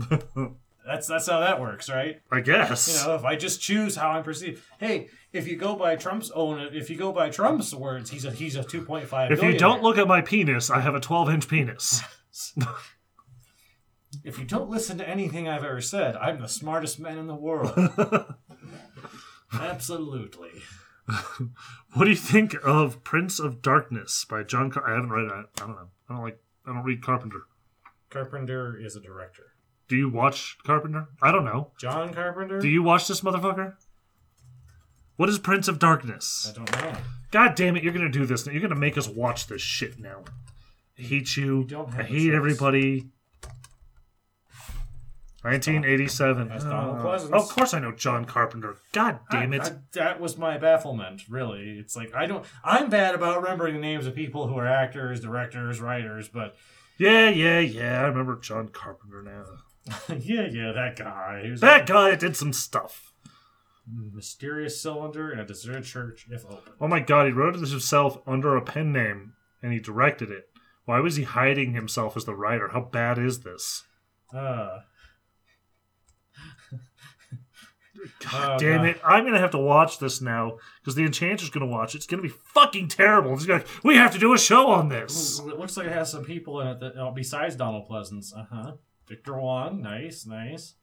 that's 0.85 1.07
that's 1.07 1.27
how 1.29 1.39
that 1.39 1.59
works, 1.59 1.89
right? 1.89 2.21
I 2.31 2.41
guess. 2.41 3.01
You 3.01 3.07
know, 3.07 3.15
if 3.15 3.25
I 3.25 3.35
just 3.35 3.61
choose 3.61 3.95
how 3.95 4.09
I'm 4.09 4.23
perceived. 4.23 4.61
Hey, 4.79 5.09
if 5.33 5.47
you 5.47 5.55
go 5.55 5.75
by 5.75 5.95
Trump's 5.95 6.31
own, 6.31 6.59
if 6.73 6.89
you 6.89 6.97
go 6.97 7.11
by 7.11 7.29
Trump's 7.29 7.73
words, 7.73 8.09
he's 8.09 8.25
a 8.25 8.31
he's 8.31 8.55
a 8.55 8.63
2.5. 8.63 9.31
if 9.31 9.43
you 9.43 9.57
don't 9.57 9.81
look 9.81 9.97
at 9.97 10.07
my 10.07 10.21
penis, 10.21 10.69
I 10.69 10.81
have 10.81 10.95
a 10.95 10.99
12 10.99 11.29
inch 11.29 11.47
penis. 11.47 12.01
if 14.23 14.37
you 14.39 14.45
don't 14.45 14.69
listen 14.69 14.97
to 14.97 15.07
anything 15.07 15.47
I've 15.47 15.63
ever 15.63 15.81
said, 15.81 16.15
I'm 16.15 16.41
the 16.41 16.47
smartest 16.47 16.99
man 16.99 17.17
in 17.17 17.27
the 17.27 17.35
world. 17.35 17.71
Absolutely. 19.53 20.51
What 21.93 22.05
do 22.05 22.09
you 22.09 22.15
think 22.15 22.55
of 22.63 23.03
Prince 23.03 23.39
of 23.39 23.61
Darkness 23.61 24.25
by 24.29 24.43
John? 24.43 24.71
Car- 24.71 24.89
I 24.89 24.95
haven't 24.95 25.09
read 25.09 25.25
it. 25.25 25.31
I 25.31 25.45
don't 25.59 25.69
know. 25.75 25.87
I 26.09 26.13
don't 26.13 26.23
like. 26.23 26.39
I 26.65 26.73
don't 26.73 26.83
read 26.83 27.03
Carpenter. 27.03 27.41
Carpenter 28.09 28.77
is 28.79 28.95
a 28.95 29.01
director. 29.01 29.43
Do 29.89 29.95
you 29.97 30.09
watch 30.09 30.57
Carpenter? 30.63 31.07
I 31.21 31.31
don't 31.33 31.43
know. 31.43 31.71
John 31.77 32.13
Carpenter? 32.13 32.59
Do 32.59 32.69
you 32.69 32.81
watch 32.83 33.07
this 33.07 33.21
motherfucker? 33.21 33.75
What 35.17 35.27
is 35.27 35.37
Prince 35.37 35.67
of 35.67 35.79
Darkness? 35.79 36.49
I 36.49 36.55
don't 36.57 36.71
know. 36.71 36.93
God 37.31 37.55
damn 37.55 37.75
it! 37.75 37.83
You're 37.83 37.93
gonna 37.93 38.09
do 38.09 38.25
this. 38.25 38.45
Now. 38.45 38.53
You're 38.53 38.61
gonna 38.61 38.75
make 38.75 38.97
us 38.97 39.07
watch 39.09 39.47
this 39.47 39.61
shit 39.61 39.99
now. 39.99 40.23
I 40.97 41.01
hate 41.01 41.35
you. 41.35 41.67
have 41.69 41.95
I 41.99 42.03
hate 42.03 42.27
choice. 42.27 42.35
everybody. 42.35 43.09
1987. 45.43 46.47
That's 46.49 46.63
Donald 46.63 46.99
Uh, 46.99 47.03
Pleasence. 47.03 47.31
of 47.31 47.49
course 47.49 47.73
I 47.73 47.79
know 47.79 47.91
John 47.91 48.25
Carpenter. 48.25 48.75
God 48.91 49.19
damn 49.31 49.53
it. 49.53 49.61
I- 49.61 49.65
I- 49.67 49.77
that 49.93 50.19
was 50.19 50.37
my 50.37 50.57
bafflement, 50.57 51.23
really. 51.29 51.79
It's 51.79 51.95
like 51.95 52.13
I 52.15 52.25
don't. 52.27 52.45
I'm 52.63 52.89
bad 52.89 53.15
about 53.15 53.41
remembering 53.41 53.73
the 53.75 53.81
names 53.81 54.05
of 54.07 54.15
people 54.15 54.47
who 54.47 54.57
are 54.57 54.67
actors, 54.67 55.19
directors, 55.19 55.81
writers, 55.81 56.27
but 56.29 56.55
yeah, 56.97 57.29
yeah, 57.29 57.59
yeah. 57.59 58.01
I 58.03 58.07
remember 58.07 58.35
John 58.39 58.69
Carpenter 58.69 59.21
now. 59.23 59.45
yeah, 60.19 60.47
yeah, 60.51 60.71
that 60.73 60.95
guy. 60.95 61.51
That 61.57 61.87
guy 61.87 62.15
did 62.15 62.35
some 62.37 62.53
stuff. 62.53 63.13
mysterious 64.13 64.79
cylinder 64.81 65.31
in 65.31 65.39
a 65.39 65.45
deserted 65.45 65.83
church, 65.83 66.27
if 66.29 66.45
open. 66.45 66.73
Oh 66.79 66.87
my 66.87 66.99
god, 66.99 67.25
he 67.25 67.31
wrote 67.31 67.55
it 67.55 67.67
himself 67.67 68.19
under 68.27 68.55
a 68.55 68.61
pen 68.61 68.91
name 68.91 69.33
and 69.61 69.73
he 69.73 69.79
directed 69.79 70.29
it. 70.29 70.49
Why 70.85 70.99
was 70.99 71.15
he 71.15 71.23
hiding 71.23 71.73
himself 71.73 72.15
as 72.15 72.25
the 72.25 72.35
writer? 72.35 72.69
How 72.69 72.81
bad 72.81 73.17
is 73.17 73.39
this? 73.41 73.83
Uh, 74.33 74.79
God 78.32 78.49
Oh, 78.55 78.57
damn 78.59 78.77
God. 78.79 78.88
it. 78.88 79.01
I'm 79.03 79.23
going 79.23 79.34
to 79.34 79.39
have 79.39 79.51
to 79.51 79.57
watch 79.57 79.99
this 79.99 80.21
now 80.21 80.57
because 80.82 80.95
the 80.95 81.03
Enchanter's 81.05 81.49
going 81.49 81.65
to 81.67 81.71
watch 81.71 81.93
it. 81.93 81.97
It's 81.99 82.07
going 82.07 82.21
to 82.21 82.27
be 82.27 82.34
fucking 82.53 82.88
terrible. 82.88 83.38
To 83.38 83.63
we 83.84 83.95
have 83.95 84.11
to 84.13 84.19
do 84.19 84.34
a 84.34 84.38
show 84.38 84.67
on 84.69 84.89
this. 84.89 85.39
it 85.39 85.45
looks 85.59 85.77
like 85.77 85.88
it 85.88 85.93
has 85.93 86.11
some 86.11 86.23
people 86.23 86.61
in 86.61 86.67
it 86.67 86.79
that 86.79 86.93
oh, 86.97 87.11
besides 87.11 87.55
Donald 87.55 87.88
Pleasence. 87.89 88.36
Uh 88.36 88.45
huh. 88.51 88.71
Victor 89.07 89.38
Wong, 89.38 89.82
nice, 89.82 90.25
nice. 90.25 90.75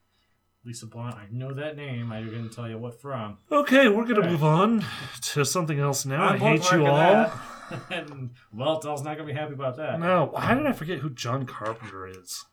Lisa 0.64 0.86
Blount, 0.86 1.14
I 1.14 1.26
know 1.30 1.54
that 1.54 1.76
name. 1.76 2.12
I 2.12 2.22
couldn't 2.22 2.50
tell 2.50 2.68
you 2.68 2.76
what 2.78 3.00
from. 3.00 3.38
Okay, 3.50 3.88
we're 3.88 4.02
going 4.04 4.16
to 4.16 4.20
Okay. 4.22 4.30
move 4.30 4.44
on 4.44 4.84
to 5.32 5.44
something 5.44 5.78
else 5.78 6.04
now. 6.04 6.24
I 6.24 6.32
I'm 6.34 6.38
hate 6.40 6.70
you 6.72 6.84
all. 6.84 7.32
and 7.90 8.30
Weltall's 8.52 9.02
not 9.02 9.16
gonna 9.16 9.26
be 9.32 9.38
happy 9.38 9.52
about 9.54 9.76
that. 9.76 10.00
No, 10.00 10.32
how 10.36 10.54
did 10.54 10.66
I 10.66 10.72
forget 10.72 10.98
who 10.98 11.10
John 11.10 11.46
Carpenter 11.46 12.06
is? 12.06 12.44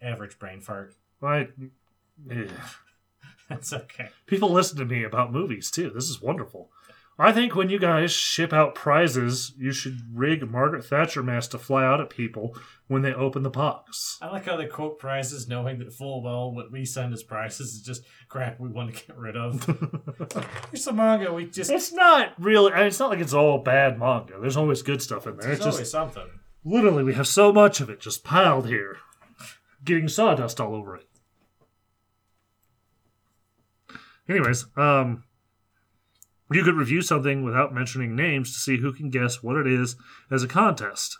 Average 0.00 0.38
brain 0.38 0.60
fart. 0.60 0.94
I, 1.22 1.48
eh. 2.30 2.46
That's 3.48 3.72
okay. 3.72 4.08
People 4.26 4.50
listen 4.50 4.78
to 4.78 4.84
me 4.84 5.04
about 5.04 5.32
movies 5.32 5.70
too. 5.70 5.90
This 5.90 6.08
is 6.08 6.20
wonderful. 6.22 6.70
I 7.18 7.30
think 7.30 7.54
when 7.54 7.68
you 7.68 7.78
guys 7.78 8.10
ship 8.10 8.54
out 8.54 8.74
prizes, 8.74 9.52
you 9.58 9.70
should 9.70 10.00
rig 10.14 10.50
Margaret 10.50 10.84
Thatcher 10.84 11.22
masks 11.22 11.50
to 11.52 11.58
fly 11.58 11.84
out 11.84 12.00
at 12.00 12.08
people 12.08 12.56
when 12.88 13.02
they 13.02 13.12
open 13.12 13.42
the 13.42 13.50
box. 13.50 14.16
I 14.22 14.28
like 14.28 14.46
how 14.46 14.56
they 14.56 14.66
quote 14.66 14.98
prizes, 14.98 15.46
knowing 15.46 15.78
that 15.80 15.92
full 15.92 16.22
well 16.22 16.50
what 16.52 16.72
we 16.72 16.86
send 16.86 17.12
as 17.12 17.22
prizes 17.22 17.74
is 17.74 17.82
just 17.82 18.02
crap 18.28 18.58
we 18.58 18.70
want 18.70 18.94
to 18.94 19.06
get 19.06 19.16
rid 19.16 19.36
of. 19.36 19.62
Here's 20.70 20.84
some 20.84 20.96
manga 20.96 21.32
we 21.32 21.46
just. 21.46 21.70
It's 21.70 21.92
not 21.92 22.32
really. 22.38 22.72
It's 22.74 22.98
not 22.98 23.10
like 23.10 23.20
it's 23.20 23.34
all 23.34 23.58
bad 23.58 23.98
manga. 23.98 24.38
There's 24.40 24.56
always 24.56 24.82
good 24.82 25.02
stuff 25.02 25.26
in 25.26 25.36
there. 25.36 25.48
There's 25.48 25.58
It's 25.58 25.64
just 25.66 25.76
always 25.76 25.90
something. 25.90 26.30
literally 26.64 27.04
we 27.04 27.14
have 27.14 27.28
so 27.28 27.52
much 27.52 27.80
of 27.80 27.90
it 27.90 28.00
just 28.00 28.24
piled 28.24 28.66
here, 28.66 28.96
getting 29.84 30.08
sawdust 30.08 30.60
all 30.60 30.74
over 30.74 30.96
it. 30.96 31.06
Anyways, 34.28 34.66
um, 34.76 35.24
you 36.50 36.62
could 36.62 36.74
review 36.76 37.02
something 37.02 37.42
without 37.44 37.74
mentioning 37.74 38.14
names 38.14 38.52
to 38.52 38.58
see 38.60 38.78
who 38.78 38.92
can 38.92 39.10
guess 39.10 39.42
what 39.42 39.56
it 39.56 39.66
is 39.66 39.96
as 40.30 40.42
a 40.42 40.48
contest. 40.48 41.18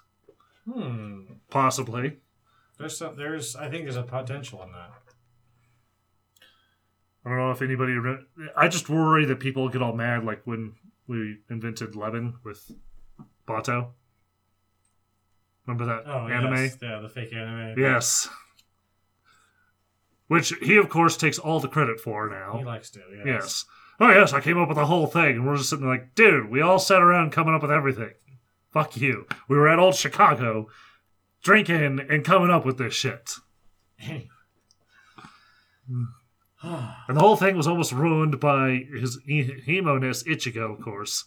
Hmm. 0.71 1.23
Possibly. 1.51 2.19
There's 2.79 2.97
some. 2.97 3.17
There's. 3.17 3.57
I 3.57 3.69
think 3.69 3.85
there's 3.85 3.97
a 3.97 4.03
potential 4.03 4.63
in 4.63 4.73
that. 4.73 4.93
I 7.25 7.29
don't 7.29 7.39
know 7.39 7.51
if 7.51 7.63
anybody. 7.63 7.93
Re- 7.93 8.25
I 8.57 8.69
just 8.69 8.89
worry 8.89 9.25
that 9.27 9.41
people 9.41 9.69
get 9.69 9.83
all 9.83 9.93
mad, 9.95 10.25
like 10.25 10.43
when 10.45 10.75
we 11.07 11.39
invented 11.51 11.95
Levin 11.97 12.35
with 12.45 12.71
Bato. 13.47 13.89
Remember 15.67 15.85
that 15.87 16.03
Oh, 16.07 16.27
anime? 16.29 16.55
yes. 16.57 16.77
Yeah, 16.83 16.99
the 17.01 17.09
fake 17.09 17.33
anime. 17.33 17.79
Yes. 17.79 18.29
Which 20.33 20.49
he, 20.63 20.77
of 20.79 20.89
course, 20.89 21.19
takes 21.19 21.39
all 21.39 21.61
the 21.61 21.69
credit 21.69 22.01
for 22.01 22.27
now. 22.31 22.57
He 22.57 22.65
likes 22.65 22.89
to. 22.93 23.01
Yes. 23.19 23.27
Yes. 23.27 23.65
Oh, 24.01 24.09
yes, 24.09 24.33
I 24.33 24.41
came 24.41 24.57
up 24.59 24.69
with 24.69 24.79
the 24.79 24.87
whole 24.87 25.07
thing. 25.07 25.33
And 25.37 25.47
we're 25.47 25.59
just 25.59 25.69
sitting 25.69 25.85
there 25.85 25.95
like, 25.95 26.15
dude, 26.15 26.49
we 26.49 26.63
all 26.63 26.79
sat 26.79 27.03
around 27.03 27.33
coming 27.33 27.55
up 27.55 27.61
with 27.61 27.71
everything. 27.71 28.13
Fuck 28.73 28.97
you. 28.97 29.27
We 29.47 29.59
were 29.59 29.69
at 29.69 29.79
old 29.79 29.95
Chicago 29.95 30.69
drinking 31.43 32.01
and 32.09 32.25
coming 32.25 32.49
up 32.51 32.65
with 32.65 32.79
this 32.79 32.95
shit. 32.95 33.35
And 36.63 37.17
the 37.17 37.21
whole 37.21 37.37
thing 37.37 37.57
was 37.57 37.67
almost 37.67 37.93
ruined 37.93 38.41
by 38.41 38.87
his 38.99 39.19
e- 39.29 39.63
emo-ness, 39.69 40.23
Ichigo, 40.23 40.73
of 40.73 40.81
course. 40.81 41.25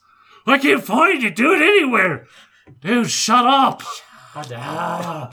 I 0.47 0.57
can't 0.57 0.83
find 0.83 1.21
you, 1.21 1.29
dude, 1.29 1.61
anywhere! 1.61 2.25
Dude, 2.79 3.11
shut 3.11 3.45
up! 3.45 3.83
Shut 4.33 4.51
Ah. 4.55 5.31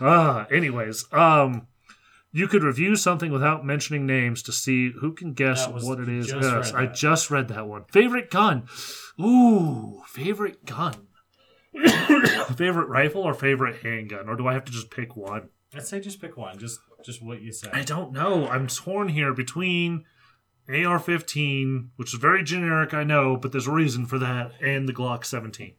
Ah, 0.00 0.46
anyways, 0.50 1.06
um, 1.12 1.66
you 2.36 2.46
could 2.46 2.62
review 2.62 2.96
something 2.96 3.32
without 3.32 3.64
mentioning 3.64 4.04
names 4.04 4.42
to 4.42 4.52
see 4.52 4.92
who 5.00 5.14
can 5.14 5.32
guess 5.32 5.66
what 5.66 5.98
it 5.98 6.08
is. 6.10 6.30
Yes, 6.30 6.70
I 6.70 6.84
just 6.84 7.30
read 7.30 7.48
that 7.48 7.66
one. 7.66 7.84
Favorite 7.84 8.30
gun? 8.30 8.68
Ooh, 9.18 10.02
favorite 10.06 10.66
gun. 10.66 11.06
favorite 12.54 12.88
rifle 12.88 13.22
or 13.22 13.32
favorite 13.32 13.82
handgun, 13.82 14.28
or 14.28 14.36
do 14.36 14.46
I 14.46 14.52
have 14.52 14.66
to 14.66 14.72
just 14.72 14.90
pick 14.90 15.16
one? 15.16 15.48
I'd 15.74 15.86
say 15.86 15.98
just 15.98 16.20
pick 16.20 16.36
one. 16.36 16.58
Just 16.58 16.80
just 17.02 17.22
what 17.22 17.40
you 17.40 17.52
say. 17.52 17.70
I 17.72 17.82
don't 17.82 18.12
know. 18.12 18.46
I'm 18.48 18.66
torn 18.66 19.08
here 19.08 19.32
between 19.32 20.04
AR-15, 20.68 21.88
which 21.96 22.12
is 22.12 22.20
very 22.20 22.44
generic, 22.44 22.92
I 22.92 23.04
know, 23.04 23.38
but 23.38 23.52
there's 23.52 23.66
a 23.66 23.72
reason 23.72 24.04
for 24.04 24.18
that, 24.18 24.52
and 24.60 24.86
the 24.86 24.92
Glock 24.92 25.24
17. 25.24 25.72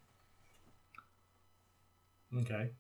Okay. 2.40 2.72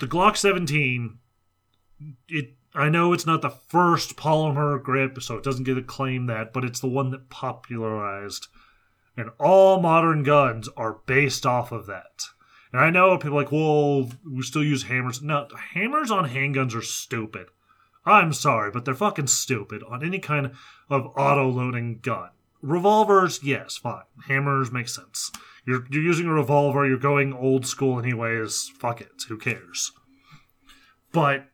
The 0.00 0.06
Glock 0.06 0.36
17, 0.36 1.18
it 2.28 2.54
I 2.74 2.88
know 2.88 3.12
it's 3.12 3.26
not 3.26 3.42
the 3.42 3.50
first 3.50 4.16
polymer 4.16 4.82
grip, 4.82 5.20
so 5.22 5.36
it 5.36 5.42
doesn't 5.42 5.64
get 5.64 5.78
a 5.78 5.82
claim 5.82 6.26
that, 6.26 6.52
but 6.52 6.64
it's 6.64 6.80
the 6.80 6.86
one 6.86 7.10
that 7.10 7.30
popularized. 7.30 8.46
And 9.16 9.30
all 9.38 9.80
modern 9.80 10.22
guns 10.22 10.68
are 10.76 11.00
based 11.06 11.44
off 11.44 11.72
of 11.72 11.86
that. 11.86 12.22
And 12.72 12.80
I 12.80 12.90
know 12.90 13.16
people 13.18 13.36
like, 13.36 13.50
well, 13.50 14.10
we 14.24 14.42
still 14.42 14.62
use 14.62 14.84
hammers. 14.84 15.22
No, 15.22 15.48
hammers 15.72 16.10
on 16.10 16.28
handguns 16.28 16.74
are 16.74 16.82
stupid. 16.82 17.46
I'm 18.04 18.32
sorry, 18.32 18.70
but 18.70 18.84
they're 18.84 18.94
fucking 18.94 19.26
stupid 19.26 19.82
on 19.88 20.04
any 20.04 20.18
kind 20.18 20.52
of 20.88 21.06
auto 21.16 21.48
loading 21.48 21.98
gun. 22.00 22.30
Revolvers, 22.62 23.42
yes, 23.42 23.76
fine. 23.76 24.02
Hammers 24.26 24.70
make 24.70 24.88
sense. 24.88 25.32
You're, 25.68 25.84
you're 25.90 26.02
using 26.02 26.26
a 26.26 26.32
revolver, 26.32 26.86
you're 26.86 26.96
going 26.96 27.34
old 27.34 27.66
school 27.66 27.98
anyways. 27.98 28.70
Fuck 28.78 29.02
it, 29.02 29.24
who 29.28 29.36
cares? 29.36 29.92
But 31.12 31.44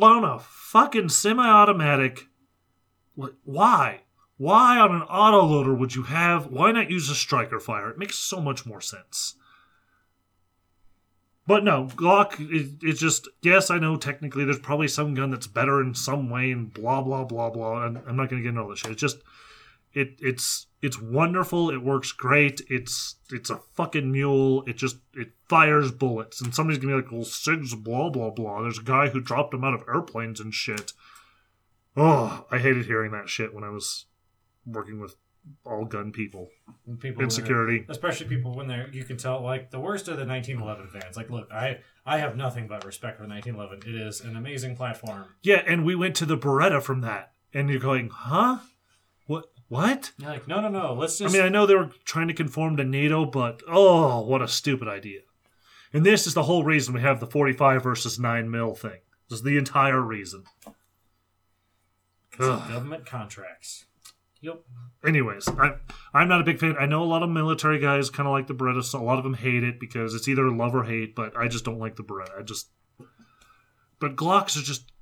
on 0.00 0.22
a 0.22 0.38
fucking 0.38 1.08
semi-automatic, 1.08 2.28
wh- 3.20 3.34
why? 3.42 4.02
Why 4.36 4.78
on 4.78 4.94
an 4.94 5.08
autoloader 5.08 5.76
would 5.76 5.96
you 5.96 6.04
have? 6.04 6.46
Why 6.46 6.70
not 6.70 6.88
use 6.88 7.10
a 7.10 7.16
striker 7.16 7.58
fire? 7.58 7.90
It 7.90 7.98
makes 7.98 8.16
so 8.16 8.40
much 8.40 8.64
more 8.64 8.80
sense. 8.80 9.34
But 11.48 11.64
no, 11.64 11.86
Glock 11.96 12.38
is 12.38 12.74
it's 12.80 13.00
just 13.00 13.26
yes, 13.42 13.72
I 13.72 13.80
know 13.80 13.96
technically 13.96 14.44
there's 14.44 14.60
probably 14.60 14.86
some 14.86 15.14
gun 15.14 15.32
that's 15.32 15.48
better 15.48 15.80
in 15.80 15.94
some 15.94 16.30
way 16.30 16.52
and 16.52 16.72
blah 16.72 17.02
blah 17.02 17.24
blah 17.24 17.50
blah. 17.50 17.86
And 17.86 17.98
I'm 18.06 18.16
not 18.16 18.30
gonna 18.30 18.40
get 18.40 18.50
into 18.50 18.62
all 18.62 18.68
this 18.68 18.78
shit. 18.78 18.92
It's 18.92 19.00
just 19.00 19.18
it 19.94 20.16
it's 20.20 20.66
it's 20.82 21.00
wonderful. 21.00 21.70
It 21.70 21.82
works 21.82 22.12
great. 22.12 22.60
It's 22.68 23.16
it's 23.30 23.50
a 23.50 23.60
fucking 23.74 24.10
mule. 24.10 24.64
It 24.66 24.76
just 24.76 24.96
it 25.14 25.32
fires 25.48 25.92
bullets. 25.92 26.40
And 26.40 26.54
somebody's 26.54 26.78
gonna 26.78 26.96
be 26.96 27.02
like, 27.02 27.12
well, 27.12 27.24
Sig's 27.24 27.74
blah 27.74 28.10
blah 28.10 28.30
blah. 28.30 28.62
There's 28.62 28.78
a 28.78 28.82
guy 28.82 29.08
who 29.08 29.20
dropped 29.20 29.52
them 29.52 29.64
out 29.64 29.74
of 29.74 29.84
airplanes 29.88 30.40
and 30.40 30.52
shit. 30.52 30.92
Oh, 31.96 32.44
I 32.50 32.58
hated 32.58 32.86
hearing 32.86 33.12
that 33.12 33.28
shit 33.28 33.54
when 33.54 33.64
I 33.64 33.70
was 33.70 34.06
working 34.66 35.00
with 35.00 35.16
all 35.64 35.84
gun 35.84 36.10
people. 36.10 36.48
People 36.98 37.22
Insecurity. 37.22 37.84
especially 37.88 38.26
people 38.26 38.54
when 38.54 38.66
they're 38.66 38.88
you 38.92 39.04
can 39.04 39.16
tell 39.16 39.42
like 39.42 39.70
the 39.70 39.80
worst 39.80 40.08
of 40.08 40.16
the 40.16 40.26
1911 40.26 40.88
fans. 41.00 41.16
Like, 41.16 41.30
look, 41.30 41.50
I 41.52 41.78
I 42.04 42.18
have 42.18 42.36
nothing 42.36 42.66
but 42.66 42.84
respect 42.84 43.18
for 43.18 43.24
the 43.24 43.28
1911. 43.28 43.94
It 43.94 44.06
is 44.06 44.20
an 44.20 44.36
amazing 44.36 44.76
platform. 44.76 45.26
Yeah, 45.42 45.62
and 45.66 45.84
we 45.84 45.94
went 45.94 46.14
to 46.16 46.26
the 46.26 46.36
Beretta 46.36 46.82
from 46.82 47.00
that. 47.02 47.32
And 47.52 47.70
you're 47.70 47.78
going, 47.78 48.10
huh? 48.10 48.58
What? 49.74 50.12
You're 50.18 50.30
like, 50.30 50.46
no, 50.46 50.60
no, 50.60 50.68
no. 50.68 50.92
Let's 50.92 51.18
just. 51.18 51.34
I 51.34 51.36
mean, 51.36 51.44
I 51.44 51.48
know 51.48 51.66
they 51.66 51.74
were 51.74 51.90
trying 52.04 52.28
to 52.28 52.34
conform 52.34 52.76
to 52.76 52.84
NATO, 52.84 53.24
but 53.24 53.60
oh, 53.66 54.20
what 54.20 54.40
a 54.40 54.46
stupid 54.46 54.86
idea. 54.86 55.22
And 55.92 56.06
this 56.06 56.28
is 56.28 56.34
the 56.34 56.44
whole 56.44 56.62
reason 56.62 56.94
we 56.94 57.00
have 57.00 57.18
the 57.18 57.26
45 57.26 57.82
versus 57.82 58.16
9 58.16 58.48
mil 58.48 58.76
thing. 58.76 59.00
This 59.28 59.40
is 59.40 59.42
the 59.42 59.58
entire 59.58 60.00
reason. 60.00 60.44
Government 62.38 63.04
contracts. 63.04 63.86
Yep. 64.42 64.60
Anyways, 65.04 65.48
I, 65.48 65.72
I'm 66.12 66.28
not 66.28 66.40
a 66.40 66.44
big 66.44 66.60
fan. 66.60 66.76
I 66.78 66.86
know 66.86 67.02
a 67.02 67.04
lot 67.04 67.24
of 67.24 67.30
military 67.30 67.80
guys 67.80 68.10
kind 68.10 68.28
of 68.28 68.32
like 68.32 68.46
the 68.46 68.54
Beretta. 68.54 68.84
So 68.84 69.00
a 69.00 69.02
lot 69.02 69.18
of 69.18 69.24
them 69.24 69.34
hate 69.34 69.64
it 69.64 69.80
because 69.80 70.14
it's 70.14 70.28
either 70.28 70.48
love 70.52 70.76
or 70.76 70.84
hate. 70.84 71.16
But 71.16 71.36
I 71.36 71.48
just 71.48 71.64
don't 71.64 71.80
like 71.80 71.96
the 71.96 72.04
Beretta. 72.04 72.38
I 72.38 72.42
just. 72.42 72.68
But 73.98 74.14
Glocks 74.14 74.56
are 74.56 74.62
just, 74.62 74.92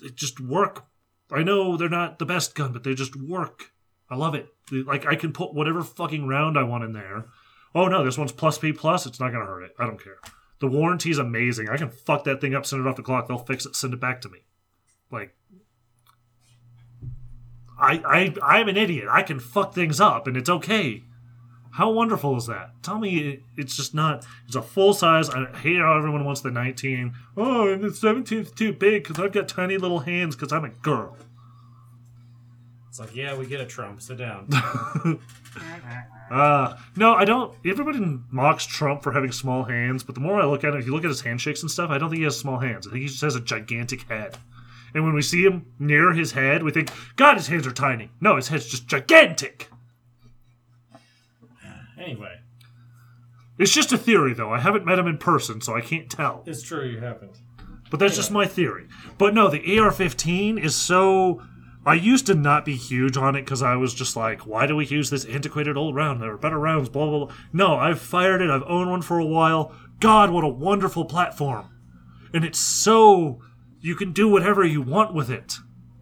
It 0.00 0.14
just 0.14 0.38
work. 0.38 0.84
I 1.28 1.42
know 1.42 1.76
they're 1.76 1.88
not 1.88 2.20
the 2.20 2.26
best 2.26 2.54
gun, 2.54 2.72
but 2.72 2.84
they 2.84 2.94
just 2.94 3.16
work. 3.16 3.72
I 4.12 4.14
love 4.14 4.34
it. 4.34 4.46
Like 4.70 5.06
I 5.06 5.14
can 5.14 5.32
put 5.32 5.54
whatever 5.54 5.82
fucking 5.82 6.26
round 6.26 6.58
I 6.58 6.64
want 6.64 6.84
in 6.84 6.92
there. 6.92 7.24
Oh 7.74 7.88
no, 7.88 8.04
this 8.04 8.18
one's 8.18 8.30
plus 8.30 8.58
P 8.58 8.70
plus. 8.70 9.06
It's 9.06 9.18
not 9.18 9.32
gonna 9.32 9.46
hurt 9.46 9.62
it. 9.62 9.72
I 9.78 9.86
don't 9.86 10.02
care. 10.02 10.18
The 10.60 10.66
warranty's 10.68 11.16
amazing. 11.16 11.70
I 11.70 11.78
can 11.78 11.88
fuck 11.88 12.24
that 12.24 12.42
thing 12.42 12.54
up, 12.54 12.66
send 12.66 12.84
it 12.84 12.88
off 12.88 12.96
the 12.96 13.02
clock. 13.02 13.26
They'll 13.26 13.38
fix 13.38 13.64
it, 13.64 13.74
send 13.74 13.94
it 13.94 14.00
back 14.00 14.20
to 14.20 14.28
me. 14.28 14.40
Like 15.10 15.34
I, 17.80 18.34
I 18.44 18.58
I'm 18.58 18.68
an 18.68 18.76
idiot. 18.76 19.08
I 19.10 19.22
can 19.22 19.40
fuck 19.40 19.74
things 19.74 19.98
up 19.98 20.26
and 20.26 20.36
it's 20.36 20.50
okay. 20.50 21.04
How 21.70 21.90
wonderful 21.90 22.36
is 22.36 22.46
that? 22.48 22.82
Tell 22.82 22.98
me 22.98 23.40
it's 23.56 23.74
just 23.74 23.94
not. 23.94 24.26
It's 24.46 24.56
a 24.56 24.60
full 24.60 24.92
size. 24.92 25.30
I 25.30 25.46
hate 25.56 25.78
how 25.78 25.96
everyone 25.96 26.26
wants 26.26 26.42
the 26.42 26.50
19. 26.50 27.14
Oh, 27.34 27.66
and 27.66 27.82
the 27.82 27.88
17's 27.88 28.50
too 28.50 28.74
big 28.74 29.04
because 29.04 29.18
I've 29.18 29.32
got 29.32 29.48
tiny 29.48 29.78
little 29.78 30.00
hands 30.00 30.36
because 30.36 30.52
I'm 30.52 30.66
a 30.66 30.68
girl. 30.68 31.16
It's 32.92 33.00
like, 33.00 33.16
yeah, 33.16 33.34
we 33.34 33.46
get 33.46 33.58
a 33.58 33.64
Trump. 33.64 34.02
Sit 34.02 34.18
down. 34.18 34.48
Uh, 36.30 36.78
no, 36.96 37.12
I 37.14 37.26
don't. 37.26 37.54
Everybody 37.62 37.98
mocks 38.30 38.64
Trump 38.64 39.02
for 39.02 39.12
having 39.12 39.32
small 39.32 39.64
hands, 39.64 40.02
but 40.02 40.14
the 40.14 40.20
more 40.22 40.40
I 40.40 40.46
look 40.46 40.64
at 40.64 40.72
it, 40.72 40.80
if 40.80 40.86
you 40.86 40.94
look 40.94 41.04
at 41.04 41.10
his 41.10 41.20
handshakes 41.20 41.60
and 41.60 41.70
stuff, 41.70 41.90
I 41.90 41.98
don't 41.98 42.08
think 42.08 42.20
he 42.20 42.24
has 42.24 42.38
small 42.38 42.58
hands. 42.58 42.86
I 42.86 42.90
think 42.90 43.02
he 43.02 43.08
just 43.08 43.20
has 43.20 43.34
a 43.34 43.40
gigantic 43.40 44.02
head. 44.08 44.38
And 44.94 45.04
when 45.04 45.12
we 45.12 45.20
see 45.20 45.42
him 45.44 45.66
near 45.78 46.14
his 46.14 46.32
head, 46.32 46.62
we 46.62 46.70
think, 46.70 46.90
God, 47.16 47.36
his 47.36 47.48
hands 47.48 47.66
are 47.66 47.72
tiny. 47.72 48.10
No, 48.18 48.36
his 48.36 48.48
head's 48.48 48.66
just 48.66 48.86
gigantic. 48.86 49.68
anyway, 51.98 52.38
It's 53.58 53.72
just 53.72 53.92
a 53.92 53.98
theory, 53.98 54.32
though. 54.32 54.54
I 54.54 54.58
haven't 54.60 54.86
met 54.86 54.98
him 54.98 55.06
in 55.08 55.18
person, 55.18 55.60
so 55.60 55.76
I 55.76 55.82
can't 55.82 56.10
tell. 56.10 56.44
it's 56.46 56.62
true 56.62 56.86
you 56.86 57.00
haven't. 57.00 57.40
But 57.90 58.00
that's 58.00 58.16
just 58.16 58.30
my 58.30 58.46
theory. 58.46 58.86
But 59.18 59.34
no, 59.34 59.48
the 59.48 59.78
AR 59.78 59.90
15 59.90 60.56
is 60.56 60.74
so. 60.74 61.42
I 61.84 61.94
used 61.94 62.26
to 62.26 62.34
not 62.34 62.64
be 62.64 62.76
huge 62.76 63.16
on 63.16 63.34
it 63.34 63.42
because 63.42 63.62
I 63.62 63.74
was 63.74 63.92
just 63.92 64.14
like, 64.14 64.46
why 64.46 64.66
do 64.66 64.76
we 64.76 64.86
use 64.86 65.10
this 65.10 65.24
antiquated 65.24 65.76
old 65.76 65.96
round? 65.96 66.22
There 66.22 66.32
are 66.32 66.38
better 66.38 66.58
rounds, 66.58 66.88
blah, 66.88 67.08
blah, 67.08 67.26
blah. 67.26 67.34
No, 67.52 67.74
I've 67.74 68.00
fired 68.00 68.40
it. 68.40 68.50
I've 68.50 68.62
owned 68.68 68.90
one 68.90 69.02
for 69.02 69.18
a 69.18 69.24
while. 69.24 69.74
God, 69.98 70.30
what 70.30 70.44
a 70.44 70.48
wonderful 70.48 71.04
platform. 71.04 71.68
And 72.32 72.44
it's 72.44 72.58
so. 72.58 73.40
You 73.80 73.96
can 73.96 74.12
do 74.12 74.28
whatever 74.28 74.64
you 74.64 74.80
want 74.80 75.12
with 75.12 75.28
it. 75.28 75.54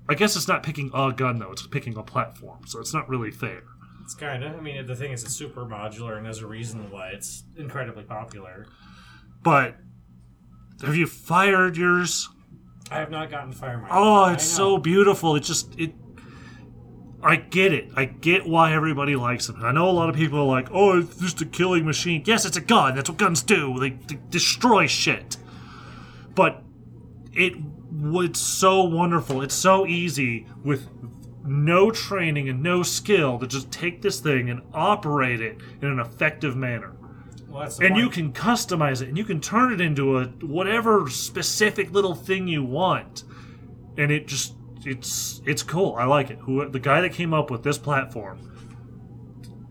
I 0.06 0.14
guess 0.14 0.36
it's 0.36 0.48
not 0.48 0.62
picking 0.62 0.90
a 0.92 1.12
gun, 1.12 1.38
though. 1.38 1.52
It's 1.52 1.66
picking 1.66 1.96
a 1.96 2.02
platform. 2.02 2.66
So 2.66 2.78
it's 2.78 2.92
not 2.92 3.08
really 3.08 3.30
fair. 3.30 3.62
It's 4.02 4.14
kind 4.14 4.44
of. 4.44 4.54
I 4.54 4.60
mean, 4.60 4.86
the 4.86 4.96
thing 4.96 5.12
is, 5.12 5.24
it's 5.24 5.34
super 5.34 5.64
modular, 5.64 6.18
and 6.18 6.26
there's 6.26 6.40
a 6.40 6.46
reason 6.46 6.90
why 6.90 7.10
it's 7.10 7.44
incredibly 7.56 8.04
popular. 8.04 8.66
But. 9.42 9.76
Have 10.82 10.96
you 10.96 11.06
fired 11.06 11.76
yours? 11.76 12.28
I 12.90 12.98
have 12.98 13.10
not 13.10 13.30
gotten 13.30 13.52
fire. 13.52 13.86
Oh, 13.90 14.32
it's 14.32 14.44
so 14.44 14.76
beautiful. 14.76 15.36
It 15.36 15.40
just 15.40 15.78
it. 15.78 15.94
I 17.22 17.36
get 17.36 17.72
it. 17.72 17.90
I 17.94 18.06
get 18.06 18.46
why 18.46 18.72
everybody 18.72 19.14
likes 19.14 19.48
it. 19.48 19.56
I 19.56 19.72
know 19.72 19.88
a 19.88 19.92
lot 19.92 20.08
of 20.08 20.16
people 20.16 20.40
are 20.40 20.46
like, 20.46 20.68
"Oh, 20.72 20.98
it's 20.98 21.16
just 21.18 21.40
a 21.40 21.46
killing 21.46 21.84
machine." 21.84 22.22
Yes, 22.24 22.44
it's 22.44 22.56
a 22.56 22.60
gun. 22.60 22.96
That's 22.96 23.08
what 23.08 23.18
guns 23.18 23.42
do. 23.42 23.78
They, 23.78 23.90
they 23.90 24.18
destroy 24.30 24.86
shit. 24.86 25.36
But 26.34 26.62
it 27.32 27.54
it's 27.92 28.40
so 28.40 28.82
wonderful. 28.82 29.42
It's 29.42 29.54
so 29.54 29.86
easy 29.86 30.46
with 30.64 30.88
no 31.44 31.90
training 31.90 32.48
and 32.48 32.62
no 32.62 32.82
skill 32.82 33.38
to 33.38 33.46
just 33.46 33.70
take 33.70 34.02
this 34.02 34.20
thing 34.20 34.50
and 34.50 34.62
operate 34.74 35.40
it 35.40 35.58
in 35.80 35.88
an 35.88 35.98
effective 35.98 36.56
manner 36.56 36.92
Well, 37.50 37.68
and 37.80 37.96
you 37.96 38.08
can 38.08 38.32
customize 38.32 39.02
it 39.02 39.08
and 39.08 39.18
you 39.18 39.24
can 39.24 39.40
turn 39.40 39.72
it 39.72 39.80
into 39.80 40.18
a 40.18 40.24
whatever 40.26 41.10
specific 41.10 41.90
little 41.90 42.14
thing 42.14 42.46
you 42.46 42.62
want 42.62 43.24
and 43.98 44.12
it 44.12 44.28
just 44.28 44.54
it's 44.84 45.42
it's 45.44 45.62
cool 45.64 45.96
i 45.98 46.04
like 46.04 46.30
it 46.30 46.38
who 46.38 46.66
the 46.68 46.78
guy 46.78 47.00
that 47.00 47.12
came 47.12 47.34
up 47.34 47.50
with 47.50 47.64
this 47.64 47.76
platform 47.76 48.38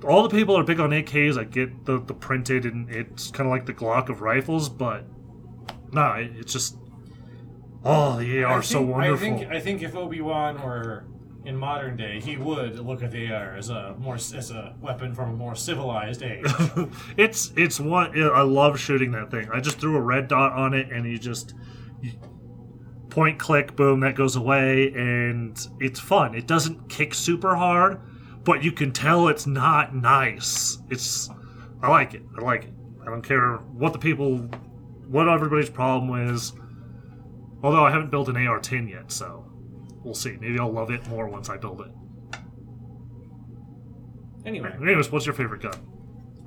all 0.05 0.23
the 0.23 0.29
people 0.29 0.57
are 0.57 0.63
big 0.63 0.79
on 0.79 0.91
AKs. 0.91 1.37
I 1.37 1.43
get 1.43 1.85
the, 1.85 1.99
the 1.99 2.13
printed 2.13 2.65
and 2.65 2.89
it's 2.89 3.31
kind 3.31 3.47
of 3.47 3.51
like 3.51 3.65
the 3.65 3.73
Glock 3.73 4.09
of 4.09 4.21
rifles, 4.21 4.69
but 4.69 5.05
no, 5.91 6.13
it, 6.13 6.31
it's 6.37 6.53
just 6.53 6.77
oh 7.83 8.17
the 8.17 8.43
AR 8.43 8.63
so 8.63 8.81
wonderful. 8.81 9.27
I 9.27 9.37
think 9.37 9.51
I 9.51 9.59
think 9.59 9.81
if 9.81 9.95
Obi 9.95 10.21
Wan 10.21 10.61
were 10.61 11.05
in 11.49 11.57
modern 11.57 11.97
day, 11.97 12.19
he 12.21 12.37
would 12.37 12.79
look 12.79 13.01
at 13.01 13.09
the 13.09 13.31
AR 13.31 13.57
as 13.57 13.69
a 13.69 13.95
more 13.97 14.15
as 14.15 14.51
a 14.51 14.75
weapon 14.79 15.15
from 15.15 15.31
a 15.31 15.33
more 15.33 15.55
civilized 15.55 16.21
age. 16.21 16.45
it's 17.17 17.51
it's 17.57 17.79
one 17.79 18.11
I 18.21 18.43
love 18.43 18.79
shooting 18.79 19.11
that 19.13 19.31
thing. 19.31 19.49
I 19.51 19.59
just 19.59 19.79
threw 19.79 19.97
a 19.97 20.01
red 20.01 20.27
dot 20.27 20.53
on 20.53 20.75
it 20.75 20.91
and 20.91 21.05
you 21.05 21.17
just 21.17 21.55
point 23.09 23.39
click 23.39 23.75
boom 23.75 24.01
that 24.01 24.13
goes 24.13 24.35
away 24.35 24.93
and 24.93 25.59
it's 25.79 25.99
fun. 25.99 26.35
It 26.35 26.45
doesn't 26.45 26.87
kick 26.87 27.15
super 27.15 27.55
hard, 27.55 27.99
but 28.43 28.63
you 28.63 28.71
can 28.71 28.93
tell 28.93 29.27
it's 29.27 29.47
not 29.47 29.95
nice. 29.95 30.77
It's 30.91 31.31
I 31.81 31.89
like 31.89 32.13
it. 32.13 32.21
I 32.37 32.41
like 32.41 32.65
it. 32.65 32.73
I 33.01 33.05
don't 33.05 33.23
care 33.23 33.55
what 33.55 33.93
the 33.93 33.99
people 33.99 34.37
what 35.07 35.27
everybody's 35.27 35.71
problem 35.71 36.29
is. 36.29 36.53
Although 37.63 37.85
I 37.85 37.91
haven't 37.91 38.11
built 38.11 38.29
an 38.29 38.37
AR-10 38.37 38.89
yet, 38.89 39.11
so 39.11 39.48
we'll 40.03 40.13
see. 40.13 40.37
Maybe 40.39 40.59
I'll 40.59 40.71
love 40.71 40.89
it 40.91 41.07
more 41.07 41.27
once 41.27 41.49
I 41.49 41.57
build 41.57 41.81
it. 41.81 41.91
anyway, 44.45 44.73
Anyways, 44.81 45.11
what's 45.11 45.25
your 45.25 45.35
favorite 45.35 45.61
gun? 45.61 45.73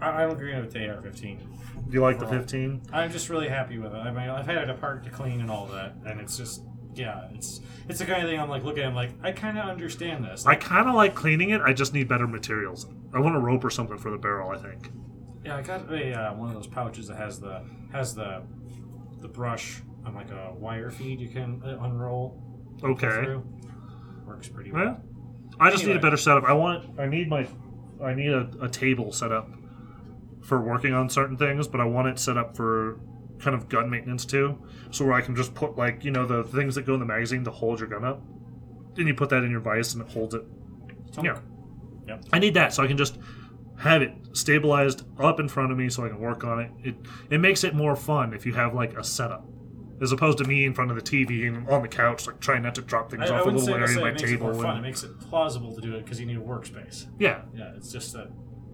I, 0.00 0.22
I'm 0.24 0.30
agreeing 0.30 0.60
with 0.60 0.72
the 0.72 0.88
AR-15. 0.88 1.38
Do 1.38 1.92
you 1.92 2.00
like 2.00 2.18
the 2.18 2.26
15? 2.26 2.82
I'm 2.92 3.10
just 3.12 3.28
really 3.28 3.48
happy 3.48 3.78
with 3.78 3.92
it. 3.92 3.98
I 3.98 4.10
mean, 4.10 4.28
I've 4.28 4.46
had 4.46 4.58
it 4.58 4.70
apart 4.70 5.04
to 5.04 5.10
clean 5.10 5.40
and 5.40 5.50
all 5.50 5.66
that, 5.66 5.94
and 6.06 6.20
it's 6.20 6.36
just 6.36 6.62
yeah, 6.94 7.28
it's 7.32 7.60
it's 7.88 7.98
the 8.00 8.04
kind 8.04 8.22
of 8.22 8.28
thing 8.28 8.38
I'm 8.38 8.48
like 8.50 8.64
looking 8.64 8.82
at. 8.82 8.88
I'm 8.88 8.94
like, 8.94 9.10
I 9.22 9.32
kind 9.32 9.58
of 9.58 9.66
understand 9.68 10.24
this. 10.24 10.44
I 10.46 10.50
Like, 10.50 10.60
kind 10.60 10.88
of 10.88 10.94
like 10.94 11.14
cleaning 11.14 11.50
it. 11.50 11.60
I 11.62 11.72
just 11.72 11.94
need 11.94 12.08
better 12.08 12.26
materials. 12.26 12.86
I 13.14 13.20
want 13.20 13.34
a 13.34 13.38
rope 13.38 13.64
or 13.64 13.70
something 13.70 13.96
for 13.98 14.10
the 14.10 14.18
barrel. 14.18 14.50
I 14.50 14.58
think. 14.58 14.90
yeah, 15.44 15.56
I 15.56 15.62
got 15.62 15.90
a 15.90 16.12
uh, 16.12 16.34
one 16.34 16.48
of 16.48 16.54
those 16.54 16.66
pouches 16.66 17.08
that 17.08 17.16
has 17.16 17.40
the 17.40 17.62
has 17.92 18.14
the 18.14 18.42
the 19.20 19.28
brush 19.28 19.82
on 20.04 20.14
like 20.14 20.30
a 20.30 20.52
wire 20.54 20.90
feed 20.90 21.20
you 21.20 21.28
can 21.28 21.62
uh, 21.64 21.78
unroll 21.82 22.42
Okay. 22.84 23.08
through. 23.08 23.44
Works 24.26 24.48
pretty 24.48 24.72
well. 24.72 24.84
Well, 24.84 25.02
I 25.60 25.70
just 25.70 25.84
need 25.86 25.96
a 25.96 26.00
better 26.00 26.16
setup. 26.16 26.44
I 26.44 26.52
want. 26.52 26.98
I 26.98 27.06
need 27.06 27.28
my. 27.28 27.46
I 28.02 28.14
need 28.14 28.30
a, 28.32 28.50
a 28.60 28.68
table 28.68 29.12
set 29.12 29.30
up 29.32 29.48
for 30.42 30.60
working 30.60 30.92
on 30.92 31.08
certain 31.08 31.36
things, 31.36 31.68
but 31.68 31.80
I 31.80 31.84
want 31.84 32.08
it 32.08 32.18
set 32.18 32.36
up 32.36 32.56
for 32.56 32.98
kind 33.38 33.54
of 33.54 33.68
gun 33.68 33.88
maintenance 33.90 34.24
too. 34.24 34.58
So 34.90 35.04
where 35.04 35.14
I 35.14 35.20
can 35.20 35.36
just 35.36 35.54
put 35.54 35.76
like 35.76 36.04
you 36.04 36.10
know 36.10 36.26
the 36.26 36.42
things 36.44 36.74
that 36.74 36.86
go 36.86 36.94
in 36.94 37.00
the 37.00 37.06
magazine 37.06 37.44
to 37.44 37.50
hold 37.50 37.78
your 37.80 37.88
gun 37.88 38.04
up. 38.04 38.22
Then 38.94 39.06
you 39.06 39.14
put 39.14 39.30
that 39.30 39.42
in 39.44 39.50
your 39.50 39.60
vise 39.60 39.94
and 39.94 40.02
it 40.06 40.12
holds 40.12 40.34
it. 40.34 40.42
So- 41.12 41.22
Yeah. 41.24 41.38
Yep. 42.08 42.24
I 42.32 42.38
need 42.40 42.54
that 42.54 42.74
so 42.74 42.82
I 42.82 42.88
can 42.88 42.96
just 42.96 43.18
have 43.78 44.02
it 44.02 44.12
stabilized 44.32 45.04
up 45.20 45.38
in 45.40 45.48
front 45.48 45.70
of 45.72 45.78
me 45.78 45.88
so 45.88 46.04
I 46.04 46.08
can 46.08 46.18
work 46.18 46.42
on 46.44 46.58
it. 46.60 46.70
It 46.82 46.94
it 47.30 47.38
makes 47.38 47.62
it 47.64 47.74
more 47.74 47.94
fun 47.96 48.34
if 48.34 48.44
you 48.46 48.54
have 48.54 48.74
like 48.74 48.96
a 48.98 49.04
setup. 49.04 49.46
As 50.02 50.10
opposed 50.12 50.38
to 50.38 50.44
me 50.44 50.64
in 50.64 50.74
front 50.74 50.90
of 50.90 50.96
the 50.96 51.02
TV 51.02 51.46
and 51.46 51.68
on 51.68 51.80
the 51.82 51.88
couch, 51.88 52.26
like 52.26 52.40
trying 52.40 52.62
not 52.62 52.74
to 52.74 52.82
drop 52.82 53.08
things 53.10 53.30
I, 53.30 53.34
I 53.36 53.38
off 53.38 53.42
a 53.42 53.44
wouldn't 53.46 53.62
little 53.62 53.74
area 53.76 53.80
necessarily 53.86 54.02
my 54.02 54.08
it 54.10 54.12
makes 54.20 54.22
it 54.24 54.26
table. 54.34 54.52
more 54.52 54.62
fun. 54.62 54.78
It 54.78 54.82
makes 54.82 55.02
it 55.04 55.20
plausible 55.20 55.74
to 55.74 55.80
do 55.80 55.94
it 55.94 56.04
because 56.04 56.18
you 56.18 56.26
need 56.26 56.36
a 56.36 56.40
workspace. 56.40 57.06
yeah, 57.20 57.42
Yeah, 57.54 57.70
it's 57.76 57.92
just 57.92 58.12
that. 58.14 58.28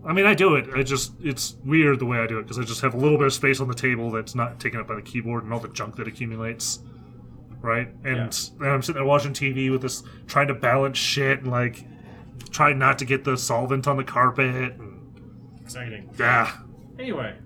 I 0.06 0.12
mean, 0.14 0.24
I 0.26 0.32
do 0.34 0.54
it. 0.54 0.68
I 0.74 0.82
just 0.82 1.12
it's 1.20 1.56
weird 1.64 1.98
the 1.98 2.06
way 2.06 2.18
I 2.18 2.26
do 2.26 2.38
it 2.38 2.44
because 2.44 2.58
I 2.58 2.62
just 2.62 2.80
have 2.80 2.94
a 2.94 2.96
little 2.96 3.18
bit 3.18 3.26
of 3.26 3.34
space 3.34 3.60
on 3.60 3.68
the 3.68 3.74
table 3.74 4.10
that's 4.10 4.34
not 4.34 4.58
taken 4.58 4.80
up 4.80 4.86
by 4.88 4.94
the 4.94 5.02
keyboard 5.02 5.44
and 5.44 5.52
all 5.52 5.60
the 5.60 5.68
junk 5.68 5.96
that 5.96 6.08
accumulates, 6.08 6.78
right? 7.60 7.88
And 8.04 8.32
then 8.60 8.68
I'm 8.70 8.80
sitting 8.80 8.94
there 9.00 9.04
watching 9.04 9.32
TV 9.34 9.70
with 9.70 9.82
this, 9.82 10.02
trying 10.28 10.48
to 10.48 10.54
balance 10.54 10.96
shit 10.96 11.40
and 11.40 11.50
like 11.50 11.84
trying 12.50 12.78
not 12.78 12.98
to 13.00 13.04
get 13.04 13.24
the 13.24 13.36
solvent 13.36 13.86
on 13.86 13.96
the 13.98 14.04
carpet. 14.04 14.54
And, 14.80 15.60
Exciting. 15.62 16.08
yeah, 16.18 16.52
Anyway, 16.98 17.36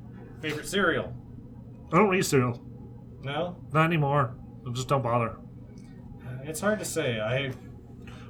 favorite 0.40 0.68
cereal? 0.68 1.12
I 1.92 1.96
don't 1.96 2.08
read 2.10 2.24
cereal, 2.24 2.62
No, 3.22 3.56
not 3.72 3.84
anymore. 3.84 4.34
I 4.66 4.70
just 4.72 4.88
don't 4.88 5.02
bother. 5.02 5.30
Uh, 6.26 6.38
it's 6.44 6.60
hard 6.60 6.78
to 6.80 6.84
say. 6.84 7.20
I 7.20 7.52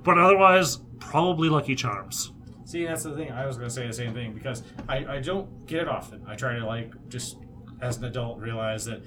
But 0.04 0.18
otherwise, 0.18 0.78
probably 1.00 1.48
Lucky 1.48 1.74
Charms. 1.74 2.32
see. 2.64 2.84
That's 2.84 3.02
the 3.02 3.14
thing. 3.14 3.30
I 3.32 3.46
was 3.46 3.56
gonna 3.56 3.70
say 3.70 3.86
the 3.86 3.92
same 3.92 4.12
thing 4.14 4.32
because 4.34 4.62
I 4.88 5.04
I 5.16 5.20
don't 5.20 5.66
get 5.66 5.82
it 5.82 5.88
often. 5.88 6.22
I 6.26 6.34
try 6.34 6.58
to 6.58 6.66
like 6.66 6.92
just 7.08 7.38
as 7.80 7.96
an 7.98 8.04
adult 8.04 8.38
realize 8.38 8.84
that 8.84 9.02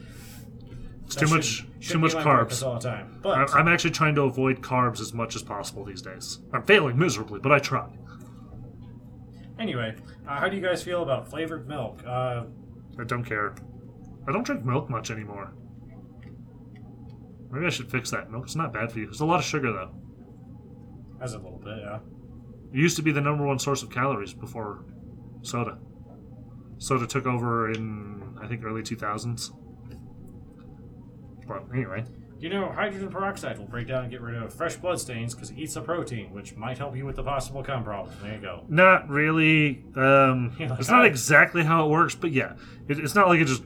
It's 1.06 1.16
too 1.16 1.28
much, 1.28 1.66
too 1.82 2.00
much 2.00 2.12
be 2.12 2.18
my 2.18 2.24
breakfast 2.24 2.64
carbs. 2.64 2.68
all 2.68 2.74
the 2.80 2.90
time. 2.90 3.12
I- 3.18 3.20
But 3.22 3.56
I'm 3.56 3.68
actually 3.68 3.92
trying 3.92 4.16
to 4.16 4.24
avoid 4.24 4.62
carbs 4.62 5.00
as 5.00 5.14
much 5.14 5.36
as 5.36 5.44
possible 5.44 5.86
these 5.86 6.02
days. 6.02 6.40
I'm 6.54 6.64
failing 6.64 6.98
miserably, 6.98 7.40
but 7.40 7.52
I 7.52 7.60
try. 7.60 7.88
anyway, 9.60 9.96
uh, 10.28 10.40
how 10.40 10.50
do 10.50 10.56
you 10.58 10.62
guys 10.62 10.84
feel 10.84 11.04
about 11.04 11.28
flavored 11.30 11.68
milk? 11.68 12.02
Uh, 12.06 12.44
I 13.00 13.04
don't 13.06 13.24
care. 13.24 13.54
I 14.28 14.32
don't 14.32 14.44
drink 14.46 14.66
milk 14.66 14.90
much 14.90 15.12
anymore. 15.12 15.54
Maybe 17.52 17.66
I 17.66 17.70
should 17.70 17.90
fix 17.90 18.12
that. 18.12 18.32
Milk's 18.32 18.56
not 18.56 18.74
bad 18.74 18.92
for 18.92 19.00
you. 19.00 19.06
There's 19.06 19.22
a 19.22 19.26
lot 19.26 19.40
of 19.40 19.46
sugar 19.46 19.72
though. 19.72 19.92
as 21.22 21.34
a 21.34 21.38
little 21.38 21.60
bit, 21.64 21.78
yeah. 21.80 22.00
It 22.74 22.78
used 22.80 22.98
to 22.98 23.02
be 23.04 23.12
the 23.12 23.22
number 23.22 23.46
one 23.46 23.60
source 23.60 23.82
of 23.84 23.90
calories 23.90 24.34
before 24.34 24.84
soda. 25.42 25.78
Soda 26.78 27.08
took 27.08 27.26
over 27.26 27.72
in 27.72 28.38
I 28.42 28.48
think 28.48 28.64
early 28.66 28.82
2000s. 28.82 29.52
But 31.48 31.64
anyway, 31.74 32.04
You 32.40 32.50
know, 32.50 32.70
hydrogen 32.72 33.10
peroxide 33.10 33.58
will 33.60 33.66
break 33.68 33.88
down 33.88 34.04
and 34.04 34.12
get 34.12 34.20
rid 34.22 34.36
of 34.36 34.54
fresh 34.54 34.76
blood 34.76 35.00
stains 35.00 35.34
because 35.34 35.52
it 35.52 35.58
eats 35.58 35.76
a 35.76 35.82
protein, 35.82 36.34
which 36.34 36.56
might 36.56 36.78
help 36.78 36.96
you 36.98 37.06
with 37.06 37.16
the 37.16 37.24
possible 37.24 37.64
cum 37.64 37.84
problem. 37.84 38.14
There 38.22 38.36
you 38.36 38.42
go. 38.42 38.66
not 38.68 39.08
really. 39.10 39.84
Um, 39.96 40.56
like 40.60 40.80
it's 40.80 40.90
not 40.90 41.04
I- 41.06 41.08
exactly 41.08 41.64
how 41.64 41.86
it 41.86 41.90
works, 41.92 42.16
but 42.16 42.32
yeah, 42.32 42.54
it, 42.90 43.00
it's 43.00 43.16
not 43.16 43.28
like 43.28 43.40
it 43.40 43.46
just 43.46 43.64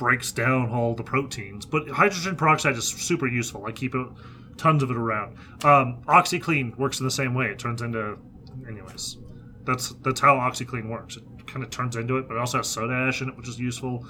breaks 0.00 0.32
down 0.32 0.70
all 0.70 0.94
the 0.94 1.02
proteins. 1.02 1.66
But 1.66 1.86
hydrogen 1.90 2.34
peroxide 2.34 2.74
is 2.74 2.88
super 2.88 3.26
useful. 3.26 3.66
I 3.66 3.72
keep 3.72 3.94
it, 3.94 4.06
tons 4.56 4.82
of 4.82 4.90
it 4.90 4.96
around. 4.96 5.36
Um, 5.62 6.02
OxiClean 6.08 6.74
works 6.78 7.00
in 7.00 7.04
the 7.04 7.10
same 7.10 7.34
way. 7.34 7.48
It 7.48 7.58
turns 7.58 7.82
into, 7.82 8.16
anyways, 8.66 9.18
that's 9.66 9.90
that's 10.00 10.18
how 10.18 10.36
OxiClean 10.36 10.88
works. 10.88 11.18
It 11.18 11.46
kind 11.46 11.62
of 11.62 11.68
turns 11.68 11.96
into 11.96 12.16
it, 12.16 12.26
but 12.26 12.36
it 12.36 12.40
also 12.40 12.56
has 12.56 12.66
soda 12.66 12.94
ash 12.94 13.20
in 13.20 13.28
it, 13.28 13.36
which 13.36 13.46
is 13.46 13.60
useful. 13.60 14.06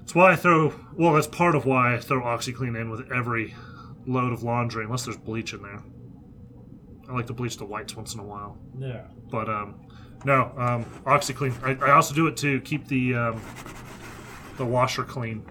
That's 0.00 0.14
why 0.14 0.32
I 0.32 0.36
throw. 0.36 0.74
Well, 0.94 1.14
that's 1.14 1.26
part 1.26 1.54
of 1.54 1.64
why 1.64 1.94
I 1.94 1.98
throw 1.98 2.20
OxiClean 2.20 2.78
in 2.78 2.90
with 2.90 3.10
every 3.10 3.54
load 4.04 4.34
of 4.34 4.42
laundry, 4.42 4.84
unless 4.84 5.06
there's 5.06 5.16
bleach 5.16 5.54
in 5.54 5.62
there. 5.62 5.82
I 7.08 7.14
like 7.14 7.28
to 7.28 7.32
bleach 7.32 7.56
the 7.56 7.64
whites 7.64 7.96
once 7.96 8.12
in 8.12 8.20
a 8.20 8.24
while. 8.24 8.58
Yeah. 8.78 9.06
But 9.30 9.48
um, 9.48 9.86
no, 10.26 10.52
um, 10.58 10.84
OxiClean. 11.06 11.80
I, 11.82 11.86
I 11.86 11.92
also 11.92 12.14
do 12.14 12.26
it 12.26 12.36
to 12.38 12.60
keep 12.60 12.88
the 12.88 13.14
um, 13.14 13.40
the 14.56 14.64
washer 14.66 15.04
clean. 15.04 15.44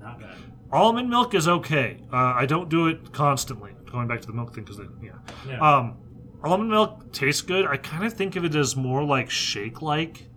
Not 0.00 0.20
bad. 0.20 0.36
Almond 0.70 1.10
milk 1.10 1.34
is 1.34 1.48
okay. 1.48 2.02
Uh, 2.12 2.16
I 2.16 2.46
don't 2.46 2.68
do 2.68 2.86
it 2.88 3.12
constantly. 3.12 3.72
Going 3.90 4.08
back 4.08 4.20
to 4.22 4.26
the 4.26 4.32
milk 4.32 4.54
thing, 4.54 4.64
because 4.64 4.80
yeah, 5.02 5.10
Yeah. 5.46 5.58
um, 5.60 5.98
almond 6.42 6.70
milk 6.70 7.12
tastes 7.12 7.42
good. 7.42 7.66
I 7.66 7.76
kind 7.76 8.04
of 8.04 8.14
think 8.14 8.36
of 8.36 8.44
it 8.44 8.54
as 8.54 8.74
more 8.74 9.04
like 9.04 9.28
shake-like. 9.30 10.28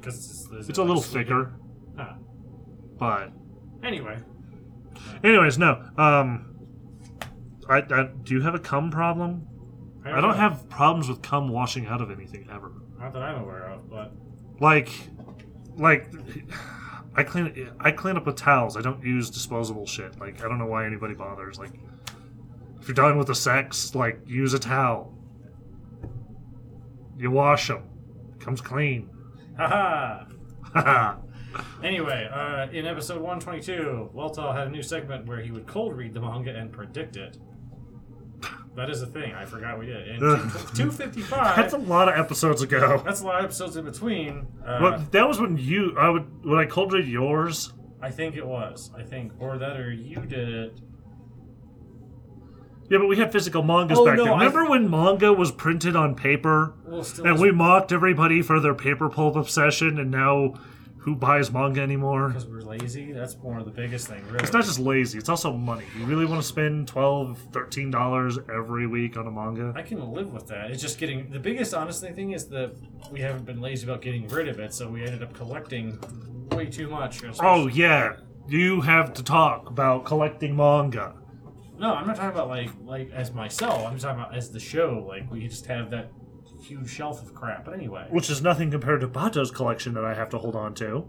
Because 0.00 0.16
it's, 0.16 0.48
it's, 0.52 0.68
It's 0.70 0.78
a 0.78 0.82
little 0.82 1.02
thicker, 1.02 1.52
Huh. 1.96 2.14
but 2.98 3.32
Anyway, 3.82 4.18
anyways, 5.22 5.58
no. 5.58 5.82
Um, 5.98 6.46
I, 7.68 7.78
I 7.78 8.08
do 8.22 8.34
you 8.34 8.40
have 8.42 8.54
a 8.54 8.58
cum 8.58 8.90
problem? 8.90 9.46
I 10.04 10.12
don't 10.20 10.22
know. 10.22 10.32
have 10.32 10.68
problems 10.70 11.08
with 11.08 11.20
cum 11.22 11.48
washing 11.48 11.86
out 11.86 12.00
of 12.00 12.10
anything 12.10 12.48
ever. 12.50 12.72
Not 12.98 13.12
that 13.12 13.22
I'm 13.22 13.42
aware 13.42 13.68
of, 13.70 13.88
but 13.90 14.12
like 14.58 14.90
like 15.80 16.12
I 17.16 17.22
clean 17.22 17.70
I 17.80 17.90
clean 17.90 18.16
up 18.16 18.26
with 18.26 18.36
towels. 18.36 18.76
I 18.76 18.82
don't 18.82 19.02
use 19.02 19.30
disposable 19.30 19.86
shit. 19.86 20.18
Like 20.20 20.44
I 20.44 20.48
don't 20.48 20.58
know 20.58 20.66
why 20.66 20.86
anybody 20.86 21.14
bothers. 21.14 21.58
Like 21.58 21.72
if 22.80 22.88
you're 22.88 22.94
done 22.94 23.18
with 23.18 23.26
the 23.26 23.34
sex, 23.34 23.94
like 23.94 24.20
use 24.26 24.54
a 24.54 24.58
towel. 24.58 25.14
You 27.18 27.30
wash 27.30 27.68
them. 27.68 27.82
Comes 28.38 28.60
clean. 28.60 29.10
haha. 29.56 30.24
Haha. 30.72 31.16
Anyway, 31.82 32.28
uh, 32.32 32.68
in 32.72 32.86
episode 32.86 33.20
122, 33.20 34.10
Weltall 34.14 34.54
had 34.54 34.68
a 34.68 34.70
new 34.70 34.82
segment 34.82 35.26
where 35.26 35.40
he 35.40 35.50
would 35.50 35.66
cold 35.66 35.96
read 35.96 36.14
the 36.14 36.20
manga 36.20 36.54
and 36.54 36.72
predict 36.72 37.16
it. 37.16 37.38
That 38.76 38.88
is 38.88 39.02
a 39.02 39.06
thing. 39.06 39.34
I 39.34 39.44
forgot 39.44 39.78
we 39.78 39.86
did. 39.86 40.08
And 40.08 40.20
255. 40.20 41.56
That's 41.56 41.74
a 41.74 41.78
lot 41.78 42.08
of 42.08 42.18
episodes 42.18 42.62
ago. 42.62 43.02
That's 43.04 43.20
a 43.20 43.26
lot 43.26 43.40
of 43.40 43.44
episodes 43.46 43.76
in 43.76 43.84
between. 43.84 44.46
Uh, 44.64 44.78
Well, 44.80 45.06
that 45.10 45.26
was 45.28 45.40
when 45.40 45.56
you 45.56 45.96
I 45.98 46.08
would 46.08 46.44
when 46.44 46.58
I 46.58 46.66
cold 46.66 46.92
read 46.92 47.06
yours. 47.08 47.72
I 48.00 48.10
think 48.10 48.36
it 48.36 48.46
was. 48.46 48.90
I 48.96 49.02
think, 49.02 49.32
or 49.38 49.58
that, 49.58 49.76
or 49.78 49.92
you 49.92 50.16
did 50.20 50.48
it. 50.48 50.80
Yeah, 52.88 52.98
but 52.98 53.08
we 53.08 53.16
had 53.16 53.30
physical 53.30 53.62
mangas 53.62 53.98
Oh, 53.98 54.04
back 54.04 54.16
no, 54.16 54.24
then. 54.24 54.32
Remember 54.34 54.64
when 54.68 54.90
manga 54.90 55.32
was 55.32 55.52
printed 55.52 55.94
on 55.94 56.14
paper? 56.16 56.74
Well, 56.86 57.04
still, 57.04 57.26
And 57.26 57.38
we 57.38 57.52
mocked 57.52 57.92
everybody 57.92 58.42
for 58.42 58.58
their 58.58 58.74
paper 58.74 59.08
pulp 59.08 59.36
obsession, 59.36 59.98
and 59.98 60.10
now 60.10 60.54
who 61.00 61.16
buys 61.16 61.50
manga 61.50 61.80
anymore? 61.80 62.28
because 62.28 62.46
we're 62.46 62.60
lazy. 62.60 63.12
That's 63.12 63.36
more 63.38 63.58
of 63.58 63.64
the 63.64 63.70
biggest 63.70 64.06
thing, 64.08 64.22
really. 64.26 64.40
It's 64.44 64.52
not 64.52 64.64
just 64.64 64.78
lazy, 64.78 65.18
it's 65.18 65.28
also 65.28 65.52
money. 65.52 65.84
You 65.98 66.04
really 66.04 66.26
want 66.26 66.40
to 66.42 66.46
spend 66.46 66.92
$12, 66.92 67.36
$13 67.50 68.54
every 68.54 68.86
week 68.86 69.16
on 69.16 69.26
a 69.26 69.30
manga? 69.30 69.72
I 69.76 69.82
can 69.82 70.12
live 70.12 70.32
with 70.32 70.46
that. 70.48 70.70
It's 70.70 70.82
just 70.82 70.98
getting 70.98 71.30
the 71.30 71.38
biggest 71.38 71.72
honestly 71.74 72.12
thing 72.12 72.32
is 72.32 72.46
that 72.48 72.74
we 73.10 73.20
haven't 73.20 73.44
been 73.46 73.60
lazy 73.60 73.86
about 73.86 74.02
getting 74.02 74.28
rid 74.28 74.48
of 74.48 74.60
it, 74.60 74.74
so 74.74 74.88
we 74.88 75.02
ended 75.02 75.22
up 75.22 75.32
collecting 75.32 75.98
way 76.52 76.66
too 76.66 76.88
much. 76.88 77.22
Oh, 77.40 77.66
yeah. 77.66 78.16
You 78.48 78.80
have 78.82 79.12
to 79.14 79.22
talk 79.22 79.70
about 79.70 80.04
collecting 80.04 80.54
manga. 80.56 81.14
no, 81.78 81.94
I'm 81.94 82.06
not 82.06 82.16
talking 82.16 82.30
about 82.32 82.48
like 82.48 82.70
like 82.84 83.10
as 83.12 83.32
myself. 83.32 83.86
I'm 83.86 83.92
just 83.94 84.04
talking 84.04 84.20
about 84.20 84.34
as 84.36 84.50
the 84.50 84.58
show. 84.60 85.04
Like 85.08 85.30
we 85.30 85.46
just 85.46 85.66
have 85.66 85.90
that 85.92 86.10
huge 86.60 86.88
shelf 86.90 87.22
of 87.22 87.34
crap. 87.34 87.64
But 87.64 87.74
anyway, 87.74 88.06
Which 88.10 88.30
is 88.30 88.42
nothing 88.42 88.70
compared 88.70 89.00
to 89.00 89.08
Bato's 89.08 89.50
collection 89.50 89.94
that 89.94 90.04
I 90.04 90.14
have 90.14 90.28
to 90.30 90.38
hold 90.38 90.54
on 90.56 90.74
to. 90.74 91.06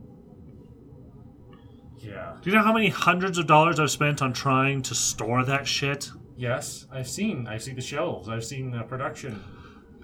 yeah, 2.00 2.36
Do 2.42 2.50
you 2.50 2.56
know 2.56 2.64
how 2.64 2.74
many 2.74 2.90
hundreds 2.90 3.38
of 3.38 3.48
dollars 3.48 3.80
I've 3.80 3.92
spent 3.92 4.22
on 4.22 4.34
trying 4.34 4.82
to 4.84 4.96
store 4.96 5.44
that 5.46 5.68
shit? 5.68 6.10
yes, 6.36 6.88
I've 6.92 7.08
seen. 7.08 7.48
I've 7.48 7.62
seen 7.62 7.76
the 7.76 7.82
shelves. 7.82 8.28
I've 8.28 8.44
seen 8.44 8.72
the 8.72 8.82
production. 8.84 9.44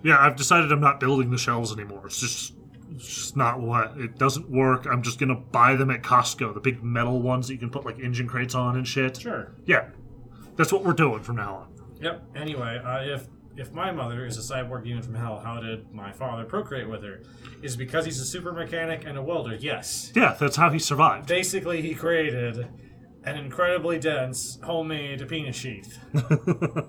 Yeah, 0.04 0.18
I've 0.20 0.36
decided 0.36 0.72
I'm 0.72 0.80
not 0.82 1.00
building 1.00 1.32
the 1.32 1.38
shelves 1.40 1.74
anymore. 1.74 2.04
It's 2.06 2.20
just, 2.20 2.54
it's 2.92 3.08
just 3.08 3.36
not 3.38 3.60
what. 3.60 3.98
It 3.98 4.20
doesn't 4.20 4.48
work. 4.52 4.86
I'm 4.86 5.02
just 5.02 5.18
gonna 5.20 5.36
buy 5.36 5.76
them 5.76 5.90
at 5.90 6.04
Costco, 6.04 6.54
the 6.54 6.60
big 6.60 6.84
metal 6.84 7.20
ones 7.20 7.48
that 7.48 7.54
you 7.54 7.60
can 7.60 7.72
put 7.72 7.84
like 7.86 7.98
engine 8.00 8.28
crates 8.28 8.54
on 8.54 8.76
and 8.78 8.88
shit. 8.88 9.18
Sure. 9.18 9.56
Yeah, 9.66 9.90
that's 10.56 10.72
what 10.72 10.84
we're 10.86 10.94
doing 10.94 11.24
from 11.24 11.38
now 11.38 11.56
on. 11.56 11.74
Yep. 12.00 12.24
Anyway, 12.36 12.80
uh, 12.86 13.00
if 13.16 13.26
if 13.58 13.72
my 13.74 13.92
mother 13.92 14.26
is 14.26 14.38
a 14.38 14.54
cyborg 14.54 14.84
demon 14.84 15.02
from 15.02 15.16
hell, 15.16 15.40
how 15.44 15.60
did 15.60 15.92
my 15.92 16.12
father 16.12 16.46
procreate 16.46 16.90
with 16.90 17.04
her? 17.04 17.22
Is 17.62 17.74
it 17.74 17.78
because 17.78 18.06
he's 18.06 18.20
a 18.20 18.26
super 18.26 18.54
mechanic 18.54 19.06
and 19.06 19.18
a 19.18 19.22
welder? 19.22 19.56
Yes. 19.56 20.12
Yeah, 20.16 20.36
that's 20.40 20.56
how 20.56 20.70
he 20.70 20.80
survived. 20.80 21.28
Basically, 21.28 21.82
he 21.82 21.96
created 21.96 22.68
an 23.24 23.36
incredibly 23.36 24.00
dense 24.00 24.60
homemade 24.64 25.28
penis 25.28 25.56
sheath. 25.56 26.00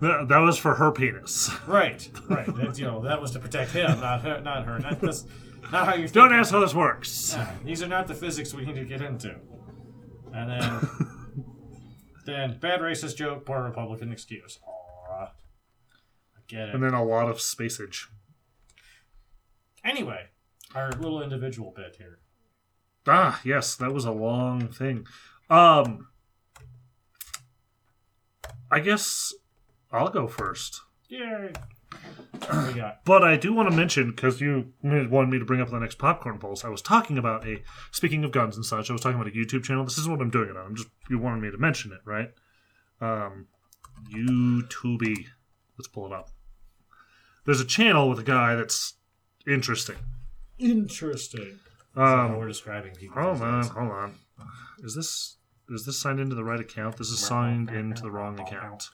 That, 0.00 0.28
that 0.28 0.38
was 0.38 0.58
for 0.58 0.74
her 0.74 0.92
penis. 0.92 1.50
Right, 1.66 2.08
right. 2.28 2.46
That, 2.56 2.78
you 2.78 2.84
know, 2.84 3.00
that 3.02 3.20
was 3.20 3.30
to 3.30 3.38
protect 3.38 3.72
him, 3.72 4.00
not 4.00 4.20
her. 4.22 4.40
Not 4.40 4.66
her. 4.66 4.78
Not 4.78 5.00
this. 5.00 5.24
Not 5.72 5.86
how 5.86 5.94
you. 5.94 6.06
Don't 6.08 6.34
ask 6.34 6.52
how 6.52 6.60
this 6.60 6.74
works. 6.74 7.32
Yeah, 7.34 7.50
these 7.64 7.82
are 7.82 7.88
not 7.88 8.06
the 8.06 8.14
physics 8.14 8.52
we 8.52 8.66
need 8.66 8.74
to 8.74 8.84
get 8.84 9.00
into. 9.00 9.34
And 10.34 10.50
then, 10.50 10.88
then 12.26 12.58
bad 12.58 12.80
racist 12.80 13.16
joke, 13.16 13.46
poor 13.46 13.62
Republican 13.62 14.12
excuse. 14.12 14.58
Get 16.48 16.68
it. 16.68 16.74
And 16.74 16.82
then 16.82 16.94
a 16.94 17.04
lot 17.04 17.28
of 17.28 17.38
spacage. 17.38 18.06
Anyway, 19.84 20.26
our 20.74 20.90
little 20.92 21.22
individual 21.22 21.72
bit 21.74 21.96
here. 21.96 22.18
Ah, 23.06 23.40
yes, 23.44 23.76
that 23.76 23.92
was 23.92 24.04
a 24.04 24.10
long 24.10 24.68
thing. 24.68 25.06
Um, 25.48 26.08
I 28.70 28.80
guess 28.80 29.32
I'll 29.92 30.08
go 30.08 30.26
first. 30.26 30.80
Yay! 31.08 31.52
What 32.48 32.66
we 32.68 32.74
got? 32.74 33.04
But 33.04 33.24
I 33.24 33.36
do 33.36 33.54
want 33.54 33.70
to 33.70 33.76
mention 33.76 34.10
because 34.10 34.40
you 34.40 34.72
wanted 34.82 35.30
me 35.30 35.38
to 35.38 35.44
bring 35.44 35.60
up 35.60 35.70
the 35.70 35.78
next 35.78 35.96
popcorn 35.98 36.38
pulse. 36.38 36.64
I 36.64 36.68
was 36.68 36.82
talking 36.82 37.16
about 37.16 37.46
a 37.46 37.62
speaking 37.90 38.24
of 38.24 38.30
guns 38.30 38.56
and 38.56 38.64
such. 38.64 38.90
I 38.90 38.92
was 38.92 39.00
talking 39.00 39.18
about 39.18 39.32
a 39.32 39.34
YouTube 39.34 39.64
channel. 39.64 39.84
This 39.84 39.98
isn't 39.98 40.12
what 40.12 40.20
I'm 40.20 40.30
doing 40.30 40.50
it 40.50 40.56
on. 40.56 40.66
I'm 40.66 40.76
just 40.76 40.88
you 41.08 41.18
wanted 41.18 41.40
me 41.40 41.50
to 41.50 41.58
mention 41.58 41.92
it, 41.92 42.00
right? 42.04 42.30
Um, 43.00 43.46
YouTube. 44.12 45.26
Let's 45.78 45.88
pull 45.88 46.06
it 46.06 46.12
up. 46.12 46.30
There's 47.46 47.60
a 47.60 47.64
channel 47.64 48.08
with 48.08 48.18
a 48.18 48.24
guy 48.24 48.56
that's 48.56 48.94
interesting. 49.46 49.96
Interesting. 50.58 51.60
Um, 51.94 52.36
we're 52.36 52.48
describing 52.48 52.94
people. 52.94 53.22
Hold 53.22 53.36
these 53.36 53.42
on, 53.42 53.62
days. 53.62 53.70
hold 53.70 53.90
on. 53.90 54.14
Is 54.80 54.94
this 54.94 55.36
is 55.70 55.86
this 55.86 55.98
signed 55.98 56.20
into 56.20 56.34
the 56.34 56.44
right 56.44 56.60
account? 56.60 56.96
This 56.96 57.08
is 57.08 57.18
signed 57.18 57.70
into 57.70 58.02
the 58.02 58.10
wrong 58.10 58.38
account. 58.38 58.90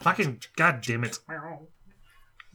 Fucking 0.00 0.40
god 0.56 0.80
damn 0.80 1.04
it. 1.04 1.18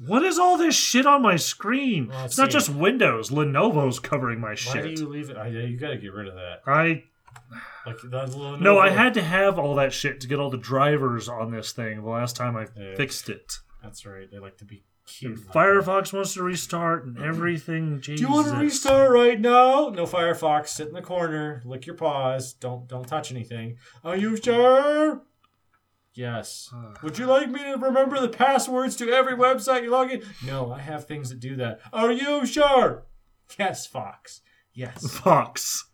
What 0.05 0.23
is 0.23 0.39
all 0.39 0.57
this 0.57 0.75
shit 0.75 1.05
on 1.05 1.21
my 1.21 1.35
screen? 1.35 2.07
Well, 2.07 2.25
it's 2.25 2.37
not 2.37 2.49
just 2.49 2.69
Windows. 2.69 3.29
Lenovo's 3.29 3.99
covering 3.99 4.39
my 4.39 4.55
shit. 4.55 4.75
Why 4.75 4.81
do 4.81 5.01
you 5.01 5.07
leave 5.07 5.29
it? 5.29 5.37
I, 5.37 5.47
you 5.47 5.77
gotta 5.77 5.97
get 5.97 6.13
rid 6.13 6.27
of 6.27 6.35
that. 6.35 6.61
I 6.65 7.03
Like 7.85 8.03
little 8.03 8.57
no, 8.57 8.77
I 8.77 8.89
had 8.89 9.13
to 9.15 9.21
have 9.21 9.57
all 9.57 9.75
that 9.75 9.93
shit 9.93 10.21
to 10.21 10.27
get 10.27 10.39
all 10.39 10.49
the 10.49 10.57
drivers 10.57 11.27
on 11.27 11.51
this 11.51 11.71
thing 11.71 12.03
the 12.03 12.09
last 12.09 12.35
time 12.35 12.55
I 12.55 12.67
Yeah. 12.75 12.95
fixed 12.95 13.29
it. 13.29 13.53
That's 13.81 14.05
right. 14.05 14.29
They 14.29 14.39
like 14.39 14.57
to 14.57 14.65
be 14.65 14.83
cute. 15.05 15.39
Firefox 15.39 16.13
wants 16.13 16.33
to 16.35 16.43
restart 16.43 17.05
and 17.05 17.15
mm-hmm. 17.15 17.27
everything. 17.27 18.01
Jesus. 18.01 18.21
Do 18.21 18.27
you 18.27 18.33
want 18.33 18.47
to 18.47 18.55
restart 18.57 19.11
right 19.11 19.39
now? 19.39 19.89
No, 19.89 20.05
Firefox. 20.05 20.67
Sit 20.67 20.89
in 20.89 20.93
the 20.93 21.01
corner. 21.01 21.61
Lick 21.65 21.85
your 21.85 21.95
paws. 21.95 22.53
Don't 22.53 22.87
don't 22.87 23.07
touch 23.07 23.31
anything. 23.31 23.77
Are 24.03 24.17
you 24.17 24.37
sure? 24.37 25.23
Yes. 26.13 26.71
Would 27.03 27.17
you 27.17 27.25
like 27.25 27.49
me 27.49 27.63
to 27.63 27.77
remember 27.77 28.19
the 28.19 28.29
passwords 28.29 28.95
to 28.97 29.09
every 29.11 29.33
website 29.33 29.83
you 29.83 29.89
log 29.89 30.11
in? 30.11 30.23
No, 30.45 30.71
I 30.71 30.79
have 30.79 31.05
things 31.05 31.29
that 31.29 31.39
do 31.39 31.55
that. 31.55 31.79
Are 31.93 32.11
you 32.11 32.45
sure? 32.45 33.05
Yes, 33.57 33.87
Fox. 33.87 34.41
Yes. 34.73 35.11
Fox. 35.11 35.85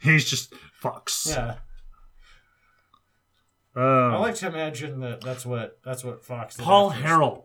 He's 0.00 0.28
just 0.28 0.52
Fox. 0.92 1.26
Yeah. 1.30 1.54
Um, 3.74 4.14
I 4.14 4.16
like 4.18 4.34
to 4.36 4.46
imagine 4.46 5.00
that 5.00 5.20
that's 5.20 5.44
what 5.44 5.78
that's 5.84 6.02
what 6.02 6.24
Fox. 6.24 6.56
Paul 6.56 6.92
Harrell. 6.92 7.42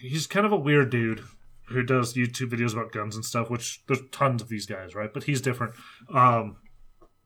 He's 0.00 0.26
kind 0.26 0.44
of 0.44 0.52
a 0.52 0.56
weird 0.56 0.90
dude 0.90 1.22
who 1.68 1.82
does 1.82 2.14
YouTube 2.14 2.50
videos 2.50 2.72
about 2.72 2.92
guns 2.92 3.16
and 3.16 3.24
stuff, 3.24 3.48
which 3.48 3.82
there's 3.86 4.00
tons 4.12 4.42
of 4.42 4.48
these 4.48 4.66
guys, 4.66 4.94
right? 4.94 5.12
But 5.12 5.24
he's 5.24 5.40
different. 5.40 5.74
Um, 6.12 6.56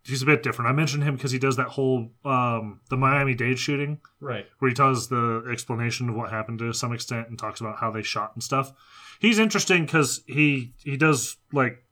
he's 0.05 0.23
a 0.23 0.27
bit 0.27 0.43
different. 0.43 0.71
I 0.71 0.73
mentioned 0.73 1.03
him 1.03 1.17
because 1.17 1.33
he 1.33 1.39
does 1.39 1.57
that 1.57 1.69
whole 1.69 2.11
um, 2.25 2.81
the 2.91 2.97
Miami 2.97 3.35
Dade 3.35 3.59
shooting 3.59 4.01
Right. 4.21 4.47
where 4.59 4.69
he 4.69 4.75
tells 4.75 5.09
the 5.09 5.45
explanation 5.51 6.09
of 6.11 6.15
what 6.15 6.31
happened 6.31 6.59
to 6.61 6.73
some 6.73 6.93
extent 6.93 7.29
and 7.29 7.39
talks 7.39 7.61
about 7.61 7.79
how 7.79 7.91
they 7.91 8.03
shot 8.03 8.33
and 8.35 8.43
stuff. 8.43 8.73
He's 9.19 9.39
interesting 9.39 9.85
because 9.87 10.23
he 10.27 10.73
he 10.85 10.97
does 10.97 11.37
like 11.53 11.83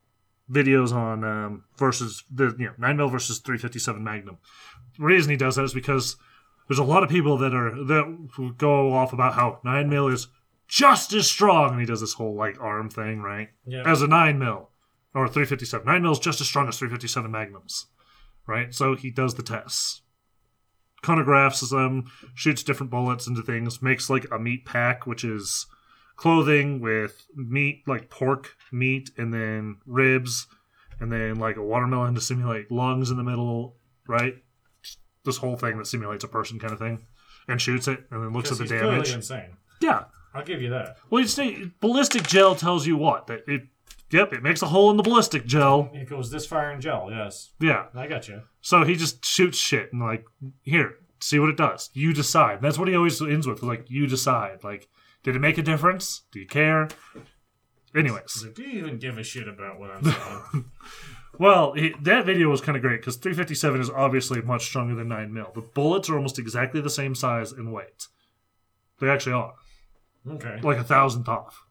videos 0.50 0.92
on 0.92 1.24
um, 1.24 1.64
versus 1.76 2.24
the 2.30 2.54
you 2.58 2.66
know 2.66 2.72
nine 2.78 2.96
mil 2.96 3.08
versus 3.08 3.38
three 3.38 3.58
fifty 3.58 3.78
seven 3.78 4.02
Magnum. 4.02 4.38
The 4.98 5.04
reason 5.04 5.30
he 5.30 5.36
does 5.36 5.56
that 5.56 5.64
is 5.64 5.74
because 5.74 6.16
there's 6.68 6.78
a 6.78 6.84
lot 6.84 7.02
of 7.02 7.08
people 7.08 7.38
that 7.38 7.54
are 7.54 7.70
that 7.84 8.54
go 8.56 8.92
off 8.92 9.12
about 9.12 9.34
how 9.34 9.60
nine 9.64 9.88
mil 9.88 10.08
is 10.08 10.28
just 10.66 11.12
as 11.12 11.30
strong, 11.30 11.72
and 11.72 11.80
he 11.80 11.86
does 11.86 12.00
this 12.00 12.14
whole 12.14 12.34
like 12.34 12.60
arm 12.60 12.90
thing, 12.90 13.20
right? 13.20 13.48
Yeah. 13.66 13.82
As 13.86 14.02
a 14.02 14.06
nine 14.06 14.38
mil 14.38 14.70
or 15.14 15.28
three 15.28 15.44
fifty 15.44 15.66
seven, 15.66 15.86
nine 15.86 16.02
mil 16.02 16.12
is 16.12 16.18
just 16.18 16.40
as 16.40 16.46
strong 16.46 16.68
as 16.68 16.78
three 16.78 16.90
fifty 16.90 17.08
seven 17.08 17.30
Magnums, 17.30 17.86
right? 18.46 18.74
So 18.74 18.96
he 18.96 19.10
does 19.10 19.34
the 19.34 19.42
tests 19.42 20.02
Chronographs 21.02 21.68
them, 21.70 22.10
shoots 22.34 22.62
different 22.62 22.90
bullets 22.90 23.26
into 23.26 23.42
things, 23.42 23.80
makes 23.80 24.10
like 24.10 24.26
a 24.32 24.38
meat 24.38 24.64
pack, 24.64 25.06
which 25.06 25.24
is 25.24 25.66
clothing 26.18 26.80
with 26.80 27.24
meat, 27.34 27.84
like 27.86 28.10
pork 28.10 28.50
meat, 28.70 29.10
and 29.16 29.32
then 29.32 29.78
ribs, 29.86 30.46
and 31.00 31.10
then 31.10 31.36
like 31.38 31.56
a 31.56 31.62
watermelon 31.62 32.14
to 32.16 32.20
simulate 32.20 32.70
lungs 32.70 33.10
in 33.10 33.16
the 33.16 33.22
middle, 33.24 33.76
right? 34.06 34.34
This 35.24 35.38
whole 35.38 35.56
thing 35.56 35.78
that 35.78 35.86
simulates 35.86 36.24
a 36.24 36.28
person 36.28 36.58
kind 36.58 36.72
of 36.74 36.78
thing, 36.78 37.06
and 37.48 37.60
shoots 37.60 37.88
it, 37.88 38.04
and 38.10 38.22
then 38.22 38.32
looks 38.32 38.52
at 38.52 38.58
the 38.58 38.66
damage. 38.66 39.14
insane. 39.14 39.56
Yeah. 39.80 40.04
I'll 40.34 40.44
give 40.44 40.60
you 40.60 40.70
that. 40.70 40.98
Well, 41.08 41.22
you 41.22 41.28
say 41.28 41.70
ballistic 41.80 42.26
gel 42.26 42.54
tells 42.54 42.86
you 42.86 42.96
what 42.98 43.26
that 43.28 43.44
it. 43.48 43.62
Yep, 44.10 44.32
it 44.32 44.42
makes 44.42 44.62
a 44.62 44.66
hole 44.66 44.90
in 44.90 44.96
the 44.96 45.02
ballistic 45.02 45.44
gel. 45.44 45.90
It 45.92 46.08
goes 46.08 46.30
this 46.30 46.46
far 46.46 46.70
in 46.72 46.80
gel. 46.80 47.08
Yes, 47.10 47.50
Yeah. 47.60 47.86
I 47.94 48.06
got 48.06 48.26
you. 48.26 48.40
So 48.62 48.82
he 48.84 48.94
just 48.94 49.22
shoots 49.24 49.58
shit 49.58 49.92
and 49.92 50.00
like, 50.00 50.24
here, 50.62 50.94
see 51.20 51.38
what 51.38 51.50
it 51.50 51.58
does. 51.58 51.90
You 51.92 52.14
decide. 52.14 52.62
That's 52.62 52.78
what 52.78 52.88
he 52.88 52.96
always 52.96 53.20
ends 53.20 53.46
with. 53.46 53.62
Like, 53.62 53.90
you 53.90 54.06
decide. 54.06 54.64
Like, 54.64 54.88
did 55.22 55.36
it 55.36 55.40
make 55.40 55.58
a 55.58 55.62
difference? 55.62 56.22
Do 56.32 56.40
you 56.40 56.46
care? 56.46 56.88
Anyways, 57.96 58.44
Like, 58.44 58.54
do 58.54 58.62
you 58.62 58.78
even 58.78 58.98
give 58.98 59.18
a 59.18 59.22
shit 59.22 59.48
about 59.48 59.80
what 59.80 59.90
I'm 59.90 60.04
saying? 60.04 60.64
well, 61.38 61.72
he, 61.72 61.94
that 62.02 62.26
video 62.26 62.48
was 62.48 62.60
kind 62.60 62.76
of 62.76 62.82
great 62.82 63.00
because 63.00 63.16
357 63.16 63.80
is 63.80 63.90
obviously 63.90 64.42
much 64.42 64.66
stronger 64.66 64.94
than 64.94 65.08
9 65.08 65.32
mil. 65.32 65.50
The 65.54 65.62
bullets 65.62 66.10
are 66.10 66.16
almost 66.16 66.38
exactly 66.38 66.80
the 66.80 66.90
same 66.90 67.14
size 67.14 67.50
and 67.52 67.72
weight. 67.72 68.08
They 69.00 69.08
actually 69.08 69.32
are 69.32 69.54
okay. 70.28 70.60
like 70.62 70.78
a 70.78 70.84
thousandth 70.84 71.28
off, 71.28 71.64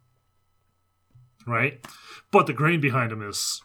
right? 1.45 1.85
But 2.31 2.47
the 2.47 2.53
grain 2.53 2.81
behind 2.81 3.11
them 3.11 3.21
is 3.21 3.61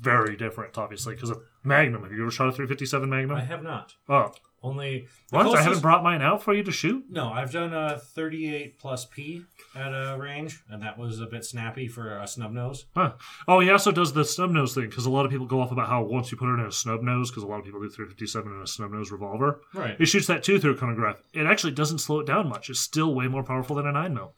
very 0.00 0.36
different, 0.36 0.78
obviously, 0.78 1.14
because 1.14 1.30
of 1.30 1.42
Magnum. 1.62 2.02
Have 2.02 2.12
you 2.12 2.22
ever 2.22 2.30
shot 2.30 2.48
a 2.48 2.52
357 2.52 3.08
Magnum? 3.08 3.36
I 3.36 3.42
have 3.44 3.62
not. 3.62 3.94
Oh, 4.08 4.32
Only 4.62 5.08
what? 5.30 5.46
I 5.56 5.62
haven't 5.62 5.80
brought 5.82 6.02
mine 6.02 6.22
out 6.22 6.42
for 6.42 6.54
you 6.54 6.62
to 6.62 6.72
shoot. 6.72 7.04
No, 7.10 7.30
I've 7.32 7.52
done 7.52 7.72
a 7.74 7.98
38 7.98 8.78
plus 8.78 9.04
P 9.06 9.44
at 9.74 9.88
a 9.92 10.16
range, 10.18 10.62
and 10.70 10.82
that 10.82 10.98
was 10.98 11.20
a 11.20 11.26
bit 11.26 11.44
snappy 11.44 11.86
for 11.88 12.18
a 12.18 12.26
snub 12.26 12.52
nose. 12.52 12.86
Huh. 12.94 13.12
Oh, 13.48 13.60
he 13.60 13.70
also 13.70 13.90
does 13.92 14.12
the 14.12 14.24
snub 14.24 14.50
nose 14.50 14.74
thing 14.74 14.88
because 14.88 15.06
a 15.06 15.10
lot 15.10 15.24
of 15.24 15.30
people 15.30 15.46
go 15.46 15.60
off 15.60 15.72
about 15.72 15.88
how 15.88 16.02
once 16.02 16.30
you 16.32 16.38
put 16.38 16.48
it 16.50 16.60
in 16.60 16.66
a 16.66 16.72
snub 16.72 17.02
nose, 17.02 17.30
because 17.30 17.42
a 17.42 17.46
lot 17.46 17.58
of 17.58 17.64
people 17.64 17.80
do 17.80 17.88
357 17.88 18.52
in 18.52 18.60
a 18.62 18.66
snub 18.66 18.90
nose 18.90 19.10
revolver, 19.10 19.60
Right. 19.74 19.96
it 20.00 20.06
shoots 20.06 20.26
that 20.28 20.42
too 20.42 20.58
through 20.58 20.72
a 20.72 20.76
chronograph. 20.76 21.16
It 21.32 21.46
actually 21.46 21.72
doesn't 21.72 21.98
slow 21.98 22.20
it 22.20 22.26
down 22.26 22.48
much. 22.48 22.68
It's 22.70 22.80
still 22.80 23.14
way 23.14 23.28
more 23.28 23.42
powerful 23.42 23.76
than 23.76 23.86
a 23.86 23.92
9 23.92 24.14
mil. 24.14 24.34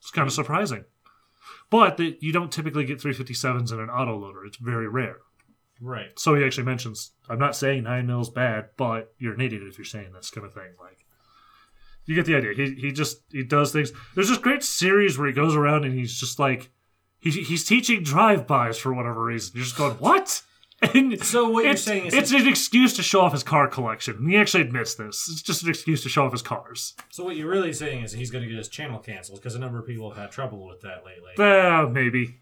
It's 0.00 0.10
kind 0.10 0.26
of 0.26 0.32
surprising. 0.32 0.84
But 1.68 1.98
the, 1.98 2.16
you 2.20 2.32
don't 2.32 2.50
typically 2.50 2.84
get 2.84 2.98
357s 3.00 3.72
in 3.72 3.78
an 3.80 3.88
autoloader. 3.88 4.46
It's 4.46 4.56
very 4.56 4.88
rare. 4.88 5.18
Right. 5.80 6.18
So 6.18 6.34
he 6.34 6.44
actually 6.44 6.64
mentions, 6.64 7.12
I'm 7.28 7.38
not 7.38 7.56
saying 7.56 7.84
9 7.84 8.06
mil's 8.06 8.30
bad, 8.30 8.70
but 8.76 9.14
you're 9.18 9.34
an 9.34 9.40
idiot 9.40 9.62
if 9.66 9.78
you're 9.78 9.84
saying 9.84 10.12
this 10.12 10.30
kind 10.30 10.46
of 10.46 10.52
thing. 10.52 10.72
Like, 10.78 11.06
you 12.04 12.14
get 12.14 12.26
the 12.26 12.36
idea. 12.36 12.52
He, 12.54 12.74
he 12.74 12.92
just, 12.92 13.22
he 13.30 13.44
does 13.44 13.72
things. 13.72 13.92
There's 14.14 14.28
this 14.28 14.38
great 14.38 14.62
series 14.62 15.16
where 15.16 15.28
he 15.28 15.32
goes 15.32 15.54
around 15.54 15.84
and 15.84 15.94
he's 15.94 16.18
just 16.18 16.38
like, 16.38 16.70
he, 17.18 17.30
he's 17.30 17.64
teaching 17.64 18.02
drive-bys 18.02 18.78
for 18.78 18.92
whatever 18.92 19.24
reason. 19.24 19.52
You're 19.54 19.64
just 19.64 19.76
going, 19.76 19.94
what? 19.94 20.42
And 20.94 21.22
So 21.22 21.50
what 21.50 21.66
you're 21.66 21.76
saying 21.76 22.06
is 22.06 22.14
it's 22.14 22.32
an 22.32 22.48
excuse 22.48 22.96
to 22.96 23.02
show 23.02 23.20
off 23.20 23.32
his 23.32 23.42
car 23.42 23.68
collection. 23.68 24.16
And 24.16 24.30
he 24.30 24.38
actually 24.38 24.62
admits 24.62 24.94
this. 24.94 25.28
It's 25.30 25.42
just 25.42 25.62
an 25.62 25.68
excuse 25.68 26.02
to 26.04 26.08
show 26.08 26.24
off 26.24 26.32
his 26.32 26.40
cars. 26.40 26.94
So 27.10 27.22
what 27.22 27.36
you're 27.36 27.50
really 27.50 27.74
saying 27.74 28.02
is 28.02 28.12
he's 28.12 28.30
going 28.30 28.44
to 28.44 28.48
get 28.48 28.56
his 28.56 28.68
channel 28.68 28.98
canceled 28.98 29.40
because 29.40 29.54
a 29.54 29.58
number 29.58 29.78
of 29.78 29.86
people 29.86 30.08
have 30.08 30.16
had 30.16 30.30
trouble 30.30 30.66
with 30.66 30.80
that 30.80 31.04
lately. 31.04 31.32
Uh, 31.38 31.86
maybe. 31.86 32.40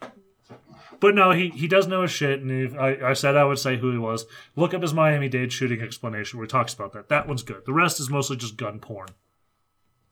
But 1.00 1.14
no, 1.14 1.30
he, 1.30 1.50
he 1.50 1.68
does 1.68 1.86
know 1.86 2.02
his 2.02 2.10
shit, 2.10 2.40
and 2.40 2.50
if 2.50 2.76
I, 2.76 3.10
I 3.10 3.12
said 3.12 3.36
I 3.36 3.44
would 3.44 3.58
say 3.58 3.76
who 3.76 3.92
he 3.92 3.98
was. 3.98 4.26
Look 4.56 4.74
up 4.74 4.82
his 4.82 4.94
Miami 4.94 5.28
Dade 5.28 5.52
shooting 5.52 5.80
explanation 5.80 6.38
where 6.38 6.46
he 6.46 6.50
talks 6.50 6.74
about 6.74 6.92
that. 6.92 7.08
That 7.08 7.28
one's 7.28 7.42
good. 7.42 7.64
The 7.66 7.72
rest 7.72 8.00
is 8.00 8.10
mostly 8.10 8.36
just 8.36 8.56
gun 8.56 8.80
porn. 8.80 9.08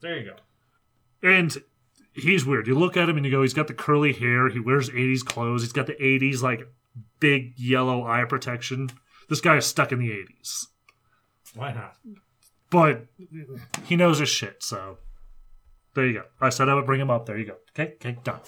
There 0.01 0.17
you 0.19 0.31
go. 0.31 1.29
And 1.29 1.57
he's 2.13 2.45
weird. 2.47 2.67
You 2.69 2.79
look 2.79 2.97
at 2.97 3.09
him 3.09 3.17
and 3.17 3.27
you 3.27 3.33
go, 3.33 3.43
he's 3.43 3.55
got 3.55 3.67
the 3.67 3.75
curly 3.75 4.13
hair, 4.13 4.49
he 4.49 4.61
wears 4.61 4.91
80s 4.91 5.25
clothes, 5.25 5.63
he's 5.63 5.73
got 5.73 5.87
the 5.87 5.95
80s, 5.95 6.43
like, 6.43 6.69
big 7.19 7.59
yellow 7.59 8.07
eye 8.07 8.25
protection. 8.25 8.91
This 9.29 9.41
guy 9.41 9.57
is 9.57 9.67
stuck 9.67 9.91
in 9.91 9.99
the 9.99 10.11
80s. 10.11 10.67
Why 11.55 11.73
not? 11.73 11.97
But 12.71 13.07
he 13.85 13.97
knows 13.97 14.19
his 14.19 14.29
shit, 14.29 14.63
so 14.63 14.99
There 15.97 16.07
you 16.07 16.13
go. 16.13 16.25
I 16.43 16.51
said 16.51 16.69
I 16.69 16.75
would 16.75 16.85
bring 16.85 17.01
him 17.01 17.11
up. 17.11 17.25
There 17.25 17.39
you 17.39 17.47
go. 17.47 17.57
Okay, 17.71 17.95
okay, 17.95 18.19
done. 18.23 18.41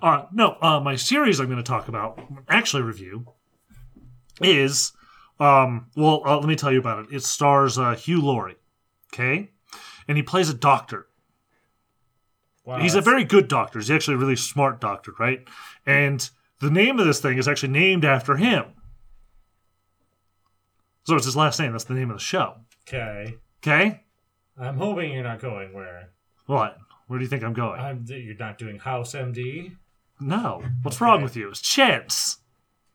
Uh, 0.00 0.26
no, 0.32 0.56
uh, 0.62 0.78
my 0.78 0.94
series 0.94 1.40
I'm 1.40 1.46
going 1.46 1.56
to 1.56 1.64
talk 1.64 1.88
about, 1.88 2.20
actually 2.48 2.84
review, 2.84 3.26
is, 4.40 4.92
um, 5.40 5.88
well, 5.96 6.22
uh, 6.24 6.38
let 6.38 6.46
me 6.46 6.54
tell 6.54 6.70
you 6.70 6.78
about 6.78 7.00
it. 7.00 7.12
It 7.12 7.24
stars 7.24 7.76
uh, 7.76 7.96
Hugh 7.96 8.22
Laurie, 8.22 8.54
okay? 9.12 9.50
And 10.06 10.16
he 10.16 10.22
plays 10.22 10.48
a 10.48 10.54
doctor. 10.54 11.08
Wow, 12.64 12.78
He's 12.78 12.94
a 12.94 13.00
very 13.00 13.24
good 13.24 13.48
doctor. 13.48 13.80
He's 13.80 13.90
actually 13.90 14.14
a 14.14 14.18
really 14.18 14.36
smart 14.36 14.80
doctor, 14.80 15.12
right? 15.18 15.40
And 15.84 16.30
the 16.60 16.70
name 16.70 17.00
of 17.00 17.06
this 17.06 17.18
thing 17.18 17.36
is 17.36 17.48
actually 17.48 17.72
named 17.72 18.04
after 18.04 18.36
him. 18.36 18.66
So 21.02 21.16
it's 21.16 21.26
his 21.26 21.34
last 21.34 21.58
name. 21.58 21.72
That's 21.72 21.82
the 21.82 21.94
name 21.94 22.12
of 22.12 22.18
the 22.18 22.22
show. 22.22 22.58
okay. 22.86 23.38
Okay? 23.60 24.04
I'm 24.56 24.76
hoping 24.76 25.12
you're 25.12 25.24
not 25.24 25.40
going 25.40 25.72
where. 25.72 26.10
What? 26.46 26.78
Where 27.12 27.18
do 27.18 27.26
you 27.26 27.28
think 27.28 27.44
I'm 27.44 27.52
going? 27.52 27.78
I'm, 27.78 28.06
you're 28.08 28.36
not 28.36 28.56
doing 28.56 28.78
House 28.78 29.12
MD. 29.12 29.76
no. 30.18 30.64
What's 30.80 30.98
wrong 30.98 31.22
with 31.22 31.36
you? 31.36 31.50
It's 31.50 31.60
chance. 31.60 32.38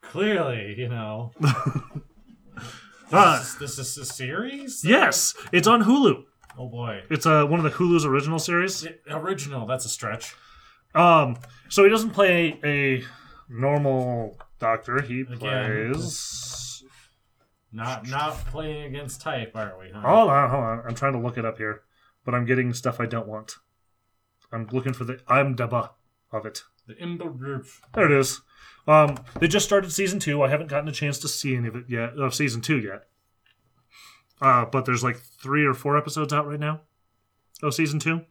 Clearly, 0.01 0.73
you 0.75 0.89
know. 0.89 1.33
Uh, 3.09 3.37
this, 3.37 3.47
is, 3.47 3.57
this 3.77 3.89
is 3.91 3.97
a 3.99 4.05
series. 4.05 4.83
yes, 4.83 5.33
it's 5.53 5.65
on 5.65 5.83
Hulu. 5.83 6.23
Oh 6.57 6.67
boy. 6.67 7.03
It's 7.09 7.25
uh, 7.25 7.45
one 7.45 7.57
of 7.57 7.63
the 7.63 7.69
Hulu's 7.69 8.05
original 8.05 8.37
series. 8.37 8.81
The 8.81 8.97
original. 9.09 9.65
That's 9.65 9.85
a 9.85 9.89
stretch. 9.89 10.35
Um, 10.93 11.37
so 11.69 11.85
he 11.85 11.89
doesn't 11.89 12.09
play 12.09 12.59
a 12.65 13.05
normal 13.47 14.37
doctor. 14.59 15.01
He 15.01 15.21
Again. 15.21 15.93
plays. 15.93 16.83
Not 17.71 18.09
not 18.09 18.33
playing 18.47 18.87
against 18.87 19.21
type, 19.21 19.53
are 19.55 19.77
we? 19.79 19.89
Huh? 19.89 20.01
Hold 20.01 20.29
on, 20.29 20.49
hold 20.49 20.63
on. 20.63 20.81
I'm 20.85 20.95
trying 20.95 21.13
to 21.13 21.19
look 21.19 21.37
it 21.37 21.45
up 21.45 21.57
here, 21.59 21.83
but 22.25 22.35
I'm 22.35 22.43
getting 22.43 22.73
stuff 22.73 22.99
I 22.99 23.05
don't 23.05 23.27
want. 23.27 23.53
I'm 24.51 24.67
looking 24.71 24.93
for 24.93 25.03
the 25.03 25.15
IMDb 25.27 25.89
of 26.31 26.45
it. 26.45 26.63
The 26.87 26.93
Group. 27.37 27.67
There 27.93 28.11
it 28.11 28.17
is. 28.17 28.41
Um, 28.87 29.17
they 29.39 29.47
just 29.47 29.65
started 29.65 29.91
season 29.91 30.19
two. 30.19 30.41
I 30.41 30.49
haven't 30.49 30.69
gotten 30.69 30.87
a 30.87 30.93
chance 30.93 31.19
to 31.19 31.27
see 31.27 31.55
any 31.55 31.67
of 31.67 31.75
it 31.75 31.85
yet, 31.89 32.17
of 32.17 32.33
season 32.33 32.61
two 32.61 32.79
yet. 32.79 33.07
Uh, 34.41 34.65
but 34.65 34.85
there's 34.85 35.03
like 35.03 35.17
three 35.17 35.65
or 35.65 35.73
four 35.73 35.97
episodes 35.97 36.31
out 36.31 36.47
right 36.47 36.59
now 36.59 36.81
of 37.61 37.73
season 37.73 37.99
two, 37.99 38.21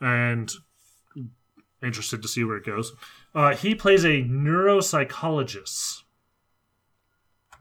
and 0.00 0.50
interested 1.82 2.22
to 2.22 2.28
see 2.28 2.42
where 2.42 2.56
it 2.56 2.66
goes. 2.66 2.92
Uh, 3.34 3.54
he 3.54 3.74
plays 3.74 4.04
a 4.04 4.22
neuropsychologist. 4.22 6.02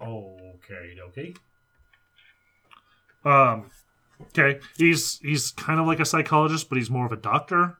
Okay, 0.02 0.98
okay. 1.08 1.34
Um, 3.26 3.70
okay, 4.22 4.60
he's 4.78 5.20
he's 5.20 5.52
kind 5.52 5.80
of 5.80 5.86
like 5.86 6.00
a 6.00 6.06
psychologist, 6.06 6.70
but 6.70 6.78
he's 6.78 6.90
more 6.90 7.06
of 7.06 7.12
a 7.12 7.18
doctor. 7.18 7.78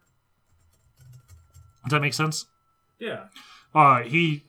Does 1.84 1.92
that 1.92 2.02
make 2.02 2.14
sense? 2.14 2.46
Yeah. 3.00 3.26
Uh, 3.74 4.02
he 4.02 4.46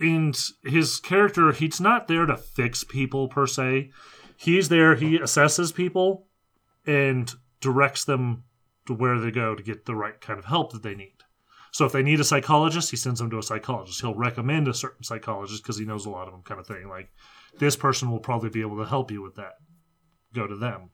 and 0.00 0.36
his 0.64 0.98
character, 0.98 1.52
he's 1.52 1.80
not 1.80 2.08
there 2.08 2.26
to 2.26 2.36
fix 2.36 2.84
people 2.84 3.28
per 3.28 3.46
se. 3.46 3.90
He's 4.36 4.68
there, 4.68 4.96
he 4.96 5.18
assesses 5.18 5.74
people 5.74 6.26
and 6.86 7.32
directs 7.60 8.04
them 8.04 8.44
to 8.86 8.94
where 8.94 9.18
they 9.18 9.30
go 9.30 9.54
to 9.54 9.62
get 9.62 9.84
the 9.84 9.94
right 9.94 10.20
kind 10.20 10.38
of 10.38 10.46
help 10.46 10.72
that 10.72 10.82
they 10.82 10.94
need. 10.94 11.22
So 11.70 11.86
if 11.86 11.92
they 11.92 12.02
need 12.02 12.20
a 12.20 12.24
psychologist, 12.24 12.90
he 12.90 12.96
sends 12.96 13.20
them 13.20 13.30
to 13.30 13.38
a 13.38 13.42
psychologist. 13.42 14.00
He'll 14.00 14.14
recommend 14.14 14.68
a 14.68 14.74
certain 14.74 15.04
psychologist 15.04 15.62
because 15.62 15.78
he 15.78 15.86
knows 15.86 16.04
a 16.04 16.10
lot 16.10 16.26
of 16.26 16.32
them, 16.32 16.42
kind 16.42 16.60
of 16.60 16.66
thing. 16.66 16.88
Like 16.88 17.10
this 17.58 17.76
person 17.76 18.10
will 18.10 18.18
probably 18.18 18.50
be 18.50 18.60
able 18.60 18.76
to 18.78 18.88
help 18.88 19.10
you 19.10 19.22
with 19.22 19.36
that. 19.36 19.54
Go 20.34 20.46
to 20.46 20.56
them, 20.56 20.90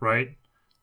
right? 0.00 0.36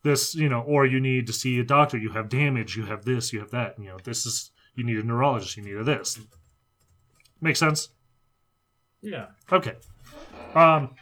This, 0.08 0.34
you 0.34 0.48
know, 0.48 0.62
or 0.62 0.86
you 0.86 1.00
need 1.00 1.26
to 1.26 1.34
see 1.34 1.58
a 1.58 1.64
doctor. 1.64 1.98
You 1.98 2.08
have 2.12 2.30
damage. 2.30 2.78
You 2.78 2.86
have 2.86 3.04
this. 3.04 3.30
You 3.30 3.40
have 3.40 3.50
that. 3.50 3.78
You 3.78 3.88
know, 3.88 3.98
this 4.02 4.24
is 4.24 4.50
you 4.74 4.82
need 4.82 4.96
a 4.96 5.02
neurologist. 5.02 5.58
You 5.58 5.64
need 5.64 5.76
a 5.76 5.84
this. 5.84 6.18
Make 7.42 7.56
sense? 7.56 7.90
Yeah. 9.02 9.26
Okay. 9.52 9.74
Um, 10.54 10.94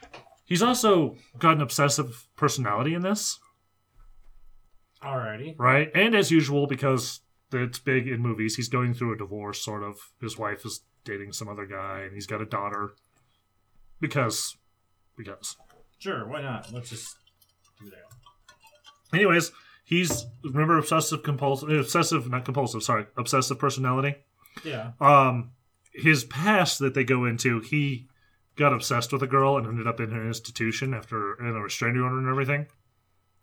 he's 0.45 0.61
also 0.61 1.15
got 1.39 1.55
an 1.55 1.61
obsessive 1.63 2.27
personality 2.35 2.95
in 2.95 3.03
this, 3.03 3.39
Alrighty. 5.01 5.55
right? 5.57 5.89
And 5.95 6.17
as 6.17 6.33
usual, 6.33 6.67
because 6.67 7.21
it's 7.53 7.79
big 7.79 8.09
in 8.09 8.21
movies, 8.21 8.57
he's 8.57 8.69
going 8.69 8.93
through 8.93 9.15
a 9.15 9.19
divorce. 9.19 9.63
Sort 9.63 9.85
of, 9.85 9.95
his 10.21 10.37
wife 10.37 10.67
is 10.67 10.81
dating 11.05 11.33
some 11.33 11.49
other 11.49 11.65
guy, 11.65 12.01
and 12.01 12.13
he's 12.13 12.27
got 12.27 12.43
a 12.43 12.47
daughter. 12.47 12.95
Because, 14.01 14.57
because. 15.17 15.57
Sure. 16.01 16.27
Why 16.27 16.43
not? 16.43 16.73
Let's 16.73 16.91
just 16.91 17.17
do 17.79 17.89
that. 17.91 18.16
Anyways, 19.13 19.53
he's 19.85 20.27
remember 20.45 20.79
obsessive 20.79 21.23
compulsive, 21.23 21.69
obsessive, 21.71 22.29
not 22.29 22.45
compulsive. 22.45 22.83
Sorry, 22.83 23.07
obsessive 23.17 23.59
personality. 23.59 24.17
Yeah. 24.65 24.93
um 25.01 25.51
his 25.93 26.25
past 26.25 26.79
that 26.79 26.95
they 26.95 27.05
go 27.05 27.25
into 27.27 27.61
he 27.61 28.09
got 28.57 28.73
obsessed 28.73 29.13
with 29.13 29.23
a 29.23 29.27
girl 29.27 29.57
and 29.59 29.67
ended 29.67 29.87
up 29.87 30.01
in 30.01 30.13
an 30.13 30.27
institution 30.27 30.95
after 30.95 31.35
in 31.39 31.55
a 31.55 31.61
restraining 31.61 32.01
order 32.03 32.19
and 32.19 32.29
everything 32.29 32.67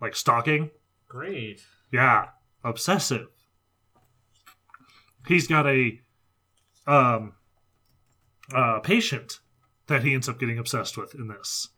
like 0.01 0.15
stalking 0.15 0.71
Great. 1.07 1.61
yeah 1.91 2.29
obsessive 2.63 3.27
he's 5.27 5.47
got 5.47 5.67
a 5.67 5.99
um 6.87 7.33
uh 8.53 8.79
patient 8.79 9.39
that 9.87 10.03
he 10.03 10.13
ends 10.15 10.27
up 10.27 10.39
getting 10.39 10.57
obsessed 10.57 10.97
with 10.97 11.13
in 11.13 11.27
this 11.27 11.69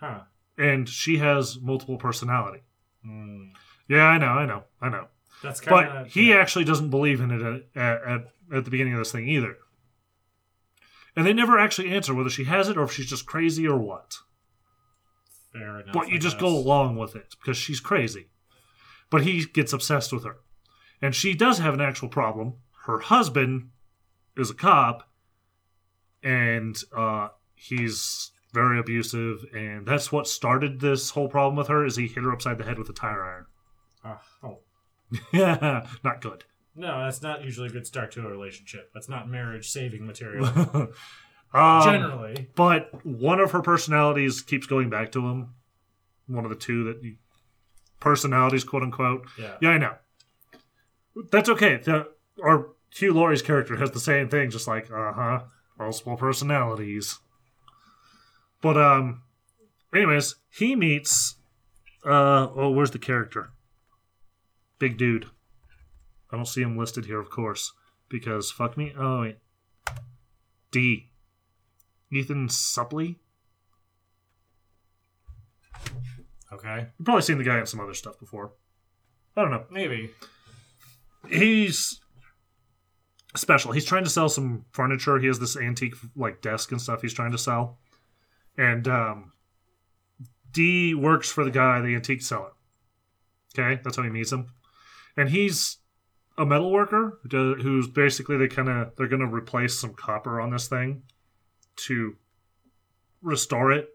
Huh. 0.00 0.20
And 0.58 0.88
she 0.88 1.18
has 1.18 1.58
multiple 1.60 1.96
personality 1.98 2.62
Hmm. 3.04 3.48
yeah 3.88 4.04
i 4.04 4.18
know 4.18 4.26
i 4.26 4.44
know 4.46 4.64
i 4.82 4.88
know 4.90 5.06
That's 5.42 5.60
kind 5.60 5.88
but 5.88 5.96
of. 5.96 6.06
he 6.12 6.32
actually 6.34 6.64
doesn't 6.64 6.90
believe 6.90 7.20
in 7.20 7.30
it 7.30 7.40
at, 7.74 7.82
at, 7.82 8.20
at 8.52 8.64
the 8.64 8.70
beginning 8.70 8.92
of 8.94 8.98
this 8.98 9.12
thing 9.12 9.26
either. 9.28 9.56
And 11.16 11.26
they 11.26 11.32
never 11.32 11.58
actually 11.58 11.90
answer 11.90 12.14
whether 12.14 12.30
she 12.30 12.44
has 12.44 12.68
it 12.68 12.76
or 12.76 12.82
if 12.84 12.92
she's 12.92 13.06
just 13.08 13.26
crazy 13.26 13.66
or 13.66 13.76
what. 13.78 14.16
Fair 15.52 15.80
enough. 15.80 15.92
But 15.94 16.08
you 16.08 16.16
I 16.16 16.18
just 16.18 16.36
guess. 16.36 16.42
go 16.42 16.48
along 16.56 16.96
with 16.96 17.16
it 17.16 17.34
because 17.40 17.56
she's 17.56 17.80
crazy. 17.80 18.28
But 19.10 19.22
he 19.22 19.44
gets 19.46 19.72
obsessed 19.72 20.12
with 20.12 20.24
her. 20.24 20.36
And 21.02 21.14
she 21.14 21.34
does 21.34 21.58
have 21.58 21.74
an 21.74 21.80
actual 21.80 22.08
problem. 22.08 22.54
Her 22.86 22.98
husband 23.00 23.70
is 24.36 24.50
a 24.50 24.54
cop, 24.54 25.08
and 26.22 26.76
uh, 26.96 27.28
he's 27.54 28.30
very 28.52 28.78
abusive, 28.78 29.44
and 29.54 29.86
that's 29.86 30.10
what 30.10 30.26
started 30.26 30.80
this 30.80 31.10
whole 31.10 31.28
problem 31.28 31.56
with 31.56 31.68
her. 31.68 31.84
Is 31.84 31.96
he 31.96 32.06
hit 32.06 32.24
her 32.24 32.32
upside 32.32 32.58
the 32.58 32.64
head 32.64 32.78
with 32.78 32.88
a 32.88 32.92
tire 32.92 33.24
iron? 33.24 33.46
Ah, 34.04 34.22
oh. 34.42 34.58
Yeah, 35.32 35.86
not 36.04 36.20
good. 36.20 36.44
No, 36.76 37.04
that's 37.04 37.22
not 37.22 37.44
usually 37.44 37.68
a 37.68 37.72
good 37.72 37.86
start 37.86 38.12
to 38.12 38.26
a 38.26 38.30
relationship. 38.30 38.90
That's 38.94 39.08
not 39.08 39.28
marriage 39.28 39.70
saving 39.70 40.06
material. 40.06 40.46
um, 41.54 41.82
Generally. 41.84 42.48
But 42.54 43.04
one 43.04 43.40
of 43.40 43.50
her 43.52 43.62
personalities 43.62 44.40
keeps 44.40 44.66
going 44.66 44.88
back 44.88 45.12
to 45.12 45.26
him. 45.26 45.54
One 46.26 46.44
of 46.44 46.50
the 46.50 46.56
two 46.56 46.84
that 46.84 47.02
you, 47.02 47.16
personalities, 47.98 48.64
quote 48.64 48.82
unquote. 48.82 49.26
Yeah. 49.38 49.56
Yeah, 49.60 49.70
I 49.70 49.78
know. 49.78 49.94
That's 51.30 51.48
okay. 51.48 51.76
The, 51.76 52.08
or 52.38 52.74
Hugh 52.94 53.14
Laurie's 53.14 53.42
character 53.42 53.76
has 53.76 53.90
the 53.90 54.00
same 54.00 54.28
thing, 54.28 54.50
just 54.50 54.68
like, 54.68 54.90
uh 54.90 55.12
huh, 55.12 55.40
multiple 55.78 56.16
personalities. 56.16 57.18
But, 58.60 58.76
um, 58.76 59.22
anyways, 59.94 60.36
he 60.50 60.76
meets, 60.76 61.36
uh, 62.04 62.48
oh, 62.54 62.70
where's 62.70 62.90
the 62.90 62.98
character? 62.98 63.50
Big 64.78 64.98
dude. 64.98 65.26
I 66.30 66.36
don't 66.36 66.46
see 66.46 66.62
him 66.62 66.76
listed 66.76 67.06
here, 67.06 67.20
of 67.20 67.30
course, 67.30 67.72
because 68.08 68.50
fuck 68.50 68.76
me. 68.76 68.92
Oh, 68.98 69.22
wait. 69.22 69.38
D. 70.70 71.10
Ethan 72.12 72.48
Suplee? 72.48 73.16
Okay. 76.52 76.86
You've 76.98 77.04
probably 77.04 77.22
seen 77.22 77.38
the 77.38 77.44
guy 77.44 77.58
in 77.58 77.66
some 77.66 77.80
other 77.80 77.94
stuff 77.94 78.18
before. 78.18 78.52
I 79.36 79.42
don't 79.42 79.50
know. 79.50 79.64
Maybe. 79.70 80.10
He's 81.28 82.00
special. 83.36 83.72
He's 83.72 83.84
trying 83.84 84.04
to 84.04 84.10
sell 84.10 84.28
some 84.28 84.64
furniture. 84.72 85.18
He 85.18 85.28
has 85.28 85.38
this 85.38 85.56
antique 85.56 85.94
like 86.16 86.42
desk 86.42 86.72
and 86.72 86.80
stuff 86.80 87.02
he's 87.02 87.14
trying 87.14 87.32
to 87.32 87.38
sell. 87.38 87.78
And 88.56 88.86
um 88.88 89.32
D 90.52 90.94
works 90.94 91.30
for 91.30 91.44
the 91.44 91.50
guy, 91.50 91.80
the 91.80 91.94
antique 91.94 92.22
seller. 92.22 92.52
Okay, 93.58 93.80
that's 93.82 93.96
how 93.96 94.02
he 94.02 94.10
meets 94.10 94.32
him. 94.32 94.46
And 95.16 95.28
he's 95.28 95.78
a 96.38 96.46
metal 96.46 96.70
worker 96.70 97.18
who's 97.30 97.88
basically 97.88 98.36
they 98.36 98.48
kind 98.48 98.68
of 98.68 98.96
they're 98.96 99.08
going 99.08 99.20
to 99.20 99.26
replace 99.26 99.78
some 99.78 99.94
copper 99.94 100.40
on 100.40 100.50
this 100.50 100.68
thing 100.68 101.02
to 101.76 102.16
restore 103.22 103.72
it, 103.72 103.88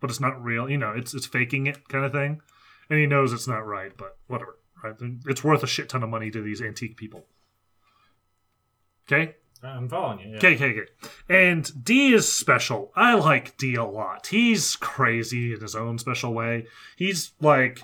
but 0.00 0.10
it's 0.10 0.20
not 0.20 0.42
real. 0.42 0.68
You 0.68 0.78
know, 0.78 0.92
it's 0.92 1.14
it's 1.14 1.26
faking 1.26 1.66
it 1.66 1.88
kind 1.88 2.04
of 2.04 2.12
thing. 2.12 2.40
And 2.90 2.98
he 2.98 3.06
knows 3.06 3.32
it's 3.32 3.48
not 3.48 3.66
right, 3.66 3.92
but 3.96 4.18
whatever. 4.26 4.58
Right? 4.82 4.94
It's 5.26 5.44
worth 5.44 5.62
a 5.62 5.66
shit 5.66 5.88
ton 5.88 6.02
of 6.02 6.10
money 6.10 6.30
to 6.30 6.42
these 6.42 6.60
antique 6.60 6.96
people. 6.96 7.26
Okay, 9.06 9.36
I'm 9.62 9.88
following 9.88 10.20
you. 10.20 10.30
Yeah. 10.30 10.36
okay, 10.38 10.54
okay, 10.54 10.80
okay. 10.80 10.90
And 11.28 11.84
D 11.84 12.12
is 12.12 12.30
special. 12.30 12.90
I 12.96 13.14
like 13.14 13.56
D 13.56 13.76
a 13.76 13.84
lot. 13.84 14.26
He's 14.26 14.76
crazy 14.76 15.54
in 15.54 15.60
his 15.60 15.76
own 15.76 15.98
special 15.98 16.34
way. 16.34 16.66
He's 16.96 17.32
like 17.40 17.80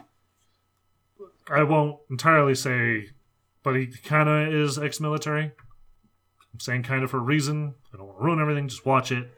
I 1.50 1.62
won't 1.62 1.98
entirely 2.10 2.54
say, 2.54 3.10
but 3.62 3.76
he 3.76 3.86
kind 3.86 4.28
of 4.28 4.52
is 4.52 4.78
ex-military. 4.78 5.44
I'm 6.52 6.60
saying 6.60 6.82
kind 6.82 7.02
of 7.04 7.10
for 7.10 7.18
a 7.18 7.20
reason. 7.20 7.74
I 7.92 7.96
don't 7.96 8.06
want 8.06 8.18
to 8.18 8.24
ruin 8.24 8.40
everything. 8.40 8.68
Just 8.68 8.86
watch 8.86 9.12
it, 9.12 9.30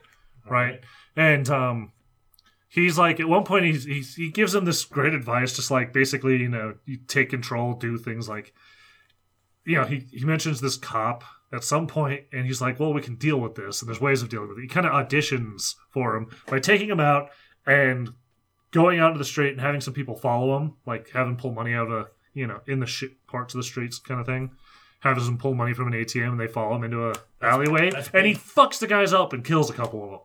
right? 0.49 0.81
And 1.17 1.49
um, 1.51 1.93
he's 2.69 2.99
like, 2.99 3.21
at 3.21 3.29
one 3.29 3.45
point, 3.45 3.65
he's, 3.65 3.85
he's, 3.85 4.15
he 4.15 4.31
gives 4.31 4.55
him 4.55 4.65
this 4.65 4.85
great 4.85 5.15
advice, 5.15 5.55
just 5.55 5.71
like 5.71 5.93
basically, 5.93 6.37
you 6.39 6.49
know, 6.49 6.75
you 6.85 6.99
take 7.07 7.31
control, 7.31 7.75
do 7.75 7.99
things 7.99 8.29
like, 8.29 8.55
you 9.65 9.77
know, 9.77 9.85
he, 9.85 10.07
he 10.11 10.25
mentions 10.25 10.61
this 10.61 10.77
cop 10.77 11.25
at 11.53 11.65
some 11.65 11.87
point, 11.87 12.25
and 12.33 12.47
he's 12.47 12.61
like, 12.61 12.79
well, 12.79 12.93
we 12.93 13.03
can 13.03 13.17
deal 13.17 13.39
with 13.41 13.55
this, 13.57 13.83
and 13.83 13.89
there's 13.89 14.01
ways 14.01 14.23
of 14.23 14.29
dealing 14.29 14.49
with 14.49 14.59
it. 14.59 14.63
He 14.63 14.69
kind 14.69 14.87
of 14.87 14.93
auditions 14.93 15.75
for 15.91 16.17
him 16.17 16.29
by 16.47 16.61
taking 16.61 16.89
him 16.89 17.01
out 17.01 17.31
and 17.67 18.11
going 18.71 19.01
out 19.01 19.13
to 19.13 19.19
the 19.19 19.25
street 19.25 19.51
and 19.53 19.61
having 19.61 19.81
some 19.81 19.95
people 19.95 20.15
follow 20.17 20.57
him, 20.57 20.75
like 20.87 21.11
having 21.11 21.37
pull 21.37 21.53
money 21.53 21.75
out 21.75 21.89
of, 21.91 22.07
you 22.35 22.47
know, 22.47 22.61
in 22.69 22.79
the 22.79 22.87
shit 22.87 23.27
parts 23.27 23.53
of 23.55 23.59
the 23.59 23.65
streets 23.65 23.99
kind 23.99 24.21
of 24.21 24.27
thing. 24.27 24.51
Having 25.01 25.25
them 25.25 25.39
pull 25.39 25.55
money 25.55 25.73
from 25.73 25.87
an 25.87 25.95
ATM 25.95 26.33
and 26.33 26.41
they 26.41 26.47
follow 26.47 26.77
him 26.77 26.85
into 26.85 27.09
a 27.09 27.15
alleyway, 27.43 27.91
that's 27.91 28.11
and 28.13 28.27
he 28.27 28.35
fucks 28.35 28.79
the 28.79 28.87
guys 28.87 29.13
up 29.15 29.33
and 29.33 29.43
kills 29.45 29.71
a 29.71 29.73
couple 29.73 30.05
of 30.05 30.11
them 30.11 30.21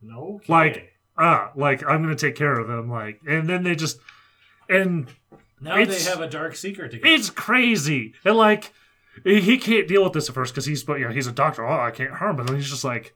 No. 0.00 0.40
like 0.46 0.92
ah 1.18 1.50
like 1.56 1.84
i'm 1.84 2.00
gonna 2.02 2.14
take 2.14 2.36
care 2.36 2.58
of 2.58 2.68
them 2.68 2.88
like 2.90 3.20
and 3.26 3.48
then 3.48 3.64
they 3.64 3.74
just 3.74 3.98
and 4.68 5.08
now 5.60 5.84
they 5.84 6.00
have 6.04 6.20
a 6.20 6.28
dark 6.28 6.54
secret 6.56 6.92
together. 6.92 7.12
it's 7.12 7.28
crazy 7.28 8.14
and 8.24 8.36
like 8.36 8.72
he 9.22 9.58
can't 9.58 9.86
deal 9.86 10.02
with 10.02 10.12
this 10.12 10.28
at 10.28 10.34
first 10.34 10.52
because 10.52 10.66
he's 10.66 10.82
but 10.82 10.98
you 10.98 11.06
know 11.06 11.12
he's 11.12 11.26
a 11.26 11.32
doctor 11.32 11.66
oh 11.66 11.80
i 11.80 11.90
can't 11.90 12.14
harm 12.14 12.36
but 12.36 12.46
then 12.46 12.56
he's 12.56 12.70
just 12.70 12.84
like 12.84 13.14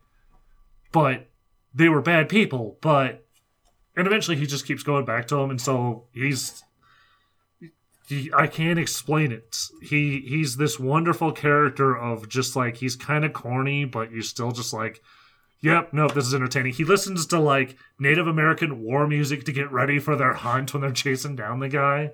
but 0.92 1.28
they 1.74 1.88
were 1.88 2.00
bad 2.00 2.28
people 2.28 2.78
but 2.80 3.26
and 3.96 4.06
eventually 4.06 4.36
he 4.36 4.46
just 4.46 4.66
keeps 4.66 4.82
going 4.82 5.04
back 5.04 5.26
to 5.26 5.36
them 5.36 5.50
and 5.50 5.60
so 5.60 6.04
he's 6.12 6.62
he, 8.08 8.30
I 8.34 8.46
can't 8.46 8.78
explain 8.78 9.32
it. 9.32 9.58
He 9.82 10.20
he's 10.20 10.56
this 10.56 10.80
wonderful 10.80 11.32
character 11.32 11.96
of 11.96 12.28
just 12.28 12.56
like 12.56 12.78
he's 12.78 12.96
kind 12.96 13.24
of 13.24 13.34
corny, 13.34 13.84
but 13.84 14.10
you're 14.10 14.22
still 14.22 14.50
just 14.50 14.72
like, 14.72 15.02
yep, 15.60 15.92
nope, 15.92 16.14
this 16.14 16.26
is 16.26 16.34
entertaining. 16.34 16.72
He 16.72 16.84
listens 16.84 17.26
to 17.26 17.38
like 17.38 17.76
Native 17.98 18.26
American 18.26 18.82
war 18.82 19.06
music 19.06 19.44
to 19.44 19.52
get 19.52 19.70
ready 19.70 19.98
for 19.98 20.16
their 20.16 20.32
hunt 20.32 20.72
when 20.72 20.80
they're 20.80 20.90
chasing 20.90 21.36
down 21.36 21.60
the 21.60 21.68
guy, 21.68 22.12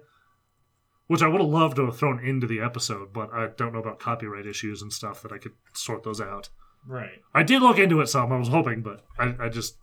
which 1.07 1.23
I 1.23 1.29
would 1.29 1.41
have 1.41 1.51
loved 1.51 1.77
to 1.77 1.87
have 1.87 1.99
thrown 1.99 2.25
into 2.25 2.47
the 2.47 2.61
episode, 2.61 3.13
but 3.13 3.33
I 3.33 3.49
don't 3.57 3.73
know 3.73 3.79
about 3.81 3.99
copyright 4.01 4.47
issues 4.47 4.81
and 4.83 4.93
stuff 4.93 5.23
that 5.23 5.33
I 5.33 5.39
could 5.39 5.53
sort 5.75 6.03
those 6.03 6.21
out. 6.21 6.49
right. 6.87 7.21
I 7.35 7.43
did 7.43 7.63
look 7.63 7.79
into 7.79 8.01
it 8.01 8.07
some. 8.09 8.33
I 8.33 8.39
was 8.39 8.49
hoping, 8.49 8.83
but 8.83 9.05
I, 9.19 9.35
I 9.39 9.49
just 9.49 9.77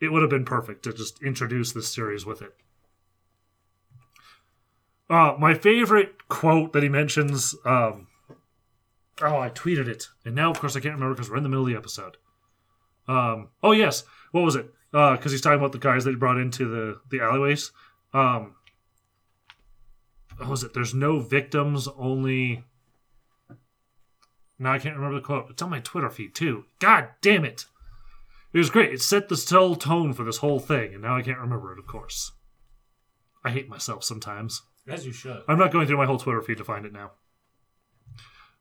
it 0.00 0.12
would 0.12 0.22
have 0.22 0.30
been 0.30 0.44
perfect 0.44 0.82
to 0.84 0.92
just 0.92 1.22
introduce 1.22 1.72
this 1.72 1.92
series 1.92 2.26
with 2.26 2.42
it. 2.42 2.52
Uh, 5.08 5.34
my 5.38 5.54
favorite 5.54 6.28
quote 6.28 6.72
that 6.72 6.82
he 6.82 6.88
mentions. 6.88 7.54
Um, 7.64 8.08
oh, 9.22 9.38
I 9.38 9.50
tweeted 9.50 9.86
it, 9.86 10.08
and 10.24 10.34
now 10.34 10.50
of 10.50 10.58
course 10.58 10.76
I 10.76 10.80
can't 10.80 10.94
remember 10.94 11.14
because 11.14 11.30
we're 11.30 11.36
in 11.36 11.42
the 11.42 11.48
middle 11.48 11.64
of 11.64 11.70
the 11.70 11.76
episode. 11.78 12.16
Um, 13.06 13.50
oh 13.62 13.72
yes, 13.72 14.02
what 14.32 14.42
was 14.44 14.56
it? 14.56 14.68
Because 14.90 15.32
he's 15.32 15.40
talking 15.40 15.58
about 15.58 15.72
the 15.72 15.78
guys 15.78 16.04
that 16.04 16.10
he 16.10 16.16
brought 16.16 16.38
into 16.38 16.68
the 16.68 17.00
the 17.10 17.22
alleyways. 17.22 17.70
Um, 18.12 18.54
what 20.38 20.48
was 20.48 20.62
it? 20.62 20.74
There's 20.74 20.94
no 20.94 21.20
victims, 21.20 21.88
only. 21.96 22.64
No, 24.58 24.70
I 24.70 24.78
can't 24.78 24.96
remember 24.96 25.16
the 25.20 25.24
quote. 25.26 25.46
It's 25.50 25.62
on 25.62 25.70
my 25.70 25.80
Twitter 25.80 26.10
feed 26.10 26.34
too. 26.34 26.64
God 26.78 27.08
damn 27.20 27.44
it! 27.44 27.66
It 28.52 28.58
was 28.58 28.70
great. 28.70 28.92
It 28.92 29.02
set 29.02 29.28
the 29.28 29.46
whole 29.50 29.74
tone 29.76 30.12
for 30.12 30.22
this 30.24 30.38
whole 30.38 30.60
thing, 30.60 30.94
and 30.94 31.02
now 31.02 31.16
I 31.16 31.22
can't 31.22 31.38
remember 31.40 31.72
it. 31.72 31.78
Of 31.78 31.86
course, 31.86 32.32
I 33.44 33.50
hate 33.50 33.68
myself 33.68 34.04
sometimes. 34.04 34.62
As 34.86 35.06
you 35.06 35.12
should. 35.12 35.42
I'm 35.48 35.58
not 35.58 35.72
going 35.72 35.86
through 35.86 35.96
my 35.96 36.06
whole 36.06 36.18
Twitter 36.18 36.42
feed 36.42 36.58
to 36.58 36.64
find 36.64 36.84
it 36.86 36.92
now. 36.92 37.12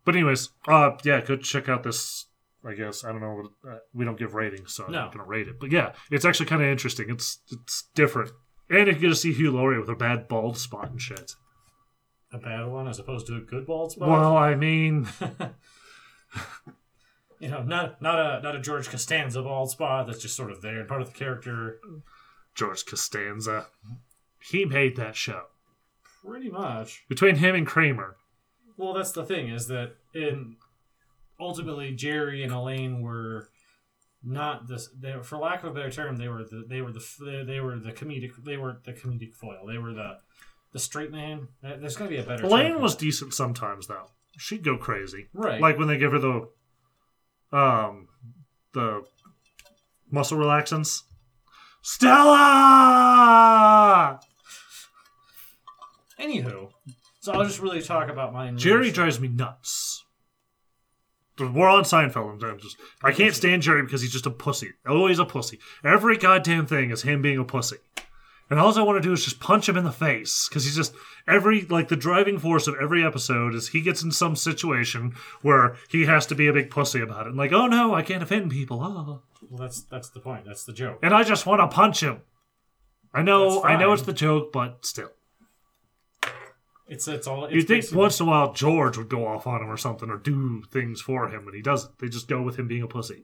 But 0.05 0.15
anyways, 0.15 0.49
uh, 0.67 0.91
yeah, 1.03 1.21
go 1.21 1.35
check 1.37 1.69
out 1.69 1.83
this. 1.83 2.25
I 2.65 2.73
guess 2.73 3.03
I 3.03 3.11
don't 3.11 3.21
know. 3.21 3.49
Uh, 3.69 3.77
we 3.93 4.05
don't 4.05 4.17
give 4.17 4.33
ratings, 4.33 4.73
so 4.73 4.85
I'm 4.85 4.91
No. 4.93 5.01
not 5.01 5.13
going 5.13 5.23
to 5.23 5.29
rate 5.29 5.47
it. 5.49 5.59
But 5.59 5.71
yeah, 5.71 5.91
it's 6.09 6.25
actually 6.25 6.45
kind 6.47 6.61
of 6.61 6.69
interesting. 6.69 7.09
It's 7.09 7.39
it's 7.51 7.89
different, 7.93 8.31
and 8.69 8.87
you 8.87 8.93
get 8.93 9.09
to 9.09 9.15
see 9.15 9.33
Hugh 9.33 9.51
Laurie 9.51 9.79
with 9.79 9.89
a 9.89 9.95
bad 9.95 10.27
bald 10.27 10.57
spot 10.57 10.89
and 10.89 10.99
shit. 11.01 11.35
A 12.33 12.37
bad 12.39 12.65
one 12.65 12.87
as 12.87 12.97
opposed 12.99 13.27
to 13.27 13.35
a 13.35 13.39
good 13.41 13.65
bald 13.67 13.91
spot. 13.91 14.09
Well, 14.09 14.35
I 14.35 14.55
mean, 14.55 15.07
you 17.39 17.49
know, 17.49 17.63
not 17.63 18.01
not 18.01 18.19
a 18.19 18.41
not 18.41 18.55
a 18.55 18.59
George 18.59 18.89
Costanza 18.89 19.41
bald 19.41 19.69
spot 19.69 20.07
that's 20.07 20.21
just 20.21 20.35
sort 20.35 20.51
of 20.51 20.61
there, 20.61 20.79
and 20.79 20.87
part 20.87 21.01
of 21.01 21.11
the 21.11 21.17
character. 21.17 21.79
George 22.55 22.85
Costanza, 22.85 23.65
he 24.39 24.63
made 24.65 24.95
that 24.95 25.15
show 25.15 25.45
Pretty 26.23 26.51
much. 26.51 27.03
between 27.09 27.37
him 27.37 27.55
and 27.55 27.65
Kramer. 27.65 28.15
Well, 28.77 28.93
that's 28.93 29.11
the 29.11 29.25
thing 29.25 29.49
is 29.49 29.67
that 29.67 29.95
in 30.13 30.57
ultimately 31.39 31.93
Jerry 31.95 32.43
and 32.43 32.53
Elaine 32.53 33.01
were 33.01 33.49
not 34.23 34.67
this. 34.67 34.89
They, 34.99 35.15
were- 35.15 35.23
for 35.23 35.37
lack 35.37 35.63
of 35.63 35.71
a 35.71 35.73
better 35.73 35.91
term, 35.91 36.15
they 36.17 36.27
were 36.29 36.43
the 36.43 36.63
they 36.67 36.81
were 36.81 36.91
the 36.91 37.03
they, 37.19 37.43
they 37.43 37.59
were 37.59 37.77
the 37.79 37.91
comedic 37.91 38.31
they 38.43 38.57
were 38.57 38.77
the 38.85 38.93
comedic 38.93 39.33
foil. 39.35 39.65
They 39.67 39.77
were 39.79 39.93
the 39.93 40.19
the 40.73 40.79
straight 40.79 41.11
man. 41.11 41.47
Uh, 41.63 41.77
There's 41.79 41.95
got 41.95 42.05
to 42.05 42.09
be 42.09 42.17
a 42.17 42.23
better. 42.23 42.43
Elaine 42.45 42.73
term. 42.73 42.81
was 42.81 42.95
decent 42.95 43.33
sometimes 43.33 43.87
though. 43.87 44.07
She'd 44.37 44.63
go 44.63 44.77
crazy. 44.77 45.27
right. 45.33 45.61
like 45.61 45.77
when 45.77 45.87
they 45.87 45.97
give 45.97 46.11
her 46.11 46.19
the 46.19 46.49
um 47.55 48.07
the 48.73 49.03
muscle 50.11 50.37
relaxants. 50.37 51.03
Stella. 51.81 52.29
Anywho, 56.19 56.69
so 57.19 57.33
I'll 57.33 57.43
just 57.43 57.59
really 57.59 57.81
talk 57.81 58.09
about 58.09 58.31
mine. 58.33 58.57
Jerry 58.57 58.91
drives 58.91 59.19
me 59.19 59.27
nuts. 59.27 60.05
We're 61.39 61.67
on 61.67 61.83
Seinfeld. 61.83 62.43
I'm 62.43 62.59
just 62.59 62.77
I 63.03 63.11
can't 63.11 63.33
stand 63.35 63.63
Jerry 63.63 63.81
because 63.81 64.01
he's 64.01 64.11
just 64.13 64.25
a 64.27 64.31
pussy. 64.31 64.69
Always 64.87 65.19
a 65.19 65.25
pussy. 65.25 65.59
Every 65.83 66.17
goddamn 66.17 66.67
thing 66.67 66.91
is 66.91 67.01
him 67.01 67.21
being 67.21 67.39
a 67.39 67.43
pussy. 67.43 67.77
And 68.49 68.59
all 68.59 68.77
I 68.77 68.81
want 68.83 69.01
to 69.01 69.07
do 69.07 69.13
is 69.13 69.23
just 69.23 69.39
punch 69.39 69.67
him 69.67 69.77
in 69.77 69.83
the 69.83 69.91
face 69.91 70.47
because 70.47 70.65
he's 70.65 70.75
just 70.75 70.93
every 71.27 71.61
like 71.61 71.87
the 71.87 71.95
driving 71.95 72.37
force 72.37 72.67
of 72.67 72.75
every 72.79 73.03
episode 73.03 73.55
is 73.55 73.69
he 73.69 73.81
gets 73.81 74.03
in 74.03 74.11
some 74.11 74.35
situation 74.35 75.15
where 75.41 75.75
he 75.89 76.05
has 76.05 76.25
to 76.27 76.35
be 76.35 76.47
a 76.47 76.53
big 76.53 76.69
pussy 76.69 77.01
about 77.01 77.25
it. 77.25 77.29
And 77.29 77.37
like, 77.37 77.51
oh 77.53 77.67
no, 77.67 77.95
I 77.95 78.01
can't 78.03 78.21
offend 78.21 78.51
people. 78.51 78.83
Oh. 78.83 79.21
Well, 79.49 79.61
that's 79.61 79.81
that's 79.83 80.09
the 80.09 80.19
point. 80.19 80.45
That's 80.45 80.65
the 80.65 80.73
joke. 80.73 80.99
and 81.01 81.13
I 81.13 81.23
just 81.23 81.45
want 81.45 81.61
to 81.61 81.73
punch 81.73 82.01
him. 82.01 82.21
I 83.13 83.21
know, 83.21 83.63
I 83.63 83.75
know 83.77 83.93
it's 83.93 84.01
the 84.03 84.13
joke, 84.13 84.51
but 84.51 84.85
still. 84.85 85.11
It's 86.87 87.07
it's 87.07 87.27
all. 87.27 87.45
It's 87.45 87.53
You'd 87.53 87.67
think 87.67 87.83
basically- 87.83 87.97
once 87.99 88.19
in 88.19 88.27
a 88.27 88.29
while 88.29 88.53
George 88.53 88.97
would 88.97 89.09
go 89.09 89.25
off 89.25 89.47
on 89.47 89.61
him 89.61 89.71
or 89.71 89.77
something 89.77 90.09
or 90.09 90.17
do 90.17 90.63
things 90.71 91.01
for 91.01 91.29
him, 91.29 91.45
but 91.45 91.53
he 91.53 91.61
doesn't. 91.61 91.97
They 91.99 92.09
just 92.09 92.27
go 92.27 92.41
with 92.41 92.57
him 92.57 92.67
being 92.67 92.83
a 92.83 92.87
pussy. 92.87 93.23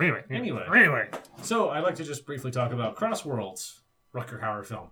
Anyway, 0.00 0.22
Anyway. 0.30 0.64
anyway. 0.74 1.08
So 1.42 1.70
I'd 1.70 1.80
like 1.82 1.96
to 1.96 2.04
just 2.04 2.24
briefly 2.24 2.50
talk 2.50 2.72
about 2.72 2.94
Crossworlds, 2.96 3.80
Rutger 4.14 4.40
Hauer 4.42 4.64
film. 4.64 4.90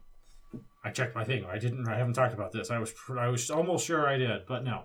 I 0.85 0.91
checked 0.91 1.15
my 1.15 1.25
thing. 1.25 1.45
I 1.45 1.59
didn't. 1.59 1.89
I 1.89 1.97
haven't 1.97 2.15
talked 2.15 2.35
about 2.35 2.53
this. 2.53 2.71
I 2.71 2.79
was. 2.79 2.93
pr- 2.93 3.19
I 3.19 3.29
was 3.29 3.51
almost 3.51 3.87
sure 3.87 4.07
I 4.09 4.17
did, 4.17 4.47
but 4.47 4.65
no. 4.65 4.85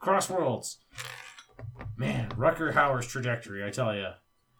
Crossworlds. 0.00 0.76
Man, 1.96 2.28
Rutger 2.30 2.72
Hauer's 2.72 3.06
trajectory. 3.06 3.64
I 3.64 3.70
tell 3.70 3.94
you, 3.94 4.08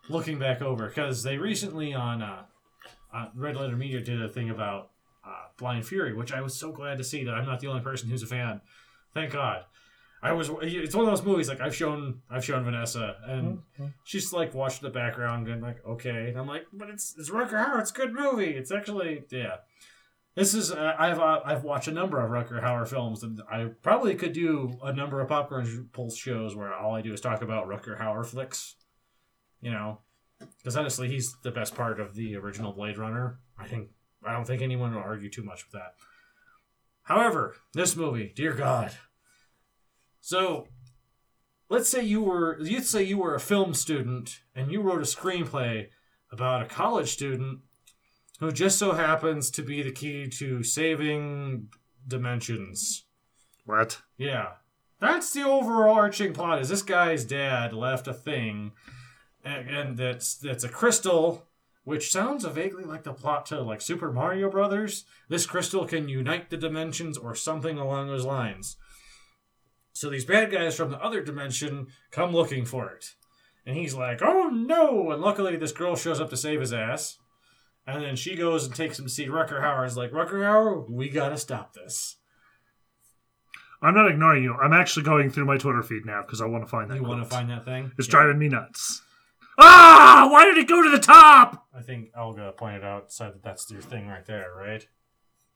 looking 0.08 0.38
back 0.38 0.62
over, 0.62 0.88
because 0.88 1.22
they 1.22 1.38
recently 1.38 1.94
on 1.94 2.22
uh, 2.22 2.42
uh, 3.14 3.26
Red 3.34 3.56
Letter 3.56 3.76
Media 3.76 4.00
did 4.00 4.20
a 4.22 4.28
thing 4.28 4.50
about 4.50 4.90
uh, 5.24 5.46
Blind 5.58 5.86
Fury, 5.86 6.14
which 6.14 6.32
I 6.32 6.40
was 6.40 6.54
so 6.54 6.72
glad 6.72 6.98
to 6.98 7.04
see 7.04 7.24
that 7.24 7.34
I'm 7.34 7.46
not 7.46 7.60
the 7.60 7.68
only 7.68 7.82
person 7.82 8.08
who's 8.08 8.22
a 8.22 8.26
fan. 8.26 8.60
Thank 9.14 9.32
God. 9.32 9.64
I 10.22 10.32
was. 10.32 10.50
It's 10.62 10.94
one 10.94 11.04
of 11.04 11.10
those 11.10 11.24
movies 11.24 11.48
like 11.48 11.60
I've 11.60 11.74
shown. 11.74 12.22
I've 12.28 12.44
shown 12.44 12.64
Vanessa, 12.64 13.16
and 13.26 13.60
she's 14.04 14.32
like 14.32 14.54
watched 14.54 14.82
the 14.82 14.90
background 14.90 15.48
and 15.48 15.62
like 15.62 15.84
okay 15.86 16.28
and 16.28 16.38
i'm 16.38 16.46
like 16.46 16.66
but 16.72 16.88
it's 16.88 17.14
it's 17.18 17.30
Rutger 17.30 17.64
Hauer 17.64 17.80
it's 17.80 17.90
a 17.90 17.94
good 17.94 18.12
movie 18.12 18.50
it's 18.50 18.72
actually 18.72 19.22
yeah 19.30 19.56
this 20.34 20.54
is 20.54 20.72
uh, 20.72 20.94
i've 20.98 21.18
uh, 21.18 21.40
i've 21.44 21.64
watched 21.64 21.88
a 21.88 21.92
number 21.92 22.20
of 22.24 22.30
Rutger 22.30 22.62
Hauer 22.62 22.86
films 22.88 23.22
and 23.22 23.40
i 23.50 23.66
probably 23.82 24.14
could 24.14 24.32
do 24.32 24.78
a 24.82 24.92
number 24.92 25.20
of 25.20 25.28
popcorn 25.28 25.88
pulse 25.92 26.16
shows 26.16 26.56
where 26.56 26.74
all 26.74 26.94
i 26.94 27.02
do 27.02 27.12
is 27.12 27.20
talk 27.20 27.42
about 27.42 27.68
Rutger 27.68 27.98
Hauer 28.00 28.24
flicks 28.24 28.76
you 29.60 29.70
know 29.70 29.98
because 30.58 30.76
honestly 30.76 31.08
he's 31.08 31.36
the 31.42 31.50
best 31.50 31.74
part 31.74 32.00
of 32.00 32.14
the 32.14 32.36
original 32.36 32.72
blade 32.72 32.98
runner 32.98 33.38
i 33.58 33.66
think 33.66 33.88
i 34.24 34.32
don't 34.32 34.46
think 34.46 34.62
anyone 34.62 34.94
will 34.94 35.02
argue 35.02 35.30
too 35.30 35.42
much 35.42 35.64
with 35.64 35.72
that 35.72 35.94
however 37.02 37.54
this 37.74 37.96
movie 37.96 38.32
dear 38.34 38.52
god 38.52 38.92
so 40.28 40.66
let's 41.70 41.88
say 41.88 42.02
you 42.02 42.20
were 42.20 42.58
let's 42.60 42.90
say 42.90 43.02
you 43.02 43.16
were 43.16 43.34
a 43.34 43.40
film 43.40 43.72
student 43.72 44.40
and 44.54 44.70
you 44.70 44.82
wrote 44.82 45.00
a 45.00 45.16
screenplay 45.16 45.86
about 46.30 46.60
a 46.60 46.66
college 46.66 47.08
student 47.08 47.60
who 48.38 48.52
just 48.52 48.78
so 48.78 48.92
happens 48.92 49.50
to 49.50 49.62
be 49.62 49.80
the 49.80 49.90
key 49.90 50.28
to 50.28 50.62
saving 50.62 51.68
dimensions. 52.06 53.06
What? 53.64 54.02
Yeah. 54.18 54.48
That's 55.00 55.32
the 55.32 55.44
overarching 55.44 56.34
plot 56.34 56.60
is 56.60 56.68
this 56.68 56.82
guy's 56.82 57.24
dad 57.24 57.72
left 57.72 58.06
a 58.06 58.12
thing 58.12 58.72
and, 59.42 59.66
and 59.66 59.96
that's 59.96 60.34
that's 60.34 60.62
a 60.62 60.68
crystal 60.68 61.46
which 61.84 62.12
sounds 62.12 62.44
vaguely 62.44 62.84
like 62.84 63.04
the 63.04 63.14
plot 63.14 63.46
to 63.46 63.62
like 63.62 63.80
Super 63.80 64.12
Mario 64.12 64.50
Brothers. 64.50 65.06
This 65.30 65.46
crystal 65.46 65.86
can 65.86 66.06
unite 66.06 66.50
the 66.50 66.58
dimensions 66.58 67.16
or 67.16 67.34
something 67.34 67.78
along 67.78 68.08
those 68.08 68.26
lines. 68.26 68.76
So 69.98 70.08
these 70.08 70.24
bad 70.24 70.52
guys 70.52 70.76
from 70.76 70.90
the 70.90 71.02
other 71.04 71.20
dimension 71.20 71.88
come 72.12 72.32
looking 72.32 72.64
for 72.64 72.88
it. 72.90 73.14
And 73.66 73.76
he's 73.76 73.94
like, 73.94 74.22
oh 74.22 74.48
no! 74.48 75.10
And 75.10 75.20
luckily, 75.20 75.56
this 75.56 75.72
girl 75.72 75.96
shows 75.96 76.20
up 76.20 76.30
to 76.30 76.36
save 76.36 76.60
his 76.60 76.72
ass. 76.72 77.18
And 77.84 78.04
then 78.04 78.14
she 78.14 78.36
goes 78.36 78.64
and 78.64 78.72
takes 78.72 78.96
him 78.98 79.06
to 79.06 79.10
see 79.10 79.26
Rutger 79.26 79.60
Hauer. 79.60 79.84
Is 79.84 79.96
like, 79.96 80.12
Rutger 80.12 80.34
Hauer, 80.44 80.88
we 80.88 81.08
gotta 81.08 81.36
stop 81.36 81.72
this. 81.74 82.14
I'm 83.82 83.94
not 83.94 84.08
ignoring 84.08 84.44
you. 84.44 84.54
I'm 84.54 84.72
actually 84.72 85.02
going 85.02 85.30
through 85.30 85.46
my 85.46 85.56
Twitter 85.56 85.82
feed 85.82 86.06
now 86.06 86.22
because 86.22 86.40
I 86.40 86.46
want 86.46 86.62
to 86.64 86.70
find 86.70 86.88
that. 86.90 86.94
You 86.96 87.02
want 87.02 87.24
to 87.24 87.28
find 87.28 87.50
that 87.50 87.64
thing? 87.64 87.90
It's 87.98 88.06
Yeah. 88.06 88.12
driving 88.12 88.38
me 88.38 88.48
nuts. 88.48 89.02
Ah! 89.58 90.28
Why 90.30 90.44
did 90.44 90.58
it 90.58 90.68
go 90.68 90.80
to 90.80 90.90
the 90.90 91.00
top? 91.00 91.66
I 91.76 91.82
think 91.82 92.10
Olga 92.16 92.52
pointed 92.56 92.84
out, 92.84 93.10
said 93.12 93.34
that 93.34 93.42
that's 93.42 93.68
your 93.68 93.80
thing 93.82 94.06
right 94.06 94.24
there, 94.24 94.52
right? 94.56 94.86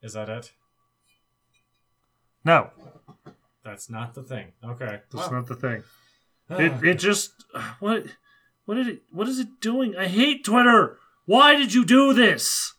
Is 0.02 0.14
that 0.14 0.28
it? 0.28 0.50
No, 2.44 2.70
That's 3.64 3.88
not 3.88 4.14
the 4.14 4.22
thing. 4.22 4.52
Okay. 4.64 5.00
that's 5.12 5.30
not 5.30 5.46
the 5.46 5.54
thing. 5.54 5.82
ah, 6.50 6.56
It 6.56 6.82
it 6.84 6.98
just 6.98 7.44
what 7.80 8.04
what 8.64 8.74
did 8.74 8.88
it 8.88 9.02
what 9.10 9.28
is 9.28 9.38
it 9.38 9.60
doing? 9.60 9.96
I 9.96 10.06
hate 10.06 10.44
Twitter. 10.44 10.98
Why 11.26 11.54
did 11.56 11.72
you 11.72 11.84
do 11.84 12.12
this? 12.12 12.74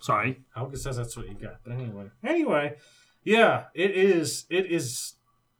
Sorry. 0.00 0.40
Olga 0.56 0.76
says 0.76 0.96
that's 0.96 1.16
what 1.16 1.28
you 1.28 1.34
got. 1.34 1.60
But 1.64 1.74
anyway. 1.74 2.10
Anyway, 2.24 2.76
yeah, 3.24 3.64
it 3.74 3.90
is. 3.92 4.46
It 4.50 4.66
is 4.66 5.14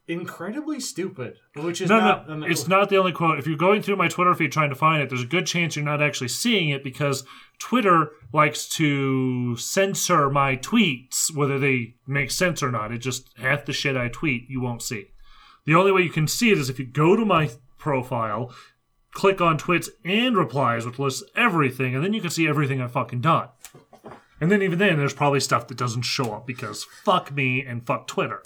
incredibly 0.09 0.80
stupid, 0.80 1.36
which 1.56 1.80
is 1.80 1.89
No, 1.90 2.01
not. 2.01 2.28
no, 2.28 2.47
it's 2.47 2.66
not 2.66 2.89
the 2.89 2.97
only 2.97 3.12
quote. 3.12 3.39
If 3.39 3.47
you're 3.47 3.56
going 3.56 3.82
through 3.82 3.97
my 3.97 4.09
Twitter 4.09 4.35
feed 4.35 4.51
trying 4.52 4.70
to 4.70 4.74
find 4.76 5.02
it, 5.02 5.09
there's 5.09 5.22
a 5.22 5.26
good 5.26 5.47
chance 5.47 5.76
you're 5.76 5.85
not 5.85 6.02
actually 6.02 6.28
seeing 6.28 6.70
it 6.70 6.82
because 6.82 7.24
Twitter 7.59 8.10
likes 8.32 8.68
to 8.70 9.56
censor 9.56 10.30
my 10.30 10.56
tweets, 10.56 11.35
whether 11.35 11.59
they 11.59 11.94
make 12.06 12.30
sense 12.30 12.62
or 12.62 12.70
not. 12.70 12.93
It 12.93 12.98
just 12.98 13.28
half 13.39 13.64
the 13.66 13.72
shit 13.72 13.97
I 13.97 14.09
tweet 14.09 14.48
you 14.48 14.60
won't 14.60 14.82
see. 14.82 15.06
The 15.66 15.74
only 15.74 15.93
way 15.93 16.02
you 16.02 16.10
can 16.10 16.26
see 16.26 16.51
it 16.51 16.59
is 16.59 16.70
if 16.70 16.78
you 16.78 16.86
go 16.86 17.14
to 17.14 17.24
my 17.24 17.51
profile, 17.76 18.52
click 19.12 19.40
on 19.40 19.59
tweets 19.59 19.89
and 20.05 20.36
replies, 20.36 20.86
which 20.86 20.98
lists 20.98 21.22
everything, 21.36 21.94
and 21.94 22.02
then 22.02 22.14
you 22.14 22.20
can 22.20 22.30
see 22.30 22.48
everything 22.48 22.80
I've 22.80 22.93
fucking 22.93 23.20
done. 23.20 23.48
And 24.40 24.52
then 24.52 24.62
even 24.62 24.78
then, 24.78 24.97
there's 24.98 25.12
probably 25.14 25.40
stuff 25.40 25.66
that 25.66 25.76
doesn't 25.76 26.02
show 26.02 26.32
up 26.32 26.47
because 26.47 26.85
fuck 26.85 27.32
me 27.32 27.64
and 27.66 27.85
fuck 27.85 28.06
Twitter. 28.06 28.40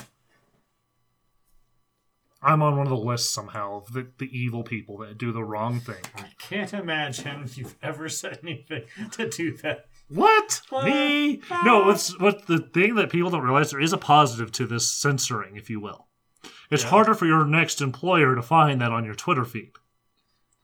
I'm 2.42 2.62
on 2.62 2.76
one 2.76 2.86
of 2.86 2.90
the 2.90 2.96
lists 2.96 3.32
somehow 3.32 3.76
of 3.76 3.92
the, 3.92 4.08
the 4.18 4.28
evil 4.36 4.64
people 4.64 4.98
that 4.98 5.16
do 5.16 5.30
the 5.32 5.44
wrong 5.44 5.78
thing. 5.80 6.02
I 6.16 6.30
can't 6.38 6.72
imagine 6.74 7.48
you've 7.54 7.76
ever 7.82 8.08
said 8.08 8.40
anything 8.42 8.82
to 9.12 9.28
do 9.28 9.56
that. 9.58 9.86
What? 10.08 10.60
What? 10.70 10.84
Me? 10.84 11.40
No, 11.64 11.86
what's 11.86 12.18
what 12.18 12.46
the 12.46 12.58
thing 12.58 12.96
that 12.96 13.10
people 13.10 13.30
don't 13.30 13.42
realize 13.42 13.70
there 13.70 13.80
is 13.80 13.92
a 13.92 13.98
positive 13.98 14.50
to 14.52 14.66
this 14.66 14.90
censoring, 14.90 15.56
if 15.56 15.70
you 15.70 15.80
will. 15.80 16.08
It's 16.70 16.82
Yeah. 16.82 16.90
harder 16.90 17.14
for 17.14 17.26
your 17.26 17.44
next 17.44 17.80
employer 17.80 18.34
to 18.34 18.42
find 18.42 18.80
that 18.80 18.92
on 18.92 19.04
your 19.04 19.14
Twitter 19.14 19.44
feed. 19.44 19.72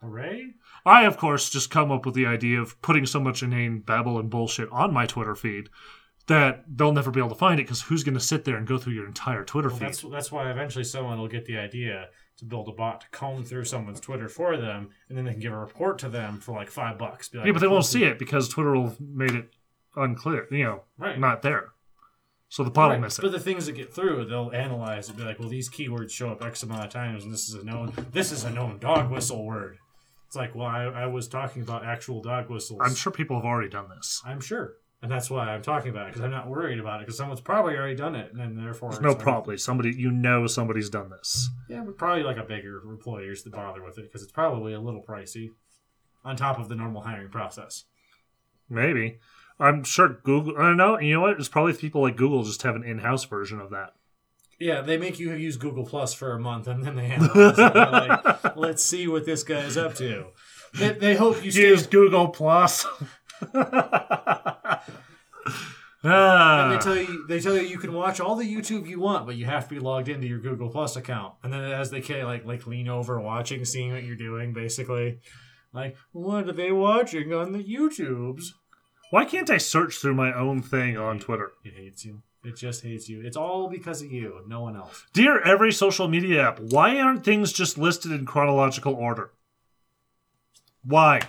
Hooray! 0.00 0.54
I, 0.84 1.04
of 1.04 1.16
course, 1.16 1.50
just 1.50 1.70
come 1.70 1.90
up 1.90 2.06
with 2.06 2.14
the 2.14 2.26
idea 2.26 2.60
of 2.60 2.80
putting 2.82 3.04
so 3.06 3.20
much 3.20 3.42
inane 3.42 3.80
babble 3.80 4.18
and 4.18 4.30
bullshit 4.30 4.70
on 4.70 4.92
my 4.92 5.06
Twitter 5.06 5.34
feed 5.34 5.68
that 6.28 6.64
they'll 6.68 6.92
never 6.92 7.10
be 7.10 7.20
able 7.20 7.30
to 7.30 7.34
find 7.34 7.58
it 7.60 7.64
because 7.64 7.82
who's 7.82 8.04
going 8.04 8.14
to 8.14 8.20
sit 8.20 8.44
there 8.44 8.56
and 8.56 8.66
go 8.66 8.78
through 8.78 8.92
your 8.94 9.06
entire 9.06 9.44
Twitter 9.44 9.68
Well, 9.68 9.78
feed? 9.78 9.88
that's 9.88 10.02
that's 10.02 10.30
why 10.32 10.50
eventually 10.50 10.84
someone 10.84 11.18
will 11.18 11.28
get 11.28 11.44
the 11.46 11.58
idea 11.58 12.08
to 12.36 12.44
build 12.44 12.68
a 12.68 12.72
bot 12.72 13.00
to 13.00 13.08
comb 13.10 13.44
through 13.44 13.64
someone's 13.64 14.00
Twitter 14.00 14.28
for 14.28 14.56
them, 14.56 14.90
and 15.08 15.18
then 15.18 15.24
they 15.24 15.32
can 15.32 15.40
give 15.40 15.52
a 15.52 15.58
report 15.58 15.98
to 15.98 16.08
them 16.08 16.38
for 16.38 16.52
like 16.54 16.70
five 16.70 16.96
bucks. 16.98 17.28
Like, 17.34 17.46
yeah, 17.46 17.52
but 17.52 17.58
they 17.60 17.66
won't 17.66 17.84
see 17.84 18.04
it 18.04 18.18
because 18.18 18.48
Twitter 18.48 18.72
will 18.72 18.84
have 18.84 19.00
made 19.00 19.32
it 19.32 19.50
unclear, 19.96 20.46
you 20.50 20.62
know, 20.64 20.82
Right. 20.96 21.18
not 21.18 21.42
there. 21.42 21.72
So 22.50 22.62
the 22.64 22.70
bot 22.70 22.84
will 22.88 22.92
Right, 22.92 23.00
miss 23.02 23.18
it. 23.18 23.22
But 23.22 23.32
the 23.32 23.40
things 23.40 23.66
that 23.66 23.72
get 23.72 23.92
through, 23.92 24.24
they'll 24.26 24.50
analyze 24.52 25.08
and 25.08 25.18
be 25.18 25.24
like, 25.24 25.38
well, 25.38 25.48
these 25.50 25.68
keywords 25.68 26.10
show 26.12 26.30
up 26.30 26.42
X 26.44 26.62
amount 26.62 26.84
of 26.84 26.90
times, 26.90 27.24
and 27.24 27.32
this 27.32 27.48
is 27.48 27.54
a 27.54 27.64
known 27.64 27.92
this 28.12 28.32
is 28.32 28.44
a 28.44 28.50
known 28.50 28.78
dog 28.78 29.10
whistle 29.10 29.44
word. 29.44 29.78
It's 30.26 30.36
like, 30.36 30.54
well, 30.54 30.66
I, 30.66 30.82
I 30.84 31.06
was 31.06 31.26
talking 31.26 31.62
about 31.62 31.84
actual 31.84 32.20
dog 32.22 32.48
whistles. 32.50 32.80
I'm 32.84 32.94
sure 32.94 33.10
people 33.12 33.36
have 33.36 33.44
already 33.46 33.68
done 33.70 33.88
this. 33.88 34.22
I'm 34.24 34.40
sure, 34.40 34.74
and 35.02 35.10
that's 35.10 35.30
why 35.30 35.48
I'm 35.48 35.62
talking 35.62 35.90
about 35.90 36.06
it 36.06 36.14
because 36.14 36.22
I'm 36.24 36.30
not 36.30 36.48
worried 36.48 36.78
about 36.80 37.00
it 37.00 37.06
because 37.06 37.16
someone's 37.16 37.40
probably 37.40 37.76
already 37.76 37.94
done 37.94 38.14
it, 38.16 38.30
and 38.32 38.40
then 38.40 38.56
therefore 38.56 38.90
There's 38.90 39.02
no 39.02 39.10
like- 39.10 39.18
probably 39.18 39.56
somebody 39.58 39.94
you 39.94 40.10
know 40.10 40.46
somebody's 40.46 40.90
done 40.90 41.10
this. 41.10 41.48
Yeah, 41.68 41.82
but 41.84 41.96
probably 41.96 42.22
like 42.24 42.36
a 42.36 42.42
bigger 42.44 42.82
employers 42.88 43.42
that 43.44 43.52
bother 43.52 43.82
with 43.82 43.98
it 43.98 44.02
because 44.02 44.22
it's 44.22 44.32
probably 44.32 44.72
a 44.72 44.80
little 44.80 45.02
pricey, 45.02 45.50
on 46.24 46.36
top 46.36 46.58
of 46.58 46.68
the 46.68 46.74
normal 46.74 47.02
hiring 47.02 47.28
process. 47.30 47.84
Maybe. 48.68 49.18
I'm 49.60 49.82
sure 49.82 50.08
Google. 50.08 50.56
I 50.56 50.62
don't 50.68 50.76
know. 50.76 50.98
You 51.00 51.14
know 51.14 51.20
what? 51.20 51.38
It's 51.38 51.48
probably 51.48 51.72
people 51.72 52.02
like 52.02 52.16
Google 52.16 52.44
just 52.44 52.62
have 52.62 52.76
an 52.76 52.84
in-house 52.84 53.24
version 53.24 53.60
of 53.60 53.70
that. 53.70 53.94
Yeah, 54.60 54.80
they 54.82 54.96
make 54.96 55.18
you 55.20 55.32
use 55.34 55.56
Google 55.56 55.84
Plus 55.84 56.12
for 56.14 56.32
a 56.32 56.38
month, 56.40 56.66
and 56.66 56.82
then 56.84 56.96
they 56.96 57.06
analyze 57.06 57.58
it. 57.58 57.72
They're 57.74 57.86
like, 57.90 58.56
let's 58.56 58.84
see 58.84 59.06
what 59.08 59.24
this 59.24 59.42
guy's 59.44 59.76
up 59.76 59.94
to. 59.96 60.26
They, 60.74 60.90
they 60.90 61.14
hope 61.16 61.44
you 61.44 61.50
stay 61.50 61.68
Use 61.68 61.86
Google 61.86 62.28
Plus. 62.28 62.86
And 66.02 66.12
ah, 66.12 66.70
they 66.70 66.78
tell 66.78 66.96
you 66.96 67.26
they 67.26 67.40
tell 67.40 67.56
you 67.56 67.62
you 67.62 67.78
can 67.78 67.92
watch 67.92 68.20
all 68.20 68.36
the 68.36 68.44
YouTube 68.44 68.86
you 68.86 69.00
want, 69.00 69.26
but 69.26 69.36
you 69.36 69.46
have 69.46 69.68
to 69.68 69.74
be 69.74 69.80
logged 69.80 70.08
into 70.08 70.28
your 70.28 70.38
Google 70.38 70.68
Plus 70.68 70.94
account. 70.94 71.34
And 71.42 71.52
then 71.52 71.64
as 71.64 71.90
they 71.90 72.00
can 72.00 72.24
like 72.24 72.44
like 72.44 72.66
lean 72.66 72.88
over 72.88 73.20
watching, 73.20 73.64
seeing 73.64 73.92
what 73.92 74.04
you're 74.04 74.16
doing, 74.16 74.52
basically. 74.52 75.18
Like, 75.72 75.96
what 76.12 76.48
are 76.48 76.52
they 76.52 76.72
watching 76.72 77.34
on 77.34 77.52
the 77.52 77.62
YouTubes? 77.62 78.52
why 79.10 79.24
can't 79.24 79.50
I 79.50 79.58
search 79.58 79.98
through 79.98 80.14
my 80.14 80.32
own 80.32 80.62
thing 80.62 80.96
on 80.96 81.18
Twitter? 81.18 81.52
It 81.64 81.74
hates 81.74 82.04
you. 82.04 82.22
It 82.44 82.56
just 82.56 82.82
hates 82.82 83.08
you. 83.08 83.22
It's 83.22 83.36
all 83.36 83.68
because 83.68 84.02
of 84.02 84.12
you, 84.12 84.42
no 84.46 84.62
one 84.62 84.76
else. 84.76 85.04
Dear 85.12 85.40
every 85.40 85.72
social 85.72 86.08
media 86.08 86.48
app, 86.48 86.60
why 86.60 87.00
aren't 87.00 87.24
things 87.24 87.52
just 87.52 87.78
listed 87.78 88.12
in 88.12 88.26
chronological 88.26 88.94
order? 88.94 89.32
Why? 90.84 91.20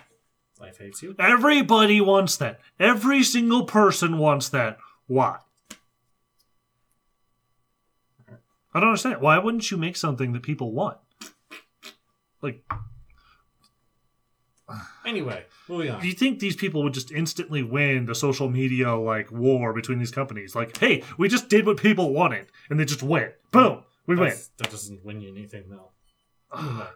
Life 0.60 0.78
hates 0.80 1.02
you. 1.02 1.16
Everybody 1.18 2.02
wants 2.02 2.36
that. 2.38 2.60
Every 2.80 3.24
single 3.24 3.64
person 3.66 4.18
wants 4.18 4.50
that. 4.50 4.78
Why? 5.08 5.38
I 8.74 8.80
don't 8.80 8.90
understand. 8.90 9.22
Why 9.22 9.38
wouldn't 9.40 9.72
you 9.72 9.78
make 9.78 9.96
something 9.96 10.34
that 10.34 10.44
people 10.44 10.72
want? 10.74 10.98
Like, 12.42 12.64
Anyway, 15.04 15.44
moving 15.68 16.00
do 16.00 16.08
you 16.08 16.14
think 16.14 16.38
these 16.38 16.56
people 16.56 16.84
would 16.84 16.94
just 16.94 17.12
instantly 17.12 17.64
win 17.64 18.06
the 18.06 18.14
social 18.14 18.48
media 18.50 18.94
like 18.96 19.32
war 19.32 19.74
between 19.74 19.98
these 19.98 20.12
companies? 20.12 20.54
Like, 20.56 20.78
hey, 20.78 21.04
we 21.18 21.28
just 21.28 21.50
did 21.50 21.66
what 21.66 21.78
people 21.78 22.14
wanted, 22.14 22.48
and 22.70 22.80
they 22.80 22.86
just 22.86 23.02
win. 23.02 23.32
Boom, 23.52 23.84
we 24.06 24.16
win. 24.16 24.26
That's- 24.26 24.52
That 24.58 24.70
doesn't 24.70 25.04
win 25.04 25.22
you 25.22 25.32
anything, 25.32 25.64
though. 25.70 25.90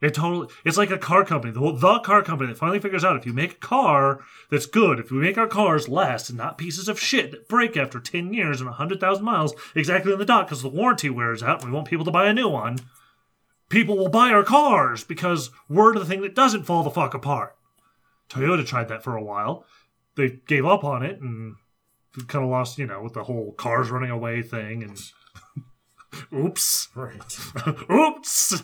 It 0.00 0.14
totally. 0.14 0.46
It's 0.64 0.76
like 0.76 0.90
a 0.90 0.98
car 0.98 1.24
company. 1.24 1.52
The, 1.52 1.72
the 1.72 1.98
car 2.00 2.22
company 2.22 2.52
that 2.52 2.58
finally 2.58 2.78
figures 2.78 3.04
out 3.04 3.16
if 3.16 3.26
you 3.26 3.32
make 3.32 3.52
a 3.54 3.56
car 3.56 4.20
that's 4.48 4.66
good, 4.66 5.00
if 5.00 5.10
we 5.10 5.18
make 5.18 5.36
our 5.36 5.48
cars 5.48 5.88
last 5.88 6.28
and 6.28 6.38
not 6.38 6.56
pieces 6.56 6.88
of 6.88 7.00
shit 7.00 7.32
that 7.32 7.48
break 7.48 7.76
after 7.76 7.98
ten 7.98 8.32
years 8.32 8.60
and 8.60 8.70
hundred 8.70 9.00
thousand 9.00 9.24
miles 9.24 9.54
exactly 9.74 10.12
on 10.12 10.20
the 10.20 10.24
dot 10.24 10.46
because 10.46 10.62
the 10.62 10.68
warranty 10.68 11.10
wears 11.10 11.42
out 11.42 11.62
and 11.62 11.70
we 11.70 11.74
want 11.74 11.88
people 11.88 12.04
to 12.04 12.12
buy 12.12 12.28
a 12.28 12.32
new 12.32 12.48
one. 12.48 12.78
People 13.68 13.96
will 13.96 14.08
buy 14.08 14.30
our 14.30 14.44
cars 14.44 15.02
because 15.02 15.50
we're 15.68 15.94
the 15.94 16.04
thing 16.04 16.22
that 16.22 16.34
doesn't 16.34 16.64
fall 16.64 16.84
the 16.84 16.90
fuck 16.90 17.12
apart. 17.12 17.56
Toyota 18.30 18.64
tried 18.64 18.88
that 18.88 19.02
for 19.02 19.16
a 19.16 19.22
while. 19.22 19.64
They 20.14 20.38
gave 20.46 20.64
up 20.64 20.84
on 20.84 21.02
it 21.02 21.20
and 21.20 21.56
kind 22.28 22.44
of 22.44 22.50
lost, 22.50 22.78
you 22.78 22.86
know, 22.86 23.02
with 23.02 23.14
the 23.14 23.24
whole 23.24 23.52
cars 23.52 23.90
running 23.90 24.10
away 24.10 24.42
thing 24.42 24.84
and. 24.84 25.00
Oops. 26.32 26.88
Right. 26.94 27.38
Oops. 27.90 28.62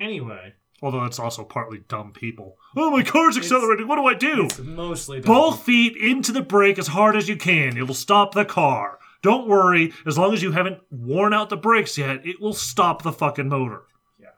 Anyway, 0.00 0.54
Although 0.82 1.00
that's 1.00 1.18
also 1.18 1.42
partly 1.42 1.78
dumb 1.88 2.12
people. 2.12 2.58
Oh, 2.76 2.90
my 2.90 3.02
car's 3.02 3.38
accelerating. 3.38 3.88
What 3.88 3.96
do 3.96 4.04
I 4.04 4.12
do? 4.12 4.44
it's 4.44 4.58
mostly 4.58 5.20
done. 5.20 5.26
Both 5.26 5.62
feet 5.62 5.96
into 5.96 6.32
the 6.32 6.42
brake 6.42 6.78
as 6.78 6.88
hard 6.88 7.16
as 7.16 7.30
you 7.30 7.36
can. 7.36 7.78
It'll 7.78 7.94
stop 7.94 8.34
the 8.34 8.44
car. 8.44 8.98
Don't 9.22 9.48
worry. 9.48 9.94
As 10.06 10.18
long 10.18 10.34
as 10.34 10.42
you 10.42 10.52
haven't 10.52 10.80
worn 10.90 11.32
out 11.32 11.48
the 11.48 11.56
brakes 11.56 11.96
yet, 11.96 12.26
it 12.26 12.42
will 12.42 12.52
stop 12.52 13.02
the 13.02 13.10
fucking 13.12 13.48
motor. 13.48 13.84
Yeah. 14.20 14.28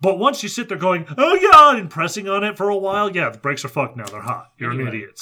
But 0.00 0.20
once 0.20 0.44
you 0.44 0.48
sit 0.48 0.68
there 0.68 0.78
going, 0.78 1.04
oh 1.18 1.34
yeah, 1.34 1.76
and 1.80 1.90
pressing 1.90 2.28
on 2.28 2.44
it 2.44 2.56
for 2.56 2.68
a 2.68 2.76
while, 2.78 3.10
yeah, 3.14 3.30
the 3.30 3.38
brakes 3.38 3.64
are 3.64 3.68
fucked 3.68 3.96
now. 3.96 4.04
They're 4.06 4.22
hot. 4.22 4.52
You're 4.56 4.70
an 4.70 4.80
Anyway. 4.80 4.96
idiot. 4.98 5.20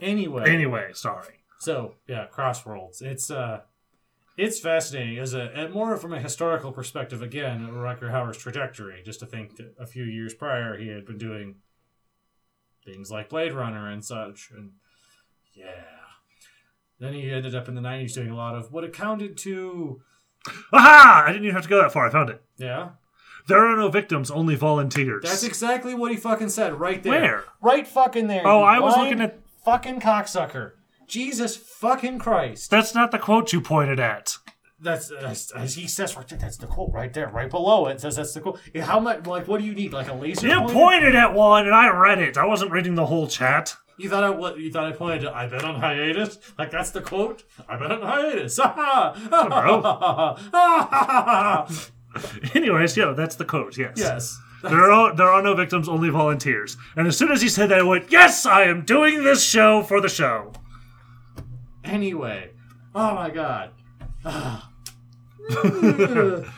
Anyway, 0.00 0.44
Anyway, 0.50 0.90
sorry. 0.94 1.34
So 1.58 1.94
yeah, 2.08 2.26
Crossworlds. 2.32 3.02
It's 3.02 3.30
uh, 3.30 3.60
it's 4.36 4.60
fascinating 4.60 5.18
as 5.18 5.34
a 5.34 5.50
and 5.54 5.72
more 5.72 5.96
from 5.96 6.12
a 6.12 6.20
historical 6.20 6.72
perspective. 6.72 7.22
Again, 7.22 7.66
Rutger 7.72 8.10
Hauer's 8.10 8.36
trajectory. 8.38 9.02
Just 9.04 9.20
to 9.20 9.26
think 9.26 9.56
that 9.56 9.74
a 9.78 9.86
few 9.86 10.04
years 10.04 10.34
prior 10.34 10.76
he 10.76 10.88
had 10.88 11.06
been 11.06 11.18
doing 11.18 11.56
things 12.84 13.10
like 13.10 13.28
Blade 13.30 13.52
Runner 13.52 13.88
and 13.90 14.04
such, 14.04 14.50
and 14.56 14.72
yeah. 15.54 15.84
Then 16.98 17.12
he 17.12 17.30
ended 17.30 17.54
up 17.54 17.68
in 17.68 17.74
the 17.74 17.80
'90s 17.80 18.14
doing 18.14 18.30
a 18.30 18.36
lot 18.36 18.54
of 18.54 18.72
what 18.72 18.84
accounted 18.84 19.36
to 19.38 20.00
Aha! 20.72 21.24
I 21.26 21.32
didn't 21.32 21.44
even 21.44 21.54
have 21.54 21.64
to 21.64 21.68
go 21.68 21.80
that 21.82 21.92
far. 21.92 22.06
I 22.06 22.10
found 22.10 22.30
it. 22.30 22.42
yeah. 22.56 22.90
There 23.48 23.64
are 23.64 23.76
no 23.76 23.88
victims, 23.88 24.28
only 24.28 24.56
volunteers. 24.56 25.22
That's 25.22 25.44
exactly 25.44 25.94
what 25.94 26.10
he 26.10 26.16
fucking 26.16 26.48
said 26.48 26.80
right 26.80 27.00
there. 27.00 27.12
Where? 27.12 27.44
Right 27.60 27.86
fucking 27.86 28.26
there. 28.26 28.44
Oh, 28.44 28.60
I 28.62 28.80
was 28.80 28.96
looking 28.96 29.20
at- 29.20 29.38
fucking 29.64 30.00
cocksucker. 30.00 30.72
Jesus 31.06 31.56
fucking 31.56 32.18
Christ. 32.18 32.70
That's 32.70 32.94
not 32.94 33.10
the 33.10 33.18
quote 33.18 33.52
you 33.52 33.60
pointed 33.60 34.00
at. 34.00 34.36
That's 34.78 35.10
as, 35.10 35.50
as 35.52 35.74
he 35.74 35.88
says 35.88 36.16
right 36.16 36.28
there. 36.28 36.38
That's 36.38 36.58
the 36.58 36.66
quote 36.66 36.92
right 36.92 37.12
there, 37.12 37.28
right 37.28 37.50
below 37.50 37.86
it. 37.86 37.92
it 37.92 38.00
says 38.02 38.16
that's 38.16 38.34
the 38.34 38.40
quote. 38.40 38.60
How 38.80 39.00
much? 39.00 39.26
Like, 39.26 39.48
what 39.48 39.60
do 39.60 39.66
you 39.66 39.74
need? 39.74 39.92
Like 39.92 40.08
a 40.08 40.14
laser? 40.14 40.46
You 40.46 40.58
pointer? 40.60 40.74
pointed 40.74 41.14
at 41.14 41.32
one, 41.32 41.66
and 41.66 41.74
I 41.74 41.88
read 41.88 42.18
it. 42.18 42.36
I 42.36 42.44
wasn't 42.44 42.72
reading 42.72 42.94
the 42.94 43.06
whole 43.06 43.26
chat. 43.26 43.74
You 43.96 44.10
thought 44.10 44.24
I 44.24 44.30
what? 44.30 44.58
You 44.58 44.70
thought 44.70 44.84
I 44.84 44.92
pointed 44.92 45.22
to? 45.22 45.34
I've 45.34 45.50
been 45.50 45.64
on 45.64 45.80
hiatus. 45.80 46.38
Like 46.58 46.70
that's 46.70 46.90
the 46.90 47.00
quote. 47.00 47.44
I've 47.66 47.80
been 47.80 47.92
on 47.92 48.02
hiatus. 48.02 48.58
Anyways, 52.54 52.96
yeah, 52.96 53.14
that's 53.16 53.36
the 53.36 53.44
quote. 53.46 53.78
Yes. 53.78 53.94
yes. 53.96 54.38
There 54.62 54.90
are 54.90 55.14
there 55.14 55.28
are 55.28 55.42
no 55.42 55.54
victims, 55.54 55.88
only 55.88 56.10
volunteers. 56.10 56.76
And 56.96 57.06
as 57.06 57.16
soon 57.16 57.32
as 57.32 57.40
he 57.40 57.48
said 57.48 57.70
that, 57.70 57.78
I 57.78 57.82
went, 57.82 58.12
"Yes, 58.12 58.44
I 58.44 58.64
am 58.64 58.84
doing 58.84 59.24
this 59.24 59.42
show 59.42 59.82
for 59.82 60.02
the 60.02 60.08
show." 60.08 60.52
Anyway, 61.86 62.50
oh 62.94 63.14
my 63.14 63.30
god. 63.30 63.70
Ah. 64.24 64.70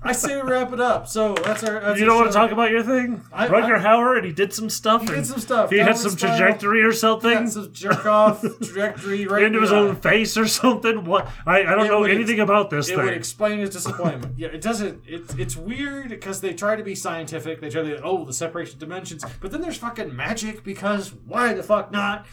I 0.00 0.12
say 0.12 0.40
we 0.40 0.48
wrap 0.50 0.72
it 0.72 0.80
up. 0.80 1.06
So 1.08 1.34
that's 1.34 1.62
our. 1.64 1.80
That's 1.80 1.98
You 2.00 2.06
our 2.06 2.10
don't 2.10 2.16
want 2.16 2.28
to 2.28 2.32
show. 2.32 2.40
talk 2.40 2.50
about 2.52 2.70
your 2.70 2.82
thing, 2.82 3.22
I- 3.32 3.48
Rutger 3.48 3.78
I- 3.78 3.82
Hauer, 3.84 4.16
and 4.16 4.24
he 4.26 4.32
did 4.32 4.52
some 4.54 4.70
stuff. 4.70 5.02
He 5.02 5.08
did 5.08 5.26
some 5.26 5.38
stuff. 5.40 5.70
He 5.70 5.78
had 5.78 5.96
some 5.98 6.12
Spiral. 6.12 6.36
trajectory 6.38 6.82
or 6.82 6.92
something 6.92 7.30
Yeah, 7.30 7.46
some 7.46 7.72
jerk 7.72 8.06
off 8.06 8.40
trajectory 8.62 9.26
right 9.26 9.42
into 9.42 9.60
his 9.60 9.72
own 9.72 9.96
face 9.96 10.36
or 10.38 10.46
something. 10.46 11.04
What? 11.04 11.28
I, 11.46 11.60
I 11.60 11.74
don't 11.74 11.86
It 11.86 11.88
know 11.88 12.04
anything 12.04 12.40
about 12.40 12.70
this 12.70 12.88
It 12.88 12.96
thing. 12.96 13.04
would 13.04 13.14
explain 13.14 13.58
his 13.58 13.70
disappointment. 13.70 14.38
yeah, 14.38 14.48
it 14.48 14.60
doesn't. 14.62 15.02
It's 15.06 15.34
it's 15.34 15.56
weird 15.56 16.08
because 16.10 16.40
they 16.40 16.54
try 16.54 16.76
to 16.76 16.82
be 16.82 16.94
scientific. 16.94 17.60
They 17.60 17.68
try 17.70 17.82
to 17.82 18.00
oh 18.02 18.24
the 18.24 18.32
separation 18.32 18.74
of 18.74 18.80
dimensions, 18.80 19.24
but 19.40 19.50
then 19.50 19.60
there's 19.60 19.76
fucking 19.78 20.14
magic 20.14 20.64
because 20.64 21.12
why 21.26 21.52
the 21.54 21.62
fuck 21.62 21.90
not? 21.92 22.26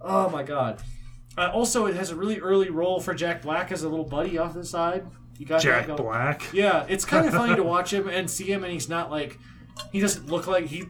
Oh 0.00 0.28
my 0.30 0.42
god. 0.44 0.80
Uh, 1.38 1.50
also, 1.52 1.86
it 1.86 1.94
has 1.94 2.10
a 2.10 2.16
really 2.16 2.40
early 2.40 2.68
role 2.68 3.00
for 3.00 3.14
Jack 3.14 3.42
Black 3.42 3.70
as 3.70 3.84
a 3.84 3.88
little 3.88 4.04
buddy 4.04 4.38
off 4.38 4.54
the 4.54 4.64
side. 4.64 5.06
You 5.38 5.46
got 5.46 5.60
Jack 5.60 5.86
that? 5.86 5.96
Black. 5.96 6.42
Yeah, 6.52 6.84
it's 6.88 7.04
kind 7.04 7.26
of 7.26 7.32
funny 7.32 7.54
to 7.54 7.62
watch 7.74 7.92
him 7.92 8.08
and 8.08 8.28
see 8.28 8.50
him, 8.50 8.64
and 8.64 8.72
he's 8.72 8.88
not 8.88 9.08
like 9.08 9.38
he 9.92 10.00
doesn't 10.00 10.26
look 10.26 10.48
like 10.48 10.66
he. 10.66 10.80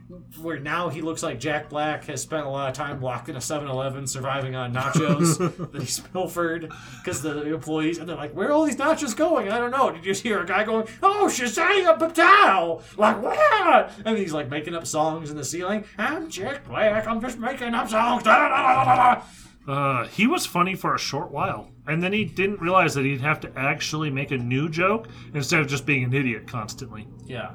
Where 0.41 0.59
now 0.59 0.89
he 0.89 1.03
looks 1.03 1.23
like 1.23 1.39
Jack 1.39 1.69
Black 1.69 2.05
has 2.07 2.23
spent 2.23 2.47
a 2.47 2.49
lot 2.49 2.71
of 2.71 2.75
time 2.75 3.03
locked 3.03 3.29
in 3.29 3.37
a 3.37 3.41
7-Eleven, 3.41 4.07
surviving 4.07 4.55
on 4.57 4.73
nachos 4.73 5.37
that 5.73 5.83
he's 5.83 6.01
pilfered 6.01 6.73
because 7.03 7.21
the 7.21 7.43
employees 7.53 7.99
and 7.99 8.09
they're 8.09 8.17
like, 8.17 8.33
"Where 8.33 8.49
are 8.49 8.53
all 8.53 8.65
these 8.65 8.77
nachos 8.77 9.15
going?" 9.15 9.51
I 9.51 9.59
don't 9.59 9.71
know. 9.71 9.91
Did 9.91 10.05
you 10.05 10.13
just 10.13 10.23
hear 10.23 10.41
a 10.41 10.47
guy 10.47 10.65
going, 10.65 10.87
"Oh, 11.03 11.29
Shazam, 11.31 11.99
Patel!" 11.99 12.83
Like 12.97 13.21
what? 13.23 13.93
And 14.07 14.17
he's 14.17 14.33
like 14.33 14.49
making 14.49 14.75
up 14.75 14.87
songs 14.87 15.31
in 15.31 15.37
the 15.37 15.45
ceiling. 15.45 15.85
I'm 15.99 16.31
Jack 16.31 16.67
Black. 16.67 17.07
I'm 17.07 17.21
just 17.21 17.39
making 17.39 17.75
up 17.75 17.91
songs. 17.91 18.23
Da, 18.23 18.49
da, 18.49 18.85
da. 18.85 19.23
Uh, 19.69 20.07
he 20.09 20.27
was 20.27 20.47
funny 20.47 20.75
for 20.75 20.95
a 20.95 20.99
short 20.99 21.31
while, 21.31 21.69
and 21.87 22.03
then 22.03 22.13
he 22.13 22.25
didn't 22.25 22.59
realize 22.61 22.95
that 22.95 23.05
he'd 23.05 23.21
have 23.21 23.39
to 23.41 23.53
actually 23.55 24.09
make 24.11 24.31
a 24.31 24.39
new 24.39 24.69
joke 24.69 25.09
instead 25.35 25.61
of 25.61 25.69
just 25.69 25.85
being 25.85 26.03
an 26.05 26.15
idiot 26.15 26.47
constantly. 26.47 27.07
Yeah. 27.27 27.51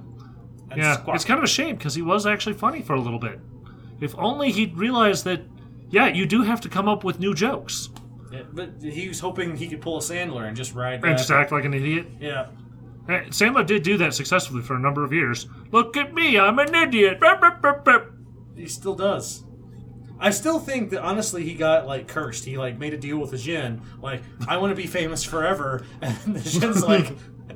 And 0.69 0.79
Yeah, 0.79 0.93
squawk. 0.97 1.15
it's 1.15 1.25
kind 1.25 1.39
of 1.39 1.43
a 1.43 1.47
shame 1.47 1.75
because 1.75 1.95
he 1.95 2.03
was 2.03 2.27
actually 2.27 2.53
funny 2.53 2.81
for 2.81 2.93
a 2.93 3.01
little 3.01 3.17
bit. 3.19 3.39
If 3.99 4.13
only 4.17 4.51
he'd 4.51 4.77
realized 4.77 5.23
that, 5.25 5.41
yeah, 5.89 6.07
you 6.07 6.25
do 6.27 6.43
have 6.43 6.61
to 6.61 6.69
come 6.69 6.87
up 6.87 7.03
with 7.03 7.19
new 7.19 7.33
jokes 7.33 7.89
Yeah, 8.31 8.43
but 8.51 8.73
he 8.81 9.07
was 9.07 9.19
hoping 9.19 9.55
he 9.55 9.67
could 9.67 9.81
pull 9.81 9.97
a 9.97 10.01
Sandler 10.01 10.47
and 10.47 10.55
just 10.55 10.73
ride 10.75 11.01
that. 11.01 11.07
and 11.07 11.17
just 11.17 11.31
act 11.31 11.51
like 11.51 11.65
an 11.65 11.73
idiot. 11.73 12.07
yeah. 12.19 12.47
Sandler 13.07 13.65
did 13.65 13.83
do 13.83 13.97
that 13.97 14.13
successfully 14.13 14.61
for 14.61 14.75
a 14.75 14.79
number 14.79 15.03
of 15.03 15.11
years. 15.11 15.47
Look 15.71 15.97
at 15.97 16.13
me, 16.13 16.39
I'm 16.39 16.57
an 16.59 16.73
idiot. 16.73 17.19
He 18.55 18.67
still 18.67 18.95
does. 18.95 19.43
I 20.23 20.29
still 20.29 20.57
think 20.57 20.91
that 20.91 21.01
honestly 21.01 21.43
he 21.43 21.53
got 21.53 21.85
like 21.85 22.07
cursed. 22.07 22.45
He 22.45 22.57
like 22.57 22.79
made 22.79 22.93
a 22.93 22.97
deal 22.97 23.17
with 23.17 23.31
the 23.31 23.37
Jin, 23.37 23.81
like 24.01 24.21
I 24.47 24.55
want 24.55 24.71
to 24.71 24.75
be 24.75 24.87
famous 24.87 25.21
forever, 25.21 25.85
and 26.01 26.15
the 26.33 26.39
Jin's 26.49 26.81
like, 26.87 27.11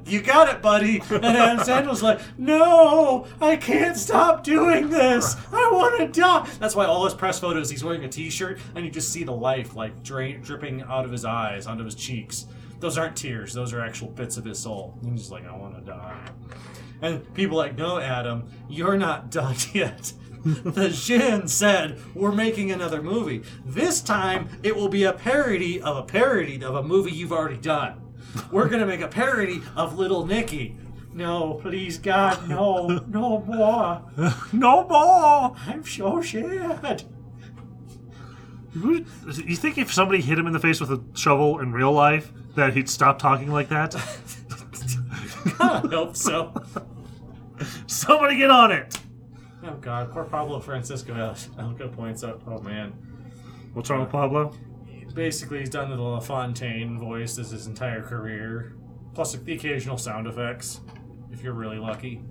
"You 0.06 0.22
got 0.22 0.50
it, 0.54 0.62
buddy." 0.62 1.02
And 1.10 1.24
Adam 1.26 1.60
Sandler's 1.60 2.04
like, 2.04 2.20
"No, 2.38 3.26
I 3.40 3.56
can't 3.56 3.96
stop 3.96 4.44
doing 4.44 4.90
this. 4.90 5.38
I 5.54 5.70
want 5.72 5.98
to 6.00 6.20
die." 6.20 6.50
That's 6.60 6.76
why 6.76 6.86
all 6.86 7.06
his 7.06 7.14
press 7.14 7.40
photos, 7.40 7.70
he's 7.70 7.86
wearing 7.86 8.04
a 8.04 8.10
T-shirt, 8.10 8.60
and 8.76 8.84
you 8.84 8.92
just 8.92 9.14
see 9.14 9.24
the 9.24 9.32
life 9.32 9.74
like 9.74 10.04
drain, 10.04 10.42
dripping 10.42 10.82
out 10.82 11.06
of 11.06 11.12
his 11.14 11.24
eyes 11.24 11.68
onto 11.68 11.86
his 11.86 11.96
cheeks. 11.96 12.48
Those 12.82 12.98
aren't 12.98 13.16
tears; 13.16 13.54
those 13.54 13.72
are 13.72 13.80
actual 13.80 14.10
bits 14.10 14.36
of 14.36 14.44
his 14.44 14.60
soul. 14.60 15.00
He's 15.06 15.22
just 15.22 15.32
like, 15.32 15.48
"I 15.48 15.56
want 15.56 15.76
to 15.76 15.82
die." 15.90 16.20
And 17.02 17.32
people 17.34 17.60
are 17.60 17.68
like, 17.68 17.78
no, 17.78 18.00
Adam, 18.00 18.50
you're 18.70 18.98
not 18.98 19.30
done 19.32 19.56
yet. 19.74 20.14
the 20.46 20.90
Jin 20.90 21.48
said, 21.48 22.00
we're 22.14 22.32
making 22.32 22.72
another 22.72 23.02
movie. 23.02 23.44
This 23.66 24.02
time, 24.02 24.50
it 24.64 24.76
will 24.76 24.90
be 24.90 25.04
a 25.04 25.14
parody 25.14 25.82
of 25.82 25.98
a 25.98 26.04
parody 26.04 26.64
of 26.64 26.76
a 26.76 26.84
movie 26.84 27.12
you've 27.12 27.32
already 27.32 27.58
done. 27.58 28.02
We're 28.52 28.68
going 28.68 28.82
to 28.82 28.86
make 28.86 29.02
a 29.02 29.08
parody 29.08 29.62
of 29.76 29.98
Little 29.98 30.26
Nicky. 30.26 30.78
No, 31.14 31.56
please, 31.56 31.98
God, 31.98 32.48
no, 32.48 32.88
no 33.08 33.40
more. 33.40 34.34
No 34.54 34.88
more. 34.88 35.56
I'm 35.66 35.84
so 35.84 36.22
sad. 36.22 37.04
You 38.76 39.04
think 39.56 39.78
if 39.80 39.92
somebody 39.92 40.22
hit 40.22 40.38
him 40.38 40.46
in 40.46 40.54
the 40.54 40.60
face 40.60 40.80
with 40.80 40.92
a 40.92 41.02
shovel 41.16 41.60
in 41.60 41.72
real 41.72 41.92
life, 41.92 42.32
that 42.56 42.76
he'd 42.76 42.90
stop 42.90 43.18
talking 43.18 43.52
like 43.52 43.70
that? 43.70 43.96
I 45.60 45.80
hope 45.90 46.16
so. 46.16 46.54
Somebody 47.88 48.38
get 48.38 48.52
on 48.52 48.72
it. 48.72 49.00
Oh, 49.68 49.76
God, 49.82 50.12
poor 50.12 50.24
Pablo 50.24 50.60
Francisco. 50.60 51.14
Elka 51.14 51.94
points 51.94 52.24
out, 52.24 52.42
oh, 52.48 52.60
man. 52.62 52.94
What's 53.74 53.90
wrong 53.90 54.02
with 54.02 54.12
Pablo? 54.12 54.54
Basically, 55.14 55.60
he's 55.60 55.70
done 55.70 55.90
the 55.90 56.02
LaFontaine 56.02 56.98
voice 56.98 57.38
as 57.38 57.52
his 57.52 57.68
entire 57.68 58.04
career, 58.04 58.76
plus 59.14 59.34
the 59.34 59.54
occasional 59.54 59.98
sound 59.98 60.28
effects, 60.28 60.82
if 61.32 61.44
you're 61.44 61.54
really 61.54 61.80
lucky. 61.80 62.22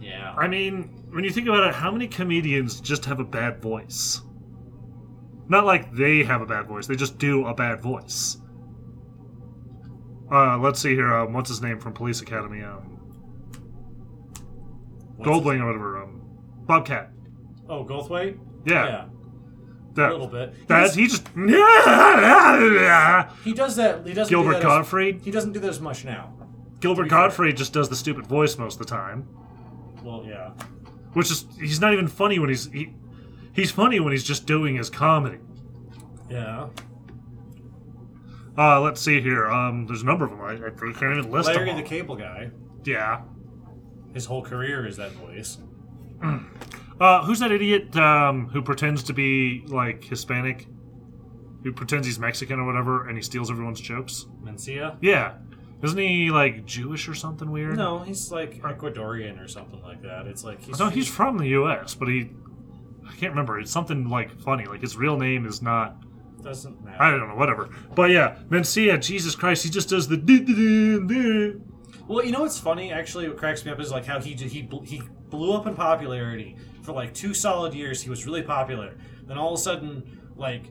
Yeah. 0.00 0.34
I 0.36 0.48
mean, 0.48 1.04
when 1.10 1.22
you 1.22 1.30
think 1.30 1.48
about 1.48 1.66
it, 1.66 1.74
how 1.74 1.90
many 1.90 2.08
comedians 2.08 2.80
just 2.80 3.04
have 3.04 3.20
a 3.20 3.24
bad 3.24 3.60
voice? 3.60 4.22
Not 5.48 5.64
like 5.64 5.92
they 5.92 6.24
have 6.24 6.40
a 6.40 6.46
bad 6.46 6.66
voice; 6.66 6.86
they 6.86 6.96
just 6.96 7.18
do 7.18 7.46
a 7.46 7.54
bad 7.54 7.82
voice. 7.82 8.38
Uh, 10.30 10.58
let's 10.58 10.80
see 10.80 10.94
here. 10.94 11.14
Um, 11.14 11.32
what's 11.32 11.48
his 11.48 11.62
name 11.62 11.78
from 11.78 11.92
Police 11.92 12.20
Academy? 12.20 12.62
Um, 12.62 12.96
Goldwing 15.20 15.60
or 15.60 15.66
whatever. 15.66 16.02
Um, 16.02 16.15
Bobcat. 16.66 17.10
Oh, 17.68 17.84
Goldthwait? 17.84 18.38
Yeah, 18.64 18.84
Yeah, 18.86 19.04
that, 19.94 20.10
a 20.10 20.12
little 20.12 20.26
bit. 20.26 20.52
He 20.54 20.64
that 20.66 20.80
does, 20.82 20.94
he 20.94 21.06
just 21.06 21.28
he 23.44 23.52
does 23.54 23.76
that. 23.76 24.06
He 24.06 24.12
doesn't 24.12 24.30
Gilbert 24.30 24.54
do 24.54 24.58
that 24.58 24.62
Gottfried. 24.62 25.16
As, 25.18 25.24
he 25.24 25.30
doesn't 25.30 25.52
do 25.52 25.60
that 25.60 25.68
as 25.70 25.80
much 25.80 26.04
now. 26.04 26.32
Gilbert 26.80 27.08
Gottfried 27.08 27.56
just 27.56 27.72
does 27.72 27.88
the 27.88 27.96
stupid 27.96 28.26
voice 28.26 28.58
most 28.58 28.74
of 28.74 28.78
the 28.80 28.84
time, 28.84 29.26
Well, 30.02 30.24
yeah. 30.26 30.50
which 31.14 31.30
is 31.30 31.46
he's 31.58 31.80
not 31.80 31.92
even 31.92 32.06
funny 32.08 32.38
when 32.38 32.48
he's 32.50 32.70
he, 32.70 32.94
he's 33.52 33.70
funny 33.70 33.98
when 34.00 34.12
he's 34.12 34.24
just 34.24 34.46
doing 34.46 34.76
his 34.76 34.90
comedy. 34.90 35.38
Yeah. 36.28 36.68
Uh, 38.58 38.80
let's 38.80 39.00
see 39.00 39.20
here. 39.20 39.50
Um, 39.50 39.86
there's 39.86 40.02
a 40.02 40.06
number 40.06 40.24
of 40.24 40.30
them. 40.30 40.40
I, 40.40 40.52
I 40.54 40.70
can't 40.92 41.18
even 41.18 41.30
list 41.30 41.48
Larry 41.48 41.66
them. 41.66 41.76
the. 41.76 41.82
Cable 41.82 42.16
Guy. 42.16 42.50
Yeah. 42.84 43.22
His 44.14 44.24
whole 44.24 44.42
career 44.42 44.86
is 44.86 44.96
that 44.96 45.12
voice. 45.12 45.58
Uh, 46.98 47.22
who's 47.26 47.40
that 47.40 47.52
idiot 47.52 47.94
um, 47.96 48.48
who 48.48 48.62
pretends 48.62 49.02
to 49.02 49.12
be 49.12 49.62
like 49.66 50.02
Hispanic? 50.02 50.66
Who 51.62 51.72
pretends 51.72 52.06
he's 52.06 52.18
Mexican 52.18 52.58
or 52.58 52.64
whatever, 52.64 53.06
and 53.06 53.18
he 53.18 53.22
steals 53.22 53.50
everyone's 53.50 53.80
jokes? 53.80 54.24
Mencia? 54.42 54.96
Yeah, 55.02 55.34
isn't 55.82 55.98
he 55.98 56.30
like 56.30 56.64
Jewish 56.64 57.08
or 57.08 57.14
something 57.14 57.50
weird? 57.50 57.76
No, 57.76 57.98
he's 57.98 58.32
like 58.32 58.62
Ecuadorian 58.62 59.42
or 59.42 59.48
something 59.48 59.82
like 59.82 60.02
that. 60.02 60.26
It's 60.26 60.42
like 60.42 60.62
he's. 60.62 60.78
no, 60.78 60.88
he's 60.88 61.08
from 61.08 61.38
the 61.38 61.48
U.S., 61.48 61.94
but 61.94 62.08
he. 62.08 62.30
I 63.06 63.14
can't 63.16 63.32
remember. 63.32 63.60
It's 63.60 63.70
something 63.70 64.08
like 64.08 64.40
funny. 64.40 64.64
Like 64.64 64.80
his 64.80 64.96
real 64.96 65.18
name 65.18 65.44
is 65.44 65.60
not. 65.60 65.96
doesn't 66.42 66.82
matter. 66.82 67.02
I 67.02 67.10
don't 67.10 67.28
know. 67.28 67.36
Whatever. 67.36 67.68
But 67.94 68.10
yeah, 68.10 68.36
Mencia, 68.48 69.00
Jesus 69.00 69.34
Christ, 69.34 69.64
he 69.64 69.70
just 69.70 69.90
does 69.90 70.08
the. 70.08 71.60
Well, 72.08 72.24
you 72.24 72.32
know 72.32 72.40
what's 72.40 72.58
funny? 72.58 72.90
Actually, 72.92 73.28
what 73.28 73.36
cracks 73.36 73.64
me 73.64 73.70
up 73.70 73.80
is 73.80 73.90
like 73.90 74.06
how 74.06 74.18
he 74.18 74.32
he 74.32 74.68
he 74.84 75.02
blew 75.30 75.52
up 75.54 75.66
in 75.66 75.74
popularity 75.74 76.56
for 76.82 76.92
like 76.92 77.12
two 77.14 77.34
solid 77.34 77.74
years. 77.74 78.02
He 78.02 78.10
was 78.10 78.26
really 78.26 78.42
popular. 78.42 78.94
Then 79.26 79.38
all 79.38 79.52
of 79.54 79.58
a 79.58 79.62
sudden, 79.62 80.20
like 80.36 80.64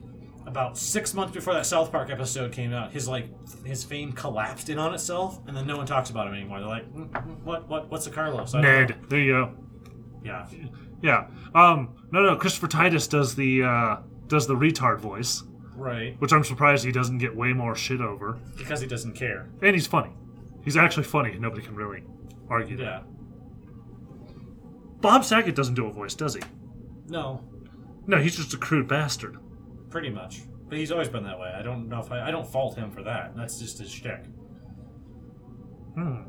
about 0.46 0.78
six 0.78 1.12
months 1.12 1.34
before 1.34 1.54
that 1.54 1.66
South 1.66 1.90
Park 1.90 2.08
episode 2.10 2.52
came 2.52 2.72
out, 2.72 2.92
his 2.92 3.08
like 3.08 3.26
his 3.64 3.82
fame 3.84 4.12
collapsed 4.12 4.68
in 4.68 4.78
on 4.78 4.94
itself, 4.94 5.40
and 5.46 5.56
then 5.56 5.66
no 5.66 5.76
one 5.76 5.86
talks 5.86 6.10
about 6.10 6.26
him 6.28 6.34
anymore. 6.34 6.60
They're 6.60 6.68
like, 6.68 6.92
"Mm, 6.94 7.10
mm, 7.10 7.40
what 7.42 7.68
what 7.68 7.90
what's 7.90 8.06
a 8.06 8.10
Carlos? 8.10 8.54
I. 8.54 8.60
Ned. 8.60 8.96
There 9.08 9.18
you 9.20 9.32
go. 9.32 9.52
Yeah. 10.24 10.46
Yeah. 11.02 11.26
Um. 11.54 11.94
No, 12.12 12.22
no. 12.22 12.36
Christopher 12.36 12.68
Titus 12.68 13.06
does 13.08 13.34
the 13.34 13.62
uh, 13.64 13.96
does 14.28 14.46
the 14.46 14.54
retard 14.54 14.98
voice, 15.00 15.42
Right. 15.74 16.16
which 16.20 16.32
I'm 16.32 16.44
surprised 16.44 16.84
he 16.84 16.92
doesn't 16.92 17.18
get 17.18 17.36
way 17.36 17.52
more 17.52 17.74
shit 17.76 18.00
over. 18.00 18.38
Because 18.56 18.80
he 18.80 18.86
doesn't 18.86 19.14
care. 19.14 19.48
And 19.62 19.74
he's 19.74 19.86
funny. 19.86 20.10
He's 20.64 20.76
actually 20.76 21.04
funny. 21.04 21.36
Nobody 21.38 21.62
can 21.62 21.74
really 21.76 22.02
argue 22.48 22.76
that. 22.78 23.04
Bob 25.00 25.24
Saget 25.24 25.54
doesn't 25.54 25.74
do 25.74 25.86
a 25.86 25.92
voice, 25.92 26.14
does 26.14 26.34
he? 26.34 26.42
No, 27.08 27.40
No, 28.06 28.18
he's 28.18 28.36
just 28.36 28.54
a 28.54 28.56
crude 28.56 28.88
bastard. 28.88 29.38
pretty 29.90 30.10
much. 30.10 30.42
But 30.68 30.78
he's 30.78 30.90
always 30.90 31.08
been 31.08 31.22
that 31.24 31.38
way. 31.38 31.52
I 31.56 31.62
don't 31.62 31.88
know 31.88 32.00
if 32.00 32.10
I, 32.10 32.26
I 32.28 32.30
don't 32.32 32.46
fault 32.46 32.76
him 32.76 32.90
for 32.90 33.02
that. 33.04 33.36
That's 33.36 33.58
just 33.60 33.78
his 33.78 33.88
shtick. 33.90 34.24
Hmm. 35.94 36.22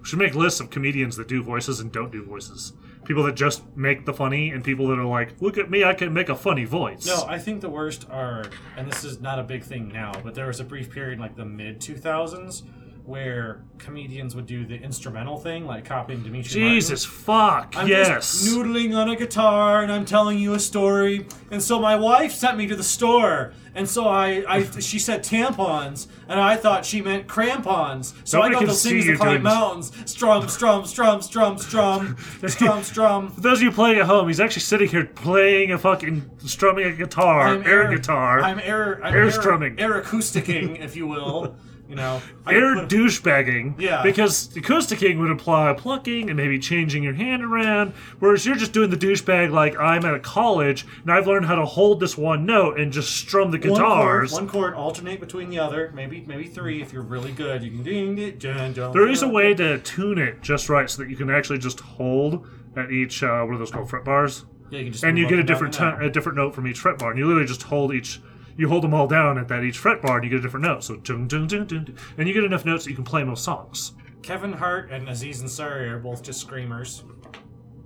We 0.00 0.04
should 0.04 0.18
make 0.18 0.34
lists 0.34 0.60
of 0.60 0.70
comedians 0.70 1.16
that 1.16 1.28
do 1.28 1.42
voices 1.42 1.80
and 1.80 1.90
don't 1.92 2.12
do 2.12 2.24
voices. 2.24 2.72
People 3.04 3.24
that 3.24 3.34
just 3.34 3.64
make 3.76 4.06
the 4.06 4.14
funny, 4.14 4.50
and 4.50 4.64
people 4.64 4.86
that 4.88 4.98
are 4.98 5.04
like, 5.04 5.34
"Look 5.42 5.58
at 5.58 5.70
me, 5.70 5.84
I 5.84 5.92
can 5.92 6.14
make 6.14 6.28
a 6.30 6.34
funny 6.34 6.64
voice." 6.64 7.04
No, 7.04 7.24
I 7.28 7.38
think 7.38 7.60
the 7.60 7.68
worst 7.68 8.06
are, 8.10 8.44
and 8.76 8.90
this 8.90 9.04
is 9.04 9.20
not 9.20 9.38
a 9.38 9.42
big 9.42 9.62
thing 9.62 9.88
now, 9.88 10.12
but 10.22 10.34
there 10.34 10.46
was 10.46 10.60
a 10.60 10.64
brief 10.64 10.90
period 10.90 11.14
in 11.14 11.18
like 11.18 11.36
the 11.36 11.44
mid 11.44 11.80
2000s 11.80 12.62
where 13.04 13.60
comedians 13.76 14.34
would 14.34 14.46
do 14.46 14.64
the 14.64 14.76
instrumental 14.76 15.36
thing, 15.36 15.66
like 15.66 15.84
copying 15.84 16.22
Demetri 16.22 16.60
Martin. 16.60 16.74
Jesus 16.74 17.04
fuck. 17.04 17.74
I'm 17.76 17.86
yes. 17.86 18.08
just 18.08 18.46
noodling 18.46 18.96
on 18.96 19.10
a 19.10 19.16
guitar 19.16 19.82
and 19.82 19.92
I'm 19.92 20.06
telling 20.06 20.38
you 20.38 20.54
a 20.54 20.58
story. 20.58 21.26
And 21.50 21.62
so 21.62 21.78
my 21.78 21.96
wife 21.96 22.32
sent 22.32 22.56
me 22.56 22.66
to 22.66 22.74
the 22.74 22.82
store. 22.82 23.52
And 23.74 23.86
so 23.88 24.06
I, 24.06 24.44
I 24.48 24.62
she 24.80 25.00
said 25.00 25.24
tampons, 25.24 26.06
and 26.28 26.38
I 26.38 26.56
thought 26.56 26.86
she 26.86 27.02
meant 27.02 27.26
crampons. 27.26 28.14
So 28.22 28.38
Nobody 28.38 28.54
I 28.54 28.60
got 28.60 28.66
those 28.68 28.84
things 28.84 29.04
to 29.06 29.16
climb 29.16 29.42
mountains. 29.42 29.90
Strum, 30.06 30.48
strum, 30.48 30.86
strum, 30.86 31.20
strum, 31.20 31.58
strum, 31.58 32.16
strum, 32.46 32.82
strum. 32.84 33.30
For 33.32 33.40
those 33.40 33.58
of 33.58 33.64
you 33.64 33.72
playing 33.72 33.98
at 33.98 34.06
home, 34.06 34.28
he's 34.28 34.38
actually 34.38 34.62
sitting 34.62 34.88
here 34.88 35.04
playing 35.04 35.72
a 35.72 35.78
fucking 35.78 36.30
strumming 36.38 36.86
a 36.86 36.92
guitar, 36.92 37.60
air, 37.64 37.88
guitar, 37.92 38.40
I'm 38.42 38.60
air, 38.60 39.04
I'm 39.04 39.12
Air 39.12 39.24
air 39.24 39.30
strumming. 39.32 39.80
air 39.80 40.00
acousticing, 40.00 40.78
if 40.80 40.94
you 40.94 41.08
will. 41.08 41.56
You 41.88 41.96
know, 41.96 42.22
air 42.48 42.76
douchebagging. 42.86 43.78
Yeah. 43.78 44.02
Because 44.02 44.48
acousticing 44.48 45.18
would 45.20 45.30
imply 45.30 45.72
plucking 45.76 46.30
and 46.30 46.36
maybe 46.36 46.58
changing 46.58 47.02
your 47.02 47.12
hand 47.12 47.44
around, 47.44 47.92
whereas 48.20 48.46
you're 48.46 48.56
just 48.56 48.72
doing 48.72 48.90
the 48.90 48.96
douchebag 48.96 49.52
like 49.52 49.78
I'm 49.78 50.04
at 50.04 50.14
a 50.14 50.18
college 50.20 50.86
and 51.02 51.12
I've 51.12 51.26
learned 51.26 51.44
how 51.46 51.56
to 51.56 51.66
hold 51.66 52.00
this 52.00 52.16
one 52.16 52.46
note 52.46 52.78
and 52.80 52.90
just 52.90 53.14
strum 53.14 53.50
the 53.50 53.58
one 53.58 53.68
chord, 53.68 53.78
guitars. 53.78 54.32
one 54.32 54.48
chord, 54.48 54.74
alternate 54.74 55.20
between 55.20 55.50
the 55.50 55.58
other. 55.58 55.92
Maybe, 55.94 56.24
maybe 56.26 56.44
three 56.46 56.80
if 56.80 56.92
you're 56.92 57.02
really 57.02 57.32
good. 57.32 57.62
You 57.62 57.70
can 57.70 57.82
ding, 57.82 58.14
ding, 58.14 58.38
dun, 58.38 58.72
dun, 58.72 58.92
There 58.92 59.08
is 59.08 59.22
a 59.22 59.28
way 59.28 59.52
to 59.54 59.78
tune 59.80 60.18
it 60.18 60.40
just 60.40 60.68
right 60.70 60.88
so 60.88 61.02
that 61.02 61.10
you 61.10 61.16
can 61.16 61.28
actually 61.30 61.58
just 61.58 61.80
hold 61.80 62.46
at 62.76 62.90
each 62.90 63.22
uh, 63.22 63.42
what 63.44 63.54
are 63.54 63.58
those 63.58 63.70
called 63.70 63.88
fret 63.90 64.04
bars, 64.04 64.46
Yeah, 64.70 64.78
you 64.78 64.84
can 64.86 64.92
just 64.92 65.04
and 65.04 65.18
you 65.18 65.28
get 65.28 65.38
a 65.38 65.44
different 65.44 65.78
note. 65.78 66.02
a 66.02 66.10
different 66.10 66.36
note 66.36 66.54
from 66.54 66.66
each 66.66 66.78
fret 66.78 66.98
bar, 66.98 67.10
and 67.10 67.18
you 67.18 67.26
literally 67.26 67.46
just 67.46 67.62
hold 67.62 67.94
each. 67.94 68.20
You 68.56 68.68
hold 68.68 68.84
them 68.84 68.94
all 68.94 69.06
down 69.06 69.38
at 69.38 69.48
that 69.48 69.64
each 69.64 69.78
fret 69.78 70.00
bar, 70.00 70.16
and 70.16 70.24
you 70.24 70.30
get 70.30 70.38
a 70.38 70.42
different 70.42 70.66
note. 70.66 70.84
So 70.84 70.96
dun, 70.96 71.26
dun, 71.26 71.46
dun, 71.46 71.66
dun, 71.66 71.96
and 72.16 72.28
you 72.28 72.34
get 72.34 72.44
enough 72.44 72.64
notes 72.64 72.84
that 72.84 72.90
you 72.90 72.96
can 72.96 73.04
play 73.04 73.24
most 73.24 73.44
songs. 73.44 73.92
Kevin 74.22 74.52
Hart 74.52 74.90
and 74.90 75.08
Aziz 75.08 75.42
Ansari 75.42 75.90
are 75.90 75.98
both 75.98 76.22
just 76.22 76.40
screamers. 76.40 77.04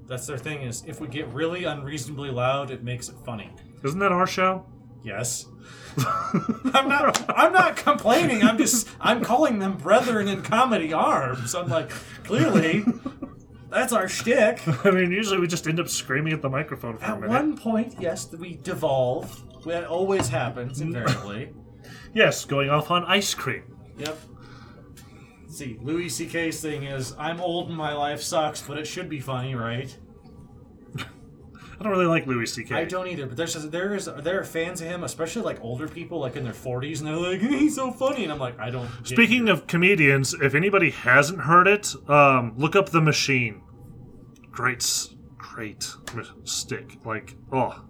That's 0.06 0.26
their 0.26 0.38
thing 0.38 0.62
is 0.62 0.84
if 0.86 1.00
we 1.00 1.08
get 1.08 1.28
really 1.28 1.64
unreasonably 1.64 2.30
loud, 2.30 2.70
it 2.70 2.82
makes 2.82 3.08
it 3.08 3.16
funny. 3.24 3.50
Isn't 3.82 3.98
that 3.98 4.12
our 4.12 4.26
show? 4.26 4.64
Yes. 5.02 5.46
I'm 5.98 6.88
not 6.88 7.24
I'm 7.28 7.52
not 7.52 7.76
complaining. 7.76 8.42
I'm 8.42 8.56
just 8.56 8.88
I'm 9.00 9.22
calling 9.22 9.58
them 9.58 9.76
brethren 9.76 10.28
in 10.28 10.42
comedy 10.42 10.92
arms. 10.92 11.54
I'm 11.54 11.68
like, 11.68 11.90
clearly 12.24 12.84
that's 13.70 13.92
our 13.92 14.08
shtick. 14.08 14.60
I 14.84 14.90
mean, 14.90 15.10
usually 15.10 15.40
we 15.40 15.46
just 15.46 15.66
end 15.66 15.80
up 15.80 15.88
screaming 15.88 16.32
at 16.32 16.42
the 16.42 16.48
microphone 16.48 16.96
for 16.98 17.04
a 17.04 17.08
minute. 17.08 17.24
At 17.26 17.30
minute. 17.30 17.30
one 17.30 17.58
point, 17.58 17.94
yes, 18.00 18.32
we 18.32 18.54
devolve. 18.56 19.44
That 19.68 19.84
always 19.84 20.28
happens, 20.28 20.80
invariably. 20.80 21.52
Yes, 22.14 22.44
going 22.44 22.70
off 22.70 22.90
on 22.90 23.04
ice 23.04 23.34
cream. 23.34 23.62
Yep. 23.98 24.18
See, 25.48 25.78
Louis 25.80 26.08
C.K.'s 26.08 26.60
thing 26.60 26.84
is, 26.84 27.14
I'm 27.18 27.40
old 27.40 27.68
and 27.68 27.76
my 27.76 27.92
life 27.92 28.20
sucks, 28.22 28.60
but 28.62 28.78
it 28.78 28.86
should 28.86 29.08
be 29.08 29.20
funny, 29.20 29.54
right? 29.54 29.96
I 31.80 31.84
don't 31.84 31.92
really 31.92 32.06
like 32.06 32.26
Louis 32.26 32.46
C.K. 32.46 32.74
I 32.74 32.84
don't 32.84 33.06
either, 33.06 33.26
but 33.26 33.36
there's 33.36 33.54
there 33.54 33.94
is 33.94 34.06
there 34.18 34.40
are 34.40 34.44
fans 34.44 34.80
of 34.80 34.88
him, 34.88 35.04
especially 35.04 35.42
like 35.42 35.60
older 35.62 35.86
people, 35.86 36.18
like 36.18 36.34
in 36.34 36.42
their 36.42 36.52
40s, 36.52 36.98
and 36.98 37.06
they're 37.06 37.16
like, 37.16 37.40
he's 37.40 37.76
so 37.76 37.92
funny, 37.92 38.24
and 38.24 38.32
I'm 38.32 38.38
like, 38.40 38.58
I 38.58 38.68
don't. 38.70 38.88
get 38.98 39.06
Speaking 39.06 39.48
of 39.48 39.68
comedians, 39.68 40.34
if 40.34 40.56
anybody 40.56 40.90
hasn't 40.90 41.40
heard 41.40 41.68
it, 41.68 41.94
um, 42.10 42.54
look 42.56 42.74
up 42.74 42.88
The 42.88 43.00
Machine. 43.00 43.62
Great, 44.50 44.78
s- 44.82 45.14
great 45.36 45.88
m- 46.14 46.26
stick. 46.44 46.98
Like, 47.04 47.36
oh. 47.52 47.84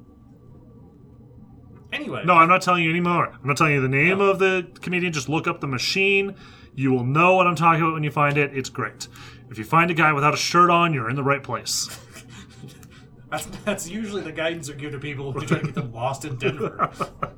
Anyway, 1.93 2.23
No, 2.25 2.35
I'm 2.35 2.49
not 2.49 2.63
telling 2.63 2.85
you 2.85 2.91
anymore. 2.91 3.29
I'm 3.33 3.47
not 3.47 3.57
telling 3.57 3.75
you 3.75 3.81
the 3.81 3.89
name 3.89 4.21
of 4.21 4.39
the 4.39 4.69
comedian. 4.81 5.13
Just 5.13 5.29
look 5.29 5.47
up 5.47 5.61
The 5.61 5.67
Machine. 5.67 6.35
You 6.75 6.93
will 6.93 7.05
know 7.05 7.35
what 7.35 7.47
I'm 7.47 7.57
talking 7.57 7.83
about 7.83 7.95
when 7.95 8.05
you 8.05 8.11
find 8.11 8.39
it. 8.39 8.57
It's 8.57 8.69
great. 8.69 9.09
If 9.51 9.59
you 9.59 9.65
find 9.65 9.91
a 9.91 9.95
guy 9.95 10.13
without 10.13 10.35
a 10.35 10.37
shirt 10.37 10.71
on, 10.71 10.95
you're 10.95 11.11
in 11.11 11.17
the 11.17 11.25
right 11.25 11.43
place. 11.43 11.99
that's, 13.31 13.47
that's 13.65 13.89
usually 13.89 14.23
the 14.23 14.33
guidance 14.33 14.69
we 14.69 14.77
give 14.77 14.93
to 14.93 14.99
people 14.99 15.33
who 15.33 15.41
try 15.45 15.59
to 15.59 15.65
get 15.67 15.75
them 15.75 15.93
lost 15.93 16.25
in 16.25 16.37
Denver. 16.37 16.91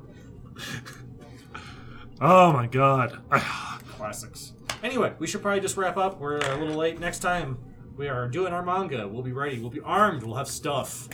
Oh 2.23 2.53
my 2.53 2.67
god. 2.67 3.19
Classics. 3.31 4.53
Anyway, 4.83 5.13
we 5.17 5.25
should 5.25 5.41
probably 5.41 5.59
just 5.59 5.75
wrap 5.75 5.97
up. 5.97 6.19
We're 6.19 6.37
a 6.37 6.55
little 6.57 6.75
late. 6.75 6.99
Next 6.99 7.19
time 7.19 7.57
we 7.97 8.07
are 8.07 8.27
doing 8.27 8.53
our 8.53 8.63
manga. 8.63 9.07
We'll 9.07 9.23
be 9.23 9.31
ready. 9.31 9.59
We'll 9.59 9.71
be 9.71 9.79
armed. 9.79 10.21
We'll 10.23 10.35
have 10.35 10.47
stuff. 10.47 11.09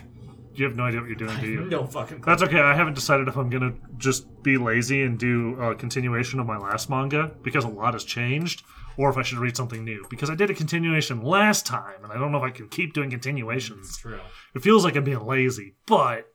You 0.58 0.66
have 0.66 0.76
no 0.76 0.86
idea 0.86 1.00
what 1.00 1.08
you're 1.08 1.16
doing, 1.16 1.40
do 1.40 1.48
you? 1.48 1.66
No 1.66 1.86
fucking. 1.86 2.20
clue. 2.20 2.32
That's 2.32 2.42
okay. 2.42 2.60
I 2.60 2.74
haven't 2.74 2.96
decided 2.96 3.28
if 3.28 3.38
I'm 3.38 3.50
gonna 3.50 3.74
just 3.98 4.42
be 4.42 4.58
lazy 4.58 5.04
and 5.04 5.18
do 5.20 5.54
a 5.62 5.76
continuation 5.76 6.40
of 6.40 6.48
my 6.48 6.58
last 6.58 6.90
manga 6.90 7.32
because 7.44 7.64
a 7.64 7.68
lot 7.70 7.94
has 7.94 8.04
changed, 8.04 8.64
or 8.98 9.10
if 9.12 9.18
I 9.18 9.22
should 9.22 9.38
read 9.38 9.56
something 9.56 9.84
new 9.86 10.04
because 10.10 10.32
I 10.32 10.36
did 10.36 10.50
a 10.50 10.56
continuation 10.56 11.22
last 11.22 11.68
time, 11.68 12.04
and 12.04 12.12
I 12.12 12.18
don't 12.18 12.32
know 12.32 12.40
if 12.40 12.44
I 12.44 12.50
can 12.50 12.70
keep 12.70 12.94
doing 12.94 13.12
continuations. 13.12 13.98
True. 13.98 14.20
It 14.56 14.64
feels 14.64 14.84
like 14.84 14.96
I'm 14.96 15.04
being 15.04 15.24
lazy, 15.26 15.76
but, 15.86 16.28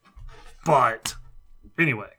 but, 0.64 1.16
anyway. 1.76 2.10